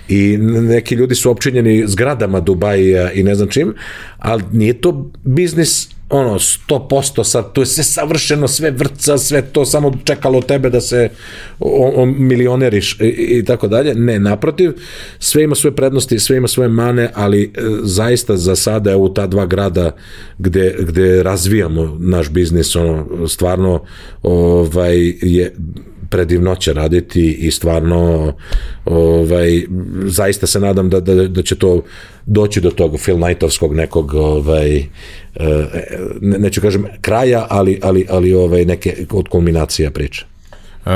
i 0.09 0.37
neki 0.41 0.95
ljudi 0.95 1.15
su 1.15 1.31
opčinjeni 1.31 1.85
zgradama 1.87 2.41
Dubaja 2.41 3.13
i 3.13 3.23
ne 3.23 3.35
znam 3.35 3.49
čim, 3.49 3.75
ali 4.19 4.43
nije 4.53 4.81
to 4.81 5.11
biznis 5.25 5.89
ono 6.11 6.35
100% 6.35 7.25
sad, 7.25 7.53
to 7.53 7.63
je 7.63 7.67
sve 7.67 7.85
savršeno, 7.85 8.49
sve 8.49 8.71
vrca, 8.71 9.19
sve 9.19 9.43
to 9.43 9.65
samo 9.65 9.93
čekalo 10.05 10.43
tebe 10.43 10.71
da 10.71 10.81
se 10.81 11.09
o, 11.61 12.03
o 12.03 12.07
milioneriš 12.07 13.01
i, 13.01 13.07
i 13.39 13.45
tako 13.45 13.69
dalje. 13.69 13.95
Ne, 13.95 14.19
naprotiv, 14.19 14.73
sve 15.19 15.43
ima 15.43 15.55
svoje 15.55 15.77
prednosti, 15.77 16.19
sve 16.19 16.37
ima 16.37 16.49
svoje 16.49 16.69
mane, 16.69 17.11
ali 17.15 17.43
e, 17.43 17.49
zaista 17.83 18.37
za 18.37 18.57
sada 18.57 18.91
je 18.91 18.97
u 18.97 19.09
ta 19.15 19.27
dva 19.27 19.47
grada 19.47 19.91
gde, 20.39 20.77
gde 20.79 21.23
razvijamo 21.23 21.97
naš 22.01 22.31
biznis, 22.31 22.77
ono, 22.77 23.27
stvarno 23.29 23.85
ovaj, 24.23 25.13
je 25.23 25.55
predivno 26.17 26.55
će 26.55 26.73
raditi 26.73 27.33
i 27.33 27.51
stvarno 27.51 28.33
ovaj, 28.85 29.67
zaista 30.05 30.47
se 30.47 30.61
nadam 30.61 30.89
da, 30.91 31.01
da, 31.01 31.29
da 31.29 31.43
će 31.43 31.57
to 31.57 31.83
doći 32.27 32.61
do 32.61 32.71
tog 32.71 32.97
Phil 33.03 33.17
Knightovskog 33.17 33.75
nekog 33.75 34.15
ovaj, 34.15 34.79
eh, 34.79 34.87
ne, 36.21 36.39
neću 36.39 36.61
kažem 36.61 36.87
kraja, 37.01 37.47
ali, 37.51 37.81
ali, 37.83 38.07
ali 38.11 38.35
ovaj, 38.35 38.65
neke 38.65 39.07
od 39.11 39.29
kulminacija 39.29 39.91
priče. 39.91 40.25
Uh, 40.87 40.93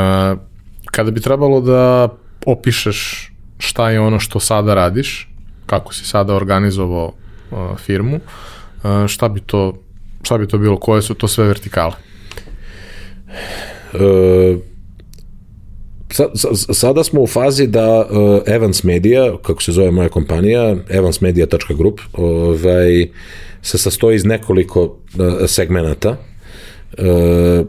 kada 0.90 1.10
bi 1.10 1.20
trebalo 1.20 1.60
da 1.60 2.08
opišeš 2.46 3.30
šta 3.58 3.90
je 3.90 4.00
ono 4.00 4.18
što 4.18 4.40
sada 4.40 4.74
radiš, 4.74 5.28
kako 5.66 5.94
si 5.94 6.04
sada 6.04 6.34
organizovao 6.34 7.12
uh, 7.50 7.78
firmu, 7.78 8.16
uh, 8.16 9.06
šta 9.06 9.28
bi 9.28 9.40
to 9.40 9.74
šta 10.22 10.38
bi 10.38 10.48
to 10.48 10.58
bilo, 10.58 10.80
koje 10.80 11.02
su 11.02 11.14
to 11.14 11.28
sve 11.28 11.44
vertikale? 11.44 11.92
Uh, 13.92 14.00
sada 16.72 17.04
smo 17.04 17.20
u 17.20 17.26
fazi 17.26 17.66
da 17.66 18.00
uh, 18.10 18.42
Evans 18.46 18.84
Media, 18.84 19.32
kako 19.42 19.62
se 19.62 19.72
zove 19.72 19.90
moja 19.90 20.08
kompanija, 20.08 20.76
evansmedia.group, 20.88 22.00
ovaj, 22.12 23.08
se 23.62 23.78
sastoji 23.78 24.16
iz 24.16 24.24
nekoliko 24.24 24.82
uh, 24.82 24.90
segmenata. 25.46 26.16
Uh, 26.98 27.66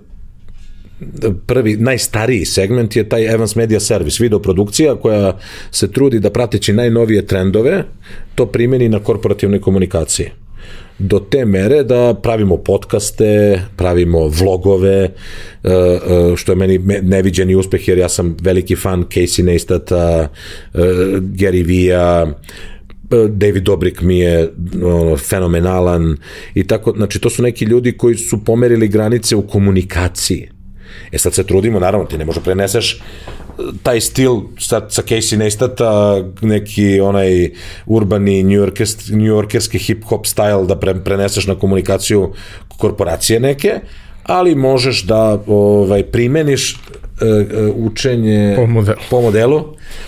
prvi, 1.48 1.78
najstariji 1.78 2.46
segment 2.46 2.96
je 2.96 3.10
taj 3.10 3.34
Evans 3.34 3.56
Media 3.56 3.80
Service, 3.80 4.24
videoprodukcija 4.24 4.96
koja 4.96 5.38
se 5.72 5.92
trudi 5.92 6.20
da 6.20 6.30
prateći 6.30 6.74
najnovije 6.74 7.26
trendove, 7.26 7.84
to 8.36 8.46
primeni 8.46 8.90
na 8.90 9.00
korporativnoj 9.00 9.62
komunikaciji 9.62 10.30
do 11.02 11.20
te 11.20 11.46
mere 11.46 11.84
da 11.84 12.14
pravimo 12.14 12.58
podcaste, 12.58 13.62
pravimo 13.78 14.28
vlogove, 14.28 14.98
e, 15.00 15.10
e, 15.64 16.36
što 16.36 16.52
je 16.52 16.56
meni 16.56 16.78
neviđeni 17.02 17.56
uspeh 17.56 17.88
jer 17.88 17.98
ja 17.98 18.10
sam 18.10 18.38
veliki 18.42 18.76
fan 18.76 19.04
Casey 19.04 19.44
Neistata, 19.44 20.30
e, 20.74 20.78
Gary 21.20 21.66
Vee-a, 21.68 22.26
David 23.30 23.64
Dobrik 23.64 24.02
mi 24.02 24.20
je 24.20 24.52
ono, 24.84 25.18
fenomenalan 25.18 26.18
i 26.54 26.68
tako, 26.68 26.94
znači 26.98 27.20
to 27.20 27.30
su 27.30 27.44
neki 27.44 27.66
ljudi 27.66 27.98
koji 27.98 28.16
su 28.16 28.46
pomerili 28.46 28.88
granice 28.88 29.36
u 29.36 29.48
komunikaciji. 29.48 30.50
E 31.12 31.18
sad 31.18 31.34
se 31.34 31.44
trudimo, 31.44 31.80
naravno, 31.80 32.06
ti 32.06 32.18
ne 32.18 32.26
možeš 32.26 32.44
preneseš 32.44 33.02
taj 33.84 34.02
stil 34.02 34.42
sa, 34.60 34.82
sa 34.90 35.02
Casey 35.02 35.38
Neistata, 35.38 36.22
neki 36.42 37.00
onaj 37.02 37.52
urbani 37.86 38.44
njujorkerski, 38.44 39.80
hip-hop 39.80 40.26
style 40.26 40.68
da 40.68 40.80
pre, 40.80 40.96
preneseš 41.04 41.48
na 41.48 41.56
komunikaciju 41.56 42.34
korporacije 42.78 43.40
neke, 43.40 43.80
ali 44.24 44.56
možeš 44.56 45.04
da 45.04 45.40
ovaj 45.48 46.04
primeniš 46.04 46.78
E, 47.22 47.26
e, 47.26 47.72
učenje 47.76 48.54
po 48.56 48.66
modelu. 48.66 48.98
po 49.10 49.22
modelu, 49.22 49.64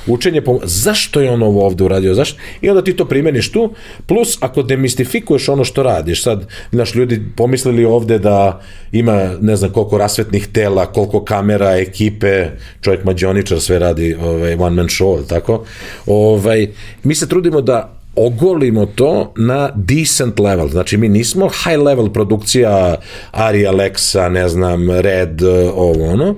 učenje 0.07 0.41
po, 0.41 0.59
zašto 0.63 1.21
je 1.21 1.31
on 1.31 1.43
ovo 1.43 1.65
ovde 1.65 1.83
uradio, 1.83 2.13
zašto? 2.13 2.39
I 2.61 2.69
onda 2.69 2.83
ti 2.83 2.95
to 2.95 3.05
primeniš 3.05 3.51
tu, 3.51 3.73
plus 4.07 4.37
ako 4.41 4.63
demistifikuješ 4.63 5.49
ono 5.49 5.63
što 5.63 5.83
radiš, 5.83 6.23
sad, 6.23 6.47
naš 6.71 6.95
ljudi 6.95 7.21
pomislili 7.37 7.85
ovde 7.85 8.19
da 8.19 8.61
ima 8.91 9.31
ne 9.41 9.55
znam 9.55 9.71
koliko 9.71 9.97
rasvetnih 9.97 10.47
tela, 10.47 10.85
koliko 10.85 11.23
kamera, 11.23 11.77
ekipe, 11.77 12.47
čovjek 12.81 13.03
mađioničar 13.03 13.61
sve 13.61 13.79
radi 13.79 14.13
ovaj, 14.13 14.53
one 14.53 14.75
man 14.75 14.87
show, 14.87 15.27
tako? 15.27 15.65
Ovaj, 16.05 16.67
mi 17.03 17.15
se 17.15 17.29
trudimo 17.29 17.61
da 17.61 18.02
ogolimo 18.15 18.85
to 18.85 19.33
na 19.37 19.69
decent 19.75 20.39
level. 20.39 20.69
Znači, 20.69 20.97
mi 20.97 21.09
nismo 21.09 21.49
high 21.49 21.81
level 21.81 22.09
produkcija 22.09 22.95
Ari 23.31 23.65
Alexa, 23.65 24.29
ne 24.29 24.49
znam, 24.49 24.91
Red, 24.91 25.41
ovo 25.75 26.09
ono, 26.09 26.35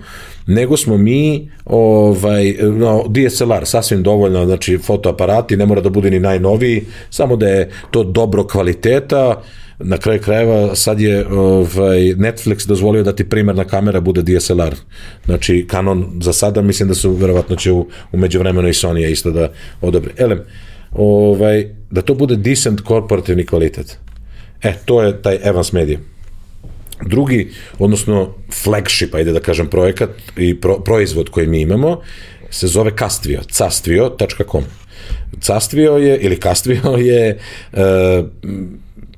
nego 0.47 0.77
smo 0.77 0.97
mi 0.97 1.52
ovaj, 1.65 2.56
no, 2.61 3.03
DSLR 3.07 3.65
sasvim 3.65 4.03
dovoljno, 4.03 4.45
znači 4.45 4.77
fotoaparati, 4.77 5.57
ne 5.57 5.65
mora 5.65 5.81
da 5.81 5.89
bude 5.89 6.11
ni 6.11 6.19
najnoviji, 6.19 6.85
samo 7.10 7.35
da 7.35 7.47
je 7.47 7.72
to 7.91 8.03
dobro 8.03 8.47
kvaliteta, 8.47 9.41
na 9.80 9.97
kraju 9.97 10.22
krajeva 10.22 10.76
sad 10.76 10.99
je 10.99 11.27
ovaj, 11.27 11.99
Netflix 11.99 12.68
dozvolio 12.68 13.03
da 13.03 13.15
ti 13.15 13.30
primarna 13.30 13.64
kamera 13.64 13.99
bude 13.99 14.22
DSLR. 14.22 14.76
Znači 15.26 15.68
Canon 15.72 16.19
za 16.22 16.34
sada 16.34 16.61
mislim 16.61 16.89
da 16.89 16.95
su 16.95 17.11
verovatno 17.11 17.56
će 17.56 17.72
u, 17.72 17.88
u 18.11 18.18
međuvremenu 18.18 18.68
i 18.68 18.73
Sony 18.73 19.11
isto 19.11 19.31
da 19.31 19.52
odobre. 19.81 20.11
Elem, 20.18 20.39
ovaj, 20.95 21.67
da 21.91 22.01
to 22.01 22.13
bude 22.13 22.35
decent 22.35 22.81
korporativni 22.81 23.45
kvalitet. 23.45 23.97
E, 24.61 24.73
to 24.85 25.01
je 25.01 25.22
taj 25.22 25.39
Evans 25.43 25.72
Media. 25.72 25.99
Drugi, 27.01 27.51
odnosno 27.80 28.34
flagship, 28.63 29.15
ajde 29.15 29.31
da 29.31 29.39
kažem, 29.39 29.67
projekat 29.67 30.09
i 30.38 30.61
pro, 30.61 30.80
proizvod 30.80 31.30
koji 31.30 31.47
mi 31.47 31.61
imamo, 31.61 32.01
se 32.49 32.67
zove 32.67 32.91
Castvio, 32.99 33.41
castvio.com. 33.51 34.63
Castvio 35.41 35.97
je, 35.97 36.17
ili 36.17 36.39
Castvio 36.41 36.95
je 37.11 37.38
e, 37.73 38.23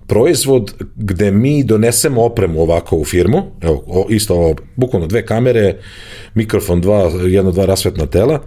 proizvod 0.08 0.74
gde 0.96 1.32
mi 1.32 1.64
donesemo 1.64 2.24
opremu 2.24 2.62
ovako 2.62 2.98
u 2.98 3.06
firmu, 3.06 3.44
evo, 3.62 3.84
o, 3.88 4.06
isto 4.10 4.36
ovo, 4.36 4.56
bukvalno 4.76 5.08
dve 5.08 5.26
kamere, 5.26 5.78
mikrofon, 6.34 6.82
dva, 6.82 7.12
jedno, 7.28 7.52
dva 7.52 7.66
rasvetna 7.66 8.06
tela, 8.06 8.42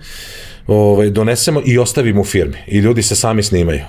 ovaj, 0.70 1.10
donesemo 1.10 1.62
i 1.64 1.78
ostavimo 1.78 2.20
u 2.20 2.24
firmi. 2.24 2.56
I 2.66 2.78
ljudi 2.78 3.02
se 3.02 3.16
sami 3.16 3.42
snimaju. 3.42 3.80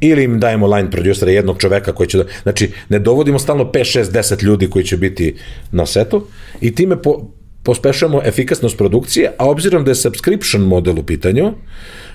Ili 0.00 0.24
im 0.24 0.40
dajemo 0.40 0.66
line 0.66 0.90
producera 0.90 1.30
jednog 1.30 1.58
čoveka 1.58 1.92
koji 1.92 2.08
će 2.08 2.18
da, 2.18 2.24
znači 2.42 2.70
ne 2.88 2.98
dovodimo 2.98 3.38
stalno 3.38 3.64
5, 3.64 3.98
6, 3.98 4.04
10 4.04 4.44
ljudi 4.44 4.70
koji 4.70 4.84
će 4.84 4.96
biti 4.96 5.36
na 5.72 5.86
setu 5.86 6.26
i 6.60 6.74
time 6.74 7.02
po, 7.02 7.28
pospešujemo 7.62 8.20
efikasnost 8.24 8.78
produkcije, 8.78 9.32
a 9.38 9.50
obzirom 9.50 9.84
da 9.84 9.90
je 9.90 9.94
subscription 9.94 10.62
model 10.62 10.98
u 10.98 11.02
pitanju, 11.02 11.52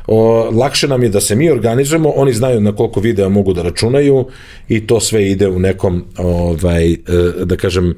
o, 0.08 0.50
lakše 0.52 0.88
nam 0.88 1.04
je 1.04 1.10
da 1.10 1.22
se 1.22 1.36
mi 1.36 1.52
organizujemo, 1.52 2.10
oni 2.10 2.34
znaju 2.34 2.62
na 2.62 2.72
koliko 2.76 3.00
videa 3.00 3.30
mogu 3.30 3.54
da 3.54 3.62
računaju 3.62 4.26
i 4.70 4.88
to 4.88 5.00
sve 5.00 5.30
ide 5.30 5.48
u 5.48 5.60
nekom 5.60 6.06
ovaj, 6.18 6.92
e, 6.94 6.98
da 7.44 7.58
kažem 7.58 7.90
e, 7.90 7.94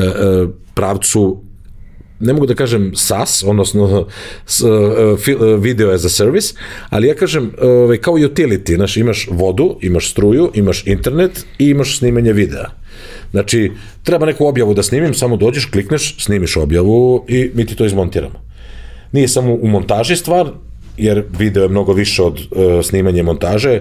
e, 0.00 0.10
pravcu 0.74 1.47
ne 2.20 2.32
mogu 2.32 2.46
da 2.46 2.54
kažem 2.54 2.92
SaaS, 2.96 3.42
odnosno 3.46 3.84
uh, 3.84 3.98
uh, 3.98 5.62
video 5.62 5.90
as 5.90 6.04
a 6.04 6.08
service, 6.08 6.54
ali 6.90 7.08
ja 7.08 7.14
kažem 7.14 7.50
ovaj, 7.60 7.96
kao 7.96 8.14
utility, 8.14 8.76
znaš, 8.76 8.96
imaš 8.96 9.28
vodu, 9.30 9.76
imaš 9.82 10.10
struju, 10.10 10.50
imaš 10.54 10.86
internet 10.86 11.46
i 11.58 11.68
imaš 11.68 11.98
snimanje 11.98 12.32
videa. 12.32 12.66
Znači, 13.30 13.72
treba 14.02 14.26
neku 14.26 14.46
objavu 14.46 14.74
da 14.74 14.82
snimim, 14.82 15.14
samo 15.14 15.36
dođeš, 15.36 15.64
klikneš, 15.64 16.24
snimiš 16.24 16.56
objavu 16.56 17.24
i 17.28 17.50
mi 17.54 17.66
ti 17.66 17.76
to 17.76 17.84
izmontiramo. 17.84 18.42
Nije 19.12 19.28
samo 19.28 19.54
u 19.54 19.68
montaži 19.68 20.16
stvar, 20.16 20.50
jer 20.96 21.24
video 21.38 21.62
je 21.62 21.68
mnogo 21.68 21.92
više 21.92 22.22
od 22.22 22.38
uh, 22.38 22.84
snimanja 22.84 23.22
montaže, 23.22 23.80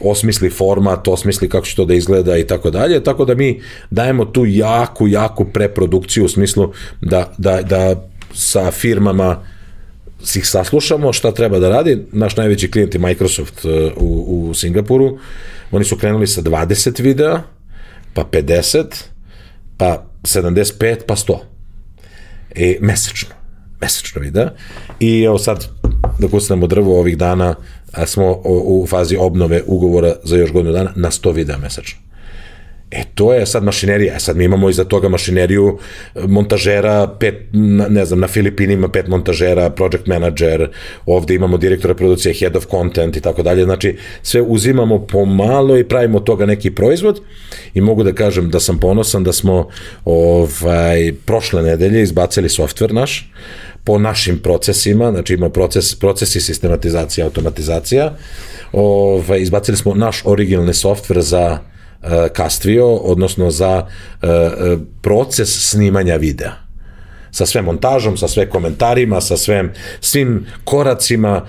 osmisli 0.00 0.50
format, 0.50 1.08
osmisli 1.08 1.48
kako 1.48 1.66
će 1.66 1.76
to 1.76 1.84
da 1.84 1.94
izgleda 1.94 2.36
i 2.36 2.46
tako 2.46 2.70
dalje, 2.70 3.04
tako 3.04 3.24
da 3.24 3.34
mi 3.34 3.60
dajemo 3.90 4.24
tu 4.24 4.46
jaku, 4.46 5.08
jaku 5.08 5.44
preprodukciju 5.44 6.24
u 6.24 6.28
smislu 6.28 6.72
da, 7.00 7.32
da, 7.38 7.62
da 7.62 8.08
sa 8.34 8.70
firmama 8.70 9.42
ih 10.36 10.48
saslušamo 10.48 11.12
šta 11.12 11.32
treba 11.32 11.58
da 11.58 11.68
radi. 11.68 12.06
Naš 12.12 12.36
najveći 12.36 12.70
klijent 12.70 12.94
je 12.94 13.00
Microsoft 13.00 13.64
uh, 13.64 13.70
u, 13.96 14.48
u 14.48 14.54
Singapuru. 14.54 15.18
Oni 15.70 15.84
su 15.84 15.96
krenuli 15.96 16.26
sa 16.26 16.42
20 16.42 17.02
videa, 17.02 17.42
pa 18.14 18.24
50, 18.24 18.84
pa 19.76 20.06
75, 20.22 20.96
pa 21.06 21.16
100. 21.16 21.38
E, 22.54 22.78
mesečno. 22.80 23.34
mesečno 23.80 24.20
videa 24.20 24.50
i 25.00 25.22
evo 25.22 25.38
sad 25.38 25.66
da 26.18 26.28
kucnemo 26.28 26.66
drvo 26.66 27.00
ovih 27.00 27.18
dana 27.18 27.54
a 27.92 28.06
smo 28.06 28.40
u, 28.44 28.86
fazi 28.88 29.16
obnove 29.16 29.62
ugovora 29.66 30.14
za 30.24 30.36
još 30.36 30.52
godinu 30.52 30.72
dana 30.72 30.92
na 30.96 31.10
100 31.10 31.34
videa 31.34 31.58
mesečno. 31.58 32.06
E, 32.90 33.04
to 33.14 33.34
je 33.34 33.46
sad 33.46 33.64
mašinerija. 33.64 34.14
E, 34.14 34.20
sad 34.20 34.36
mi 34.36 34.44
imamo 34.44 34.70
iza 34.70 34.84
toga 34.84 35.08
mašineriju 35.08 35.78
montažera, 36.26 37.06
pet, 37.20 37.34
ne 37.88 38.04
znam, 38.04 38.20
na 38.20 38.28
Filipinima 38.28 38.88
pet 38.88 39.08
montažera, 39.08 39.70
project 39.70 40.06
manager, 40.06 40.68
ovde 41.06 41.34
imamo 41.34 41.56
direktora 41.56 41.94
produkcije, 41.94 42.34
head 42.34 42.56
of 42.56 42.66
content 42.70 43.16
i 43.16 43.20
tako 43.20 43.42
dalje. 43.42 43.64
Znači, 43.64 43.96
sve 44.22 44.42
uzimamo 44.42 45.06
pomalo 45.06 45.78
i 45.78 45.84
pravimo 45.84 46.20
toga 46.20 46.46
neki 46.46 46.70
proizvod 46.70 47.20
i 47.74 47.80
mogu 47.80 48.02
da 48.02 48.12
kažem 48.12 48.50
da 48.50 48.60
sam 48.60 48.80
ponosan 48.80 49.24
da 49.24 49.32
smo 49.32 49.68
ovaj, 50.04 51.12
prošle 51.24 51.62
nedelje 51.62 52.02
izbacili 52.02 52.48
softver 52.48 52.94
naš, 52.94 53.32
po 53.86 53.98
našim 53.98 54.38
procesima, 54.38 55.10
znači 55.10 55.34
ima 55.34 55.48
proces, 55.48 55.94
procesi 55.94 56.40
sistematizacija, 56.40 57.24
automatizacija, 57.24 58.12
ovaj, 58.72 59.40
izbacili 59.40 59.76
smo 59.76 59.94
naš 59.94 60.22
originalni 60.24 60.74
softver 60.74 61.22
za 61.22 61.58
Castvio, 62.36 62.84
e, 62.84 62.98
odnosno 63.02 63.50
za 63.50 63.86
e, 64.22 64.26
proces 65.02 65.70
snimanja 65.70 66.16
videa 66.16 66.52
sa 67.30 67.46
sve 67.46 67.62
montažom, 67.62 68.16
sa 68.16 68.28
sve 68.28 68.46
komentarima, 68.50 69.20
sa 69.20 69.36
svem, 69.36 69.72
svim 70.00 70.46
koracima 70.64 71.44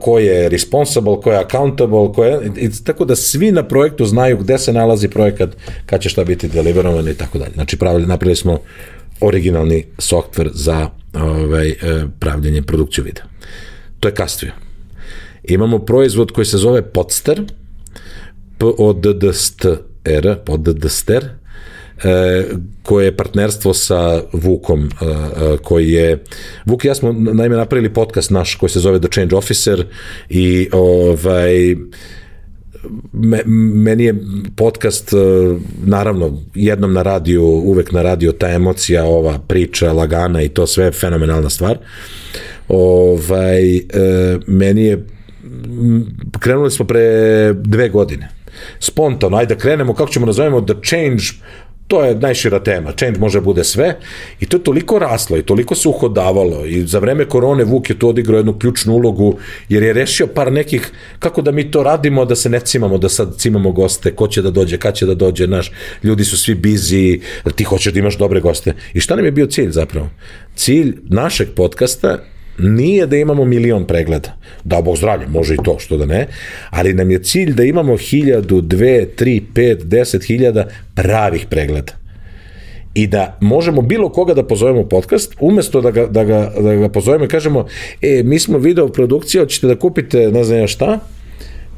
ko 0.00 0.18
je 0.18 0.48
responsible, 0.48 1.20
ko 1.20 1.32
je 1.32 1.38
accountable, 1.38 2.12
ko 2.14 2.24
je, 2.24 2.50
i, 2.56 2.70
tako 2.84 3.04
da 3.04 3.16
svi 3.16 3.52
na 3.52 3.62
projektu 3.68 4.06
znaju 4.06 4.38
gde 4.38 4.58
se 4.58 4.72
nalazi 4.72 5.08
projekat, 5.08 5.50
kad 5.86 6.00
će 6.00 6.08
šta 6.08 6.24
biti 6.24 6.48
deliverovan 6.48 7.08
i 7.08 7.14
tako 7.14 7.38
dalje. 7.38 7.52
Znači, 7.54 7.76
pravili, 7.76 8.06
napravili 8.06 8.36
smo 8.36 8.58
originalni 9.20 9.84
software 9.98 10.50
za 10.54 10.88
ovaj, 11.14 11.74
pravljenje 12.18 12.62
produkciju 12.62 13.04
videa. 13.04 13.24
To 14.00 14.08
je 14.08 14.14
Castvio. 14.14 14.52
Imamo 15.44 15.78
proizvod 15.78 16.32
koji 16.32 16.44
se 16.44 16.58
zove 16.58 16.82
Podster, 16.82 17.42
PODDSTR, 18.58 20.34
PODDSTR, 20.44 21.24
e, 22.04 22.44
koje 22.82 23.04
je 23.04 23.16
partnerstvo 23.16 23.74
sa 23.74 24.22
Vukom, 24.32 24.84
e, 24.84 25.06
e, 25.06 25.56
koji 25.62 25.90
je, 25.90 26.24
Vuk 26.64 26.84
i 26.84 26.88
ja 26.88 26.94
smo 26.94 27.12
naime 27.12 27.56
napravili 27.56 27.94
podcast 27.94 28.30
naš 28.30 28.54
koji 28.54 28.70
se 28.70 28.80
zove 28.80 29.00
The 29.00 29.08
Change 29.12 29.36
Officer 29.36 29.86
i 30.28 30.68
ovaj, 30.72 31.76
me, 33.12 33.42
meni 33.74 34.04
je 34.04 34.14
podcast 34.56 35.12
naravno 35.84 36.38
jednom 36.54 36.92
na 36.92 37.02
radiju, 37.02 37.44
uvek 37.44 37.92
na 37.92 38.02
radiju 38.02 38.32
ta 38.32 38.48
emocija, 38.50 39.04
ova 39.04 39.38
priča 39.38 39.92
lagana 39.92 40.42
i 40.42 40.48
to 40.48 40.66
sve 40.66 40.92
fenomenalna 40.92 41.50
stvar. 41.50 41.78
Ovaj, 42.68 43.62
meni 44.46 44.84
je 44.84 45.06
krenuli 46.38 46.70
smo 46.70 46.86
pre 46.86 47.02
dve 47.52 47.88
godine 47.88 48.28
spontano, 48.78 49.36
ajde 49.36 49.54
da 49.54 49.60
krenemo, 49.60 49.94
kako 49.94 50.10
ćemo 50.10 50.26
nazovemo, 50.26 50.60
the 50.60 50.74
change, 50.84 51.22
to 51.90 52.04
je 52.04 52.14
najšira 52.14 52.60
tema, 52.62 52.92
change 52.92 53.18
može 53.18 53.40
da 53.40 53.44
bude 53.44 53.64
sve. 53.64 53.96
I 54.40 54.46
to 54.46 54.56
je 54.56 54.64
toliko 54.64 54.98
raslo 54.98 55.38
i 55.38 55.42
toliko 55.42 55.74
se 55.74 55.88
uhodavalo. 55.88 56.64
I 56.66 56.86
za 56.86 56.98
vreme 56.98 57.24
korone 57.24 57.64
Vuk 57.64 57.90
je 57.90 57.98
tu 57.98 58.08
odigrao 58.08 58.38
jednu 58.38 58.58
ključnu 58.58 58.94
ulogu 58.94 59.38
jer 59.68 59.82
je 59.82 59.92
rešio 59.92 60.26
par 60.26 60.52
nekih, 60.52 60.90
kako 61.18 61.42
da 61.42 61.50
mi 61.50 61.70
to 61.70 61.82
radimo, 61.82 62.24
da 62.24 62.36
se 62.36 62.48
ne 62.48 62.60
cimamo, 62.60 62.98
da 62.98 63.08
sad 63.08 63.34
cimamo 63.38 63.72
goste, 63.72 64.14
ko 64.14 64.28
će 64.28 64.42
da 64.42 64.50
dođe, 64.50 64.78
kad 64.78 64.94
će 64.94 65.06
da 65.06 65.14
dođe, 65.14 65.46
naš, 65.46 65.72
ljudi 66.02 66.24
su 66.24 66.38
svi 66.38 66.54
busy, 66.54 67.20
ti 67.56 67.64
hoćeš 67.64 67.92
da 67.92 67.98
imaš 67.98 68.18
dobre 68.18 68.40
goste. 68.40 68.74
I 68.94 69.00
šta 69.00 69.16
nam 69.16 69.24
je 69.24 69.32
bio 69.32 69.46
cilj 69.46 69.70
zapravo? 69.70 70.08
Cilj 70.54 70.96
našeg 71.08 71.48
podcasta 71.56 72.18
nije 72.62 73.06
da 73.06 73.16
imamo 73.16 73.44
milion 73.44 73.86
pregleda. 73.86 74.36
Da, 74.64 74.80
Bog 74.82 74.96
zdravlje, 74.96 75.26
može 75.26 75.54
i 75.54 75.64
to, 75.64 75.78
što 75.78 75.96
da 75.96 76.06
ne, 76.06 76.26
ali 76.70 76.94
nam 76.94 77.10
je 77.10 77.22
cilj 77.22 77.52
da 77.54 77.64
imamo 77.64 77.96
hiljadu, 77.96 78.60
dve, 78.60 79.06
tri, 79.06 79.42
pet, 79.54 79.84
deset 79.84 80.24
hiljada 80.24 80.68
pravih 80.94 81.46
pregleda. 81.50 81.92
I 82.94 83.06
da 83.06 83.38
možemo 83.40 83.82
bilo 83.82 84.08
koga 84.08 84.34
da 84.34 84.46
pozovemo 84.46 84.80
u 84.80 84.88
podcast, 84.88 85.34
umesto 85.40 85.80
da 85.80 85.90
ga, 85.90 86.06
da 86.06 86.24
ga, 86.24 86.52
da 86.60 86.74
ga 86.74 86.88
pozovemo 86.88 87.24
i 87.24 87.28
kažemo, 87.28 87.66
e, 88.02 88.22
mi 88.24 88.38
smo 88.38 88.58
video 88.58 88.88
produkcija, 88.88 89.42
hoćete 89.42 89.66
da 89.66 89.78
kupite 89.78 90.30
ne 90.30 90.44
znam 90.44 90.58
ja 90.58 90.66
šta, 90.66 90.98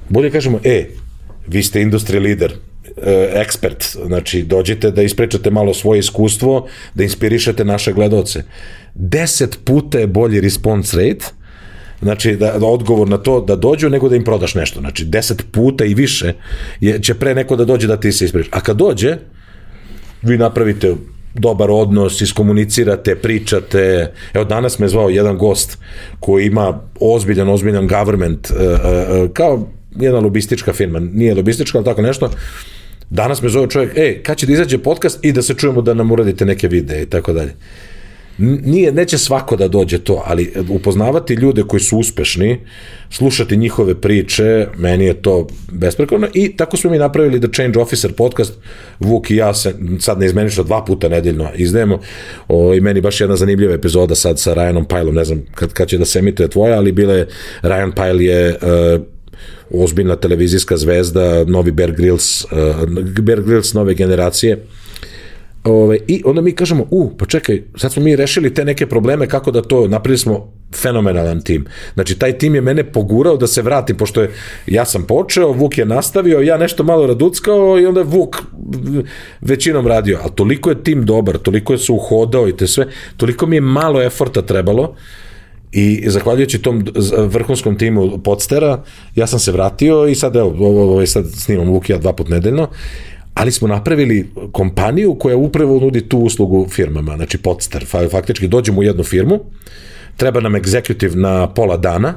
bolje 0.09 0.31
kažemo, 0.31 0.61
e, 0.65 0.87
vi 1.47 1.63
ste 1.63 1.81
industry 1.81 2.23
leader, 2.23 2.53
ekspert, 3.35 3.97
znači 4.07 4.43
dođite 4.43 4.91
da 4.91 5.03
ispričate 5.03 5.51
malo 5.51 5.75
svoje 5.75 5.99
iskustvo, 5.99 6.67
da 6.95 7.03
inspirišete 7.03 7.65
naše 7.65 7.93
gledalce. 7.93 8.43
Deset 8.95 9.59
puta 9.65 9.99
je 9.99 10.07
bolji 10.07 10.41
response 10.41 10.97
rate, 10.97 11.27
znači 12.03 12.37
da, 12.37 12.59
da 12.59 12.67
odgovor 12.67 13.09
na 13.09 13.19
to 13.19 13.41
da 13.41 13.57
dođu 13.57 13.91
nego 13.91 14.09
da 14.09 14.17
im 14.17 14.25
prodaš 14.25 14.55
nešto. 14.55 14.81
Znači 14.81 15.05
deset 15.05 15.45
puta 15.53 15.85
i 15.85 15.95
više 15.95 16.35
je, 16.81 17.03
će 17.03 17.15
pre 17.15 17.35
neko 17.35 17.57
da 17.57 17.65
dođe 17.65 17.87
da 17.87 17.97
ti 17.97 18.13
se 18.13 18.25
ispriča. 18.25 18.49
A 18.53 18.61
kad 18.61 18.77
dođe, 18.77 19.17
vi 20.23 20.39
napravite 20.39 20.95
dobar 21.35 21.71
odnos, 21.71 22.21
iskomunicirate, 22.21 23.15
pričate. 23.15 24.13
Evo 24.35 24.45
danas 24.45 24.79
me 24.79 24.89
zvao 24.89 25.09
jedan 25.09 25.39
gost 25.39 25.79
koji 26.21 26.47
ima 26.47 26.81
ozbiljan, 27.01 27.49
ozbiljan 27.49 27.89
government, 27.89 28.51
uh, 28.51 28.57
uh, 28.57 29.31
kao 29.33 29.69
jedna 29.97 30.21
lobistička 30.21 30.73
firma, 30.73 30.99
nije 30.99 31.35
lobistička, 31.35 31.79
ali 31.79 31.85
tako 31.85 32.03
nešto, 32.03 32.31
Danas 33.13 33.43
me 33.43 33.49
zove 33.49 33.71
čovjek, 33.71 33.97
ej, 33.97 34.23
kad 34.23 34.37
će 34.37 34.47
da 34.47 34.53
izađe 34.53 34.79
podcast 34.79 35.19
i 35.23 35.33
da 35.33 35.43
se 35.43 35.55
čujemo 35.55 35.83
da 35.83 35.95
nam 35.95 36.11
uradite 36.11 36.45
neke 36.45 36.69
videe 36.69 37.03
i 37.03 37.07
tako 37.07 37.33
dalje. 37.33 37.55
Nije, 38.39 38.93
neće 38.93 39.19
svako 39.19 39.57
da 39.57 39.69
dođe 39.69 39.99
to, 39.99 40.23
ali 40.27 40.53
upoznavati 40.69 41.35
ljude 41.35 41.63
koji 41.63 41.81
su 41.81 41.99
uspešni, 41.99 42.61
slušati 43.11 43.57
njihove 43.57 44.01
priče, 44.01 44.67
meni 44.77 45.05
je 45.05 45.23
to 45.23 45.47
besprekorno 45.73 46.29
i 46.35 46.57
tako 46.57 46.77
smo 46.77 46.91
mi 46.91 46.99
napravili 46.99 47.41
The 47.41 47.49
Change 47.55 47.79
Officer 47.79 48.13
podcast, 48.13 48.55
Vuk 49.01 49.31
i 49.31 49.37
ja 49.37 49.55
se 49.55 49.75
sad 50.01 50.19
neizmenično 50.19 50.65
dva 50.65 50.85
puta 50.85 51.09
nedeljno 51.09 51.51
izdajemo 51.55 52.01
o, 52.49 52.75
i 52.75 52.81
meni 52.81 53.01
baš 53.01 53.21
jedna 53.21 53.37
zanimljiva 53.37 53.75
epizoda 53.75 54.15
sad 54.15 54.41
sa 54.41 54.55
Ryanom 54.55 54.87
Pylom, 54.87 55.13
ne 55.13 55.25
znam 55.25 55.43
kad, 55.55 55.73
kad 55.73 55.89
će 55.89 55.99
da 55.99 56.05
se 56.05 56.19
emituje 56.19 56.49
tvoja, 56.49 56.77
ali 56.77 56.93
bile, 56.93 57.27
Ryan 57.63 57.93
Pyle 57.93 58.21
je 58.21 58.49
uh, 58.49 59.03
ozbiljna 59.71 60.17
televizijska 60.17 60.77
zvezda, 60.77 61.45
novi 61.45 61.71
Bear 61.71 61.93
Grylls, 61.93 62.45
uh, 62.45 63.23
Bear 63.23 63.41
Grylls 63.43 63.75
nove 63.75 63.95
generacije. 63.95 64.59
Ove, 65.65 65.99
I 66.07 66.23
onda 66.25 66.41
mi 66.41 66.53
kažemo, 66.53 66.87
u, 66.91 67.11
pa 67.19 67.27
čekaj, 67.27 67.63
sad 67.77 67.93
smo 67.93 68.03
mi 68.03 68.17
rešili 68.17 68.55
te 68.55 68.65
neke 68.65 68.87
probleme, 68.87 69.27
kako 69.27 69.51
da 69.51 69.63
to, 69.63 69.89
napravili 69.89 70.19
smo 70.19 70.53
fenomenalan 70.75 71.41
tim. 71.41 71.67
Znači, 71.95 72.19
taj 72.19 72.39
tim 72.39 72.55
je 72.55 72.61
mene 72.61 72.85
pogurao 72.93 73.37
da 73.37 73.47
se 73.47 73.63
vratim, 73.63 73.97
pošto 73.97 74.23
je, 74.23 74.31
ja 74.67 74.85
sam 74.85 75.07
počeo, 75.07 75.53
Vuk 75.53 75.79
je 75.79 75.85
nastavio, 75.85 76.41
ja 76.41 76.57
nešto 76.57 76.85
malo 76.85 77.07
raduckao 77.07 77.79
i 77.81 77.87
onda 77.87 78.01
je 78.01 78.07
Vuk 78.07 78.37
većinom 79.41 79.87
radio, 79.87 80.19
ali 80.23 80.33
toliko 80.35 80.71
je 80.71 80.83
tim 80.83 81.07
dobar, 81.07 81.39
toliko 81.39 81.73
je 81.73 81.79
se 81.79 81.93
uhodao 81.93 82.49
i 82.49 82.57
te 82.57 82.67
sve, 82.67 82.87
toliko 83.17 83.47
mi 83.47 83.57
je 83.57 83.61
malo 83.61 84.03
eforta 84.03 84.43
trebalo, 84.43 84.97
I 85.73 86.05
zahvaljujući 86.07 86.63
tom 86.63 86.85
vrhunskom 87.27 87.79
timu 87.79 88.19
podstera, 88.19 88.83
ja 89.15 89.27
sam 89.27 89.39
se 89.39 89.53
vratio 89.53 90.07
i 90.07 90.15
sad, 90.15 90.37
evo, 90.37 90.55
ovo, 90.59 90.83
ovo, 90.83 91.07
sad 91.07 91.27
snimam 91.35 91.69
Lukija 91.69 91.99
dva 91.99 92.13
put 92.13 92.29
nedeljno, 92.29 92.69
ali 93.35 93.53
smo 93.53 93.69
napravili 93.69 94.31
kompaniju 94.53 95.15
koja 95.15 95.37
upravo 95.37 95.81
nudi 95.81 96.09
tu 96.09 96.19
uslugu 96.19 96.67
firmama, 96.71 97.17
znači 97.17 97.39
podster. 97.39 97.87
Faktički 98.11 98.49
dođemo 98.49 98.81
u 98.81 98.83
jednu 98.83 99.05
firmu, 99.05 99.41
treba 100.17 100.41
nam 100.41 100.55
executive 100.55 101.15
na 101.15 101.55
pola 101.55 101.77
dana, 101.77 102.15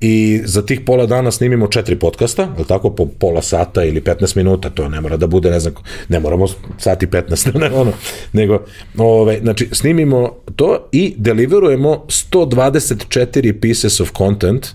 i 0.00 0.40
za 0.44 0.62
tih 0.62 0.80
pola 0.80 1.06
dana 1.06 1.30
snimimo 1.30 1.66
četiri 1.66 1.98
podcasta, 1.98 2.42
je 2.58 2.64
tako, 2.64 2.90
po 2.90 3.06
pola 3.06 3.42
sata 3.42 3.84
ili 3.84 4.00
15 4.00 4.36
minuta, 4.36 4.70
to 4.70 4.88
ne 4.88 5.00
mora 5.00 5.16
da 5.16 5.26
bude, 5.26 5.50
ne 5.50 5.60
znam, 5.60 5.74
ne 6.08 6.20
moramo 6.20 6.46
sati 6.78 7.06
15, 7.06 7.58
ne, 7.60 7.70
ono, 7.70 7.92
nego, 8.32 8.64
ove, 8.98 9.38
znači, 9.42 9.68
snimimo 9.72 10.34
to 10.56 10.88
i 10.92 11.14
deliverujemo 11.16 12.04
124 12.08 13.60
pieces 13.60 14.00
of 14.00 14.10
content 14.18 14.66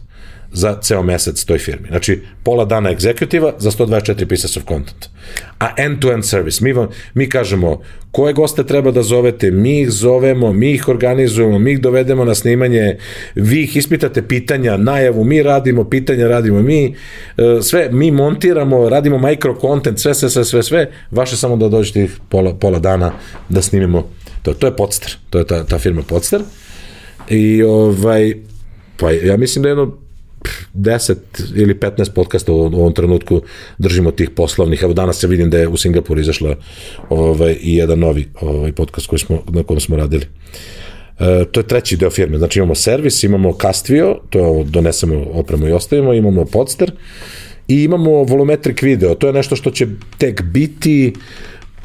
za 0.53 0.77
ceo 0.81 1.03
mesec 1.03 1.45
toj 1.45 1.57
firmi. 1.57 1.87
Znači, 1.87 2.21
pola 2.43 2.65
dana 2.65 2.91
egzekutiva 2.91 3.53
za 3.59 3.71
124 3.71 4.25
pieces 4.25 4.57
of 4.57 4.63
content. 4.67 5.05
A 5.59 5.69
end-to-end 5.77 6.23
-end 6.23 6.29
service. 6.29 6.63
Mi, 6.63 6.73
vam, 6.73 6.87
mi 7.13 7.29
kažemo 7.29 7.81
koje 8.11 8.33
goste 8.33 8.63
treba 8.63 8.91
da 8.91 9.03
zovete, 9.03 9.51
mi 9.51 9.81
ih 9.81 9.91
zovemo, 9.91 10.53
mi 10.53 10.71
ih 10.71 10.87
organizujemo, 10.87 11.59
mi 11.59 11.71
ih 11.71 11.81
dovedemo 11.81 12.25
na 12.25 12.35
snimanje, 12.35 12.97
vi 13.35 13.63
ih 13.63 13.77
ispitate 13.77 14.27
pitanja, 14.27 14.77
najavu, 14.77 15.23
mi 15.23 15.43
radimo, 15.43 15.89
pitanja 15.89 16.27
radimo 16.27 16.61
mi, 16.61 16.95
e, 17.37 17.61
sve, 17.61 17.89
mi 17.91 18.11
montiramo, 18.11 18.89
radimo 18.89 19.17
micro 19.17 19.57
content, 19.61 19.99
sve, 19.99 20.13
sve, 20.13 20.29
sve, 20.29 20.45
sve, 20.45 20.63
sve, 20.63 20.91
vaše 21.11 21.37
samo 21.37 21.57
da 21.57 21.69
dođete 21.69 22.07
pola, 22.29 22.53
pola 22.53 22.79
dana 22.79 23.11
da 23.49 23.61
snimimo 23.61 24.09
to. 24.41 24.53
To 24.53 24.67
je 24.67 24.75
Podster, 24.75 25.11
to 25.29 25.39
je 25.39 25.47
ta, 25.47 25.63
ta 25.63 25.79
firma 25.79 26.01
Podster. 26.01 26.41
I 27.29 27.63
ovaj, 27.63 28.33
pa 28.97 29.11
ja 29.11 29.37
mislim 29.37 29.63
da 29.63 29.69
je 29.69 29.71
jedno 29.71 30.02
10 30.73 31.15
ili 31.55 31.75
15 31.75 32.13
podcasta 32.13 32.51
u 32.51 32.55
ovom 32.55 32.93
trenutku 32.93 33.41
držimo 33.77 34.11
tih 34.11 34.29
poslovnih. 34.29 34.83
Evo 34.83 34.93
danas 34.93 35.19
se 35.19 35.27
vidim 35.27 35.49
da 35.49 35.57
je 35.57 35.67
u 35.67 35.77
Singapuru 35.77 36.19
izašla 36.19 36.55
ovaj, 37.09 37.57
i 37.61 37.75
jedan 37.75 37.99
novi 37.99 38.27
ovaj, 38.41 38.71
podcast 38.71 39.07
koji 39.07 39.19
smo, 39.19 39.43
na 39.49 39.63
kojem 39.63 39.79
smo 39.79 39.97
radili. 39.97 40.25
E, 41.19 41.45
to 41.51 41.59
je 41.59 41.67
treći 41.67 41.97
deo 41.97 42.09
firme, 42.09 42.37
znači 42.37 42.59
imamo 42.59 42.75
servis, 42.75 43.23
imamo 43.23 43.53
Castvio, 43.61 44.19
to 44.29 44.39
je 44.39 44.63
donesemo 44.63 45.25
opremu 45.33 45.67
i 45.67 45.71
ostavimo, 45.71 46.13
imamo 46.13 46.45
Podster 46.45 46.91
i 47.67 47.83
imamo 47.83 48.11
volumetric 48.23 48.81
video, 48.81 49.15
to 49.15 49.27
je 49.27 49.33
nešto 49.33 49.55
što 49.55 49.71
će 49.71 49.87
tek 50.17 50.41
biti 50.41 51.13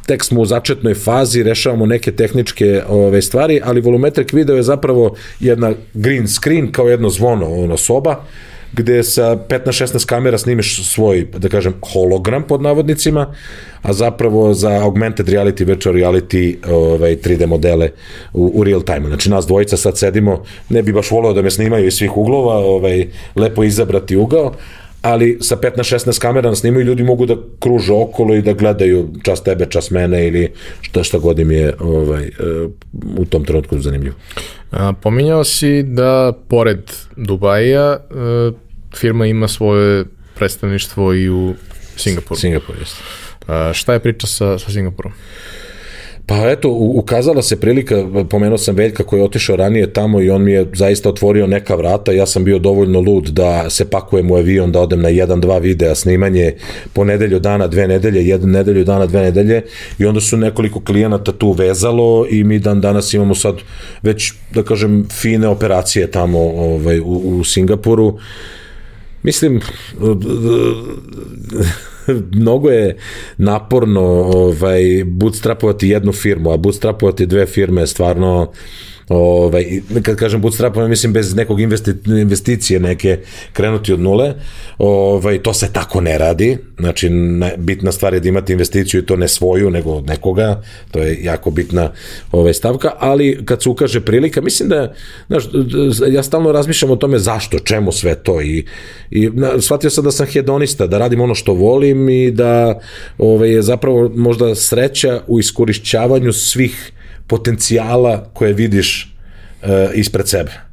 tek 0.08 0.24
smo 0.24 0.40
u 0.40 0.46
začetnoj 0.46 0.94
fazi, 0.94 1.42
rešavamo 1.42 1.86
neke 1.86 2.12
tehničke 2.12 2.82
ove 2.88 3.22
stvari, 3.22 3.60
ali 3.64 3.80
volumetric 3.80 4.32
video 4.32 4.56
je 4.56 4.62
zapravo 4.62 5.14
jedna 5.40 5.72
green 5.94 6.28
screen 6.28 6.72
kao 6.72 6.88
jedno 6.88 7.10
zvono, 7.10 7.54
ono 7.54 7.76
soba, 7.76 8.24
gde 8.72 9.02
sa 9.02 9.36
15-16 9.48 10.06
kamera 10.06 10.38
snimiš 10.38 10.82
svoj, 10.84 11.26
da 11.36 11.48
kažem, 11.48 11.74
hologram 11.92 12.42
pod 12.42 12.62
navodnicima, 12.62 13.34
a 13.82 13.92
zapravo 13.92 14.54
za 14.54 14.70
augmented 14.82 15.28
reality, 15.28 15.66
virtual 15.66 15.94
reality 15.94 16.56
ovaj, 16.68 17.16
3D 17.16 17.46
modele 17.46 17.90
u, 18.32 18.52
u 18.54 18.64
real 18.64 18.82
time. 18.82 19.08
Znači 19.08 19.30
nas 19.30 19.46
dvojica 19.46 19.76
sad 19.76 19.98
sedimo, 19.98 20.42
ne 20.68 20.82
bi 20.82 20.92
baš 20.92 21.10
voleo 21.10 21.32
da 21.32 21.42
me 21.42 21.50
snimaju 21.50 21.86
iz 21.86 21.94
svih 21.94 22.16
uglova, 22.16 22.56
ovaj, 22.56 23.06
lepo 23.36 23.64
izabrati 23.64 24.16
ugao, 24.16 24.54
ali 25.02 25.38
sa 25.40 25.56
15-16 25.56 26.20
kamera 26.20 26.48
nas 26.48 26.58
snimaju 26.58 26.84
ljudi 26.84 27.02
mogu 27.02 27.26
da 27.26 27.36
kruže 27.60 27.92
okolo 27.92 28.34
i 28.34 28.42
da 28.42 28.52
gledaju 28.52 29.08
čas 29.22 29.42
tebe, 29.42 29.66
čas 29.66 29.90
mene 29.90 30.26
ili 30.26 30.52
šta, 30.80 31.04
šta 31.04 31.18
god 31.18 31.38
im 31.38 31.50
je 31.50 31.74
ovaj, 31.80 32.24
e, 32.24 32.30
u 33.18 33.24
tom 33.24 33.44
trenutku 33.44 33.78
zanimljivo. 33.78 34.16
A, 34.70 34.92
pominjao 34.92 35.44
si 35.44 35.82
da 35.82 36.32
pored 36.48 36.90
Dubaja 37.16 37.92
e, 37.92 37.98
firma 38.96 39.26
ima 39.26 39.48
svoje 39.48 40.04
predstavništvo 40.34 41.14
i 41.14 41.30
u 41.30 41.54
Singapuru. 41.96 42.40
Singapur, 42.40 42.74
jeste. 42.80 43.02
A, 43.46 43.72
šta 43.74 43.92
je 43.92 44.00
priča 44.00 44.26
sa, 44.26 44.58
sa 44.58 44.70
Singapurom? 44.70 45.12
Pa 46.28 46.50
eto, 46.50 46.68
ukazala 46.70 47.42
se 47.42 47.60
prilika, 47.60 48.04
pomenuo 48.30 48.58
sam 48.58 48.76
Veljka 48.76 49.04
koji 49.04 49.20
je 49.20 49.24
otišao 49.24 49.56
ranije 49.56 49.92
tamo 49.92 50.20
i 50.20 50.30
on 50.30 50.42
mi 50.42 50.52
je 50.52 50.66
zaista 50.74 51.08
otvorio 51.08 51.46
neka 51.46 51.74
vrata, 51.74 52.12
ja 52.12 52.26
sam 52.26 52.44
bio 52.44 52.58
dovoljno 52.58 53.00
lud 53.00 53.28
da 53.28 53.70
se 53.70 53.90
pakujem 53.90 54.30
u 54.30 54.36
avion, 54.36 54.72
da 54.72 54.80
odem 54.80 55.00
na 55.00 55.08
jedan, 55.08 55.40
dva 55.40 55.58
videa 55.58 55.94
snimanje 55.94 56.54
po 56.92 57.04
nedelju 57.04 57.38
dana, 57.38 57.66
dve 57.66 57.88
nedelje, 57.88 58.28
jedan 58.28 58.50
nedelju 58.50 58.84
dana, 58.84 59.06
dve 59.06 59.20
nedelje 59.20 59.62
i 59.98 60.06
onda 60.06 60.20
su 60.20 60.36
nekoliko 60.36 60.80
klijenata 60.80 61.32
tu 61.32 61.52
vezalo 61.52 62.26
i 62.30 62.44
mi 62.44 62.58
dan 62.58 62.80
danas 62.80 63.14
imamo 63.14 63.34
sad 63.34 63.56
već, 64.02 64.32
da 64.54 64.62
kažem, 64.62 65.06
fine 65.10 65.48
operacije 65.48 66.10
tamo 66.10 66.38
ovaj, 66.38 67.00
u, 67.00 67.04
u 67.04 67.44
Singapuru. 67.44 68.18
Mislim, 69.22 69.60
mnogo 72.40 72.70
je 72.70 72.96
naporno 73.36 74.02
ovaj, 74.34 75.04
bootstrapovati 75.06 75.88
jednu 75.88 76.12
firmu, 76.12 76.52
a 76.52 76.56
bootstrapovati 76.56 77.26
dve 77.26 77.46
firme 77.46 77.80
je 77.80 77.86
stvarno 77.86 78.52
ovaj, 79.08 79.80
kad 80.02 80.16
kažem 80.16 80.40
bootstrapom, 80.40 80.88
mislim 80.88 81.12
bez 81.12 81.34
nekog 81.34 81.60
investi, 81.60 81.92
investicije 82.06 82.80
neke 82.80 83.18
krenuti 83.52 83.92
od 83.92 84.00
nule, 84.00 84.34
ovaj, 84.78 85.42
to 85.42 85.54
se 85.54 85.72
tako 85.72 86.00
ne 86.00 86.18
radi, 86.18 86.58
znači 86.78 87.10
bitna 87.56 87.92
stvar 87.92 88.14
je 88.14 88.20
da 88.20 88.28
imate 88.28 88.52
investiciju 88.52 89.00
i 89.00 89.06
to 89.06 89.16
ne 89.16 89.28
svoju, 89.28 89.70
nego 89.70 89.92
od 89.92 90.06
nekoga, 90.06 90.62
to 90.90 90.98
je 90.98 91.24
jako 91.24 91.50
bitna 91.50 91.92
ovaj, 92.32 92.54
stavka, 92.54 92.92
ali 92.98 93.42
kad 93.44 93.62
se 93.62 93.68
ukaže 93.68 94.00
prilika, 94.00 94.40
mislim 94.40 94.68
da, 94.68 94.94
znaš, 95.28 95.44
ja 96.08 96.22
stalno 96.22 96.52
razmišljam 96.52 96.90
o 96.90 96.96
tome 96.96 97.18
zašto, 97.18 97.58
čemu 97.58 97.92
sve 97.92 98.14
to 98.14 98.40
i, 98.42 98.66
i 99.10 99.30
na, 99.32 99.60
shvatio 99.60 99.90
sam 99.90 100.04
da 100.04 100.10
sam 100.10 100.26
hedonista, 100.26 100.86
da 100.86 100.98
radim 100.98 101.20
ono 101.20 101.34
što 101.34 101.54
volim 101.54 102.08
i 102.08 102.30
da 102.30 102.80
ovaj, 103.18 103.50
je 103.50 103.62
zapravo 103.62 104.10
možda 104.14 104.54
sreća 104.54 105.20
u 105.26 105.38
iskorišćavanju 105.38 106.32
svih 106.32 106.92
potencijala 107.28 108.30
koje 108.32 108.52
vidiš 108.52 109.16
uh, 109.62 109.68
ispred 109.94 110.28
sebe. 110.28 110.68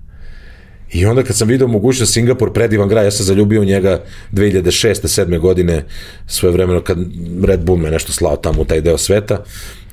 I 0.91 1.05
onda 1.05 1.23
kad 1.23 1.35
sam 1.35 1.47
video 1.47 1.67
mogućnost 1.67 2.13
Singapur 2.13 2.53
predivan 2.53 2.89
grad, 2.89 3.05
ja 3.05 3.11
sam 3.11 3.25
zaljubio 3.25 3.63
njega 3.63 4.03
2006. 4.31 5.23
7. 5.23 5.39
godine 5.39 5.83
svoje 6.27 6.53
vremeno 6.53 6.81
kad 6.81 6.97
Red 7.43 7.63
Bull 7.63 7.77
me 7.77 7.91
nešto 7.91 8.11
slao 8.11 8.35
tamo 8.35 8.61
u 8.61 8.65
taj 8.65 8.81
deo 8.81 8.97
sveta. 8.97 9.43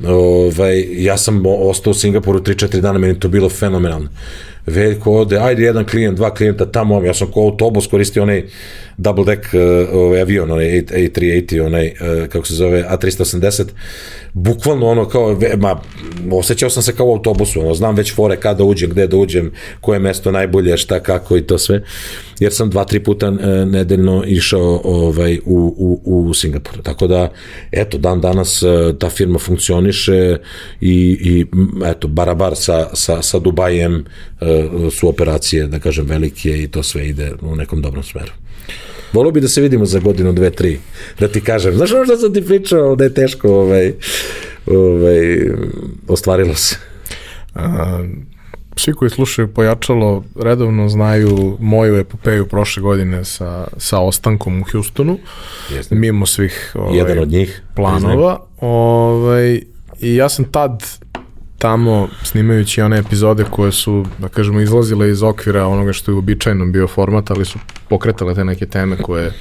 Ovaj, 0.06 1.04
ja 1.04 1.16
sam 1.16 1.42
ostao 1.46 1.90
u 1.90 1.94
Singapuru 1.94 2.40
3-4 2.40 2.80
dana, 2.80 2.98
meni 2.98 3.20
to 3.20 3.28
bilo 3.28 3.48
fenomenalno. 3.48 4.08
Veljko 4.66 5.12
ode, 5.12 5.38
ajde 5.38 5.62
jedan 5.62 5.84
klijent, 5.86 6.16
dva 6.16 6.34
klijenta 6.34 6.66
tamo, 6.66 7.04
ja 7.04 7.14
sam 7.14 7.30
ko 7.30 7.40
autobus 7.40 7.86
koristio 7.86 8.22
onaj 8.22 8.44
double 8.96 9.24
deck 9.24 9.54
uh, 9.54 9.60
ovaj 9.92 10.20
avion, 10.20 10.50
onaj 10.50 10.64
A380, 10.64 11.66
onaj, 11.66 11.86
uh, 11.86 12.28
kako 12.28 12.46
se 12.46 12.54
zove, 12.54 12.84
A380, 12.90 13.64
bukvalno 14.32 14.86
ono 14.86 15.08
kao, 15.08 15.38
ma, 15.56 15.80
osjećao 16.32 16.70
sam 16.70 16.82
se 16.82 16.96
kao 16.96 17.06
u 17.06 17.12
autobusu, 17.12 17.60
ono, 17.60 17.74
znam 17.74 17.94
već 17.96 18.14
fore 18.14 18.36
kada 18.36 18.58
da 18.58 18.64
uđem, 18.64 18.90
gde 18.90 19.06
da 19.06 19.16
uđem, 19.16 19.52
koje 19.80 19.98
mesto 19.98 20.30
najbolje, 20.30 20.76
šta, 20.76 21.00
kako 21.00 21.36
i 21.36 21.42
to 21.42 21.58
sve, 21.58 21.82
jer 22.40 22.52
sam 22.52 22.70
dva, 22.70 22.84
tri 22.84 23.00
puta 23.00 23.28
uh, 23.28 23.38
nedeljno 23.66 24.24
išao 24.26 24.80
ovaj, 24.84 25.38
u, 25.44 26.00
u, 26.04 26.26
u 26.28 26.34
Singapur. 26.34 26.82
Tako 26.82 27.06
da, 27.06 27.32
eto, 27.72 27.98
dan 27.98 28.20
danas 28.20 28.62
uh, 28.62 28.70
ta 28.98 29.10
firma 29.10 29.38
funkcioniše 29.38 30.36
i, 30.80 31.18
i 31.20 31.46
eto, 31.84 32.08
barabar 32.08 32.56
sa, 32.56 32.88
sa, 32.94 33.22
sa 33.22 33.38
Dubajem 33.38 33.94
uh, 34.40 34.92
su 34.92 35.08
operacije, 35.08 35.66
da 35.66 35.78
kažem, 35.78 36.06
velike 36.06 36.62
i 36.62 36.68
to 36.68 36.82
sve 36.82 37.08
ide 37.08 37.32
u 37.40 37.56
nekom 37.56 37.82
dobrom 37.82 38.02
smeru. 38.02 38.32
Volio 39.12 39.32
bi 39.32 39.40
da 39.40 39.48
se 39.48 39.60
vidimo 39.60 39.86
za 39.86 39.98
godinu, 39.98 40.32
dve, 40.32 40.50
tri. 40.50 40.78
Da 41.20 41.28
ti 41.28 41.40
kažem, 41.40 41.74
znaš 41.74 41.92
ono 41.92 42.04
što 42.04 42.16
sam 42.16 42.34
ti 42.34 42.44
pričao, 42.44 42.96
da 42.96 43.04
je 43.04 43.14
teško 43.14 43.48
ovaj, 43.48 43.92
ovaj, 44.66 45.50
ostvarilo 46.08 46.54
se. 46.54 46.76
A, 47.54 48.04
svi 48.76 48.92
koji 48.92 49.10
slušaju 49.10 49.48
Pojačalo 49.54 50.24
redovno 50.40 50.88
znaju 50.88 51.56
moju 51.60 51.96
epopeju 51.96 52.46
prošle 52.46 52.82
godine 52.82 53.24
sa, 53.24 53.68
sa 53.76 53.98
ostankom 53.98 54.60
u 54.60 54.64
Houstonu, 54.72 55.18
Jeste. 55.70 55.94
mimo 55.94 56.26
svih 56.26 56.72
ovaj, 56.74 56.96
Jedan 56.96 57.18
od 57.18 57.28
njih. 57.28 57.62
planova. 57.74 58.40
Ovaj, 58.60 59.60
I 60.00 60.16
ja 60.16 60.28
sam 60.28 60.44
tad 60.44 60.84
tamo 61.58 62.08
snimajući 62.22 62.82
one 62.82 62.98
epizode 62.98 63.44
koje 63.50 63.72
su, 63.72 64.06
da 64.18 64.28
kažemo, 64.28 64.60
izlazile 64.60 65.10
iz 65.10 65.22
okvira 65.22 65.66
onoga 65.66 65.92
što 65.92 66.10
je 66.10 66.14
uobičajeno 66.14 66.66
bio 66.66 66.88
format, 66.88 67.30
ali 67.30 67.44
su 67.44 67.58
pokretale 67.88 68.34
te 68.34 68.44
neke 68.44 68.66
teme 68.66 68.96
koje 68.96 69.32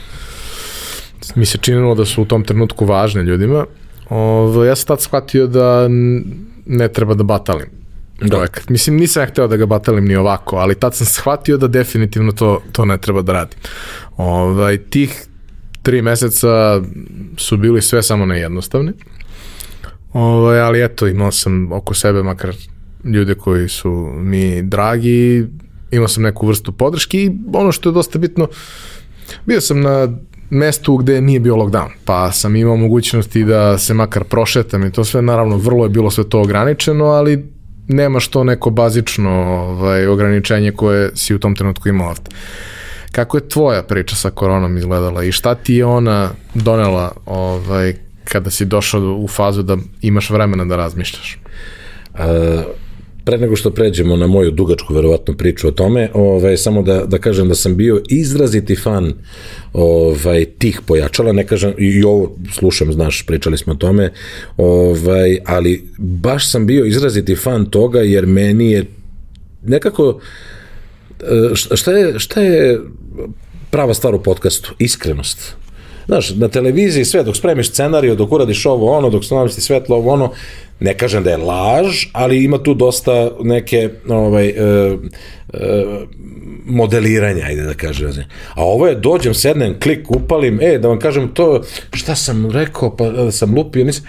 mi 1.35 1.45
se 1.45 1.57
činilo 1.57 1.95
da 1.95 2.05
su 2.05 2.21
u 2.21 2.25
tom 2.25 2.43
trenutku 2.43 2.85
važne 2.85 3.23
ljudima. 3.23 3.65
Ovo, 4.09 4.63
ja 4.63 4.75
sam 4.75 4.87
tad 4.87 5.01
shvatio 5.01 5.47
da 5.47 5.87
ne 6.65 6.87
treba 6.87 7.13
da 7.13 7.23
batalim 7.23 7.80
projekat. 8.29 8.63
Da. 8.67 8.71
Mislim, 8.71 8.97
nisam 8.97 9.23
ja 9.23 9.27
hteo 9.27 9.47
da 9.47 9.57
ga 9.57 9.65
batalim 9.65 10.05
ni 10.05 10.15
ovako, 10.15 10.55
ali 10.55 10.75
tad 10.75 10.95
sam 10.95 11.07
shvatio 11.07 11.57
da 11.57 11.67
definitivno 11.67 12.31
to, 12.31 12.61
to 12.71 12.85
ne 12.85 12.97
treba 12.97 13.21
da 13.21 13.33
radim. 13.33 13.59
Ovaj, 14.17 14.77
tih 14.77 15.25
tri 15.81 16.01
meseca 16.01 16.81
su 17.37 17.57
bili 17.57 17.81
sve 17.81 18.03
samo 18.03 18.25
nejednostavni. 18.25 18.91
Ovaj, 20.13 20.59
ali 20.59 20.83
eto, 20.83 21.07
imao 21.07 21.31
sam 21.31 21.71
oko 21.71 21.93
sebe 21.93 22.23
makar 22.23 22.55
ljude 23.03 23.35
koji 23.35 23.69
su 23.69 23.91
mi 24.15 24.61
dragi, 24.61 25.47
imao 25.91 26.07
sam 26.07 26.23
neku 26.23 26.47
vrstu 26.47 26.71
podrške 26.71 27.23
i 27.23 27.31
ono 27.53 27.71
što 27.71 27.89
je 27.89 27.93
dosta 27.93 28.19
bitno, 28.19 28.47
bio 29.45 29.61
sam 29.61 29.81
na 29.81 30.07
mestu 30.49 30.97
gde 30.97 31.21
nije 31.21 31.39
bio 31.39 31.55
lockdown, 31.55 31.89
pa 32.05 32.31
sam 32.31 32.55
imao 32.55 32.75
mogućnosti 32.75 33.43
da 33.43 33.77
se 33.77 33.93
makar 33.93 34.23
prošetam 34.23 34.85
i 34.85 34.91
to 34.91 35.03
sve, 35.03 35.21
naravno 35.21 35.57
vrlo 35.57 35.85
je 35.85 35.89
bilo 35.89 36.11
sve 36.11 36.29
to 36.29 36.41
ograničeno, 36.41 37.05
ali 37.05 37.45
nema 37.87 38.19
što 38.19 38.43
neko 38.43 38.69
bazično 38.69 39.31
ovaj, 39.31 40.07
ograničenje 40.07 40.71
koje 40.71 41.11
si 41.15 41.35
u 41.35 41.39
tom 41.39 41.55
trenutku 41.55 41.89
imao 41.89 42.09
ovde. 42.09 42.29
Kako 43.11 43.37
je 43.37 43.49
tvoja 43.49 43.83
priča 43.83 44.15
sa 44.15 44.29
koronom 44.29 44.77
izgledala 44.77 45.23
i 45.23 45.31
šta 45.31 45.55
ti 45.55 45.75
je 45.75 45.85
ona 45.85 46.29
donela 46.53 47.11
ovaj, 47.25 47.95
kada 48.23 48.49
si 48.49 48.65
došao 48.65 49.01
u 49.01 49.27
fazu 49.27 49.63
da 49.63 49.77
imaš 50.01 50.29
vremena 50.29 50.65
da 50.65 50.75
razmišljaš? 50.75 51.37
A, 52.13 52.63
pre 53.25 53.37
nego 53.37 53.55
što 53.55 53.71
pređemo 53.71 54.15
na 54.15 54.27
moju 54.27 54.51
dugačku 54.51 54.93
verovatnu 54.93 55.37
priču 55.37 55.67
o 55.67 55.71
tome, 55.71 56.09
ovaj 56.13 56.57
samo 56.57 56.81
da 56.81 57.05
da 57.05 57.17
kažem 57.17 57.47
da 57.47 57.55
sam 57.55 57.75
bio 57.75 58.01
izraziti 58.09 58.75
fan 58.75 59.13
ovaj 59.73 60.45
tih 60.45 60.81
pojačala, 60.85 61.31
ne 61.31 61.47
kažem 61.47 61.73
i, 61.77 62.03
ovo 62.03 62.35
slušam, 62.53 62.93
znaš, 62.93 63.25
pričali 63.25 63.57
smo 63.57 63.73
o 63.73 63.75
tome, 63.75 64.11
ovaj 64.57 65.37
ali 65.45 65.83
baš 65.97 66.51
sam 66.51 66.65
bio 66.67 66.85
izraziti 66.85 67.35
fan 67.35 67.65
toga 67.65 67.99
jer 67.99 68.25
meni 68.25 68.71
je 68.71 68.85
nekako 69.63 70.19
šta 71.75 71.91
je 71.91 72.19
šta 72.19 72.41
je 72.41 72.79
prava 73.71 73.93
stvar 73.93 74.15
u 74.15 74.23
podcastu? 74.23 74.73
Iskrenost 74.79 75.60
Znaš, 76.11 76.29
na 76.35 76.47
televiziji 76.47 77.05
sve, 77.05 77.23
dok 77.23 77.35
spremiš 77.35 77.69
scenariju, 77.69 78.15
dok 78.15 78.31
uradiš 78.31 78.65
ovo, 78.65 78.91
ono, 78.97 79.09
dok 79.09 79.23
namesti 79.31 79.61
svetlo, 79.61 79.95
ovo, 79.95 80.11
ono, 80.11 80.31
ne 80.79 80.97
kažem 80.97 81.23
da 81.23 81.31
je 81.31 81.37
laž, 81.37 82.05
ali 82.13 82.43
ima 82.43 82.57
tu 82.63 82.73
dosta 82.73 83.31
neke 83.43 83.89
ovaj, 84.07 84.47
e, 84.47 84.53
e, 85.53 85.85
modeliranja, 86.65 87.45
ajde 87.45 87.61
da 87.61 87.73
kažem. 87.73 88.11
A 88.53 88.63
ovo 88.65 88.87
je, 88.87 88.95
dođem, 88.95 89.33
sednem, 89.33 89.79
klik, 89.79 90.11
upalim, 90.11 90.59
e, 90.61 90.77
da 90.77 90.87
vam 90.87 90.99
kažem 90.99 91.31
to, 91.33 91.61
šta 91.93 92.15
sam 92.15 92.51
rekao, 92.51 92.95
pa 92.95 93.09
da 93.09 93.31
sam 93.31 93.55
lupio, 93.55 93.85
nisam, 93.85 94.05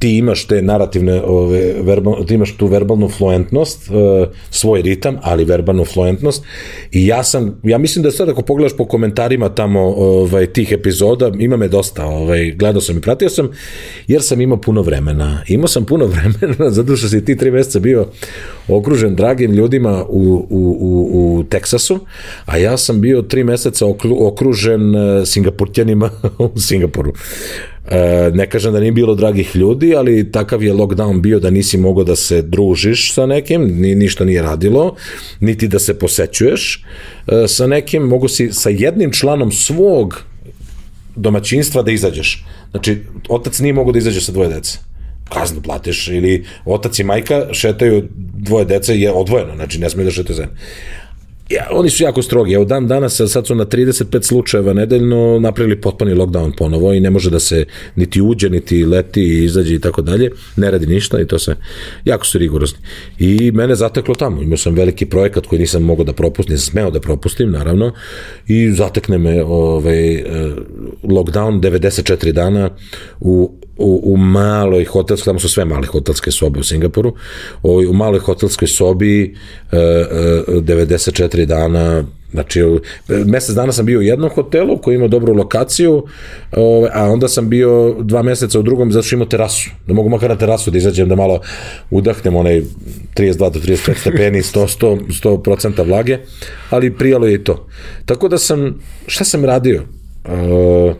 ti 0.00 0.16
imaš 0.16 0.44
te 0.44 0.62
narativne, 0.62 1.22
ove, 1.22 1.74
verbal, 1.82 2.24
ti 2.26 2.34
imaš 2.34 2.54
tu 2.56 2.66
verbalnu 2.66 3.08
fluentnost, 3.08 3.90
e, 3.90 4.26
svoj 4.50 4.82
ritam, 4.82 5.18
ali 5.22 5.44
verbalnu 5.44 5.84
fluentnost 5.84 6.44
i 6.92 7.06
ja 7.06 7.24
sam, 7.24 7.60
ja 7.64 7.78
mislim 7.78 8.02
da 8.02 8.10
sad 8.10 8.28
ako 8.28 8.42
pogledaš 8.42 8.76
po 8.76 8.84
komentarima 8.84 9.48
tamo 9.48 9.80
ovaj, 9.80 10.46
tih 10.46 10.72
epizoda, 10.72 11.32
ima 11.38 11.56
me 11.56 11.68
dosta, 11.68 12.06
ovaj, 12.06 12.50
gledao 12.50 12.80
sam 12.80 12.96
i 12.96 13.00
pratio 13.00 13.28
sam, 13.28 13.50
jer 14.06 14.22
sam 14.22 14.40
imao 14.40 14.60
puno 14.60 14.82
vremena. 14.82 15.42
Imao 15.48 15.68
sam 15.68 15.84
puno 15.84 16.06
vremena, 16.14 16.70
zato 16.70 16.96
što 16.96 17.08
si 17.08 17.24
ti 17.24 17.36
tri 17.36 17.50
meseca 17.50 17.78
bio 17.78 18.06
okružen 18.76 19.14
dragim 19.14 19.52
ljudima 19.52 20.04
u, 20.08 20.46
u, 20.50 20.76
u, 20.80 21.38
u 21.38 21.44
Teksasu, 21.44 21.98
a 22.46 22.56
ja 22.56 22.76
sam 22.76 23.00
bio 23.00 23.22
tri 23.22 23.44
meseca 23.44 23.86
okružen 24.20 24.96
e, 24.96 25.26
Singapurtjanima 25.26 26.10
u 26.54 26.60
Singapuru. 26.60 27.12
E, 27.90 28.30
ne 28.34 28.50
kažem 28.50 28.72
da 28.72 28.80
nije 28.80 28.92
bilo 28.92 29.14
dragih 29.14 29.56
ljudi, 29.56 29.94
ali 29.96 30.32
takav 30.32 30.62
je 30.62 30.74
lockdown 30.74 31.20
bio 31.20 31.40
da 31.40 31.50
nisi 31.50 31.78
mogao 31.78 32.04
da 32.04 32.16
se 32.16 32.42
družiš 32.42 33.14
sa 33.14 33.26
nekim, 33.26 33.62
ni, 33.80 33.94
ništa 33.94 34.24
nije 34.24 34.42
radilo, 34.42 34.96
niti 35.40 35.68
da 35.68 35.78
se 35.78 35.98
posećuješ 35.98 36.84
e, 37.26 37.48
sa 37.48 37.66
nekim, 37.66 38.02
mogu 38.02 38.28
si 38.28 38.52
sa 38.52 38.70
jednim 38.70 39.12
članom 39.12 39.52
svog 39.52 40.22
domaćinstva 41.16 41.82
da 41.82 41.90
izađeš. 41.90 42.44
Znači, 42.70 42.98
otac 43.28 43.58
nije 43.58 43.72
mogao 43.72 43.92
da 43.92 43.98
izađe 43.98 44.20
sa 44.20 44.32
dvoje 44.32 44.48
dece 44.48 44.89
kaznu 45.32 45.62
platiš 45.62 46.08
ili 46.08 46.44
otac 46.64 46.98
i 46.98 47.04
majka 47.04 47.46
šetaju 47.52 48.08
dvoje 48.36 48.64
dece 48.64 49.00
je 49.00 49.12
odvojeno, 49.12 49.54
znači 49.56 49.78
ne 49.78 49.90
smije 49.90 50.04
da 50.04 50.10
šetaju 50.10 50.36
zajedno 50.36 50.56
ja, 51.50 51.66
oni 51.70 51.90
su 51.90 52.02
jako 52.02 52.22
strogi. 52.22 52.52
Evo 52.52 52.64
dan 52.64 52.88
danas, 52.88 53.20
sad 53.28 53.46
su 53.46 53.54
na 53.54 53.64
35 53.64 54.22
slučajeva 54.22 54.72
nedeljno 54.72 55.38
napravili 55.40 55.80
potpuni 55.80 56.14
lockdown 56.14 56.56
ponovo 56.56 56.92
i 56.92 57.00
ne 57.00 57.10
može 57.10 57.30
da 57.30 57.40
se 57.40 57.64
niti 57.96 58.20
uđe, 58.22 58.50
niti 58.50 58.84
leti 58.84 59.22
i 59.22 59.44
izađe 59.44 59.74
i 59.74 59.78
tako 59.78 60.02
dalje. 60.02 60.30
Ne 60.56 60.70
radi 60.70 60.86
ništa 60.86 61.20
i 61.20 61.26
to 61.26 61.38
se, 61.38 61.56
jako 62.04 62.26
su 62.26 62.38
rigorozni. 62.38 62.78
I 63.18 63.50
mene 63.52 63.74
zateklo 63.74 64.14
tamo. 64.14 64.42
Imao 64.42 64.56
sam 64.56 64.74
veliki 64.74 65.06
projekat 65.06 65.46
koji 65.46 65.58
nisam 65.58 65.82
mogao 65.82 66.04
da 66.04 66.12
propustim, 66.12 66.52
nisam 66.52 66.70
smeo 66.70 66.90
da 66.90 67.00
propustim, 67.00 67.50
naravno, 67.50 67.92
i 68.46 68.72
zatekne 68.72 69.18
me 69.18 69.44
ovaj, 69.44 70.14
eh, 70.14 70.24
lockdown 71.02 71.60
94 71.60 72.32
dana 72.32 72.70
u 73.20 73.60
u, 73.80 74.00
u 74.02 74.16
maloj 74.16 74.84
hotelskoj, 74.84 75.24
tamo 75.24 75.38
su 75.38 75.48
sve 75.48 75.64
male 75.64 75.86
hotelske 75.86 76.30
sobe 76.30 76.60
u 76.60 76.64
Singapuru, 76.64 77.14
u, 77.62 77.70
u 77.90 77.92
maloj 77.92 78.20
hotelskoj 78.20 78.68
sobi 78.68 79.36
e, 79.72 79.76
e, 79.76 80.42
94 80.48 81.44
dana 81.44 82.04
Znači, 82.32 82.62
mesec 83.08 83.54
dana 83.54 83.72
sam 83.72 83.86
bio 83.86 83.98
u 83.98 84.02
jednom 84.02 84.30
hotelu 84.30 84.78
koji 84.78 84.94
ima 84.94 85.08
dobru 85.08 85.34
lokaciju, 85.34 86.04
a 86.92 87.10
onda 87.10 87.28
sam 87.28 87.48
bio 87.48 87.96
dva 88.02 88.22
meseca 88.22 88.58
u 88.58 88.62
drugom 88.62 88.92
zato 88.92 89.02
što 89.02 89.16
imao 89.16 89.26
terasu. 89.26 89.70
Da 89.86 89.94
mogu 89.94 90.08
makar 90.08 90.30
na 90.30 90.36
terasu 90.36 90.70
da 90.70 90.78
izađem, 90.78 91.08
da 91.08 91.16
malo 91.16 91.40
udahnem 91.90 92.36
onaj 92.36 92.62
32 93.16 93.50
do 93.50 93.60
35 93.60 94.00
stepeni, 94.00 94.42
100, 94.42 94.80
100, 94.80 95.44
100% 95.44 95.86
vlage, 95.86 96.18
ali 96.70 96.96
prijalo 96.96 97.26
je 97.26 97.34
i 97.34 97.44
to. 97.44 97.66
Tako 98.06 98.28
da 98.28 98.38
sam, 98.38 98.80
šta 99.06 99.24
sam 99.24 99.44
radio? 99.44 99.82
Uh, 100.24 100.94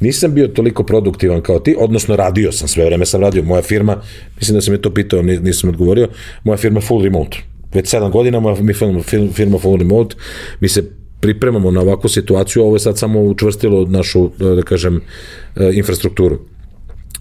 nisam 0.00 0.34
bio 0.34 0.48
toliko 0.48 0.82
produktivan 0.82 1.40
kao 1.40 1.58
ti, 1.58 1.76
odnosno 1.78 2.16
radio 2.16 2.52
sam, 2.52 2.68
sve 2.68 2.84
vreme 2.84 3.06
sam 3.06 3.20
radio. 3.20 3.42
Moja 3.42 3.62
firma, 3.62 4.02
mislim 4.36 4.54
da 4.54 4.60
sam 4.60 4.74
je 4.74 4.82
to 4.82 4.94
pitao, 4.94 5.22
nisam 5.22 5.70
odgovorio, 5.70 6.08
moja 6.44 6.56
firma 6.56 6.80
full 6.80 7.02
remote. 7.02 7.38
Već 7.74 7.88
sedam 7.88 8.10
godina 8.10 8.40
moja 8.40 8.56
firma 9.32 9.58
full 9.58 9.78
remote, 9.78 10.16
mi 10.60 10.68
se 10.68 10.90
pripremamo 11.20 11.70
na 11.70 11.80
ovakvu 11.80 12.08
situaciju, 12.08 12.62
ovo 12.62 12.76
je 12.76 12.80
sad 12.80 12.98
samo 12.98 13.20
učvrstilo 13.20 13.86
našu, 13.86 14.30
da 14.38 14.62
kažem, 14.62 15.00
e, 15.56 15.70
infrastrukturu. 15.74 16.38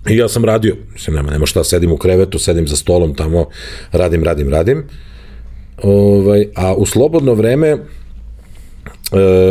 I 0.10 0.18
ja 0.18 0.28
sam 0.28 0.46
radio, 0.46 0.76
mislim, 0.94 1.16
nema, 1.16 1.32
nema 1.32 1.46
šta, 1.46 1.64
sedim 1.64 1.92
u 1.92 1.98
krevetu, 1.98 2.40
sedim 2.40 2.68
za 2.68 2.76
stolom 2.76 3.16
tamo, 3.16 3.46
radim, 3.92 4.24
radim, 4.24 4.50
radim. 4.50 4.84
Ovaj, 5.84 6.48
a 6.56 6.74
u 6.74 6.86
slobodno 6.86 7.34
vreme 7.34 7.68
e, 7.68 7.78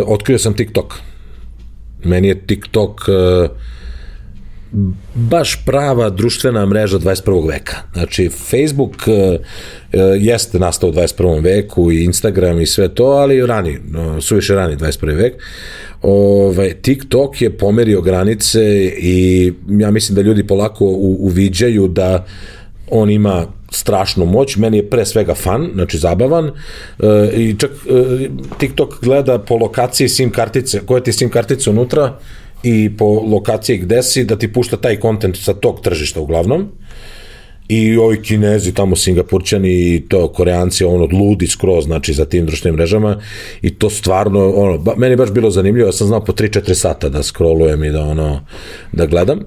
otkrio 0.06 0.38
sam 0.38 0.54
TikTok. 0.54 0.94
Meni 2.04 2.28
je 2.28 2.46
TikTok 2.46 3.00
uh, 3.08 3.50
baš 5.14 5.64
prava 5.66 6.10
društvena 6.10 6.66
mreža 6.66 6.98
21. 6.98 7.48
veka. 7.48 7.76
Znači, 7.92 8.28
Facebook 8.28 8.94
uh, 9.06 9.40
jeste 10.20 10.58
nastao 10.58 10.90
u 10.90 10.92
21. 10.92 11.42
veku 11.42 11.92
i 11.92 12.04
Instagram 12.04 12.60
i 12.60 12.66
sve 12.66 12.94
to, 12.94 13.04
ali 13.04 13.46
rani, 13.46 13.78
suviše 14.20 14.54
rani 14.54 14.76
21. 14.76 15.16
vek. 15.16 15.34
Ovaj, 16.02 16.74
TikTok 16.82 17.42
je 17.42 17.56
pomerio 17.58 18.00
granice 18.00 18.60
i 18.98 19.52
ja 19.68 19.90
mislim 19.90 20.16
da 20.16 20.22
ljudi 20.22 20.46
polako 20.46 20.84
u, 20.84 21.16
uviđaju 21.20 21.88
da 21.88 22.26
on 22.90 23.10
ima 23.10 23.46
strašnu 23.72 24.26
moć, 24.26 24.56
meni 24.56 24.76
je 24.76 24.90
pre 24.90 25.06
svega 25.06 25.34
fan, 25.34 25.70
znači 25.74 25.98
zabavan. 25.98 26.46
E, 26.46 26.52
i 27.36 27.54
čak 27.58 27.70
e, 27.70 28.28
TikTok 28.58 29.00
gleda 29.02 29.38
po 29.38 29.56
lokaciji 29.56 30.08
SIM 30.08 30.30
kartice, 30.30 30.80
koja 30.86 31.02
ti 31.02 31.12
SIM 31.12 31.30
kartica 31.30 31.70
unutra 31.70 32.18
i 32.62 32.90
po 32.96 33.04
lokaciji 33.04 33.78
gde 33.78 34.02
si, 34.02 34.24
da 34.24 34.36
ti 34.36 34.52
pušta 34.52 34.76
taj 34.76 34.96
kontent 35.00 35.36
sa 35.36 35.54
tog 35.54 35.80
tržišta 35.80 36.20
uglavnom. 36.20 36.68
I 37.68 37.96
ovi 37.96 38.22
kinezi, 38.22 38.74
tamo 38.74 38.96
singapurćani 38.96 39.70
i 39.70 40.02
to 40.08 40.28
koreanci, 40.28 40.84
ono, 40.84 41.08
ludi 41.12 41.46
skroz, 41.46 41.84
znači, 41.84 42.12
za 42.12 42.24
tim 42.24 42.46
društvenim 42.46 42.76
mrežama. 42.76 43.20
I 43.62 43.74
to 43.74 43.90
stvarno, 43.90 44.50
ono, 44.50 44.78
ba, 44.78 44.94
meni 44.96 45.16
baš 45.16 45.30
bilo 45.30 45.50
zanimljivo, 45.50 45.88
ja 45.88 45.92
sam 45.92 46.06
znao 46.06 46.24
po 46.24 46.32
3-4 46.32 46.74
sata 46.74 47.08
da 47.08 47.22
scrollujem 47.22 47.84
i 47.84 47.90
da, 47.90 48.02
ono, 48.02 48.46
da 48.92 49.06
gledam. 49.06 49.40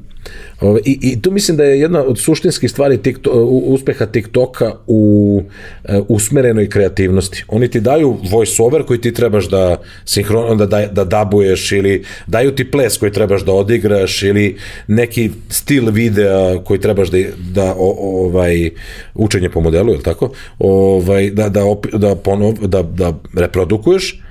I, 0.85 0.99
I 1.01 1.21
tu 1.21 1.31
mislim 1.31 1.57
da 1.57 1.63
je 1.63 1.79
jedna 1.79 2.03
od 2.03 2.19
suštinskih 2.19 2.71
stvari 2.71 2.97
TikTok, 2.97 3.33
uspeha 3.47 4.05
TikToka 4.05 4.73
u 4.87 5.41
uh, 5.43 5.95
usmerenoj 6.07 6.69
kreativnosti. 6.69 7.43
Oni 7.47 7.67
ti 7.67 7.79
daju 7.79 8.17
voice 8.31 8.63
over 8.63 8.83
koji 8.83 9.01
ti 9.01 9.13
trebaš 9.13 9.49
da 9.49 9.81
sinhron, 10.05 10.57
da, 10.57 10.65
da, 10.65 10.87
da 10.87 11.03
dabuješ 11.03 11.71
ili 11.71 12.03
daju 12.27 12.55
ti 12.55 12.71
ples 12.71 12.97
koji 12.97 13.11
trebaš 13.11 13.45
da 13.45 13.51
odigraš 13.51 14.23
ili 14.23 14.57
neki 14.87 15.31
stil 15.49 15.91
videa 15.91 16.63
koji 16.63 16.79
trebaš 16.79 17.09
da, 17.09 17.17
da 17.53 17.75
o, 17.77 18.25
ovaj, 18.25 18.69
učenje 19.13 19.49
po 19.49 19.61
modelu, 19.61 19.93
je 19.93 20.03
tako? 20.03 20.31
Ovaj, 20.59 21.29
da, 21.29 21.49
da, 21.49 21.61
da, 21.93 22.15
ponov, 22.15 22.53
da, 22.53 22.83
da 22.83 23.13
reprodukuješ 23.35 24.24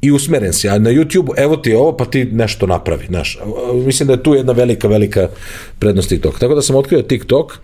i 0.00 0.10
usmeren 0.10 0.52
si, 0.52 0.68
a 0.68 0.78
na 0.78 0.90
YouTube 0.90 1.30
evo 1.36 1.56
ti 1.56 1.74
ovo, 1.74 1.96
pa 1.96 2.04
ti 2.04 2.24
nešto 2.24 2.66
napravi, 2.66 3.06
znaš. 3.06 3.38
Mislim 3.86 4.06
da 4.06 4.12
je 4.12 4.22
tu 4.22 4.34
jedna 4.34 4.52
velika, 4.52 4.88
velika 4.88 5.28
prednost 5.78 6.08
TikTok. 6.08 6.38
Tako 6.38 6.54
da 6.54 6.62
sam 6.62 6.76
otkrio 6.76 7.02
TikTok, 7.02 7.58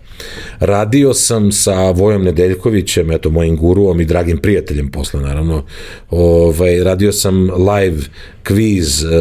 radio 0.59 1.13
sam 1.13 1.51
sa 1.51 1.91
Vojom 1.91 2.23
Nedeljkovićem, 2.23 3.11
eto, 3.11 3.29
mojim 3.29 3.57
guruom 3.57 4.01
i 4.01 4.05
dragim 4.05 4.37
prijateljem 4.37 4.91
posle, 4.91 5.21
naravno, 5.21 5.63
ovaj, 6.09 6.83
radio 6.83 7.11
sam 7.11 7.49
live 7.49 7.97
kviz, 8.43 9.03
uh, 9.03 9.11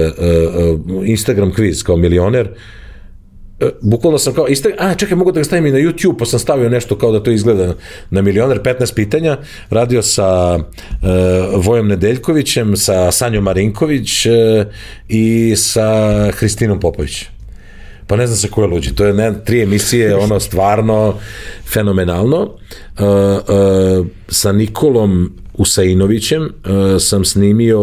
uh, 0.91 1.09
Instagram 1.09 1.53
kviz 1.55 1.83
kao 1.83 1.97
milioner, 1.97 2.49
E, 2.49 2.82
bukvalno 3.81 4.19
sam 4.19 4.35
kao, 4.35 4.49
ista, 4.49 4.69
a 4.79 4.95
čekaj, 4.95 5.17
mogu 5.17 5.33
da 5.33 5.41
ga 5.41 5.45
stavim 5.45 5.67
i 5.67 5.71
na 5.71 5.79
YouTube, 5.79 6.19
pa 6.19 6.25
sam 6.25 6.39
stavio 6.39 6.69
nešto 6.69 6.99
kao 6.99 7.13
da 7.13 7.23
to 7.23 7.31
izgleda 7.31 7.75
na 8.11 8.23
milioner, 8.23 8.63
15 8.63 8.95
pitanja, 8.95 9.39
radio 9.71 10.03
sa 10.03 10.55
uh, 10.57 11.65
Vojom 11.65 11.89
Nedeljkovićem, 11.89 12.77
sa 12.77 13.13
Sanjom 13.13 13.45
Marinković 13.45 14.27
uh, 14.27 14.33
i 15.09 15.55
sa 15.57 16.31
Hristinom 16.31 16.81
Popović. 16.81 17.25
Pa 18.07 18.17
ne 18.17 18.27
znam 18.27 18.37
se 18.37 18.51
ko 18.51 18.63
je 18.63 18.69
luđi, 18.69 18.95
to 18.95 19.05
je 19.05 19.15
ne, 19.15 19.45
tri 19.45 19.63
emisije, 19.63 20.17
ono 20.17 20.41
stvarno 20.41 21.15
fenomenalno. 21.73 22.43
Uh, 22.43 23.07
uh, 23.99 24.07
sa 24.29 24.53
Nikolom 24.53 25.33
Usainovićem 25.55 26.43
uh, 26.43 26.51
sam 27.01 27.25
snimio 27.25 27.79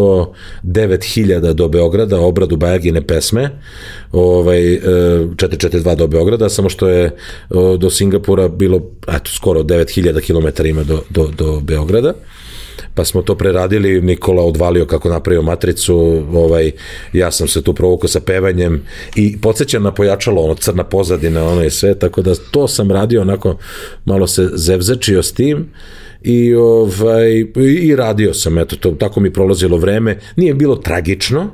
9000 0.63 1.53
do 1.53 1.67
Beograda, 1.67 2.19
obradu 2.19 2.57
Bajagine 2.57 3.07
pesme, 3.07 3.49
ovaj, 4.11 4.73
uh, 4.73 4.81
442 4.83 5.95
do 5.95 6.07
Beograda, 6.07 6.49
samo 6.49 6.69
što 6.69 6.89
je 6.89 7.15
uh, 7.49 7.79
do 7.79 7.89
Singapura 7.89 8.47
bilo 8.47 8.81
eto, 9.07 9.31
skoro 9.31 9.63
9000 9.63 10.21
km 10.21 10.65
ima 10.65 10.83
do, 10.83 11.01
do, 11.09 11.29
do 11.37 11.59
Beograda 11.59 12.13
pa 12.99 13.05
smo 13.05 13.21
to 13.21 13.35
preradili, 13.35 14.01
Nikola 14.01 14.43
odvalio 14.43 14.85
kako 14.85 15.09
napravio 15.09 15.41
matricu, 15.41 15.95
ovaj, 16.34 16.71
ja 17.13 17.31
sam 17.31 17.47
se 17.47 17.63
tu 17.63 17.73
provukao 17.73 18.07
sa 18.07 18.19
pevanjem 18.19 18.84
i 19.15 19.38
podsjećam 19.41 19.84
na 19.84 19.93
pojačalo, 19.93 20.41
ono 20.41 20.55
crna 20.55 20.84
pozadina, 20.84 21.45
ono 21.47 21.61
je 21.61 21.69
sve, 21.69 21.95
tako 21.99 22.21
da 22.21 22.35
to 22.51 22.67
sam 22.67 22.91
radio 22.91 23.21
onako, 23.21 23.57
malo 24.05 24.27
se 24.27 24.49
zevzečio 24.53 25.23
s 25.23 25.34
tim, 25.34 25.71
i 26.21 26.53
ovaj 26.53 27.45
i 27.84 27.95
radio 27.95 28.34
sam 28.34 28.57
eto 28.57 28.76
to 28.76 28.91
tako 28.91 29.19
mi 29.19 29.34
prolazilo 29.34 29.77
vreme. 29.77 30.19
Nije 30.35 30.53
bilo 30.53 30.76
tragično 30.76 31.51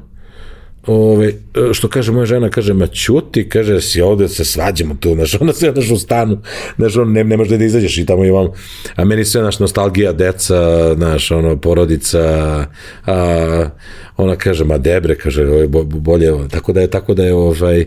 Ove, 0.88 1.34
što 1.74 1.88
kaže 1.88 2.12
moja 2.12 2.26
žena, 2.26 2.49
kaže, 2.49 2.74
ma 2.74 2.88
ćuti, 2.88 3.49
kaže, 3.49 3.82
si 3.82 4.02
ovde 4.02 4.28
se 4.30 4.45
svađamo 4.45 4.95
tu, 4.99 5.14
znaš, 5.16 5.41
ona 5.41 5.53
se 5.53 5.72
daš 5.72 5.91
u 5.91 5.98
stanu, 5.98 6.41
znaš, 6.78 6.98
on 6.98 7.12
ne, 7.12 7.24
ne 7.24 7.38
može 7.38 7.57
da 7.57 7.66
izađeš 7.66 7.98
i 7.98 8.06
tamo 8.06 8.26
i 8.26 8.32
vam, 8.32 8.48
a 8.95 9.06
meni 9.06 9.26
sve, 9.26 9.41
naš, 9.41 9.60
nostalgija, 9.60 10.14
deca, 10.14 10.94
naš, 10.98 11.32
ono, 11.32 11.57
porodica, 11.57 12.22
a, 13.06 13.70
ona 14.18 14.36
kaže, 14.36 14.66
ma 14.66 14.78
debre, 14.78 15.16
kaže, 15.16 15.48
ovaj, 15.48 15.68
bolje, 15.84 16.32
tako 16.49 16.74
da 16.74 16.82
je, 16.82 16.88
tako 16.88 17.14
da 17.14 17.24
je, 17.24 17.34
ovaj, 17.34 17.86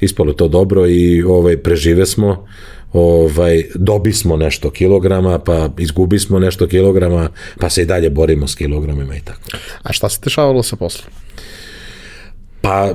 ispalo 0.00 0.32
to 0.32 0.48
dobro 0.48 0.86
i 0.86 1.22
ovaj, 1.22 1.56
prežive 1.56 2.06
smo, 2.06 2.46
ovaj, 2.92 3.64
dobismo 3.74 4.36
nešto 4.36 4.70
kilograma, 4.70 5.38
pa 5.38 5.70
izgubismo 5.78 6.38
nešto 6.38 6.66
kilograma, 6.66 7.28
pa 7.60 7.70
se 7.70 7.82
i 7.82 7.86
dalje 7.86 8.10
borimo 8.10 8.48
s 8.48 8.54
kilogramima 8.54 9.16
i 9.16 9.20
tako. 9.20 9.40
A 9.82 9.92
šta 9.92 10.08
se 10.08 10.20
dešavalo 10.24 10.62
sa 10.62 10.76
poslom? 10.76 11.12
Pa, 12.60 12.94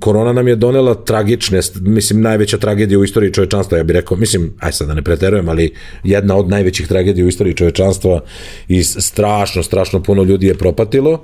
korona 0.00 0.32
nam 0.32 0.48
je 0.48 0.56
donela 0.56 0.94
tragične, 0.94 1.60
mislim, 1.80 2.20
najveća 2.20 2.58
tragedija 2.58 2.98
u 2.98 3.04
istoriji 3.04 3.32
čovečanstva, 3.32 3.78
ja 3.78 3.84
bih 3.84 3.94
rekao, 3.94 4.16
mislim, 4.16 4.52
aj 4.60 4.72
sad 4.72 4.88
da 4.88 4.94
ne 4.94 5.02
preterujem, 5.02 5.48
ali 5.48 5.72
jedna 6.04 6.36
od 6.36 6.48
najvećih 6.48 6.88
tragedija 6.88 7.24
u 7.24 7.28
istoriji 7.28 7.54
čovečanstva 7.54 8.20
i 8.68 8.82
strašno, 8.84 9.62
strašno 9.62 10.02
puno 10.02 10.22
ljudi 10.22 10.46
je 10.46 10.54
propatilo. 10.54 11.22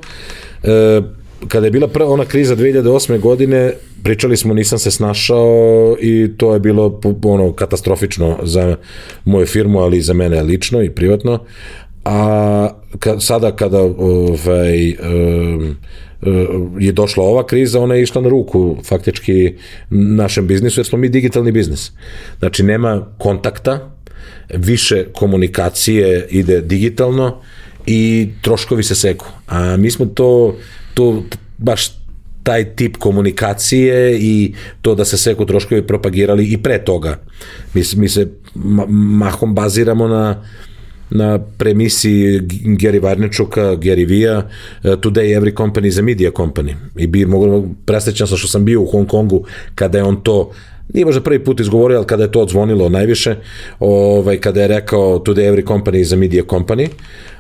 E, 0.62 1.00
kada 1.48 1.66
je 1.66 1.70
bila 1.70 1.88
prva 1.88 2.10
ona 2.10 2.24
kriza 2.24 2.56
2008. 2.56 3.20
godine, 3.20 3.72
pričali 4.02 4.36
smo 4.36 4.54
nisam 4.54 4.78
se 4.78 4.90
snašao 4.90 5.96
i 6.00 6.30
to 6.36 6.54
je 6.54 6.60
bilo 6.60 7.00
ono 7.24 7.52
katastrofično 7.52 8.38
za 8.42 8.76
moju 9.24 9.46
firmu, 9.46 9.80
ali 9.80 9.96
i 9.96 10.02
za 10.02 10.14
mene 10.14 10.42
lično 10.42 10.82
i 10.82 10.90
privatno. 10.90 11.38
A 12.04 12.68
ka, 12.98 13.20
sada 13.20 13.56
kada 13.56 13.80
ovaj, 13.80 14.92
um, 14.92 15.76
je 16.78 16.92
došla 16.92 17.24
ova 17.24 17.46
kriza, 17.46 17.80
ona 17.80 17.94
je 17.94 18.02
išla 18.02 18.22
na 18.22 18.28
ruku 18.28 18.76
faktički 18.84 19.54
našem 19.90 20.46
biznisu, 20.46 20.80
jer 20.80 20.86
smo 20.86 20.98
mi 20.98 21.08
digitalni 21.08 21.52
biznis. 21.52 21.92
Znači, 22.38 22.62
nema 22.62 23.06
kontakta, 23.18 23.90
više 24.54 25.04
komunikacije 25.12 26.26
ide 26.30 26.60
digitalno 26.60 27.40
i 27.86 28.28
troškovi 28.42 28.82
se 28.82 28.94
seku. 28.94 29.26
A 29.46 29.76
mi 29.76 29.90
smo 29.90 30.06
to, 30.06 30.56
to 30.94 31.22
baš 31.58 32.00
taj 32.42 32.76
tip 32.76 32.96
komunikacije 32.96 34.18
i 34.20 34.54
to 34.82 34.94
da 34.94 35.04
se 35.04 35.18
seku 35.18 35.46
troškovi 35.46 35.86
propagirali 35.86 36.44
i 36.44 36.62
pre 36.62 36.84
toga. 36.84 37.18
Mi, 37.74 37.82
mi 37.96 38.08
se 38.08 38.28
mahom 38.88 39.54
baziramo 39.54 40.08
na 40.08 40.44
na 41.10 41.38
premisi 41.38 42.40
Gary 42.64 43.02
Varnečuka, 43.02 43.76
Gary 43.76 44.06
Vija, 44.06 44.48
eh, 44.84 44.96
Today 44.96 45.40
Every 45.40 45.54
Company 45.56 45.86
is 45.86 45.98
a 45.98 46.02
Media 46.02 46.30
Company. 46.30 46.74
I 46.96 47.06
bi 47.06 47.26
mogu, 47.26 47.68
presrećan 47.84 48.26
sam 48.26 48.38
što 48.38 48.48
sam 48.48 48.64
bio 48.64 48.80
u 48.80 48.86
Hong 48.86 49.08
Kongu 49.08 49.44
kada 49.74 49.98
je 49.98 50.04
on 50.04 50.22
to 50.22 50.50
nije 50.94 51.04
možda 51.04 51.20
prvi 51.20 51.44
put 51.44 51.60
izgovorio, 51.60 51.98
ali 51.98 52.06
kada 52.06 52.22
je 52.22 52.32
to 52.32 52.40
odzvonilo 52.40 52.88
najviše, 52.88 53.36
ovaj, 53.80 54.36
kada 54.36 54.62
je 54.62 54.68
rekao 54.68 55.18
Today 55.18 55.52
every 55.52 55.64
company 55.64 56.00
is 56.00 56.12
a 56.12 56.16
media 56.16 56.42
company, 56.42 56.88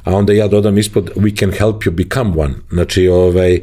a 0.04 0.14
onda 0.14 0.32
ja 0.32 0.48
dodam 0.48 0.78
ispod 0.78 1.10
we 1.16 1.38
can 1.38 1.50
help 1.50 1.82
you 1.84 1.90
become 1.90 2.32
one. 2.36 2.54
Znači, 2.70 3.08
ovaj, 3.08 3.60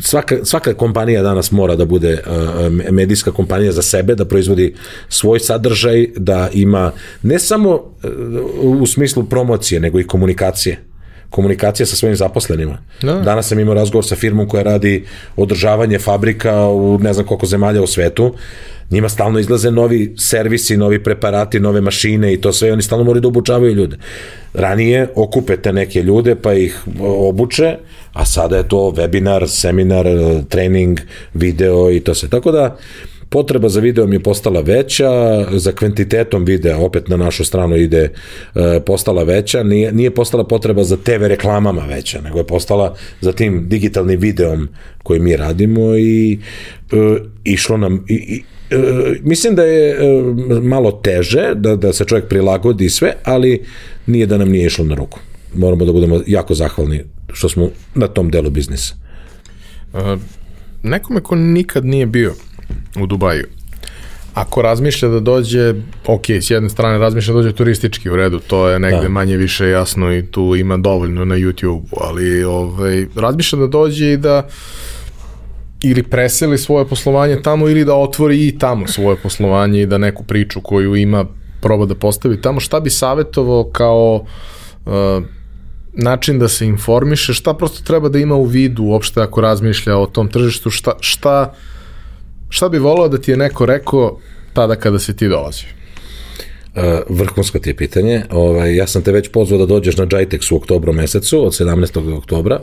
svaka, 0.00 0.44
svaka 0.44 0.74
kompanija 0.74 1.22
danas 1.22 1.52
mora 1.52 1.76
da 1.76 1.84
bude 1.84 2.12
uh, 2.26 2.92
medijska 2.92 3.30
kompanija 3.32 3.72
za 3.72 3.82
sebe, 3.82 4.14
da 4.14 4.24
proizvodi 4.24 4.74
svoj 5.08 5.40
sadržaj, 5.40 6.06
da 6.16 6.48
ima 6.52 6.92
ne 7.22 7.38
samo 7.38 7.74
uh, 7.74 8.80
u 8.80 8.86
smislu 8.86 9.24
promocije, 9.24 9.80
nego 9.80 10.00
i 10.00 10.06
komunikacije 10.06 10.91
komunikacija 11.32 11.86
sa 11.86 11.96
svojim 11.96 12.16
zaposlenima. 12.16 12.78
Da. 13.02 13.14
Danas 13.14 13.48
sam 13.48 13.58
imao 13.58 13.74
razgovor 13.74 14.06
sa 14.06 14.16
firmom 14.16 14.48
koja 14.48 14.62
radi 14.62 15.04
održavanje 15.36 15.98
fabrika 15.98 16.66
u 16.68 16.98
ne 16.98 17.12
znam 17.12 17.26
koliko 17.26 17.46
zemalja 17.46 17.82
u 17.82 17.86
svetu 17.86 18.34
njima 18.92 19.08
stalno 19.08 19.38
izlaze 19.38 19.70
novi 19.70 20.14
servisi, 20.18 20.76
novi 20.76 21.02
preparati, 21.02 21.60
nove 21.60 21.80
mašine 21.80 22.32
i 22.32 22.40
to 22.40 22.52
sve, 22.52 22.72
oni 22.72 22.82
stalno 22.82 23.04
moraju 23.04 23.20
da 23.20 23.28
obučavaju 23.28 23.74
ljude. 23.74 23.96
Ranije 24.54 25.08
okupete 25.14 25.72
neke 25.72 26.02
ljude 26.02 26.34
pa 26.34 26.54
ih 26.54 26.82
obuče, 27.00 27.76
a 28.12 28.24
sada 28.24 28.56
je 28.56 28.68
to 28.68 28.76
webinar, 28.76 29.46
seminar, 29.46 30.06
trening, 30.48 31.00
video 31.34 31.90
i 31.90 32.00
to 32.00 32.14
sve. 32.14 32.28
Tako 32.28 32.52
da, 32.52 32.76
potreba 33.32 33.68
za 33.68 33.80
videom 33.80 34.12
je 34.12 34.20
postala 34.20 34.60
veća, 34.60 35.10
za 35.58 35.72
kvantitetom 35.72 36.44
videa, 36.44 36.78
opet 36.78 37.08
na 37.08 37.16
našu 37.16 37.44
stranu 37.44 37.76
ide, 37.76 38.12
e, 38.54 38.80
postala 38.86 39.22
veća, 39.22 39.62
nije, 39.62 39.92
nije 39.92 40.10
postala 40.14 40.44
potreba 40.44 40.84
za 40.84 40.96
TV 40.96 41.26
reklamama 41.26 41.82
veća, 41.88 42.20
nego 42.20 42.38
je 42.38 42.46
postala 42.46 42.94
za 43.20 43.32
tim 43.32 43.68
digitalnim 43.68 44.20
videom 44.20 44.68
koji 45.02 45.20
mi 45.20 45.36
radimo 45.36 45.96
i 45.96 46.38
e, 46.92 47.18
išlo 47.44 47.76
nam, 47.76 48.04
i, 48.08 48.14
i, 48.14 48.42
E, 48.72 49.20
mislim 49.22 49.54
da 49.54 49.62
je 49.62 49.90
e, 49.90 50.22
malo 50.60 50.92
teže 50.92 51.52
da, 51.54 51.76
da 51.76 51.92
se 51.92 52.04
čovjek 52.04 52.28
prilagodi 52.28 52.90
sve, 52.90 53.14
ali 53.24 53.64
nije 54.06 54.26
da 54.26 54.38
nam 54.38 54.48
nije 54.48 54.66
išlo 54.66 54.84
na 54.84 54.94
ruku. 54.94 55.18
Moramo 55.54 55.84
da 55.84 55.92
budemo 55.92 56.20
jako 56.26 56.54
zahvalni 56.54 57.04
što 57.32 57.48
smo 57.48 57.70
na 57.94 58.06
tom 58.06 58.30
delu 58.30 58.50
biznisa. 58.50 58.94
Uh, 59.92 60.00
nekome 60.82 61.20
ko 61.20 61.36
nikad 61.36 61.84
nije 61.84 62.06
bio 62.06 62.34
u 63.00 63.06
Dubaju, 63.06 63.46
ako 64.34 64.62
razmišlja 64.62 65.08
da 65.08 65.20
dođe, 65.20 65.74
ok, 66.06 66.30
s 66.30 66.50
jedne 66.50 66.68
strane 66.68 66.98
razmišlja 66.98 67.34
da 67.34 67.42
dođe 67.42 67.52
turistički 67.52 68.10
u 68.10 68.16
redu, 68.16 68.38
to 68.38 68.68
je 68.68 68.78
negde 68.78 69.02
da. 69.02 69.08
manje 69.08 69.36
više 69.36 69.68
jasno 69.68 70.14
i 70.14 70.26
tu 70.26 70.56
ima 70.56 70.76
dovoljno 70.76 71.24
na 71.24 71.34
YouTube, 71.34 71.82
ali 72.00 72.44
ovaj, 72.44 73.06
razmišlja 73.16 73.58
da 73.58 73.66
dođe 73.66 74.12
i 74.12 74.16
da 74.16 74.48
ili 75.82 76.02
preseli 76.02 76.58
svoje 76.58 76.88
poslovanje 76.88 77.42
tamo 77.42 77.68
ili 77.68 77.84
da 77.84 77.94
otvori 77.94 78.46
i 78.46 78.58
tamo 78.58 78.86
svoje 78.86 79.16
poslovanje 79.16 79.82
i 79.82 79.86
da 79.86 79.98
neku 79.98 80.24
priču 80.24 80.60
koju 80.60 80.96
ima 80.96 81.24
proba 81.60 81.86
da 81.86 81.94
postavi 81.94 82.40
tamo, 82.40 82.60
šta 82.60 82.80
bi 82.80 82.90
savjetovao 82.90 83.64
kao 83.64 84.24
uh, 84.84 84.92
način 85.92 86.38
da 86.38 86.48
se 86.48 86.66
informiše, 86.66 87.34
šta 87.34 87.54
prosto 87.54 87.84
treba 87.84 88.08
da 88.08 88.18
ima 88.18 88.34
u 88.34 88.44
vidu 88.44 88.82
uopšte 88.82 89.20
ako 89.20 89.40
razmišlja 89.40 89.96
o 89.96 90.06
tom 90.06 90.28
tržištu, 90.28 90.70
šta, 90.70 90.92
šta, 91.00 91.54
šta 92.52 92.68
bi 92.68 92.78
volao 92.78 93.08
da 93.08 93.18
ti 93.18 93.30
je 93.30 93.36
neko 93.36 93.66
rekao 93.66 94.18
tada 94.52 94.76
kada 94.76 94.98
si 94.98 95.16
ti 95.16 95.28
dolazio? 95.28 95.68
Uh, 96.76 96.82
vrhunsko 97.08 97.58
ti 97.58 97.70
je 97.70 97.76
pitanje. 97.76 98.22
Ovaj, 98.30 98.76
ja 98.76 98.86
sam 98.86 99.02
te 99.02 99.12
već 99.12 99.28
pozvao 99.28 99.58
da 99.58 99.66
dođeš 99.66 99.96
na 99.96 100.06
Jitex 100.06 100.52
u 100.52 100.56
oktobru 100.56 100.92
mesecu, 100.92 101.46
od 101.46 101.52
17. 101.52 102.16
oktobra. 102.16 102.60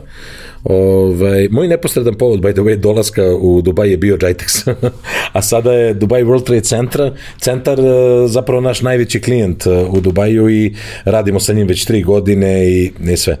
Ovaj, 0.64 1.48
moj 1.50 1.68
neposredan 1.68 2.14
povod, 2.14 2.40
by 2.40 2.52
the 2.52 2.60
way, 2.60 2.76
dolaska 2.76 3.22
u 3.40 3.62
Dubaj 3.62 3.90
je 3.90 3.96
bio 3.96 4.16
Jitex, 4.16 4.74
a 5.32 5.42
sada 5.42 5.72
je 5.72 5.94
Dubai 5.94 6.24
World 6.24 6.44
Trade 6.44 6.64
Center, 6.64 7.12
centar 7.38 7.80
uh, 7.80 7.86
zapravo 8.30 8.60
naš 8.60 8.82
najveći 8.82 9.20
klijent 9.20 9.66
uh, 9.66 9.94
u 9.94 10.00
Dubaju 10.00 10.50
i 10.50 10.74
radimo 11.04 11.40
sa 11.40 11.52
njim 11.52 11.66
već 11.66 11.84
tri 11.84 12.02
godine 12.02 12.68
i, 12.68 12.92
i 13.12 13.16
sve. 13.16 13.36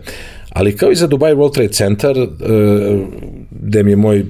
Ali 0.50 0.76
kao 0.76 0.92
i 0.92 0.96
za 0.96 1.06
Dubai 1.06 1.34
World 1.34 1.54
Trade 1.54 1.72
Center, 1.72 2.28
gde 3.50 3.82
mi 3.82 3.92
je 3.92 3.96
moj 3.96 4.24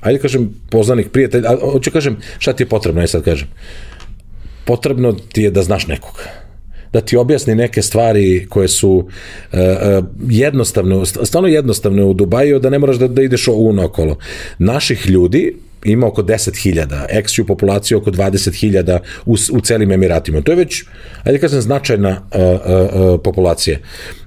ajde 0.00 0.18
kažem, 0.18 0.50
poznanik, 0.70 1.10
prijatelj, 1.10 1.46
a 1.46 1.56
hoću 1.72 1.90
kažem, 1.90 2.16
šta 2.38 2.52
ti 2.52 2.62
je 2.62 2.68
potrebno, 2.68 3.00
ja 3.00 3.06
sad 3.06 3.24
kažem 3.24 3.48
potrebno 4.64 5.12
ti 5.32 5.42
je 5.42 5.50
da 5.50 5.62
znaš 5.62 5.86
nekog 5.86 6.22
da 6.92 7.00
ti 7.00 7.16
objasni 7.16 7.54
neke 7.54 7.82
stvari 7.82 8.46
koje 8.48 8.68
su 8.68 8.90
uh, 8.90 9.58
jednostavne, 10.28 11.06
stvarno 11.06 11.48
jednostavne 11.48 12.04
u 12.04 12.14
Dubaju, 12.14 12.58
da 12.58 12.70
ne 12.70 12.78
moraš 12.78 12.96
da, 12.96 13.08
da 13.08 13.22
ideš 13.22 13.48
unokolo. 13.48 14.16
Naših 14.58 15.06
ljudi, 15.06 15.54
ima 15.84 16.06
oko 16.06 16.22
10.000, 16.22 17.04
eksiju 17.08 17.46
populacije 17.46 17.96
oko 17.96 18.10
20.000 18.10 18.98
u, 19.26 19.36
u 19.52 19.60
celim 19.60 19.92
Emiratima. 19.92 20.40
To 20.40 20.52
je 20.52 20.56
već, 20.56 20.84
ajde 21.24 21.38
kažem, 21.38 21.60
značajna 21.60 22.10
uh, 22.10 22.40
uh, 22.40 23.12
uh, 23.14 23.20
populacija. 23.24 23.78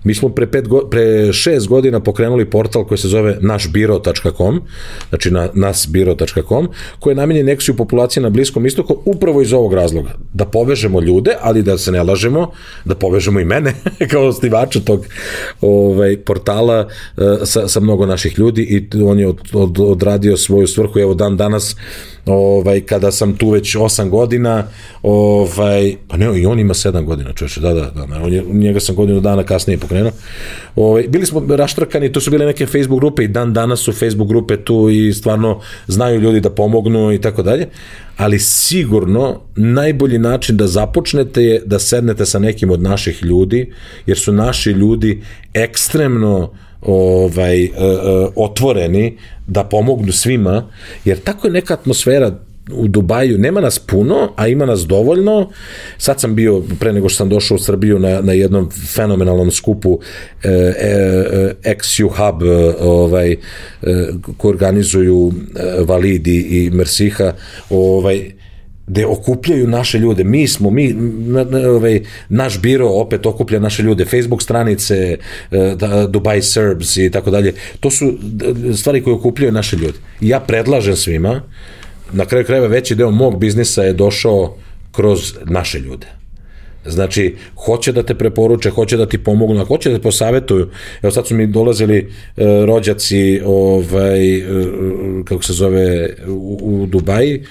Mi 0.04 0.16
smo 0.16 0.30
pre, 0.30 0.48
pet 0.52 0.68
go, 0.68 0.90
pre 0.90 1.34
šest 1.34 1.68
godina 1.68 2.00
pokrenuli 2.00 2.50
portal 2.50 2.86
koji 2.86 2.98
se 2.98 3.08
zove 3.08 3.38
našbiro.com, 3.42 4.62
znači 5.10 5.32
na, 5.32 5.50
nasbiro.com, 5.54 6.70
koji 7.00 7.12
je 7.12 7.16
namenjen 7.16 7.50
eksiju 7.50 7.76
populacije 7.76 8.24
na 8.24 8.30
Bliskom 8.30 8.66
istoku 8.66 8.98
upravo 9.06 9.42
iz 9.42 9.54
ovog 9.54 9.74
razloga. 9.74 10.10
Da 10.34 10.46
povežemo 10.46 11.02
ljude, 11.02 11.32
ali 11.42 11.64
da 11.64 11.78
se 11.78 11.92
ne 11.92 12.04
lažemo, 12.04 12.52
da 12.86 12.96
povežemo 12.96 13.40
i 13.40 13.46
mene 13.46 13.74
kao 14.12 14.28
osnivača 14.28 14.80
tog 14.80 15.06
ovaj, 15.62 16.18
portala 16.18 16.90
sa, 17.46 17.68
sa 17.68 17.80
mnogo 17.80 18.06
naših 18.06 18.40
ljudi 18.40 18.64
i 18.64 19.02
on 19.04 19.20
je 19.20 19.28
od, 19.28 19.40
od, 19.54 19.80
odradio 19.80 20.38
svoju 20.38 20.68
svrhu, 20.68 21.00
evo 21.00 21.14
dan 21.14 21.38
danas 21.44 21.76
ovaj, 22.26 22.82
kada 22.82 23.12
sam 23.12 23.36
tu 23.36 23.50
već 23.50 23.76
8 23.76 24.10
godina, 24.10 24.64
ovaj, 25.04 25.96
pa 26.08 26.18
ne, 26.18 26.42
i 26.42 26.46
on 26.46 26.60
ima 26.60 26.74
7 26.74 27.06
godina, 27.06 27.34
čoveče, 27.34 27.62
da, 27.62 27.74
da, 27.74 27.92
da, 28.08 28.22
on 28.24 28.34
je, 28.34 28.44
njega 28.44 28.80
sam 28.80 28.96
godinu 28.96 29.20
dana 29.20 29.44
kasnije 29.44 29.78
pokrenuo. 29.78 30.12
Ovaj, 30.76 31.04
bili 31.08 31.26
smo 31.26 31.56
raštrkani, 31.56 32.12
to 32.12 32.22
su 32.22 32.32
bile 32.32 32.46
neke 32.46 32.66
Facebook 32.66 33.00
grupe 33.00 33.24
i 33.24 33.28
dan 33.28 33.54
danas 33.54 33.80
su 33.80 33.94
Facebook 33.94 34.30
grupe 34.30 34.58
tu 34.58 34.90
i 34.90 35.14
stvarno 35.14 35.62
znaju 35.88 36.22
ljudi 36.22 36.40
da 36.40 36.50
pomognu 36.50 37.14
i 37.14 37.22
tako 37.22 37.44
dalje, 37.44 37.68
ali 38.18 38.40
sigurno 38.40 39.42
najbolji 39.56 40.20
način 40.20 40.58
da 40.58 40.68
započnete 40.68 41.44
je 41.44 41.62
da 41.66 41.80
sednete 41.80 42.26
sa 42.26 42.40
nekim 42.40 42.72
od 42.72 42.82
naših 42.82 43.24
ljudi, 43.24 43.74
jer 44.06 44.18
su 44.18 44.32
naši 44.32 44.72
ljudi 44.72 45.22
ekstremno 45.54 46.52
ovaj, 46.86 47.66
uh, 47.66 47.72
otvoreni 48.36 49.18
da 49.48 49.64
pomognu 49.64 50.12
svima, 50.12 50.70
jer 51.06 51.20
tako 51.20 51.48
je 51.48 51.54
neka 51.54 51.74
atmosfera 51.74 52.32
u 52.72 52.88
Dubaju 52.88 53.38
nema 53.38 53.62
nas 53.62 53.80
puno, 53.80 54.32
a 54.36 54.48
ima 54.48 54.66
nas 54.66 54.80
dovoljno. 54.80 55.50
Sad 55.98 56.20
sam 56.20 56.36
bio, 56.36 56.64
pre 56.80 56.94
nego 56.94 57.10
što 57.10 57.18
sam 57.18 57.30
došao 57.30 57.56
u 57.56 57.60
Srbiju, 57.60 58.00
na, 58.00 58.22
na 58.22 58.34
jednom 58.34 58.70
fenomenalnom 58.96 59.52
skupu 59.52 60.00
e, 60.44 60.50
e, 60.50 61.54
XU 61.64 62.10
Hub 62.10 62.44
ovaj, 62.80 63.32
e, 63.32 63.38
koji 64.38 64.50
organizuju 64.50 65.32
e, 65.56 65.84
Validi 65.84 66.38
i 66.50 66.70
Mersiha. 66.70 67.34
Ovaj, 67.70 68.32
gde 68.88 69.06
okupljaju 69.06 69.68
naše 69.68 70.00
ljude. 70.00 70.24
Mi 70.24 70.48
smo, 70.48 70.70
mi, 70.70 70.94
na, 70.94 71.44
na, 71.44 71.70
ovaj, 71.70 72.02
naš 72.30 72.62
biro 72.62 72.88
opet 72.88 73.26
okuplja 73.26 73.60
naše 73.60 73.84
ljude, 73.84 74.06
Facebook 74.06 74.42
stranice, 74.42 75.18
e, 75.52 75.76
da, 75.76 76.08
Dubai 76.08 76.42
Serbs 76.42 76.98
i 76.98 77.12
tako 77.12 77.32
dalje. 77.32 77.54
To 77.80 77.92
su 77.92 78.14
stvari 78.78 79.04
koje 79.04 79.14
okupljaju 79.14 79.52
naše 79.52 79.76
ljude. 79.76 79.98
I 80.22 80.30
ja 80.30 80.40
predlažem 80.40 80.96
svima, 80.96 81.42
na 82.12 82.26
kraju 82.26 82.46
krajeva 82.46 82.68
veći 82.68 82.96
deo 82.96 83.12
mog 83.12 83.40
biznisa 83.40 83.84
je 83.84 83.94
došao 83.94 84.58
kroz 84.92 85.34
naše 85.46 85.80
ljude. 85.80 86.08
Znači, 86.86 87.36
hoće 87.56 87.92
da 87.92 88.04
te 88.04 88.16
preporuče, 88.16 88.70
hoće 88.70 88.98
da 88.98 89.06
ti 89.06 89.18
pomognu, 89.18 89.66
hoće 89.66 89.90
da 89.90 89.98
te 89.98 90.02
posavetuju. 90.02 90.70
Evo 91.02 91.12
sad 91.12 91.28
su 91.28 91.36
mi 91.36 91.48
dolazili 91.48 91.98
e, 91.98 92.44
rođaci, 92.66 93.42
ovaj, 93.46 94.38
e, 94.38 94.44
kako 95.26 95.44
se 95.44 95.54
zove, 95.54 96.10
u, 96.28 96.60
u 96.62 96.86
Dubaji, 96.86 97.44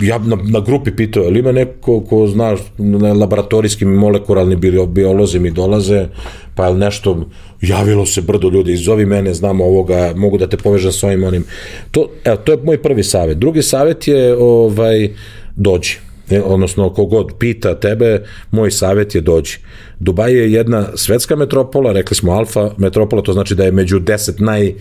ja 0.00 0.18
na, 0.18 0.36
na 0.42 0.60
grupi 0.60 0.90
pitao, 0.90 1.24
ali 1.24 1.38
ima 1.38 1.52
neko 1.52 2.00
ko 2.00 2.26
zna, 2.26 2.56
na 2.78 3.12
laboratorijskim 3.12 3.88
molekularni 3.88 4.56
biolozi 4.86 5.38
mi 5.38 5.50
dolaze, 5.50 6.06
pa 6.54 6.66
je 6.66 6.74
nešto, 6.74 7.28
javilo 7.60 8.06
se 8.06 8.20
brdo 8.20 8.48
ljudi, 8.48 8.72
izovi 8.72 9.06
mene, 9.06 9.34
znam 9.34 9.60
ovoga, 9.60 10.12
mogu 10.16 10.38
da 10.38 10.46
te 10.46 10.56
povežem 10.56 10.92
s 10.92 11.02
ovim 11.02 11.24
onim. 11.24 11.44
To, 11.90 12.08
evo, 12.24 12.36
to 12.36 12.52
je 12.52 12.58
moj 12.64 12.82
prvi 12.82 13.02
savet. 13.02 13.38
Drugi 13.38 13.62
savet 13.62 14.08
je, 14.08 14.36
ovaj, 14.36 15.08
dođi. 15.56 15.98
E, 16.30 16.40
odnosno 16.42 16.90
kogod 16.90 17.32
pita 17.38 17.74
tebe, 17.80 18.22
moj 18.50 18.70
savjet 18.70 19.14
je 19.14 19.20
dođi. 19.20 19.58
Dubaj 19.98 20.32
je 20.32 20.52
jedna 20.52 20.86
svetska 20.94 21.36
metropola, 21.36 21.92
rekli 21.92 22.16
smo 22.16 22.32
alfa 22.32 22.70
metropola, 22.76 23.22
to 23.22 23.32
znači 23.32 23.54
da 23.54 23.64
je 23.64 23.72
među 23.72 23.98
deset 23.98 24.40
naj 24.40 24.72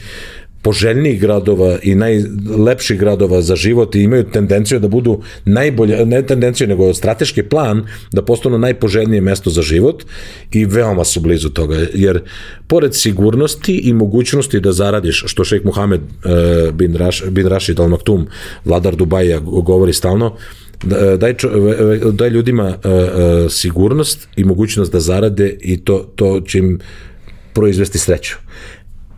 poželjnijih 0.66 1.20
gradova 1.22 1.78
i 1.84 1.96
najlepših 1.96 3.00
gradova 3.00 3.42
za 3.42 3.56
život 3.56 3.96
i 3.96 4.02
imaju 4.02 4.24
tendenciju 4.34 4.80
da 4.80 4.88
budu 4.88 5.20
najbolje, 5.46 6.06
ne 6.06 6.22
tendenciju, 6.26 6.68
nego 6.68 6.94
strateški 6.94 7.44
plan 7.44 7.84
da 8.12 8.24
postanu 8.26 8.58
najpoželjnije 8.58 9.22
mesto 9.22 9.50
za 9.50 9.62
život 9.62 10.04
i 10.52 10.66
veoma 10.66 11.06
su 11.06 11.22
blizu 11.22 11.50
toga, 11.50 11.78
jer 11.94 12.22
pored 12.68 12.96
sigurnosti 12.96 13.76
i 13.78 13.94
mogućnosti 13.94 14.60
da 14.60 14.72
zaradiš, 14.72 15.24
što 15.28 15.44
šejk 15.44 15.64
Muhammed 15.64 16.02
uh, 16.02 16.74
bin, 16.74 16.96
Raš, 16.96 17.24
bin 17.30 17.48
Rashid 17.48 17.80
Al 17.80 17.88
Maktum, 17.88 18.26
vladar 18.66 18.96
Dubaja, 18.96 19.40
govori 19.40 19.94
stalno, 19.94 20.34
da, 20.84 21.18
daj, 21.18 21.34
čo, 21.34 21.50
daj 22.12 22.30
ljudima 22.30 22.78
sigurnost 23.50 24.28
i 24.36 24.44
mogućnost 24.44 24.92
da 24.92 25.00
zarade 25.00 25.58
i 25.62 25.78
to, 25.78 26.12
to 26.16 26.42
će 26.42 26.58
im 26.58 26.80
proizvesti 27.54 28.00
sreću 28.00 28.36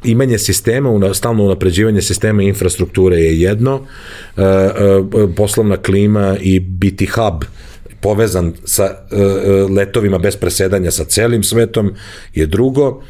imanje 0.08 0.38
sistema, 0.38 1.14
stalno 1.14 1.44
unapređivanje 1.44 2.02
sistema 2.02 2.44
infrastrukture 2.44 3.18
je 3.18 3.42
jedno, 3.42 3.76
uh, 3.76 4.44
uh, 4.44 5.30
poslovna 5.36 5.78
klima 5.78 6.38
i 6.42 6.60
biti 6.60 7.06
hub 7.06 7.44
povezan 8.02 8.54
sa 8.64 8.84
uh, 8.84 9.72
letovima 9.72 10.18
bez 10.18 10.36
presedanja 10.36 10.92
sa 10.92 11.06
celim 11.06 11.44
svetom 11.44 11.94
je 12.34 12.46
drugo, 12.46 13.04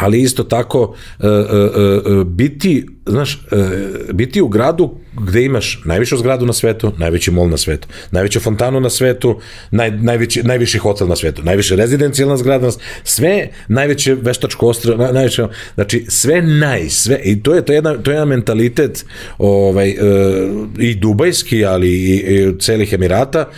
ali 0.00 0.22
isto 0.22 0.44
tako 0.44 0.80
uh, 0.80 1.26
uh, 1.26 2.26
biti, 2.26 2.86
znaš, 3.06 3.46
uh, 3.52 4.14
biti 4.14 4.40
u 4.40 4.48
gradu 4.48 4.94
gde 5.26 5.44
imaš 5.44 5.82
najvišu 5.84 6.16
zgradu 6.16 6.46
na 6.46 6.52
svetu, 6.52 6.92
najveći 6.98 7.30
mol 7.30 7.48
na 7.48 7.56
svetu, 7.56 7.88
najveću 8.10 8.40
fontanu 8.40 8.80
na 8.80 8.90
svetu, 8.90 9.40
naj, 9.70 9.90
najveći, 9.90 10.42
najviši 10.42 10.78
hotel 10.78 11.08
na 11.08 11.16
svetu, 11.16 11.42
najviše 11.42 11.76
rezidencijalna 11.76 12.36
zgrada 12.36 12.66
na 12.66 12.72
svetu, 12.72 12.86
sve 13.04 13.48
najveće 13.68 14.14
veštačko 14.14 14.66
ostro, 14.66 14.96
naj, 14.96 15.12
najveće, 15.12 15.46
znači 15.74 16.04
sve 16.08 16.42
naj, 16.42 16.88
sve, 16.88 17.20
i 17.24 17.42
to 17.42 17.54
je, 17.54 17.64
to 17.64 17.72
je, 17.72 17.76
jedna, 17.76 17.96
to 18.02 18.10
je 18.10 18.14
jedan 18.14 18.28
mentalitet 18.28 19.04
ovaj, 19.38 19.90
uh, 19.90 20.68
i 20.78 20.94
dubajski, 20.94 21.64
ali 21.64 21.88
i, 21.88 22.16
i 22.16 22.58
celih 22.60 22.92
Emirata, 22.92 23.48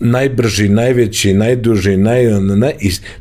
najbrži, 0.00 0.68
najveći, 0.68 1.34
najduži, 1.34 1.96
naj, 1.96 2.24
naj, 2.40 2.72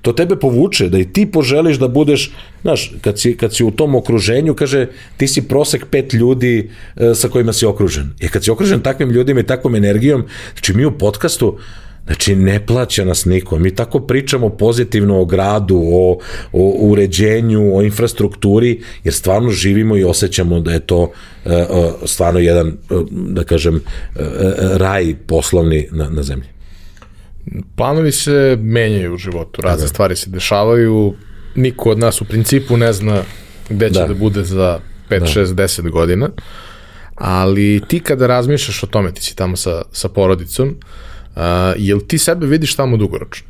to 0.02 0.14
tebe 0.14 0.36
povuče, 0.36 0.90
da 0.90 1.00
i 1.00 1.06
ti 1.06 1.26
poželiš 1.26 1.78
da 1.78 1.88
budeš, 1.88 2.32
znaš, 2.62 2.94
kad 3.02 3.20
si, 3.20 3.38
kad 3.38 3.56
si 3.56 3.64
u 3.64 3.72
tom 3.72 3.96
okruženju, 3.96 4.54
kaže, 4.54 4.88
ti 5.18 5.28
si 5.28 5.42
prosek 5.42 5.86
pet 5.92 6.14
ljudi 6.14 6.70
e, 6.96 7.16
sa 7.16 7.30
kojima 7.30 7.54
si 7.54 7.66
okružen. 7.66 8.14
I 8.20 8.28
kad 8.28 8.44
si 8.44 8.52
okružen 8.52 8.80
takvim 8.80 9.10
ljudima 9.10 9.40
i 9.40 9.44
takvom 9.46 9.76
energijom, 9.76 10.26
znači 10.54 10.74
mi 10.74 10.86
u 10.86 10.98
podcastu, 10.98 11.58
Znači, 12.08 12.36
ne 12.36 12.66
plaća 12.66 13.06
nas 13.06 13.26
niko. 13.26 13.60
Mi 13.60 13.76
tako 13.76 14.00
pričamo 14.00 14.50
pozitivno 14.50 15.20
o 15.22 15.26
gradu, 15.26 15.82
o, 15.86 16.20
o 16.54 16.76
uređenju, 16.80 17.78
o 17.78 17.82
infrastrukturi, 17.82 18.82
jer 19.04 19.14
stvarno 19.14 19.50
živimo 19.50 19.98
i 19.98 20.04
osjećamo 20.04 20.60
da 20.60 20.72
je 20.72 20.80
to 20.80 21.02
uh, 21.02 21.52
uh, 21.52 21.94
stvarno 22.06 22.40
jedan, 22.40 22.78
da 23.12 23.44
kažem, 23.44 23.82
raj 24.78 25.16
poslovni 25.28 25.88
na, 25.92 26.10
na 26.10 26.24
zemlji 26.24 26.57
planovi 27.76 28.12
se 28.12 28.58
menjaju 28.62 29.14
u 29.14 29.18
životu, 29.18 29.62
razne 29.62 29.84
da. 29.84 29.88
stvari 29.88 30.16
se 30.16 30.30
dešavaju, 30.30 31.14
niko 31.56 31.90
od 31.90 32.00
nas 32.00 32.22
u 32.22 32.26
principu 32.26 32.78
ne 32.78 32.94
zna 32.94 33.24
gde 33.70 33.90
će 33.90 34.00
da, 34.00 34.08
da 34.08 34.14
bude 34.14 34.44
za 34.44 34.80
5, 35.10 35.20
da. 35.20 35.26
6, 35.26 35.46
10 35.46 35.90
godina, 35.90 36.30
ali 37.16 37.82
ti 37.88 38.00
kada 38.00 38.28
razmišljaš 38.28 38.84
o 38.84 38.88
tome, 38.88 39.14
ti 39.14 39.24
si 39.24 39.36
tamo 39.36 39.56
sa, 39.56 39.82
sa 39.92 40.10
porodicom, 40.10 40.70
uh, 41.36 41.42
jel 41.78 42.00
ti 42.08 42.18
sebe 42.18 42.46
vidiš 42.46 42.76
tamo 42.76 42.98
dugoročno? 42.98 43.48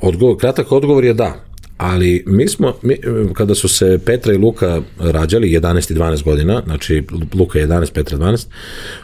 Odgovor, 0.00 0.36
kratak 0.36 0.72
odgovor 0.72 1.04
je 1.04 1.14
da, 1.14 1.46
ali 1.76 2.24
mi 2.26 2.48
smo, 2.48 2.74
mi, 2.82 2.96
kada 3.34 3.54
su 3.54 3.68
se 3.68 3.98
Petra 4.04 4.32
i 4.32 4.36
Luka 4.36 4.82
rađali, 4.98 5.50
11 5.50 5.92
i 5.92 5.94
12 5.94 6.22
godina, 6.22 6.62
znači 6.66 7.02
Luka 7.34 7.58
11, 7.58 7.92
Petra 7.92 8.18
12, 8.18 8.46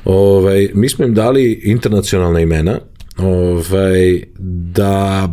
ovaj, 0.04 0.68
mi 0.74 0.88
smo 0.88 1.04
im 1.04 1.14
dali 1.14 1.60
internacionalna 1.64 2.40
imena, 2.40 2.78
ovaj, 3.18 4.22
da 4.72 5.28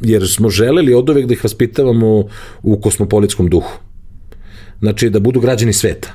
jer 0.00 0.28
smo 0.28 0.50
želeli 0.50 0.94
od 0.94 1.08
uvek 1.10 1.26
da 1.26 1.32
ih 1.32 1.44
vaspitavamo 1.44 2.24
u 2.62 2.80
kosmopolitskom 2.80 3.48
duhu. 3.48 3.78
Znači, 4.80 5.10
da 5.10 5.20
budu 5.20 5.40
građani 5.40 5.72
sveta. 5.72 6.12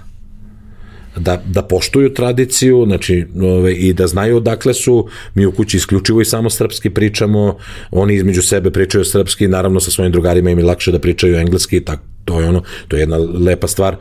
Da, 1.18 1.44
da 1.46 1.64
poštuju 1.64 2.14
tradiciju, 2.14 2.84
znači, 2.86 3.26
ove, 3.42 3.74
i 3.74 3.94
da 3.94 4.08
znaju 4.08 4.38
odakle 4.38 4.74
su, 4.74 5.08
mi 5.34 5.46
u 5.46 5.52
kući 5.52 5.78
isključivo 5.78 6.22
i 6.22 6.26
samo 6.26 6.50
srpski 6.50 6.90
pričamo, 6.90 7.58
oni 7.92 8.16
između 8.16 8.42
sebe 8.42 8.72
pričaju 8.72 9.06
srpski, 9.06 9.48
naravno 9.48 9.80
sa 9.80 9.92
svojim 9.92 10.12
drugarima 10.12 10.50
im 10.50 10.60
je 10.60 10.66
lakše 10.66 10.92
da 10.92 11.00
pričaju 11.00 11.36
engleski, 11.36 11.82
tak, 11.86 12.00
to 12.26 12.40
je 12.40 12.50
ono, 12.50 12.64
to 12.88 12.96
je 12.96 13.00
jedna 13.00 13.18
lepa 13.18 13.68
stvar, 13.68 13.96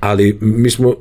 ali 0.00 0.38
mi 0.40 0.70
smo 0.70 0.94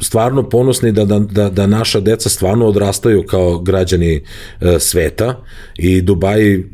stvarno 0.00 0.48
ponosni 0.48 0.92
da, 0.92 1.04
da, 1.04 1.18
da, 1.18 1.50
da 1.50 1.66
naša 1.66 2.00
deca 2.00 2.28
stvarno 2.28 2.66
odrastaju 2.66 3.22
kao 3.22 3.58
građani 3.58 4.22
e, 4.60 4.76
sveta 4.78 5.44
i 5.78 6.00
Dubai 6.00 6.54
e, 6.54 6.64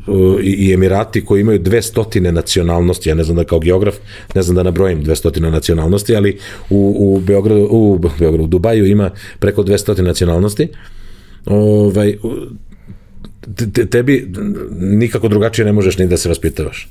i 0.43 0.73
Emirati 0.73 1.24
koji 1.24 1.40
imaju 1.40 1.61
200 1.61 2.31
nacionalnosti, 2.31 3.09
ja 3.09 3.15
ne 3.15 3.24
znam 3.24 3.36
da 3.36 3.44
kao 3.44 3.59
geograf, 3.59 3.94
ne 4.35 4.43
znam 4.43 4.57
da 4.57 4.62
nabrojim 4.62 5.05
200 5.05 5.51
nacionalnosti, 5.51 6.16
ali 6.16 6.39
u, 6.70 6.97
u 6.98 7.20
Beogradu, 7.20 7.69
u, 7.70 7.98
Beogradu, 8.19 8.47
Dubaju 8.47 8.86
ima 8.86 9.11
preko 9.39 9.62
200 9.62 10.01
nacionalnosti. 10.01 10.69
Ovaj, 11.47 12.16
te, 13.73 13.86
tebi 13.86 14.32
nikako 14.70 15.28
drugačije 15.28 15.65
ne 15.65 15.73
možeš 15.73 15.98
ni 15.98 16.07
da 16.07 16.16
se 16.16 16.28
vaspitavaš. 16.28 16.89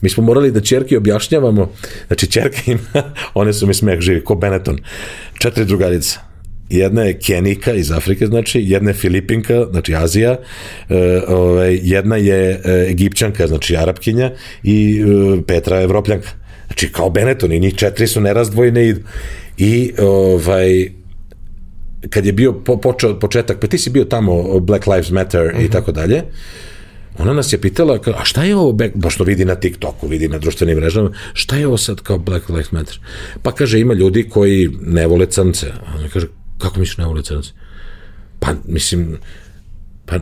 Mi 0.00 0.08
smo 0.08 0.22
morali 0.22 0.50
da 0.50 0.60
čerke 0.60 0.96
objašnjavamo, 0.96 1.72
znači 2.06 2.26
čerka 2.26 2.58
ima, 2.72 3.12
one 3.34 3.52
su 3.52 3.66
mi 3.66 3.74
smeh 3.74 4.00
živi, 4.00 4.24
ko 4.24 4.34
Benetton, 4.34 4.78
četiri 5.38 5.64
drugarice. 5.64 6.18
Jedna 6.68 7.02
je 7.02 7.18
Kenika 7.18 7.72
iz 7.72 7.92
Afrike, 7.92 8.26
znači, 8.26 8.60
jedna 8.64 8.90
je 8.90 8.94
Filipinka, 8.94 9.66
znači 9.70 9.94
Azija, 9.94 10.36
e, 10.88 11.20
ovaj, 11.28 11.78
jedna 11.82 12.16
je 12.16 12.60
e, 12.64 12.86
Egipćanka, 12.90 13.46
znači 13.46 13.76
Arapkinja 13.76 14.30
i 14.62 15.00
e, 15.00 15.42
Petra 15.46 15.82
Evropljanka. 15.82 16.28
Znači, 16.66 16.92
kao 16.92 17.10
Benetton 17.10 17.52
i 17.52 17.60
njih 17.60 17.74
četiri 17.74 18.06
su 18.06 18.20
nerazdvojne 18.20 18.88
i, 18.88 18.94
i 19.58 19.92
ovaj, 19.98 20.90
kad 22.10 22.26
je 22.26 22.32
bio 22.32 22.52
po, 22.52 22.76
počeo 22.76 23.18
početak, 23.18 23.60
pa 23.60 23.66
ti 23.66 23.78
si 23.78 23.90
bio 23.90 24.04
tamo 24.04 24.60
Black 24.60 24.86
Lives 24.86 25.10
Matter 25.10 25.42
uh 25.46 25.52
-huh. 25.52 25.60
i 25.60 25.64
mhm. 25.64 25.72
tako 25.72 25.92
dalje, 25.92 26.22
ona 27.18 27.32
nas 27.32 27.52
je 27.52 27.60
pitala, 27.60 27.98
a 28.18 28.24
šta 28.24 28.44
je 28.44 28.56
ovo, 28.56 28.72
baš 28.94 29.14
što 29.14 29.24
vidi 29.24 29.44
na 29.44 29.54
TikToku, 29.54 30.08
vidi 30.08 30.28
na 30.28 30.38
društvenim 30.38 30.78
mrežama, 30.78 31.10
šta 31.32 31.56
je 31.56 31.66
ovo 31.66 31.76
sad 31.76 32.00
kao 32.00 32.18
Black 32.18 32.48
Lives 32.48 32.72
Matter? 32.72 33.00
Pa 33.42 33.52
kaže, 33.52 33.80
ima 33.80 33.94
ljudi 33.94 34.28
koji 34.28 34.70
ne 34.80 35.06
vole 35.06 35.26
crnce. 35.26 35.66
A 35.66 35.98
ona 35.98 36.08
kaže, 36.08 36.26
kako 36.58 36.80
misliš 36.80 36.98
ne 36.98 37.06
vole 37.06 37.22
crnce? 37.22 37.50
Pa, 38.38 38.48
mislim, 38.64 39.18
pa, 40.06 40.18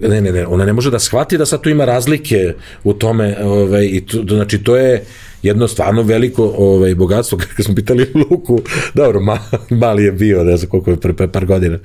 ne, 0.00 0.20
ne, 0.20 0.32
ne, 0.32 0.46
ona 0.46 0.64
ne 0.64 0.72
može 0.72 0.90
da 0.90 0.98
shvati 0.98 1.38
da 1.38 1.46
sad 1.46 1.62
tu 1.62 1.68
ima 1.68 1.84
razlike 1.84 2.54
u 2.84 2.92
tome, 2.92 3.36
ovaj, 3.42 3.86
i 3.86 4.06
tu, 4.06 4.24
znači 4.28 4.58
to 4.58 4.76
je 4.76 5.04
jedno 5.42 5.68
stvarno 5.68 6.02
veliko 6.02 6.54
ovaj, 6.56 6.94
bogatstvo, 6.94 7.38
kako 7.48 7.62
smo 7.62 7.74
pitali 7.74 8.12
Luku, 8.14 8.60
dobro, 8.94 9.20
ma, 9.20 9.38
mali 9.70 10.04
je 10.04 10.12
bio, 10.12 10.44
ne 10.44 10.56
znam 10.56 10.70
koliko 10.70 10.90
je 10.90 11.00
pre, 11.00 11.12
pre 11.12 11.28
par 11.28 11.46
godina, 11.46 11.78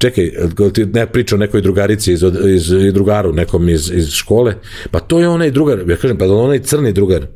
čekaj, 0.00 0.30
ti 0.74 0.86
ne 0.86 1.06
priča 1.06 1.34
o 1.34 1.38
nekoj 1.38 1.60
drugarici 1.60 2.12
iz, 2.12 2.22
iz, 2.22 2.70
iz 2.72 2.94
drugaru, 2.94 3.32
nekom 3.32 3.68
iz, 3.68 3.90
iz 3.94 4.10
škole, 4.10 4.54
pa 4.90 5.00
to 5.00 5.20
je 5.20 5.28
onaj 5.28 5.50
drugar, 5.50 5.84
ja 5.88 5.96
kažem, 5.96 6.18
pa 6.18 6.24
onaj 6.24 6.58
crni 6.58 6.92
drugar, 6.92 7.26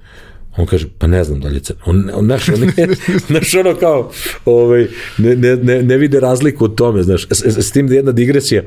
On 0.56 0.66
kaže, 0.66 0.86
pa 0.98 1.06
ne 1.06 1.24
znam 1.24 1.40
da 1.40 1.48
li 1.48 1.56
je 1.56 1.60
crna. 1.60 1.80
On, 1.86 2.10
on, 2.14 2.24
znaš, 2.24 2.48
on, 2.48 2.62
je, 2.62 2.88
znaš, 3.28 3.54
ono 3.54 3.74
kao, 3.74 4.10
ovaj, 4.44 4.86
ne, 5.18 5.36
ne, 5.36 5.56
ne, 5.56 5.82
ne 5.82 5.96
vide 5.96 6.20
razliku 6.20 6.64
u 6.64 6.68
tome, 6.68 7.02
znaš, 7.02 7.26
s, 7.30 7.42
s, 7.44 7.58
s 7.58 7.72
tim 7.72 7.88
da 7.88 7.94
jedna 7.94 8.12
digresija, 8.12 8.62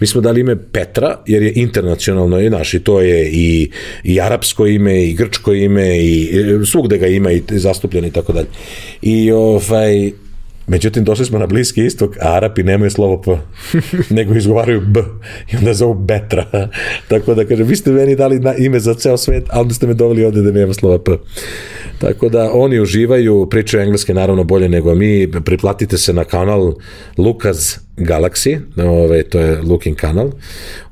mi 0.00 0.06
smo 0.06 0.20
dali 0.20 0.40
ime 0.40 0.56
Petra, 0.72 1.18
jer 1.26 1.42
je 1.42 1.52
internacionalno, 1.56 2.40
i 2.40 2.50
naš, 2.50 2.74
i 2.74 2.80
to 2.80 3.00
je 3.00 3.30
i, 3.32 3.70
i 4.04 4.20
arapsko 4.20 4.66
ime, 4.66 5.04
i 5.04 5.14
grčko 5.14 5.52
ime, 5.52 5.98
i, 5.98 6.22
i 6.62 6.66
svugde 6.66 6.98
ga 6.98 7.06
ima, 7.06 7.32
i 7.32 7.42
zastupljen 7.48 8.04
i 8.04 8.12
tako 8.12 8.32
dalje. 8.32 8.48
I, 9.02 9.32
ovaj, 9.32 10.12
Međutim, 10.66 11.04
došli 11.04 11.24
smo 11.24 11.38
na 11.38 11.46
Bliski 11.46 11.84
istok, 11.84 12.16
a 12.20 12.36
Arapi 12.36 12.62
nemaju 12.62 12.90
slovo 12.90 13.22
P, 13.22 13.38
nego 14.16 14.34
izgovaraju 14.34 14.80
B 14.80 15.00
i 15.52 15.56
onda 15.56 15.74
zovu 15.74 15.94
Betra. 15.94 16.68
Tako 17.08 17.34
da, 17.34 17.44
kaže, 17.44 17.62
vi 17.62 17.76
ste 17.76 17.90
meni 17.90 18.16
dali 18.16 18.40
na 18.40 18.54
ime 18.54 18.80
za 18.80 18.94
ceo 18.94 19.16
svet, 19.16 19.44
a 19.50 19.60
onda 19.60 19.74
ste 19.74 19.86
me 19.86 19.94
doveli 19.94 20.24
ovde 20.24 20.42
da 20.42 20.50
nema 20.50 20.74
slova 20.74 20.98
P. 20.98 21.12
Tako 21.98 22.28
da, 22.28 22.50
oni 22.52 22.80
uživaju, 22.80 23.46
pričaju 23.50 23.82
engleske 23.82 24.14
naravno 24.14 24.44
bolje 24.44 24.68
nego 24.68 24.94
mi, 24.94 25.30
priplatite 25.44 25.98
se 25.98 26.12
na 26.12 26.24
kanal 26.24 26.74
Lukaz 27.18 27.85
Galaxy, 27.96 28.58
ovaj, 28.76 29.22
to 29.22 29.40
je 29.40 29.62
Looking 29.62 29.96
kanal, 29.96 30.30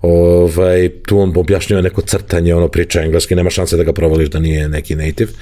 ovaj, 0.03 0.89
tu 1.07 1.19
on 1.19 1.33
objašnjava 1.37 1.83
neko 1.83 2.03
crtanje, 2.03 2.55
ono 2.55 2.69
priča 2.69 3.03
engleski, 3.03 3.35
nema 3.35 3.51
šanse 3.51 3.77
da 3.77 3.85
ga 3.85 3.93
provališ 3.93 4.29
da 4.29 4.39
nije 4.39 4.69
neki 4.69 4.97
native. 4.97 5.33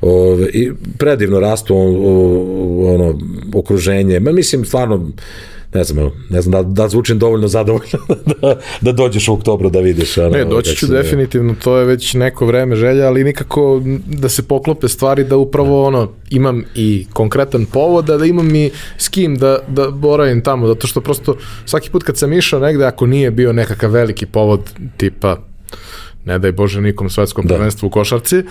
Ovaj, 0.00 0.48
I 0.52 0.70
predivno 0.98 1.40
rastu 1.40 1.76
ono, 1.76 3.18
okruženje, 3.54 4.20
ma 4.20 4.32
mislim 4.32 4.64
stvarno 4.64 5.10
ne 5.74 5.84
znam, 5.84 6.10
ne 6.30 6.42
znam 6.42 6.52
da, 6.52 6.82
da 6.82 6.88
zvučim 6.88 7.18
dovoljno 7.18 7.48
zadovoljno 7.48 7.98
da, 8.42 8.56
da 8.80 8.92
dođeš 8.92 9.28
u 9.28 9.32
oktobru 9.32 9.70
da 9.70 9.80
vidiš. 9.80 10.18
Ano, 10.18 10.30
ne, 10.30 10.44
doći 10.44 10.76
ću 10.76 10.86
definitivno, 10.86 11.54
to 11.64 11.76
je 11.76 11.84
već 11.84 12.14
neko 12.14 12.46
vreme 12.46 12.76
želja, 12.76 13.06
ali 13.06 13.24
nikako 13.24 13.82
da 14.06 14.28
se 14.28 14.42
poklope 14.42 14.88
stvari 14.88 15.24
da 15.24 15.36
upravo 15.36 15.86
ono, 15.86 16.12
imam 16.30 16.64
i 16.74 17.06
konkretan 17.12 17.66
povod, 17.66 18.04
da, 18.04 18.16
da 18.16 18.24
imam 18.24 18.54
i 18.54 18.70
s 18.98 19.08
kim 19.08 19.36
da, 19.36 19.58
da 19.68 19.90
boravim 19.90 20.40
tamo, 20.40 20.66
zato 20.66 20.86
što 20.86 21.00
prosto 21.00 21.36
svaki 21.64 21.90
put 21.90 22.02
kad 22.02 22.18
sam 22.18 22.32
išao 22.32 22.60
negde, 22.60 22.84
ako 22.84 23.06
nije 23.06 23.30
bio 23.30 23.52
nekakav 23.52 23.90
veliki 23.90 24.26
povod 24.26 24.60
tipa 24.96 25.49
ne 26.24 26.38
daj 26.38 26.52
Bože 26.52 26.80
nikom 26.80 27.10
svetskom 27.10 27.46
da. 27.46 27.54
prvenstvu 27.54 27.86
u 27.86 27.90
košarci, 27.90 28.42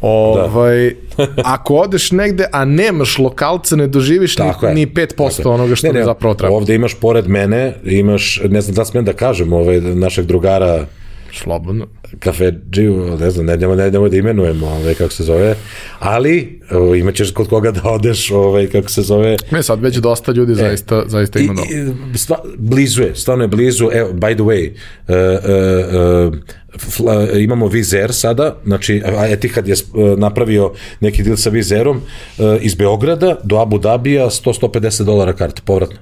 ovaj, 0.00 0.94
da. 1.16 1.26
ako 1.44 1.74
odeš 1.74 2.10
negde, 2.12 2.46
a 2.52 2.64
nemaš 2.64 3.18
lokalce, 3.18 3.76
ne 3.76 3.86
doživiš 3.86 4.38
ni, 4.38 4.44
ni 4.74 4.86
5% 4.86 5.48
onoga 5.48 5.76
što 5.76 5.86
ne, 5.86 5.92
ne, 5.92 6.04
zapravo 6.04 6.34
treba. 6.34 6.54
Ovde 6.54 6.74
imaš 6.74 6.94
pored 6.94 7.28
mene, 7.28 7.74
imaš, 7.84 8.40
ne 8.48 8.60
znam 8.60 8.74
da 8.74 8.84
smem 8.84 9.04
da 9.04 9.12
kažem, 9.12 9.52
ovaj, 9.52 9.80
našeg 9.80 10.26
drugara 10.26 10.86
Slobodno. 11.32 11.86
Kafedžiju, 12.18 13.16
ne 13.20 13.30
znam, 13.30 13.46
ne 13.46 13.54
idemo, 13.54 13.74
ne 13.74 13.88
idemo 13.88 14.08
da 14.08 14.16
imenujemo, 14.16 14.66
ovaj, 14.66 14.94
kako 14.94 15.12
se 15.12 15.24
zove, 15.24 15.54
ali 15.98 16.60
o, 16.70 16.94
imaćeš 16.94 17.30
kod 17.30 17.48
koga 17.48 17.70
da 17.70 17.80
odeš, 17.84 18.30
ovaj, 18.30 18.66
kako 18.66 18.90
se 18.90 19.02
zove. 19.02 19.36
Ne, 19.50 19.62
sad 19.62 19.82
već 19.82 19.96
dosta 19.96 20.32
ljudi 20.32 20.52
e, 20.52 20.54
zaista, 20.54 21.02
zaista 21.06 21.38
ima 21.38 21.62
i, 21.70 22.14
i, 22.14 22.18
stva, 22.18 22.36
blizu 22.58 23.02
je, 23.02 23.14
stvarno 23.14 23.44
je 23.44 23.48
blizu, 23.48 23.88
evo, 23.92 24.12
by 24.12 24.34
the 24.34 24.42
way, 24.42 24.70
uh, 24.70 25.14
uh, 26.26 26.32
uh, 26.32 26.38
fla, 26.78 27.28
imamo 27.38 27.66
Vizer 27.66 28.12
sada, 28.12 28.56
znači 28.64 29.02
Etihad 29.28 29.68
je 29.68 29.74
napravio 30.16 30.72
neki 31.00 31.22
deal 31.22 31.36
sa 31.36 31.50
Vizerom 31.50 32.00
iz 32.60 32.74
Beograda 32.74 33.36
do 33.44 33.58
Abu 33.58 33.78
Dabija 33.78 34.26
100-150 34.26 35.04
dolara 35.04 35.32
karta 35.32 35.62
povratno. 35.64 35.96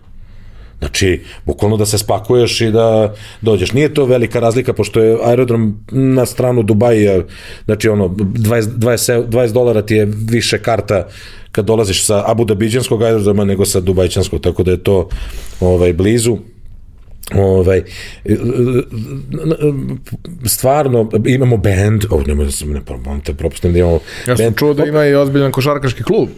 Znači, 0.78 1.20
bukvalno 1.44 1.76
da 1.76 1.86
se 1.86 1.98
spakuješ 1.98 2.60
i 2.60 2.70
da 2.70 3.14
dođeš. 3.40 3.72
Nije 3.72 3.94
to 3.94 4.05
velika 4.05 4.40
razlika, 4.40 4.72
pošto 4.72 5.01
je 5.01 5.18
aerodrom 5.24 5.84
na 5.90 6.26
stranu 6.26 6.62
Dubaja, 6.62 7.22
znači 7.64 7.88
ono, 7.88 8.09
20, 8.09 8.62
20, 8.62 9.26
20 9.28 9.52
dolara 9.52 9.82
ti 9.82 9.94
je 9.94 10.09
više 10.30 10.59
karta 10.59 11.06
kad 11.52 11.64
dolaziš 11.64 12.06
sa 12.06 12.24
Abu 12.26 12.44
Dhabiđanskog 12.44 13.02
aerodroma 13.02 13.44
nego 13.44 13.64
sa 13.64 13.80
Dubajčanskog, 13.80 14.40
tako 14.40 14.62
da 14.62 14.70
je 14.70 14.82
to 14.82 15.09
ovaj, 15.60 15.92
blizu 15.92 16.38
ovaj 17.34 17.82
stvarno 20.44 21.10
imamo 21.26 21.56
band, 21.56 22.05
oh, 22.10 22.26
nemoj 22.26 22.44
da 22.44 22.52
se 22.52 22.66
ne, 22.66 22.80
te 23.24 23.34
propustim 23.34 23.72
da 23.72 23.78
imamo 23.78 24.01
Ja 24.26 24.36
sam 24.36 24.55
čuo 24.55 24.74
da 24.74 24.84
ima 24.84 25.06
i 25.06 25.14
ozbiljan 25.14 25.52
košarkaški 25.52 26.02
klub. 26.02 26.28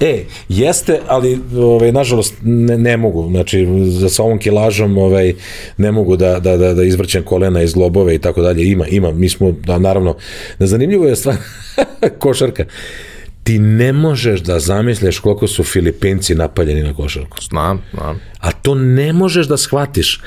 E, 0.00 0.24
jeste, 0.48 1.00
ali 1.08 1.40
ovaj, 1.56 1.92
nažalost 1.92 2.34
ne, 2.42 2.78
ne 2.78 2.96
mogu, 2.96 3.28
znači 3.30 3.66
za 3.86 4.08
sa 4.08 4.22
ovom 4.22 4.38
kilažom 4.38 4.98
ovaj, 4.98 5.34
ne 5.76 5.92
mogu 5.92 6.16
da, 6.16 6.40
da, 6.40 6.56
da, 6.56 6.74
da 6.74 6.84
izvrćem 6.84 7.22
kolena 7.22 7.62
iz 7.62 7.76
lobove 7.76 8.14
i 8.14 8.18
tako 8.18 8.42
dalje, 8.42 8.70
ima, 8.70 8.86
ima, 8.86 9.10
mi 9.10 9.28
smo, 9.28 9.52
da, 9.52 9.78
naravno, 9.78 10.16
da 10.58 10.66
zanimljivo 10.66 11.06
je 11.06 11.16
stvar, 11.16 11.36
košarka, 12.18 12.64
ti 13.42 13.58
ne 13.58 13.92
možeš 13.92 14.40
da 14.40 14.60
zamisliš 14.60 15.18
koliko 15.18 15.46
su 15.46 15.64
Filipinci 15.64 16.34
napaljeni 16.34 16.82
na 16.82 16.94
košarku. 16.94 17.38
Znam, 17.48 17.82
znam. 17.94 18.20
A 18.38 18.52
to 18.52 18.74
ne 18.74 19.12
možeš 19.12 19.46
da 19.46 19.56
shvatiš. 19.56 20.20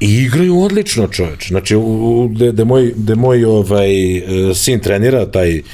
I 0.00 0.14
igraju 0.14 0.60
odlično, 0.60 1.08
čoveč. 1.08 1.48
Znači, 1.48 1.74
gde, 2.30 2.52
gde 2.52 2.64
moj, 2.64 2.92
gde 2.96 3.14
moj 3.14 3.44
ovaj, 3.44 4.16
e, 4.16 4.54
sin 4.54 4.80
trenira, 4.80 5.26
taj 5.26 5.58
uh, 5.58 5.64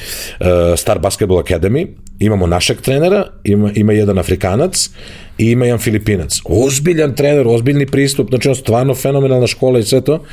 Star 0.76 0.98
Basketball 0.98 1.42
Academy, 1.42 1.86
imamo 2.20 2.46
našeg 2.46 2.80
trenera, 2.80 3.26
ima, 3.44 3.70
ima 3.74 3.92
jedan 3.92 4.18
Afrikanac 4.18 4.90
i 5.38 5.50
ima 5.50 5.64
jedan 5.64 5.78
Filipinac. 5.78 6.40
Ozbiljan 6.44 7.14
trener, 7.14 7.46
ozbiljni 7.48 7.86
pristup, 7.86 8.28
znači 8.28 8.48
on 8.48 8.54
stvarno 8.54 8.94
fenomenalna 8.94 9.46
škola 9.46 9.78
i 9.78 9.82
sve 9.82 10.00
to. 10.00 10.24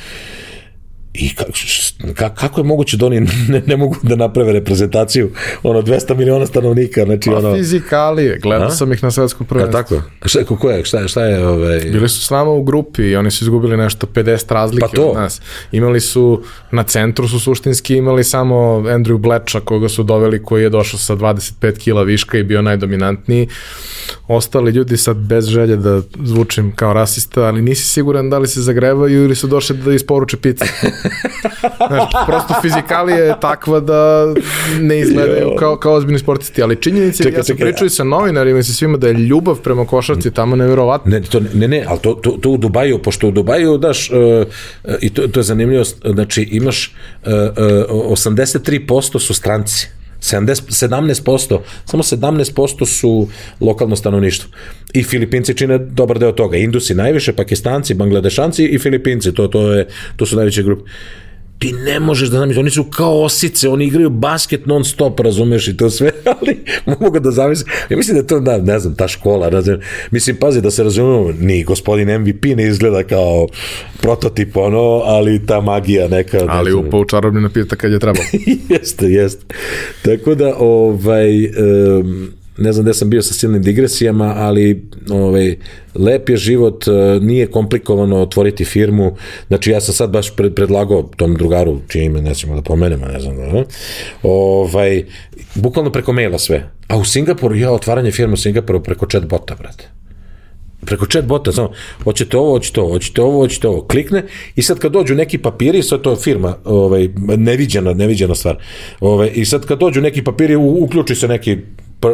I 1.14 1.30
ka, 2.14 2.34
kako 2.34 2.60
je 2.60 2.64
moguće 2.64 2.96
da 2.96 3.06
oni 3.06 3.20
ne, 3.48 3.62
ne 3.66 3.76
mogu 3.76 3.96
da 4.02 4.16
naprave 4.16 4.52
reprezentaciju 4.52 5.30
ono 5.62 5.82
200 5.82 6.16
miliona 6.16 6.46
stanovnika, 6.46 7.04
znači 7.04 7.30
pa, 7.30 7.36
ono 7.36 7.54
fizikalije, 7.54 8.38
gledao 8.38 8.68
A? 8.68 8.70
sam 8.70 8.92
ih 8.92 9.02
na 9.02 9.10
svetskom 9.10 9.46
prvenstvu. 9.46 9.72
tako? 9.72 10.02
Šta 10.24 10.44
ko 10.44 10.70
je? 10.70 10.84
Šta, 10.84 11.08
šta 11.08 11.24
je 11.24 11.46
ovaj 11.46 11.80
Bili 11.80 12.08
su 12.08 12.24
s 12.24 12.30
nama 12.30 12.50
u 12.50 12.62
grupi 12.62 13.02
i 13.02 13.16
oni 13.16 13.30
su 13.30 13.44
izgubili 13.44 13.76
nešto 13.76 14.06
50 14.06 14.52
razlike 14.52 14.86
pa 14.90 14.96
to. 14.96 15.06
od 15.06 15.16
nas. 15.16 15.40
Imali 15.72 16.00
su 16.00 16.42
na 16.70 16.82
centru 16.82 17.28
su 17.28 17.40
suštinski 17.40 17.96
imali 17.96 18.24
samo 18.24 18.54
Andrew 18.86 19.16
Bleča 19.18 19.60
koga 19.60 19.88
su 19.88 20.02
doveli 20.02 20.42
koji 20.42 20.62
je 20.62 20.70
došao 20.70 20.98
sa 20.98 21.16
25 21.16 21.78
kila 21.78 22.02
viška 22.02 22.38
i 22.38 22.42
bio 22.42 22.62
najdominantniji. 22.62 23.48
Ostali 24.28 24.70
ljudi 24.70 24.96
sad 24.96 25.16
bez 25.16 25.46
želje 25.46 25.76
da 25.76 26.02
zvučim 26.24 26.72
kao 26.76 26.92
rasista, 26.92 27.42
ali 27.42 27.62
nisi 27.62 27.88
siguran 27.88 28.30
da 28.30 28.38
li 28.38 28.48
se 28.48 28.62
zagrevaju 28.62 29.24
ili 29.24 29.34
su 29.34 29.46
došli 29.46 29.76
da 29.76 29.92
isporuče 29.92 30.36
pice. 30.36 30.64
Znaš, 31.88 32.10
prosto 32.26 32.54
fizikalija 32.62 33.24
je 33.24 33.34
takva 33.40 33.80
da 33.80 34.26
ne 34.80 35.00
izgledaju 35.00 35.50
kao, 35.58 35.76
kao 35.76 35.94
ozbiljni 35.94 36.18
sportisti, 36.18 36.62
ali 36.62 36.76
činjenica 36.76 37.24
je, 37.24 37.32
ja 37.32 37.44
sam 37.44 37.56
pričao 37.56 37.86
i 37.86 37.90
sa 37.90 38.04
novinarima 38.04 38.58
i 38.58 38.62
sa 38.62 38.72
svima 38.72 38.96
da 38.96 39.08
je 39.08 39.14
ljubav 39.14 39.56
prema 39.56 39.86
košarci 39.86 40.30
tamo 40.30 40.56
nevjerovatno. 40.56 41.10
Ne, 41.10 41.22
to, 41.22 41.40
ne, 41.54 41.68
ne, 41.68 41.84
ali 41.88 41.98
to, 41.98 42.14
to, 42.14 42.30
to 42.30 42.50
u 42.50 42.56
Dubaju, 42.56 42.98
pošto 42.98 43.28
u 43.28 43.30
Dubaju 43.30 43.78
daš, 43.78 44.10
uh, 44.10 44.46
i 45.00 45.10
to, 45.10 45.28
to 45.28 45.40
je 45.40 45.44
zanimljivo, 45.44 45.84
znači 45.84 46.42
imaš 46.42 46.94
uh, 47.24 47.32
uh, 47.90 48.10
83% 48.10 49.18
su 49.18 49.34
stranci. 49.34 49.97
70, 50.20 50.88
17%, 50.88 51.58
samo 51.84 52.02
17% 52.02 52.86
su 52.86 53.28
lokalno 53.60 53.96
stanovništvo. 53.96 54.50
I 54.94 55.02
Filipinci 55.02 55.54
čine 55.54 55.78
dobar 55.78 56.18
deo 56.18 56.32
toga. 56.32 56.56
Indusi 56.56 56.94
najviše, 56.94 57.32
Pakistanci, 57.32 57.94
Bangladešanci 57.94 58.64
i 58.64 58.78
Filipinci, 58.78 59.34
to, 59.34 59.48
to, 59.48 59.72
je, 59.72 59.86
to 60.16 60.26
su 60.26 60.36
najveće 60.36 60.62
grupe 60.62 60.90
ti 61.58 61.72
ne 61.72 62.00
možeš 62.00 62.28
da 62.28 62.38
zamisliš, 62.38 62.58
oni 62.58 62.70
su 62.70 62.84
kao 62.84 63.22
osice, 63.22 63.68
oni 63.68 63.84
igraju 63.84 64.10
basket 64.10 64.66
non 64.66 64.84
stop, 64.84 65.20
razumeš 65.20 65.68
i 65.68 65.76
to 65.76 65.90
sve, 65.90 66.10
ali 66.40 66.56
mogu 67.00 67.20
da 67.20 67.30
zamislim, 67.30 67.72
ja 67.90 67.96
mislim 67.96 68.16
da 68.16 68.26
to, 68.26 68.40
da, 68.40 68.58
ne 68.58 68.78
znam, 68.78 68.94
ta 68.94 69.08
škola, 69.08 69.48
razumem, 69.48 69.80
mislim, 70.10 70.36
pazi, 70.36 70.60
da 70.60 70.70
se 70.70 70.82
razumemo, 70.82 71.32
ni 71.40 71.64
gospodin 71.64 72.20
MVP 72.20 72.44
ne 72.56 72.68
izgleda 72.68 73.02
kao 73.02 73.46
prototip, 74.00 74.56
ono, 74.56 75.02
ali 75.04 75.46
ta 75.46 75.60
magija 75.60 76.08
neka. 76.08 76.38
Ali 76.48 76.72
u 76.72 76.90
poučarobni 76.90 77.40
napita 77.40 77.76
kad 77.76 77.92
je 77.92 77.98
trebalo. 77.98 78.26
jeste, 78.80 79.06
jeste. 79.06 79.54
Tako 80.02 80.34
da, 80.34 80.56
ovaj, 80.56 81.46
um, 81.46 82.37
ne 82.58 82.72
znam 82.72 82.84
gde 82.84 82.94
sam 82.94 83.10
bio 83.10 83.22
sa 83.22 83.34
silnim 83.34 83.62
digresijama, 83.62 84.34
ali 84.36 84.88
ovaj, 85.10 85.56
lep 85.94 86.28
je 86.28 86.36
život, 86.36 86.88
e, 86.88 86.90
nije 87.20 87.46
komplikovano 87.46 88.16
otvoriti 88.16 88.64
firmu, 88.64 89.16
znači 89.48 89.70
ja 89.70 89.80
sam 89.80 89.94
sad 89.94 90.10
baš 90.10 90.36
pred, 90.36 90.54
predlagao 90.54 91.02
tom 91.02 91.34
drugaru, 91.34 91.80
čije 91.88 92.04
ime 92.04 92.22
nećemo 92.22 92.54
da 92.54 92.62
pomenemo, 92.62 93.06
ne 93.06 93.20
znam, 93.20 93.36
ne, 93.36 93.64
ovaj, 94.22 95.04
bukvalno 95.54 95.92
preko 95.92 96.12
maila 96.12 96.38
sve. 96.38 96.70
A 96.88 96.96
u 96.96 97.04
Singapuru, 97.04 97.56
ja, 97.56 97.72
otvaranje 97.72 98.10
firme 98.10 98.34
u 98.34 98.36
Singapuru 98.36 98.82
preko 98.82 99.06
chat 99.06 99.26
bota, 99.26 99.54
brate. 99.54 99.88
Preko 100.86 101.06
chat 101.06 101.24
bota, 101.24 101.52
samo, 101.52 101.70
hoćete 102.04 102.36
ovo, 102.36 102.52
hoćete 102.52 102.80
ovo, 102.80 102.92
hoćete 102.92 103.22
ovo, 103.22 103.38
hoćete 103.38 103.68
ovo, 103.68 103.86
klikne 103.86 104.22
i 104.56 104.62
sad 104.62 104.78
kad 104.78 104.92
dođu 104.92 105.14
neki 105.14 105.38
papiri, 105.38 105.82
sad 105.82 106.00
to 106.00 106.10
je 106.10 106.16
firma, 106.16 106.56
ovaj, 106.64 107.08
neviđena, 107.36 107.94
neviđena 107.94 108.34
stvar, 108.34 108.56
ovaj, 109.00 109.30
i 109.34 109.44
sad 109.44 109.66
kad 109.66 109.78
dođu 109.78 110.00
neki 110.00 110.24
papiri, 110.24 110.56
u, 110.56 110.84
uključi 110.84 111.14
se 111.14 111.28
neki 111.28 111.56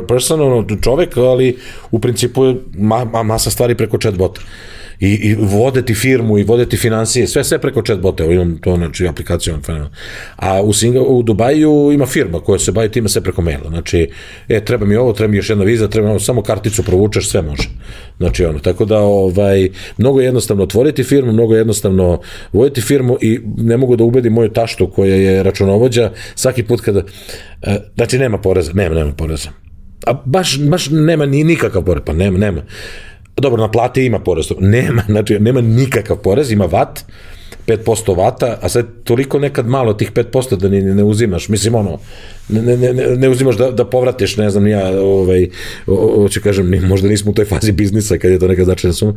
person, 0.08 0.40
ono, 0.40 0.66
čovek, 0.82 1.16
ali 1.16 1.56
u 1.90 1.98
principu 1.98 2.44
je 2.44 2.56
ma, 2.78 3.04
ma, 3.04 3.22
masa 3.22 3.50
stvari 3.50 3.74
preko 3.74 3.98
chat 3.98 4.14
bota. 4.14 4.40
i, 5.00 5.08
i 5.08 5.34
vode 5.34 5.82
ti 5.82 5.94
firmu 5.94 6.38
i 6.38 6.42
vode 6.42 6.66
ti 6.68 6.76
financije, 6.76 7.26
sve 7.26 7.44
sve 7.44 7.58
preko 7.58 7.82
chatbota, 7.82 8.24
evo 8.24 8.32
imam 8.32 8.58
to 8.58 8.76
znači 8.76 9.08
aplikaciju, 9.08 9.54
fenomenalno. 9.64 9.96
A 10.36 10.62
u, 10.62 10.72
Singa, 10.72 11.00
u 11.00 11.22
Dubaju 11.22 11.90
ima 11.92 12.06
firma 12.06 12.40
koja 12.40 12.58
se 12.58 12.72
bavi 12.72 12.88
time 12.88 13.08
sve 13.08 13.22
preko 13.22 13.42
maila, 13.42 13.68
znači, 13.68 14.10
e, 14.48 14.64
treba 14.64 14.86
mi 14.86 14.96
ovo, 14.96 15.12
treba 15.12 15.30
mi 15.30 15.36
još 15.36 15.50
jedna 15.50 15.64
viza, 15.64 15.88
treba 15.88 16.06
mi 16.08 16.10
ovo, 16.10 16.20
samo 16.20 16.42
karticu 16.42 16.82
provučeš, 16.82 17.28
sve 17.28 17.42
može. 17.42 17.68
Znači, 18.18 18.44
ono, 18.44 18.58
tako 18.58 18.84
da, 18.84 18.98
ovaj, 18.98 19.68
mnogo 19.98 20.20
je 20.20 20.24
jednostavno 20.24 20.62
otvoriti 20.62 21.04
firmu, 21.04 21.32
mnogo 21.32 21.54
je 21.54 21.58
jednostavno 21.58 22.20
voditi 22.52 22.80
firmu 22.80 23.18
i 23.20 23.40
ne 23.56 23.76
mogu 23.76 23.96
da 23.96 24.04
ubedim 24.04 24.32
moju 24.32 24.48
taštu 24.48 24.90
koja 24.90 25.14
je 25.14 25.42
računovođa, 25.42 26.10
svaki 26.34 26.62
put 26.62 26.80
kada, 26.80 27.02
e, 27.62 27.76
znači, 27.94 28.18
nema 28.18 28.38
poreza, 28.38 28.72
nema, 28.72 28.94
nema 28.94 29.12
poreza. 29.12 29.64
A 30.06 30.12
baš, 30.24 30.58
baš 30.58 30.88
nema 30.90 31.26
ni 31.26 31.44
nikakav 31.44 31.82
porez, 31.84 32.02
pa 32.06 32.12
nema, 32.12 32.38
nema. 32.38 32.62
Dobro, 33.36 33.62
na 33.62 33.70
plate 33.70 34.04
ima 34.04 34.18
porez, 34.18 34.52
nema, 34.60 35.02
znači, 35.12 35.38
nema 35.38 35.60
nikakav 35.60 36.16
porez, 36.16 36.50
ima 36.52 36.64
vat, 36.64 37.04
5% 37.66 38.16
vata, 38.16 38.58
a 38.62 38.68
sad 38.68 38.86
toliko 39.04 39.38
nekad 39.38 39.66
malo 39.66 39.94
tih 39.94 40.12
5% 40.12 40.56
da 40.56 40.68
ni 40.68 40.82
ne 40.82 41.04
uzimaš, 41.04 41.48
mislim 41.48 41.74
ono, 41.74 41.98
ne, 42.48 42.76
ne, 42.76 42.92
ne, 42.92 43.16
ne 43.16 43.28
uzimaš 43.28 43.56
da, 43.56 43.70
da 43.70 43.84
povratiš, 43.84 44.36
ne 44.36 44.50
znam, 44.50 44.66
ja, 44.66 45.00
ovaj, 45.00 45.48
hoću 46.16 46.40
kažem, 46.40 46.86
možda 46.88 47.08
nismo 47.08 47.30
u 47.30 47.34
toj 47.34 47.44
fazi 47.44 47.72
biznisa 47.72 48.18
kad 48.18 48.30
je 48.30 48.38
to 48.38 48.48
neka 48.48 48.64
značajna 48.64 48.92
suma, 48.92 49.14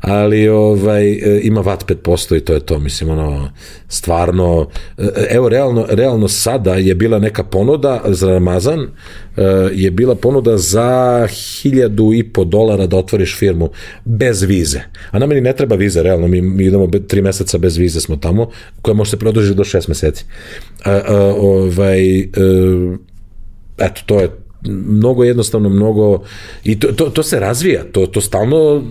ali 0.00 0.48
ovaj, 0.48 1.12
e, 1.12 1.40
ima 1.42 1.60
vat 1.60 1.84
5% 1.84 2.36
i 2.36 2.40
to 2.40 2.54
je 2.54 2.60
to, 2.60 2.78
mislim, 2.78 3.10
ono, 3.10 3.50
stvarno, 3.88 4.68
e, 4.98 5.02
evo, 5.30 5.48
realno, 5.48 5.86
realno 5.90 6.28
sada 6.28 6.74
je 6.74 6.94
bila 6.94 7.18
neka 7.18 7.44
ponuda 7.44 8.02
za 8.06 8.28
Ramazan, 8.28 8.80
e, 8.80 9.42
je 9.72 9.90
bila 9.90 10.14
ponuda 10.14 10.56
za 10.56 11.26
hiljadu 11.26 12.12
i 12.14 12.22
po 12.32 12.44
dolara 12.44 12.86
da 12.86 12.96
otvoriš 12.96 13.36
firmu 13.36 13.70
bez 14.04 14.42
vize. 14.42 14.80
A 15.10 15.18
nam 15.18 15.28
ne 15.28 15.52
treba 15.52 15.76
viza, 15.76 16.02
realno, 16.02 16.28
mi, 16.28 16.42
mi 16.42 16.64
idemo 16.64 16.86
tri 17.08 17.22
meseca 17.22 17.58
bez 17.58 17.76
vize 17.76 18.00
smo 18.00 18.16
tamo, 18.16 18.50
koja 18.82 18.94
može 18.94 19.10
se 19.10 19.16
produžiti 19.16 19.56
do 19.56 19.64
šest 19.64 19.88
meseci. 19.88 20.24
A, 20.84 20.92
a, 20.92 21.34
ovaj, 21.38 22.28
eto, 23.78 24.00
to 24.06 24.20
je 24.20 24.28
mnogo 24.66 25.24
jednostavno, 25.24 25.68
mnogo 25.68 26.22
i 26.64 26.78
to, 26.78 26.92
to, 26.92 27.10
to 27.10 27.22
se 27.22 27.40
razvija, 27.40 27.84
to, 27.92 28.06
to 28.06 28.20
stalno 28.20 28.84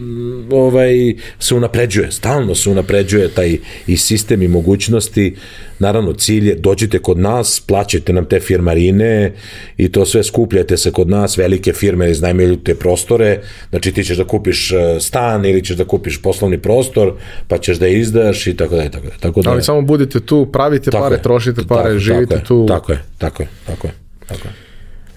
ovaj, 0.52 1.16
se 1.40 1.56
unapređuje, 1.56 2.12
stalno 2.12 2.56
se 2.56 2.70
unapređuje 2.70 3.30
taj 3.30 3.58
i 3.88 3.98
sistem 3.98 4.42
i 4.42 4.48
mogućnosti, 4.48 5.36
naravno 5.80 6.14
cilj 6.14 6.48
je 6.48 6.56
dođite 6.56 7.00
kod 7.00 7.20
nas, 7.20 7.64
plaćajte 7.68 8.14
nam 8.14 8.26
te 8.26 8.40
firmarine 8.40 9.34
i 9.78 9.92
to 9.92 10.06
sve 10.06 10.24
skupljajte 10.24 10.78
se 10.78 10.92
kod 10.92 11.10
nas, 11.10 11.38
velike 11.38 11.74
firme 11.74 12.12
iznajmilju 12.12 12.58
te 12.58 12.76
prostore, 12.76 13.42
znači 13.70 13.92
ti 13.92 14.04
ćeš 14.04 14.18
da 14.18 14.24
kupiš 14.24 14.72
e, 14.72 15.00
stan 15.00 15.46
ili 15.46 15.66
ćeš 15.66 15.78
da 15.78 15.86
kupiš 15.86 16.22
poslovni 16.22 16.58
prostor, 16.58 17.14
pa 17.48 17.58
ćeš 17.58 17.78
da 17.78 17.88
izdaš 17.88 18.48
i 18.48 18.56
tako 18.56 18.76
da 18.76 18.82
je, 18.82 18.92
tako 18.92 19.06
da. 19.06 19.14
Tako 19.20 19.42
da 19.42 19.50
Ali 19.50 19.64
samo 19.64 19.82
budite 19.82 20.20
tu, 20.20 20.46
pravite 20.46 20.92
pare, 20.92 21.16
je, 21.16 21.22
trošite 21.22 21.62
pare, 21.68 21.84
tako, 21.84 22.00
živite 22.00 22.36
tako 22.36 22.48
tu. 22.48 22.66
Tako 22.68 22.92
je, 22.92 23.00
tako 23.18 23.44
je, 23.44 23.50
tako 23.66 23.88
je, 23.88 23.94
tako 24.28 24.48
je. 24.48 24.67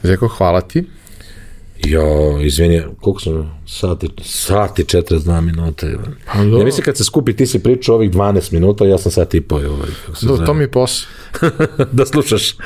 Zeko, 0.02 0.28
hvala 0.28 0.60
ti. 0.60 0.84
Jo, 1.84 2.38
izvini, 2.42 2.82
koliko 3.00 3.20
sam 3.20 3.60
sati, 3.66 4.08
sati 4.22 4.84
42 4.84 5.40
minuta. 5.40 5.86
Pa. 6.32 6.38
Ja 6.38 6.64
mislim 6.64 6.84
kad 6.84 6.96
se 6.96 7.04
skupi, 7.04 7.36
ti 7.36 7.46
si 7.46 7.58
pričao 7.58 7.94
ovih 7.94 8.10
12 8.10 8.52
minuta, 8.52 8.84
ja 8.84 8.98
sam 8.98 9.12
sati 9.12 9.36
i 9.36 9.40
po. 9.40 9.56
Ovaj, 9.56 9.88
do, 10.22 10.36
to 10.46 10.54
mi 10.54 10.64
je 10.64 10.70
posao. 10.70 11.08
da 11.92 12.06
slušaš 12.06 12.56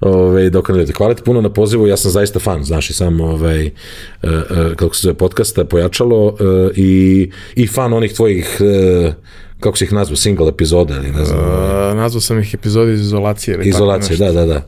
ovaj, 0.00 0.50
dok 0.50 0.68
ne 0.68 0.86
Hvala 0.96 1.14
ti 1.14 1.22
puno 1.22 1.40
na 1.40 1.52
pozivu, 1.52 1.86
ja 1.86 1.96
sam 1.96 2.10
zaista 2.10 2.38
fan, 2.38 2.64
znaš 2.64 2.90
i 2.90 2.92
sam 2.92 3.20
ovaj, 3.20 3.66
uh, 3.66 4.30
uh, 4.30 4.74
kako 4.76 4.94
se 4.94 5.00
zove 5.02 5.14
podcasta 5.14 5.64
pojačalo 5.64 6.26
uh, 6.26 6.34
i, 6.76 7.30
i 7.56 7.66
fan 7.66 7.92
onih 7.92 8.14
tvojih 8.14 8.60
kako 9.60 9.76
si 9.76 9.84
ih 9.84 9.92
nazvao, 9.92 10.16
single 10.16 10.48
epizoda 10.48 10.96
ili 10.96 11.12
ne 11.12 11.24
znam. 11.24 11.38
Uh, 11.38 11.96
nazvao 11.96 12.20
sam 12.20 12.38
ih 12.38 12.54
epizode 12.54 12.92
iz 12.92 13.00
izolacije. 13.00 13.54
Ili 13.54 13.68
izolacije, 13.68 14.16
da, 14.16 14.32
da, 14.32 14.46
da. 14.46 14.62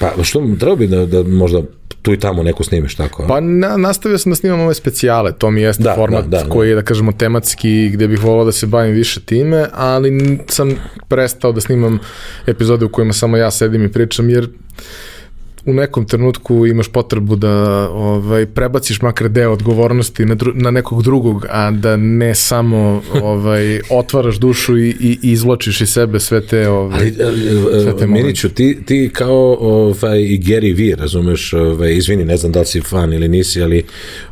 Pa 0.00 0.22
što, 0.22 0.46
treba 0.60 0.76
bi 0.76 0.86
da, 0.86 1.06
da 1.06 1.22
možda 1.22 1.62
tu 2.02 2.12
i 2.12 2.18
tamo 2.18 2.42
neko 2.42 2.64
snimiš 2.64 2.94
tako? 2.94 3.24
Pa 3.28 3.40
na, 3.40 3.76
nastavio 3.76 4.18
sam 4.18 4.32
da 4.32 4.36
snimam 4.36 4.60
ove 4.60 4.74
specijale, 4.74 5.32
to 5.32 5.50
mi 5.50 5.60
jeste 5.60 5.82
da, 5.82 5.94
format 5.94 6.24
da, 6.24 6.42
da, 6.42 6.48
koji 6.48 6.68
je, 6.68 6.74
da 6.74 6.82
kažemo, 6.82 7.12
tematski, 7.12 7.90
gde 7.92 8.08
bih 8.08 8.24
volao 8.24 8.44
da 8.44 8.52
se 8.52 8.66
bavim 8.66 8.94
više 8.94 9.20
time, 9.20 9.66
ali 9.74 10.38
sam 10.48 10.74
prestao 11.08 11.52
da 11.52 11.60
snimam 11.60 11.98
epizode 12.46 12.84
u 12.84 12.88
kojima 12.88 13.12
samo 13.12 13.36
ja 13.36 13.50
sedim 13.50 13.84
i 13.84 13.92
pričam, 13.92 14.30
jer 14.30 14.48
u 15.66 15.72
nekom 15.72 16.06
trenutku 16.06 16.66
imaš 16.66 16.88
potrebu 16.88 17.36
da 17.36 17.88
ovaj 17.90 18.46
prebaciš 18.46 19.02
makar 19.02 19.28
deo 19.28 19.52
odgovornosti 19.52 20.24
na, 20.24 20.34
dru, 20.34 20.52
na 20.54 20.70
nekog 20.70 21.02
drugog, 21.02 21.46
a 21.50 21.70
da 21.70 21.96
ne 21.96 22.34
samo 22.34 23.02
ovaj 23.22 23.80
otvaraš 24.00 24.36
dušu 24.36 24.78
i, 24.78 24.88
i, 25.00 25.18
izvlačiš 25.22 25.80
iz 25.80 25.90
sebe 25.90 26.20
sve 26.20 26.46
te 26.46 26.68
ovaj 26.68 27.00
ali, 27.00 27.16
ali 27.24 27.82
sve 27.82 27.96
te 27.96 28.06
Miniću, 28.06 28.48
ti, 28.48 28.78
ti 28.86 29.10
kao 29.12 29.56
ovaj 29.60 30.20
i 30.20 30.40
Gary 30.40 30.76
V, 30.76 30.96
razumeš, 30.96 31.52
ovaj 31.52 31.92
izvini, 31.92 32.24
ne 32.24 32.36
znam 32.36 32.52
da 32.52 32.60
li 32.60 32.66
si 32.66 32.80
fan 32.80 33.12
ili 33.12 33.28
nisi, 33.28 33.62
ali 33.62 33.84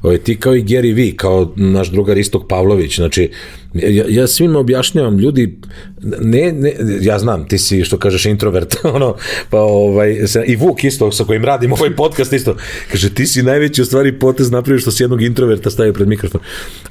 ovaj 0.03 0.19
ti 0.19 0.37
kao 0.37 0.55
i 0.55 0.63
Gary 0.63 0.95
V, 0.95 1.17
kao 1.17 1.53
naš 1.57 1.91
drugar 1.91 2.19
Istok 2.19 2.49
Pavlović, 2.49 2.97
znači 2.97 3.31
ja, 3.75 4.05
ja 4.09 4.27
svima 4.27 4.59
objašnjavam, 4.59 5.19
ljudi, 5.19 5.59
ne, 6.03 6.53
ne, 6.53 6.73
ja 7.01 7.19
znam, 7.19 7.49
ti 7.49 7.59
si, 7.59 7.85
što 7.85 7.99
kažeš, 7.99 8.27
introvert, 8.27 8.77
ono, 8.97 9.17
pa 9.51 9.61
ovaj, 9.61 10.17
i 10.47 10.57
Vuk 10.57 10.85
isto, 10.85 11.13
sa 11.13 11.25
kojim 11.25 11.45
radim 11.45 11.73
ovaj 11.73 11.97
podcast 11.97 12.33
isto, 12.33 12.57
kaže, 12.91 13.15
ti 13.15 13.27
si 13.27 13.43
najveći 13.43 13.83
u 13.83 13.85
stvari 13.85 14.19
potez 14.19 14.51
napravio 14.51 14.81
što 14.81 14.91
si 14.91 15.03
jednog 15.03 15.23
introverta 15.23 15.71
stavio 15.71 15.93
pred 15.93 16.09
mikrofon. 16.09 16.41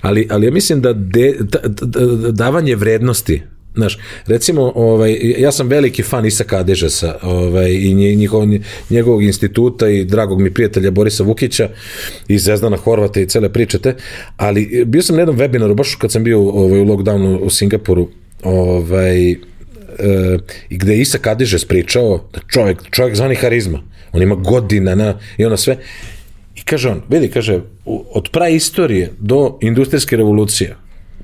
Ali, 0.02 0.28
ali 0.32 0.46
ja 0.46 0.52
mislim 0.52 0.82
da 0.82 0.94
de, 0.94 1.36
da, 1.40 1.60
da, 1.66 2.32
davanje 2.32 2.76
vrednosti 2.76 3.42
Znaš, 3.78 3.98
recimo, 4.28 4.72
ovaj, 4.76 5.18
ja 5.38 5.52
sam 5.52 5.68
veliki 5.68 6.04
fan 6.04 6.26
Isaka 6.26 6.58
Adežasa 6.58 7.16
ovaj, 7.22 7.72
i 7.72 8.16
njihov, 8.16 8.44
njegovog 8.90 9.24
instituta 9.24 9.90
i 9.90 10.06
dragog 10.06 10.42
mi 10.42 10.54
prijatelja 10.54 10.92
Borisa 10.92 11.24
Vukića 11.24 11.70
i 12.28 12.40
Zezdana 12.40 12.78
Horvata 12.78 13.20
i 13.20 13.26
cele 13.26 13.54
pričate, 13.54 13.96
ali 14.38 14.84
bio 14.86 15.02
sam 15.02 15.16
na 15.16 15.22
jednom 15.22 15.38
webinaru, 15.38 15.76
baš 15.76 15.96
kad 15.96 16.12
sam 16.12 16.24
bio 16.24 16.40
ovaj, 16.40 16.80
u 16.80 16.86
lockdownu 16.86 17.38
u 17.38 17.50
Singapuru, 17.50 18.08
ovaj, 18.44 19.32
e, 19.32 19.36
gde 20.70 20.94
je 20.94 21.02
Isak 21.02 21.28
Adežas 21.28 21.66
pričao 21.66 22.30
da 22.34 22.40
čovjek, 22.48 22.78
čovjek 22.92 23.16
zvani 23.16 23.36
harizma, 23.36 23.82
on 24.12 24.22
ima 24.22 24.36
godina 24.36 24.96
na, 24.96 25.20
i 25.38 25.46
ono 25.46 25.58
sve, 25.58 25.78
i 26.56 26.62
kaže 26.62 26.90
on, 26.90 27.02
vidi, 27.10 27.28
kaže, 27.28 27.62
od 27.86 28.30
praistorije 28.32 29.12
do 29.20 29.58
industrijske 29.62 30.18
revolucije, 30.18 30.76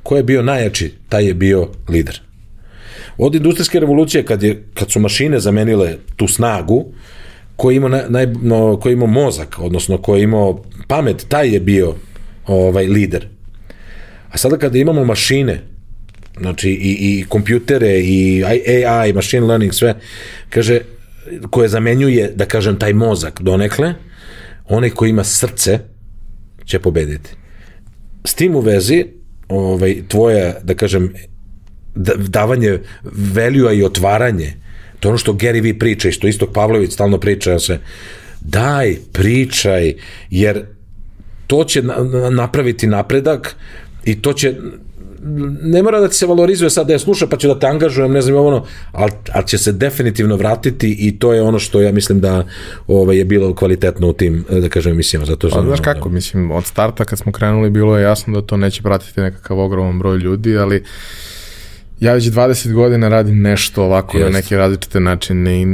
ko 0.04 0.18
je 0.18 0.24
bio 0.24 0.44
najjači, 0.44 0.92
taj 1.10 1.26
je 1.28 1.34
bio 1.34 1.68
lider. 1.90 2.22
Od 3.24 3.36
industrijske 3.36 3.80
revolucije, 3.80 4.26
kad, 4.26 4.44
je, 4.44 4.64
kad 4.74 4.92
su 4.92 5.00
mašine 5.00 5.40
zamenile 5.40 5.96
tu 6.16 6.28
snagu, 6.28 6.86
ko 7.56 7.72
je 7.72 7.78
imao, 7.78 7.90
naj, 7.90 8.28
no, 8.42 8.80
ko 8.80 8.90
je 8.90 8.94
imao 8.94 9.08
mozak, 9.08 9.60
odnosno 9.60 9.98
ko 9.98 10.16
je 10.16 10.24
imao 10.24 10.64
pamet, 10.88 11.26
taj 11.30 11.54
je 11.54 11.60
bio 11.60 11.96
ovaj 12.48 12.88
lider. 12.88 13.28
A 14.30 14.38
sada 14.38 14.58
kada 14.58 14.78
imamo 14.78 15.06
mašine, 15.06 15.62
znači 16.40 16.70
i, 16.70 16.98
i 17.00 17.26
kompjutere 17.30 18.00
i 18.00 18.44
AI, 18.88 19.14
machine 19.14 19.48
learning, 19.48 19.74
sve, 19.74 19.96
kaže, 20.50 20.80
koje 21.50 21.70
zamenjuje, 21.70 22.32
da 22.36 22.46
kažem, 22.46 22.80
taj 22.80 22.94
mozak 22.94 23.42
donekle, 23.42 23.94
onaj 24.66 24.90
koji 24.90 25.10
ima 25.10 25.24
srce 25.24 25.80
će 26.66 26.80
pobediti. 26.80 27.30
S 28.26 28.34
tim 28.34 28.56
u 28.56 28.60
vezi, 28.60 29.06
ovaj, 29.48 30.04
tvoja, 30.08 30.60
da 30.64 30.76
kažem, 30.76 31.14
davanje 32.18 32.80
value 33.36 33.78
i 33.78 33.84
otvaranje, 33.84 34.54
to 35.00 35.10
ono 35.10 35.18
što 35.18 35.34
Gary 35.34 35.64
V 35.64 35.80
priča 35.80 36.10
i 36.10 36.12
što 36.12 36.28
Istok 36.28 36.50
Pavlović 36.54 36.94
stalno 36.94 37.18
priča, 37.18 37.60
se, 37.60 37.80
daj, 38.42 38.96
pričaj, 39.12 39.94
jer 40.30 40.66
to 41.48 41.64
će 41.64 41.84
napraviti 42.32 42.88
napredak 42.88 43.56
i 44.06 44.22
to 44.22 44.34
će 44.34 44.56
ne 45.62 45.84
mora 45.84 46.00
da 46.00 46.08
ti 46.08 46.16
se 46.16 46.26
valorizuje 46.26 46.70
sad 46.70 46.88
da 46.88 46.94
je 46.94 47.00
sluša 47.00 47.28
pa 47.28 47.38
će 47.38 47.48
da 47.48 47.60
te 47.60 47.68
angažujem, 47.68 48.12
ne 48.12 48.22
znam 48.22 48.36
ono, 48.36 48.66
ali, 48.92 49.12
ali 49.34 49.48
će 49.48 49.58
se 49.58 49.72
definitivno 49.72 50.36
vratiti 50.36 50.98
i 51.00 51.20
to 51.20 51.34
je 51.34 51.42
ono 51.42 51.60
što 51.60 51.82
ja 51.82 51.92
mislim 51.92 52.22
da 52.22 52.46
ovaj, 52.88 53.18
je 53.18 53.26
bilo 53.26 53.56
kvalitetno 53.56 54.10
u 54.10 54.14
tim, 54.14 54.46
da 54.50 54.70
kažem, 54.70 54.94
emisijama. 54.94 55.26
Zato 55.26 55.50
što, 55.50 55.60
pa, 55.60 55.66
znaš 55.66 55.80
kako, 55.80 56.10
mislim, 56.10 56.52
od 56.52 56.66
starta 56.66 57.06
kad 57.06 57.20
smo 57.20 57.32
krenuli 57.32 57.70
bilo 57.70 57.98
je 57.98 58.04
jasno 58.04 58.42
da 58.42 58.48
to 58.48 58.58
neće 58.58 58.82
pratiti 58.82 59.22
nekakav 59.22 59.60
ogroman 59.60 60.00
broj 60.00 60.18
ljudi, 60.18 60.58
ali 60.58 60.84
ja 62.04 62.14
već 62.14 62.24
20 62.24 62.74
godina 62.74 63.10
radim 63.10 63.42
nešto 63.42 63.84
ovako 63.84 64.18
Just. 64.18 64.32
na 64.32 64.38
neke 64.38 64.58
različite 64.58 65.00
načine 65.00 65.62
i 65.62 65.66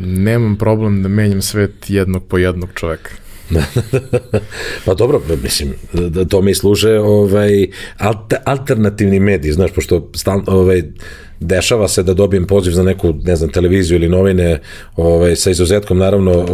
nemam 0.00 0.56
problem 0.56 1.02
da 1.02 1.08
menjam 1.08 1.42
svet 1.42 1.72
jednog 1.88 2.24
po 2.28 2.38
jednog 2.38 2.68
čoveka. 2.74 3.10
pa 4.84 4.94
dobro, 4.94 5.20
mislim, 5.42 5.74
da 5.92 6.24
to 6.24 6.42
mi 6.42 6.54
služe 6.54 6.98
ovaj, 6.98 7.66
alter, 7.98 8.38
alternativni 8.44 9.20
mediji, 9.20 9.52
znaš, 9.52 9.70
pošto 9.72 10.10
stal, 10.14 10.42
ovaj, 10.46 10.82
dešava 11.40 11.88
se 11.88 12.02
da 12.02 12.14
dobijem 12.14 12.46
poziv 12.46 12.70
za 12.70 12.82
neku, 12.82 13.14
ne 13.24 13.36
znam, 13.36 13.50
televiziju 13.50 13.96
ili 13.96 14.08
novine, 14.08 14.60
ovaj, 14.96 15.36
sa 15.36 15.50
izuzetkom, 15.50 15.98
naravno, 15.98 16.46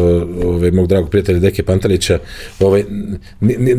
ovaj, 0.44 0.70
mog 0.70 0.86
dragog 0.86 1.11
prijatelja 1.11 1.39
Deke 1.39 1.62
Pantalića, 1.62 2.19
ovaj, 2.61 2.85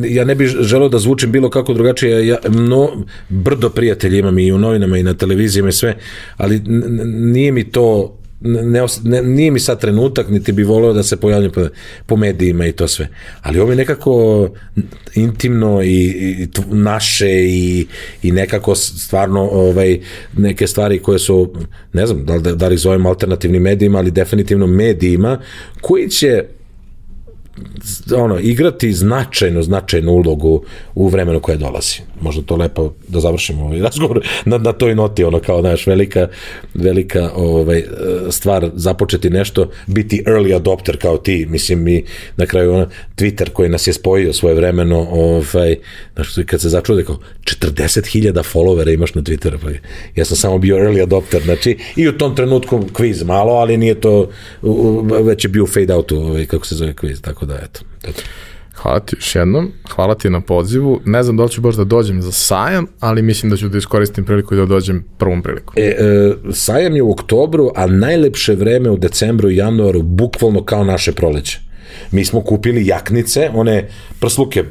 ja 0.10 0.26
ne 0.26 0.36
bih 0.36 0.48
želeo 0.48 0.90
da 0.90 0.99
zvučim 0.99 1.32
bilo 1.32 1.49
kako 1.49 1.73
drugačije, 1.73 2.27
ja, 2.27 2.38
no, 2.49 2.90
brdo 3.30 3.69
prijatelji 3.69 4.19
imam 4.19 4.40
i 4.40 4.52
u 4.52 4.57
novinama 4.57 4.98
i 4.98 5.03
na 5.03 5.14
televizijama 5.14 5.69
i 5.69 5.72
sve, 5.72 5.95
ali 6.38 6.61
nije 7.06 7.52
mi 7.52 7.72
to 7.72 8.18
ne, 8.45 8.85
ne, 9.03 9.22
nije 9.22 9.51
mi 9.51 9.59
sad 9.59 9.81
trenutak, 9.81 10.30
niti 10.30 10.51
bi 10.51 10.63
voleo 10.63 10.93
da 10.93 11.03
se 11.03 11.17
pojavljam 11.17 11.51
po, 11.51 11.67
po 12.05 12.15
medijima 12.15 12.65
i 12.65 12.72
to 12.72 12.88
sve. 12.88 13.07
Ali 13.41 13.59
ovo 13.59 13.72
je 13.72 13.76
nekako 13.76 14.49
intimno 15.15 15.84
i, 15.84 16.05
i 16.05 16.47
naše 16.72 17.30
i, 17.31 17.88
i 18.23 18.31
nekako 18.31 18.76
stvarno 18.76 19.41
ovaj, 19.41 19.99
neke 20.38 20.67
stvari 20.67 20.99
koje 20.99 21.19
su, 21.19 21.53
ne 21.93 22.05
znam 22.05 22.26
da 22.26 22.38
da 22.55 22.67
li 22.67 22.77
zovem 22.77 23.05
alternativnim 23.05 23.61
medijima, 23.61 23.97
ali 23.97 24.11
definitivno 24.11 24.67
medijima 24.67 25.39
koji 25.81 26.09
će 26.09 26.43
ono, 28.15 28.40
igrati 28.40 28.94
značajnu, 28.94 29.64
značajnu 29.64 30.11
ulogu 30.11 30.64
u 30.95 31.07
vremenu 31.07 31.40
koje 31.40 31.57
dolazi. 31.57 31.95
Možda 32.22 32.41
to 32.41 32.56
lepo 32.56 32.94
da 33.07 33.19
završimo 33.19 33.65
ovaj 33.65 33.80
razgovor 33.80 34.27
na, 34.45 34.57
na 34.57 34.73
toj 34.73 34.95
noti, 34.95 35.23
ono 35.23 35.40
kao, 35.40 35.61
znaš, 35.61 35.88
velika, 35.88 36.27
velika 36.73 37.32
ovaj, 37.36 37.84
stvar 38.30 38.72
započeti 38.73 39.30
nešto, 39.30 39.69
biti 39.88 40.23
early 40.26 40.56
adopter 40.56 40.98
kao 40.98 41.18
ti, 41.18 41.45
mislim, 41.49 41.84
mi 41.84 42.03
na 42.38 42.45
kraju 42.45 42.73
ono, 42.73 42.88
Twitter 43.15 43.49
koji 43.49 43.69
nas 43.69 43.88
je 43.88 43.94
spojio 43.94 44.34
svoje 44.34 44.56
vremeno, 44.56 45.07
ovaj, 45.11 45.76
znaš, 46.14 46.27
kad 46.45 46.61
se 46.61 46.69
začude 46.69 47.03
kao 47.03 47.19
40.000 47.44 48.44
followera 48.53 48.94
imaš 48.94 49.15
na 49.15 49.22
Twitteru, 49.22 49.57
pa 49.61 49.69
ja 50.15 50.26
sam 50.26 50.38
samo 50.38 50.57
bio 50.57 50.77
early 50.77 51.03
adopter, 51.03 51.41
znači, 51.44 51.77
i 51.95 52.07
u 52.07 52.18
tom 52.18 52.36
trenutku 52.36 52.82
kviz 52.94 53.23
malo, 53.23 53.53
ali 53.53 53.77
nije 53.77 54.02
to, 54.02 54.30
već 55.23 55.45
je 55.45 55.49
bio 55.49 55.65
fade 55.65 55.94
out, 55.94 56.11
ovaj, 56.11 56.45
kako 56.45 56.65
se 56.65 56.76
zove 56.76 56.94
kviz, 56.94 57.22
tako 57.22 57.44
da, 57.45 57.55
eto. 57.55 57.80
eto. 58.03 58.22
Hvala 58.76 58.99
ti 58.99 59.15
još 59.15 59.35
jednom, 59.35 59.72
hvala 59.95 60.15
ti 60.15 60.30
na 60.30 60.41
pozivu. 60.41 60.99
Ne 61.05 61.23
znam 61.23 61.38
da 61.38 61.43
li 61.43 61.49
ću 61.49 61.61
baš 61.61 61.76
da 61.76 61.84
dođem 61.84 62.22
za 62.22 62.31
sajam, 62.31 62.88
ali 62.99 63.22
mislim 63.22 63.49
da 63.49 63.57
ću 63.57 63.69
da 63.69 63.77
iskoristim 63.77 64.26
priliku 64.26 64.53
i 64.53 64.57
da 64.57 64.65
dođem 64.65 65.03
prvom 65.17 65.41
priliku. 65.41 65.73
E, 65.77 65.81
e, 65.81 66.34
sajam 66.51 66.95
je 66.95 67.01
u 67.01 67.11
oktobru, 67.11 67.72
a 67.76 67.88
najlepše 67.88 68.55
vreme 68.55 68.89
u 68.89 68.97
decembru 68.97 69.49
i 69.49 69.57
januaru, 69.57 70.01
bukvalno 70.01 70.63
kao 70.63 70.84
naše 70.84 71.11
proleće 71.11 71.64
mi 72.11 72.25
smo 72.25 72.41
kupili 72.41 72.87
jaknice, 72.87 73.49
one 73.53 73.89
prsluke. 74.19 74.63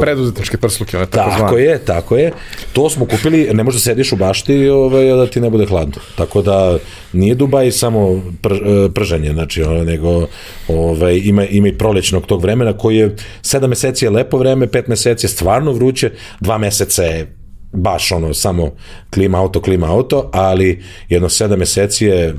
Preduzetničke 0.00 0.56
prsluke, 0.56 0.96
one 0.96 1.06
tako 1.06 1.30
Tako 1.30 1.58
je, 1.58 1.78
tako 1.78 2.16
je. 2.16 2.32
To 2.72 2.90
smo 2.90 3.06
kupili, 3.06 3.48
ne 3.52 3.64
možeš 3.64 3.80
da 3.80 3.84
sediš 3.84 4.12
u 4.12 4.16
bašti 4.16 4.68
ovaj, 4.68 5.04
da 5.04 5.26
ti 5.26 5.40
ne 5.40 5.50
bude 5.50 5.66
hladno. 5.66 5.94
Tako 6.16 6.42
da 6.42 6.78
nije 7.12 7.34
Dubaj 7.34 7.70
samo 7.72 8.22
pr, 8.42 8.52
e, 8.52 8.88
pržanje, 8.94 9.32
znači, 9.32 9.62
nego 9.64 10.26
ovaj, 10.68 11.20
ima, 11.24 11.44
ima 11.44 11.68
i 11.68 11.78
prolećnog 11.78 12.26
tog 12.26 12.42
vremena 12.42 12.72
koji 12.72 12.96
je, 12.96 13.16
sedam 13.42 13.70
meseci 13.70 14.04
je 14.04 14.10
lepo 14.10 14.38
vreme, 14.38 14.66
pet 14.66 14.88
meseci 14.88 15.26
je 15.26 15.30
stvarno 15.30 15.72
vruće, 15.72 16.10
dva 16.40 16.58
meseca 16.58 17.02
je 17.02 17.36
baš 17.72 18.12
ono 18.12 18.34
samo 18.34 18.70
klima 19.10 19.38
auto, 19.38 19.60
klima 19.60 19.92
auto, 19.92 20.30
ali 20.32 20.82
jedno 21.08 21.28
sedam 21.28 21.58
meseci 21.58 22.06
je 22.06 22.34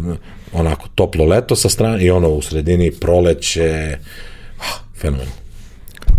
onako 0.54 0.88
toplo 0.96 1.26
leto 1.26 1.56
sa 1.56 1.70
strane 1.70 2.04
i 2.04 2.12
ono 2.12 2.30
u 2.30 2.42
sredini 2.42 2.92
proleće, 2.92 3.98
ah, 4.60 4.80
fenomen. 5.02 5.28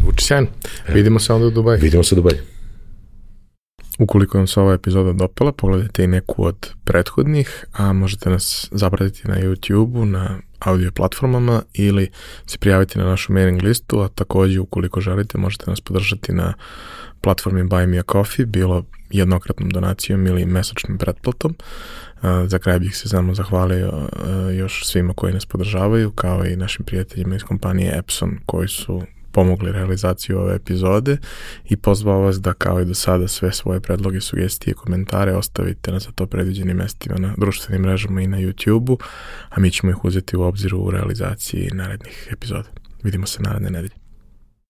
Uči 0.09 0.25
sjajno. 0.25 0.49
E. 0.89 0.93
Vidimo 0.93 1.19
se 1.19 1.33
onda 1.33 1.47
u 1.47 1.51
Dubaju. 1.51 1.79
Vidimo 1.81 2.03
se 2.03 2.15
u 2.15 2.17
Dubaju. 2.17 2.39
Ukoliko 3.99 4.39
vam 4.39 4.47
se 4.47 4.61
ova 4.61 4.75
epizoda 4.75 5.13
dopala, 5.13 5.53
pogledajte 5.53 6.05
i 6.05 6.07
neku 6.07 6.45
od 6.45 6.71
prethodnih, 6.85 7.65
a 7.73 7.93
možete 7.93 8.31
nas 8.31 8.69
zapratiti 8.73 9.29
na 9.29 9.41
YouTube-u, 9.41 10.05
na 10.05 10.39
audio 10.59 10.91
platformama 10.91 11.63
ili 11.75 12.11
se 12.47 12.59
prijaviti 12.59 12.99
na 12.99 13.05
našu 13.05 13.33
mailing 13.33 13.63
listu, 13.63 14.01
a 14.01 14.09
takođe 14.09 14.61
ukoliko 14.61 15.01
želite 15.01 15.39
možete 15.39 15.71
nas 15.71 15.81
podržati 15.81 16.33
na 16.33 16.55
platformi 17.21 17.63
Buy 17.63 17.87
Me 17.87 17.99
a 17.99 18.03
Coffee, 18.13 18.47
bilo 18.47 18.85
jednokratnom 19.11 19.71
donacijom 19.71 20.27
ili 20.27 20.47
mesečnim 20.47 20.99
pretplatom. 20.99 21.55
Za 22.47 22.59
kraj 22.59 22.79
bih 22.79 22.97
se 22.97 23.09
samo 23.09 23.35
zahvalio 23.35 24.09
još 24.59 24.87
svima 24.87 25.13
koji 25.15 25.35
nas 25.35 25.47
podržavaju, 25.47 26.11
kao 26.11 26.45
i 26.45 26.57
našim 26.57 26.85
prijateljima 26.85 27.37
iz 27.37 27.43
kompanije 27.43 27.99
Epson 27.99 28.39
koji 28.47 28.69
su 28.69 29.03
pomogli 29.33 29.73
realizaciju 29.73 30.39
ove 30.39 30.55
epizode 30.55 31.17
i 31.65 31.77
pozvao 31.77 32.21
vas 32.21 32.41
da 32.41 32.53
kao 32.53 32.81
i 32.81 32.85
do 32.85 32.95
sada 32.95 33.29
sve 33.29 33.53
svoje 33.53 33.81
predloge, 33.81 34.21
sugestije, 34.21 34.75
komentare 34.75 35.37
ostavite 35.37 35.93
na 35.93 35.99
za 35.99 36.11
to 36.11 36.27
predviđenim 36.27 36.77
mestima 36.77 37.17
na 37.19 37.35
društvenim 37.37 37.83
mrežama 37.83 38.23
i 38.23 38.27
na 38.27 38.39
YouTube-u, 38.39 38.99
a 39.49 39.61
mi 39.61 39.71
ćemo 39.71 39.91
ih 39.91 40.05
uzeti 40.05 40.37
u 40.37 40.43
obziru 40.43 40.79
u 40.79 40.91
realizaciji 40.91 41.71
narednih 41.73 42.29
epizoda. 42.31 42.69
Vidimo 43.03 43.27
se 43.27 43.43
naredne 43.43 43.71
nedelje. 43.71 44.02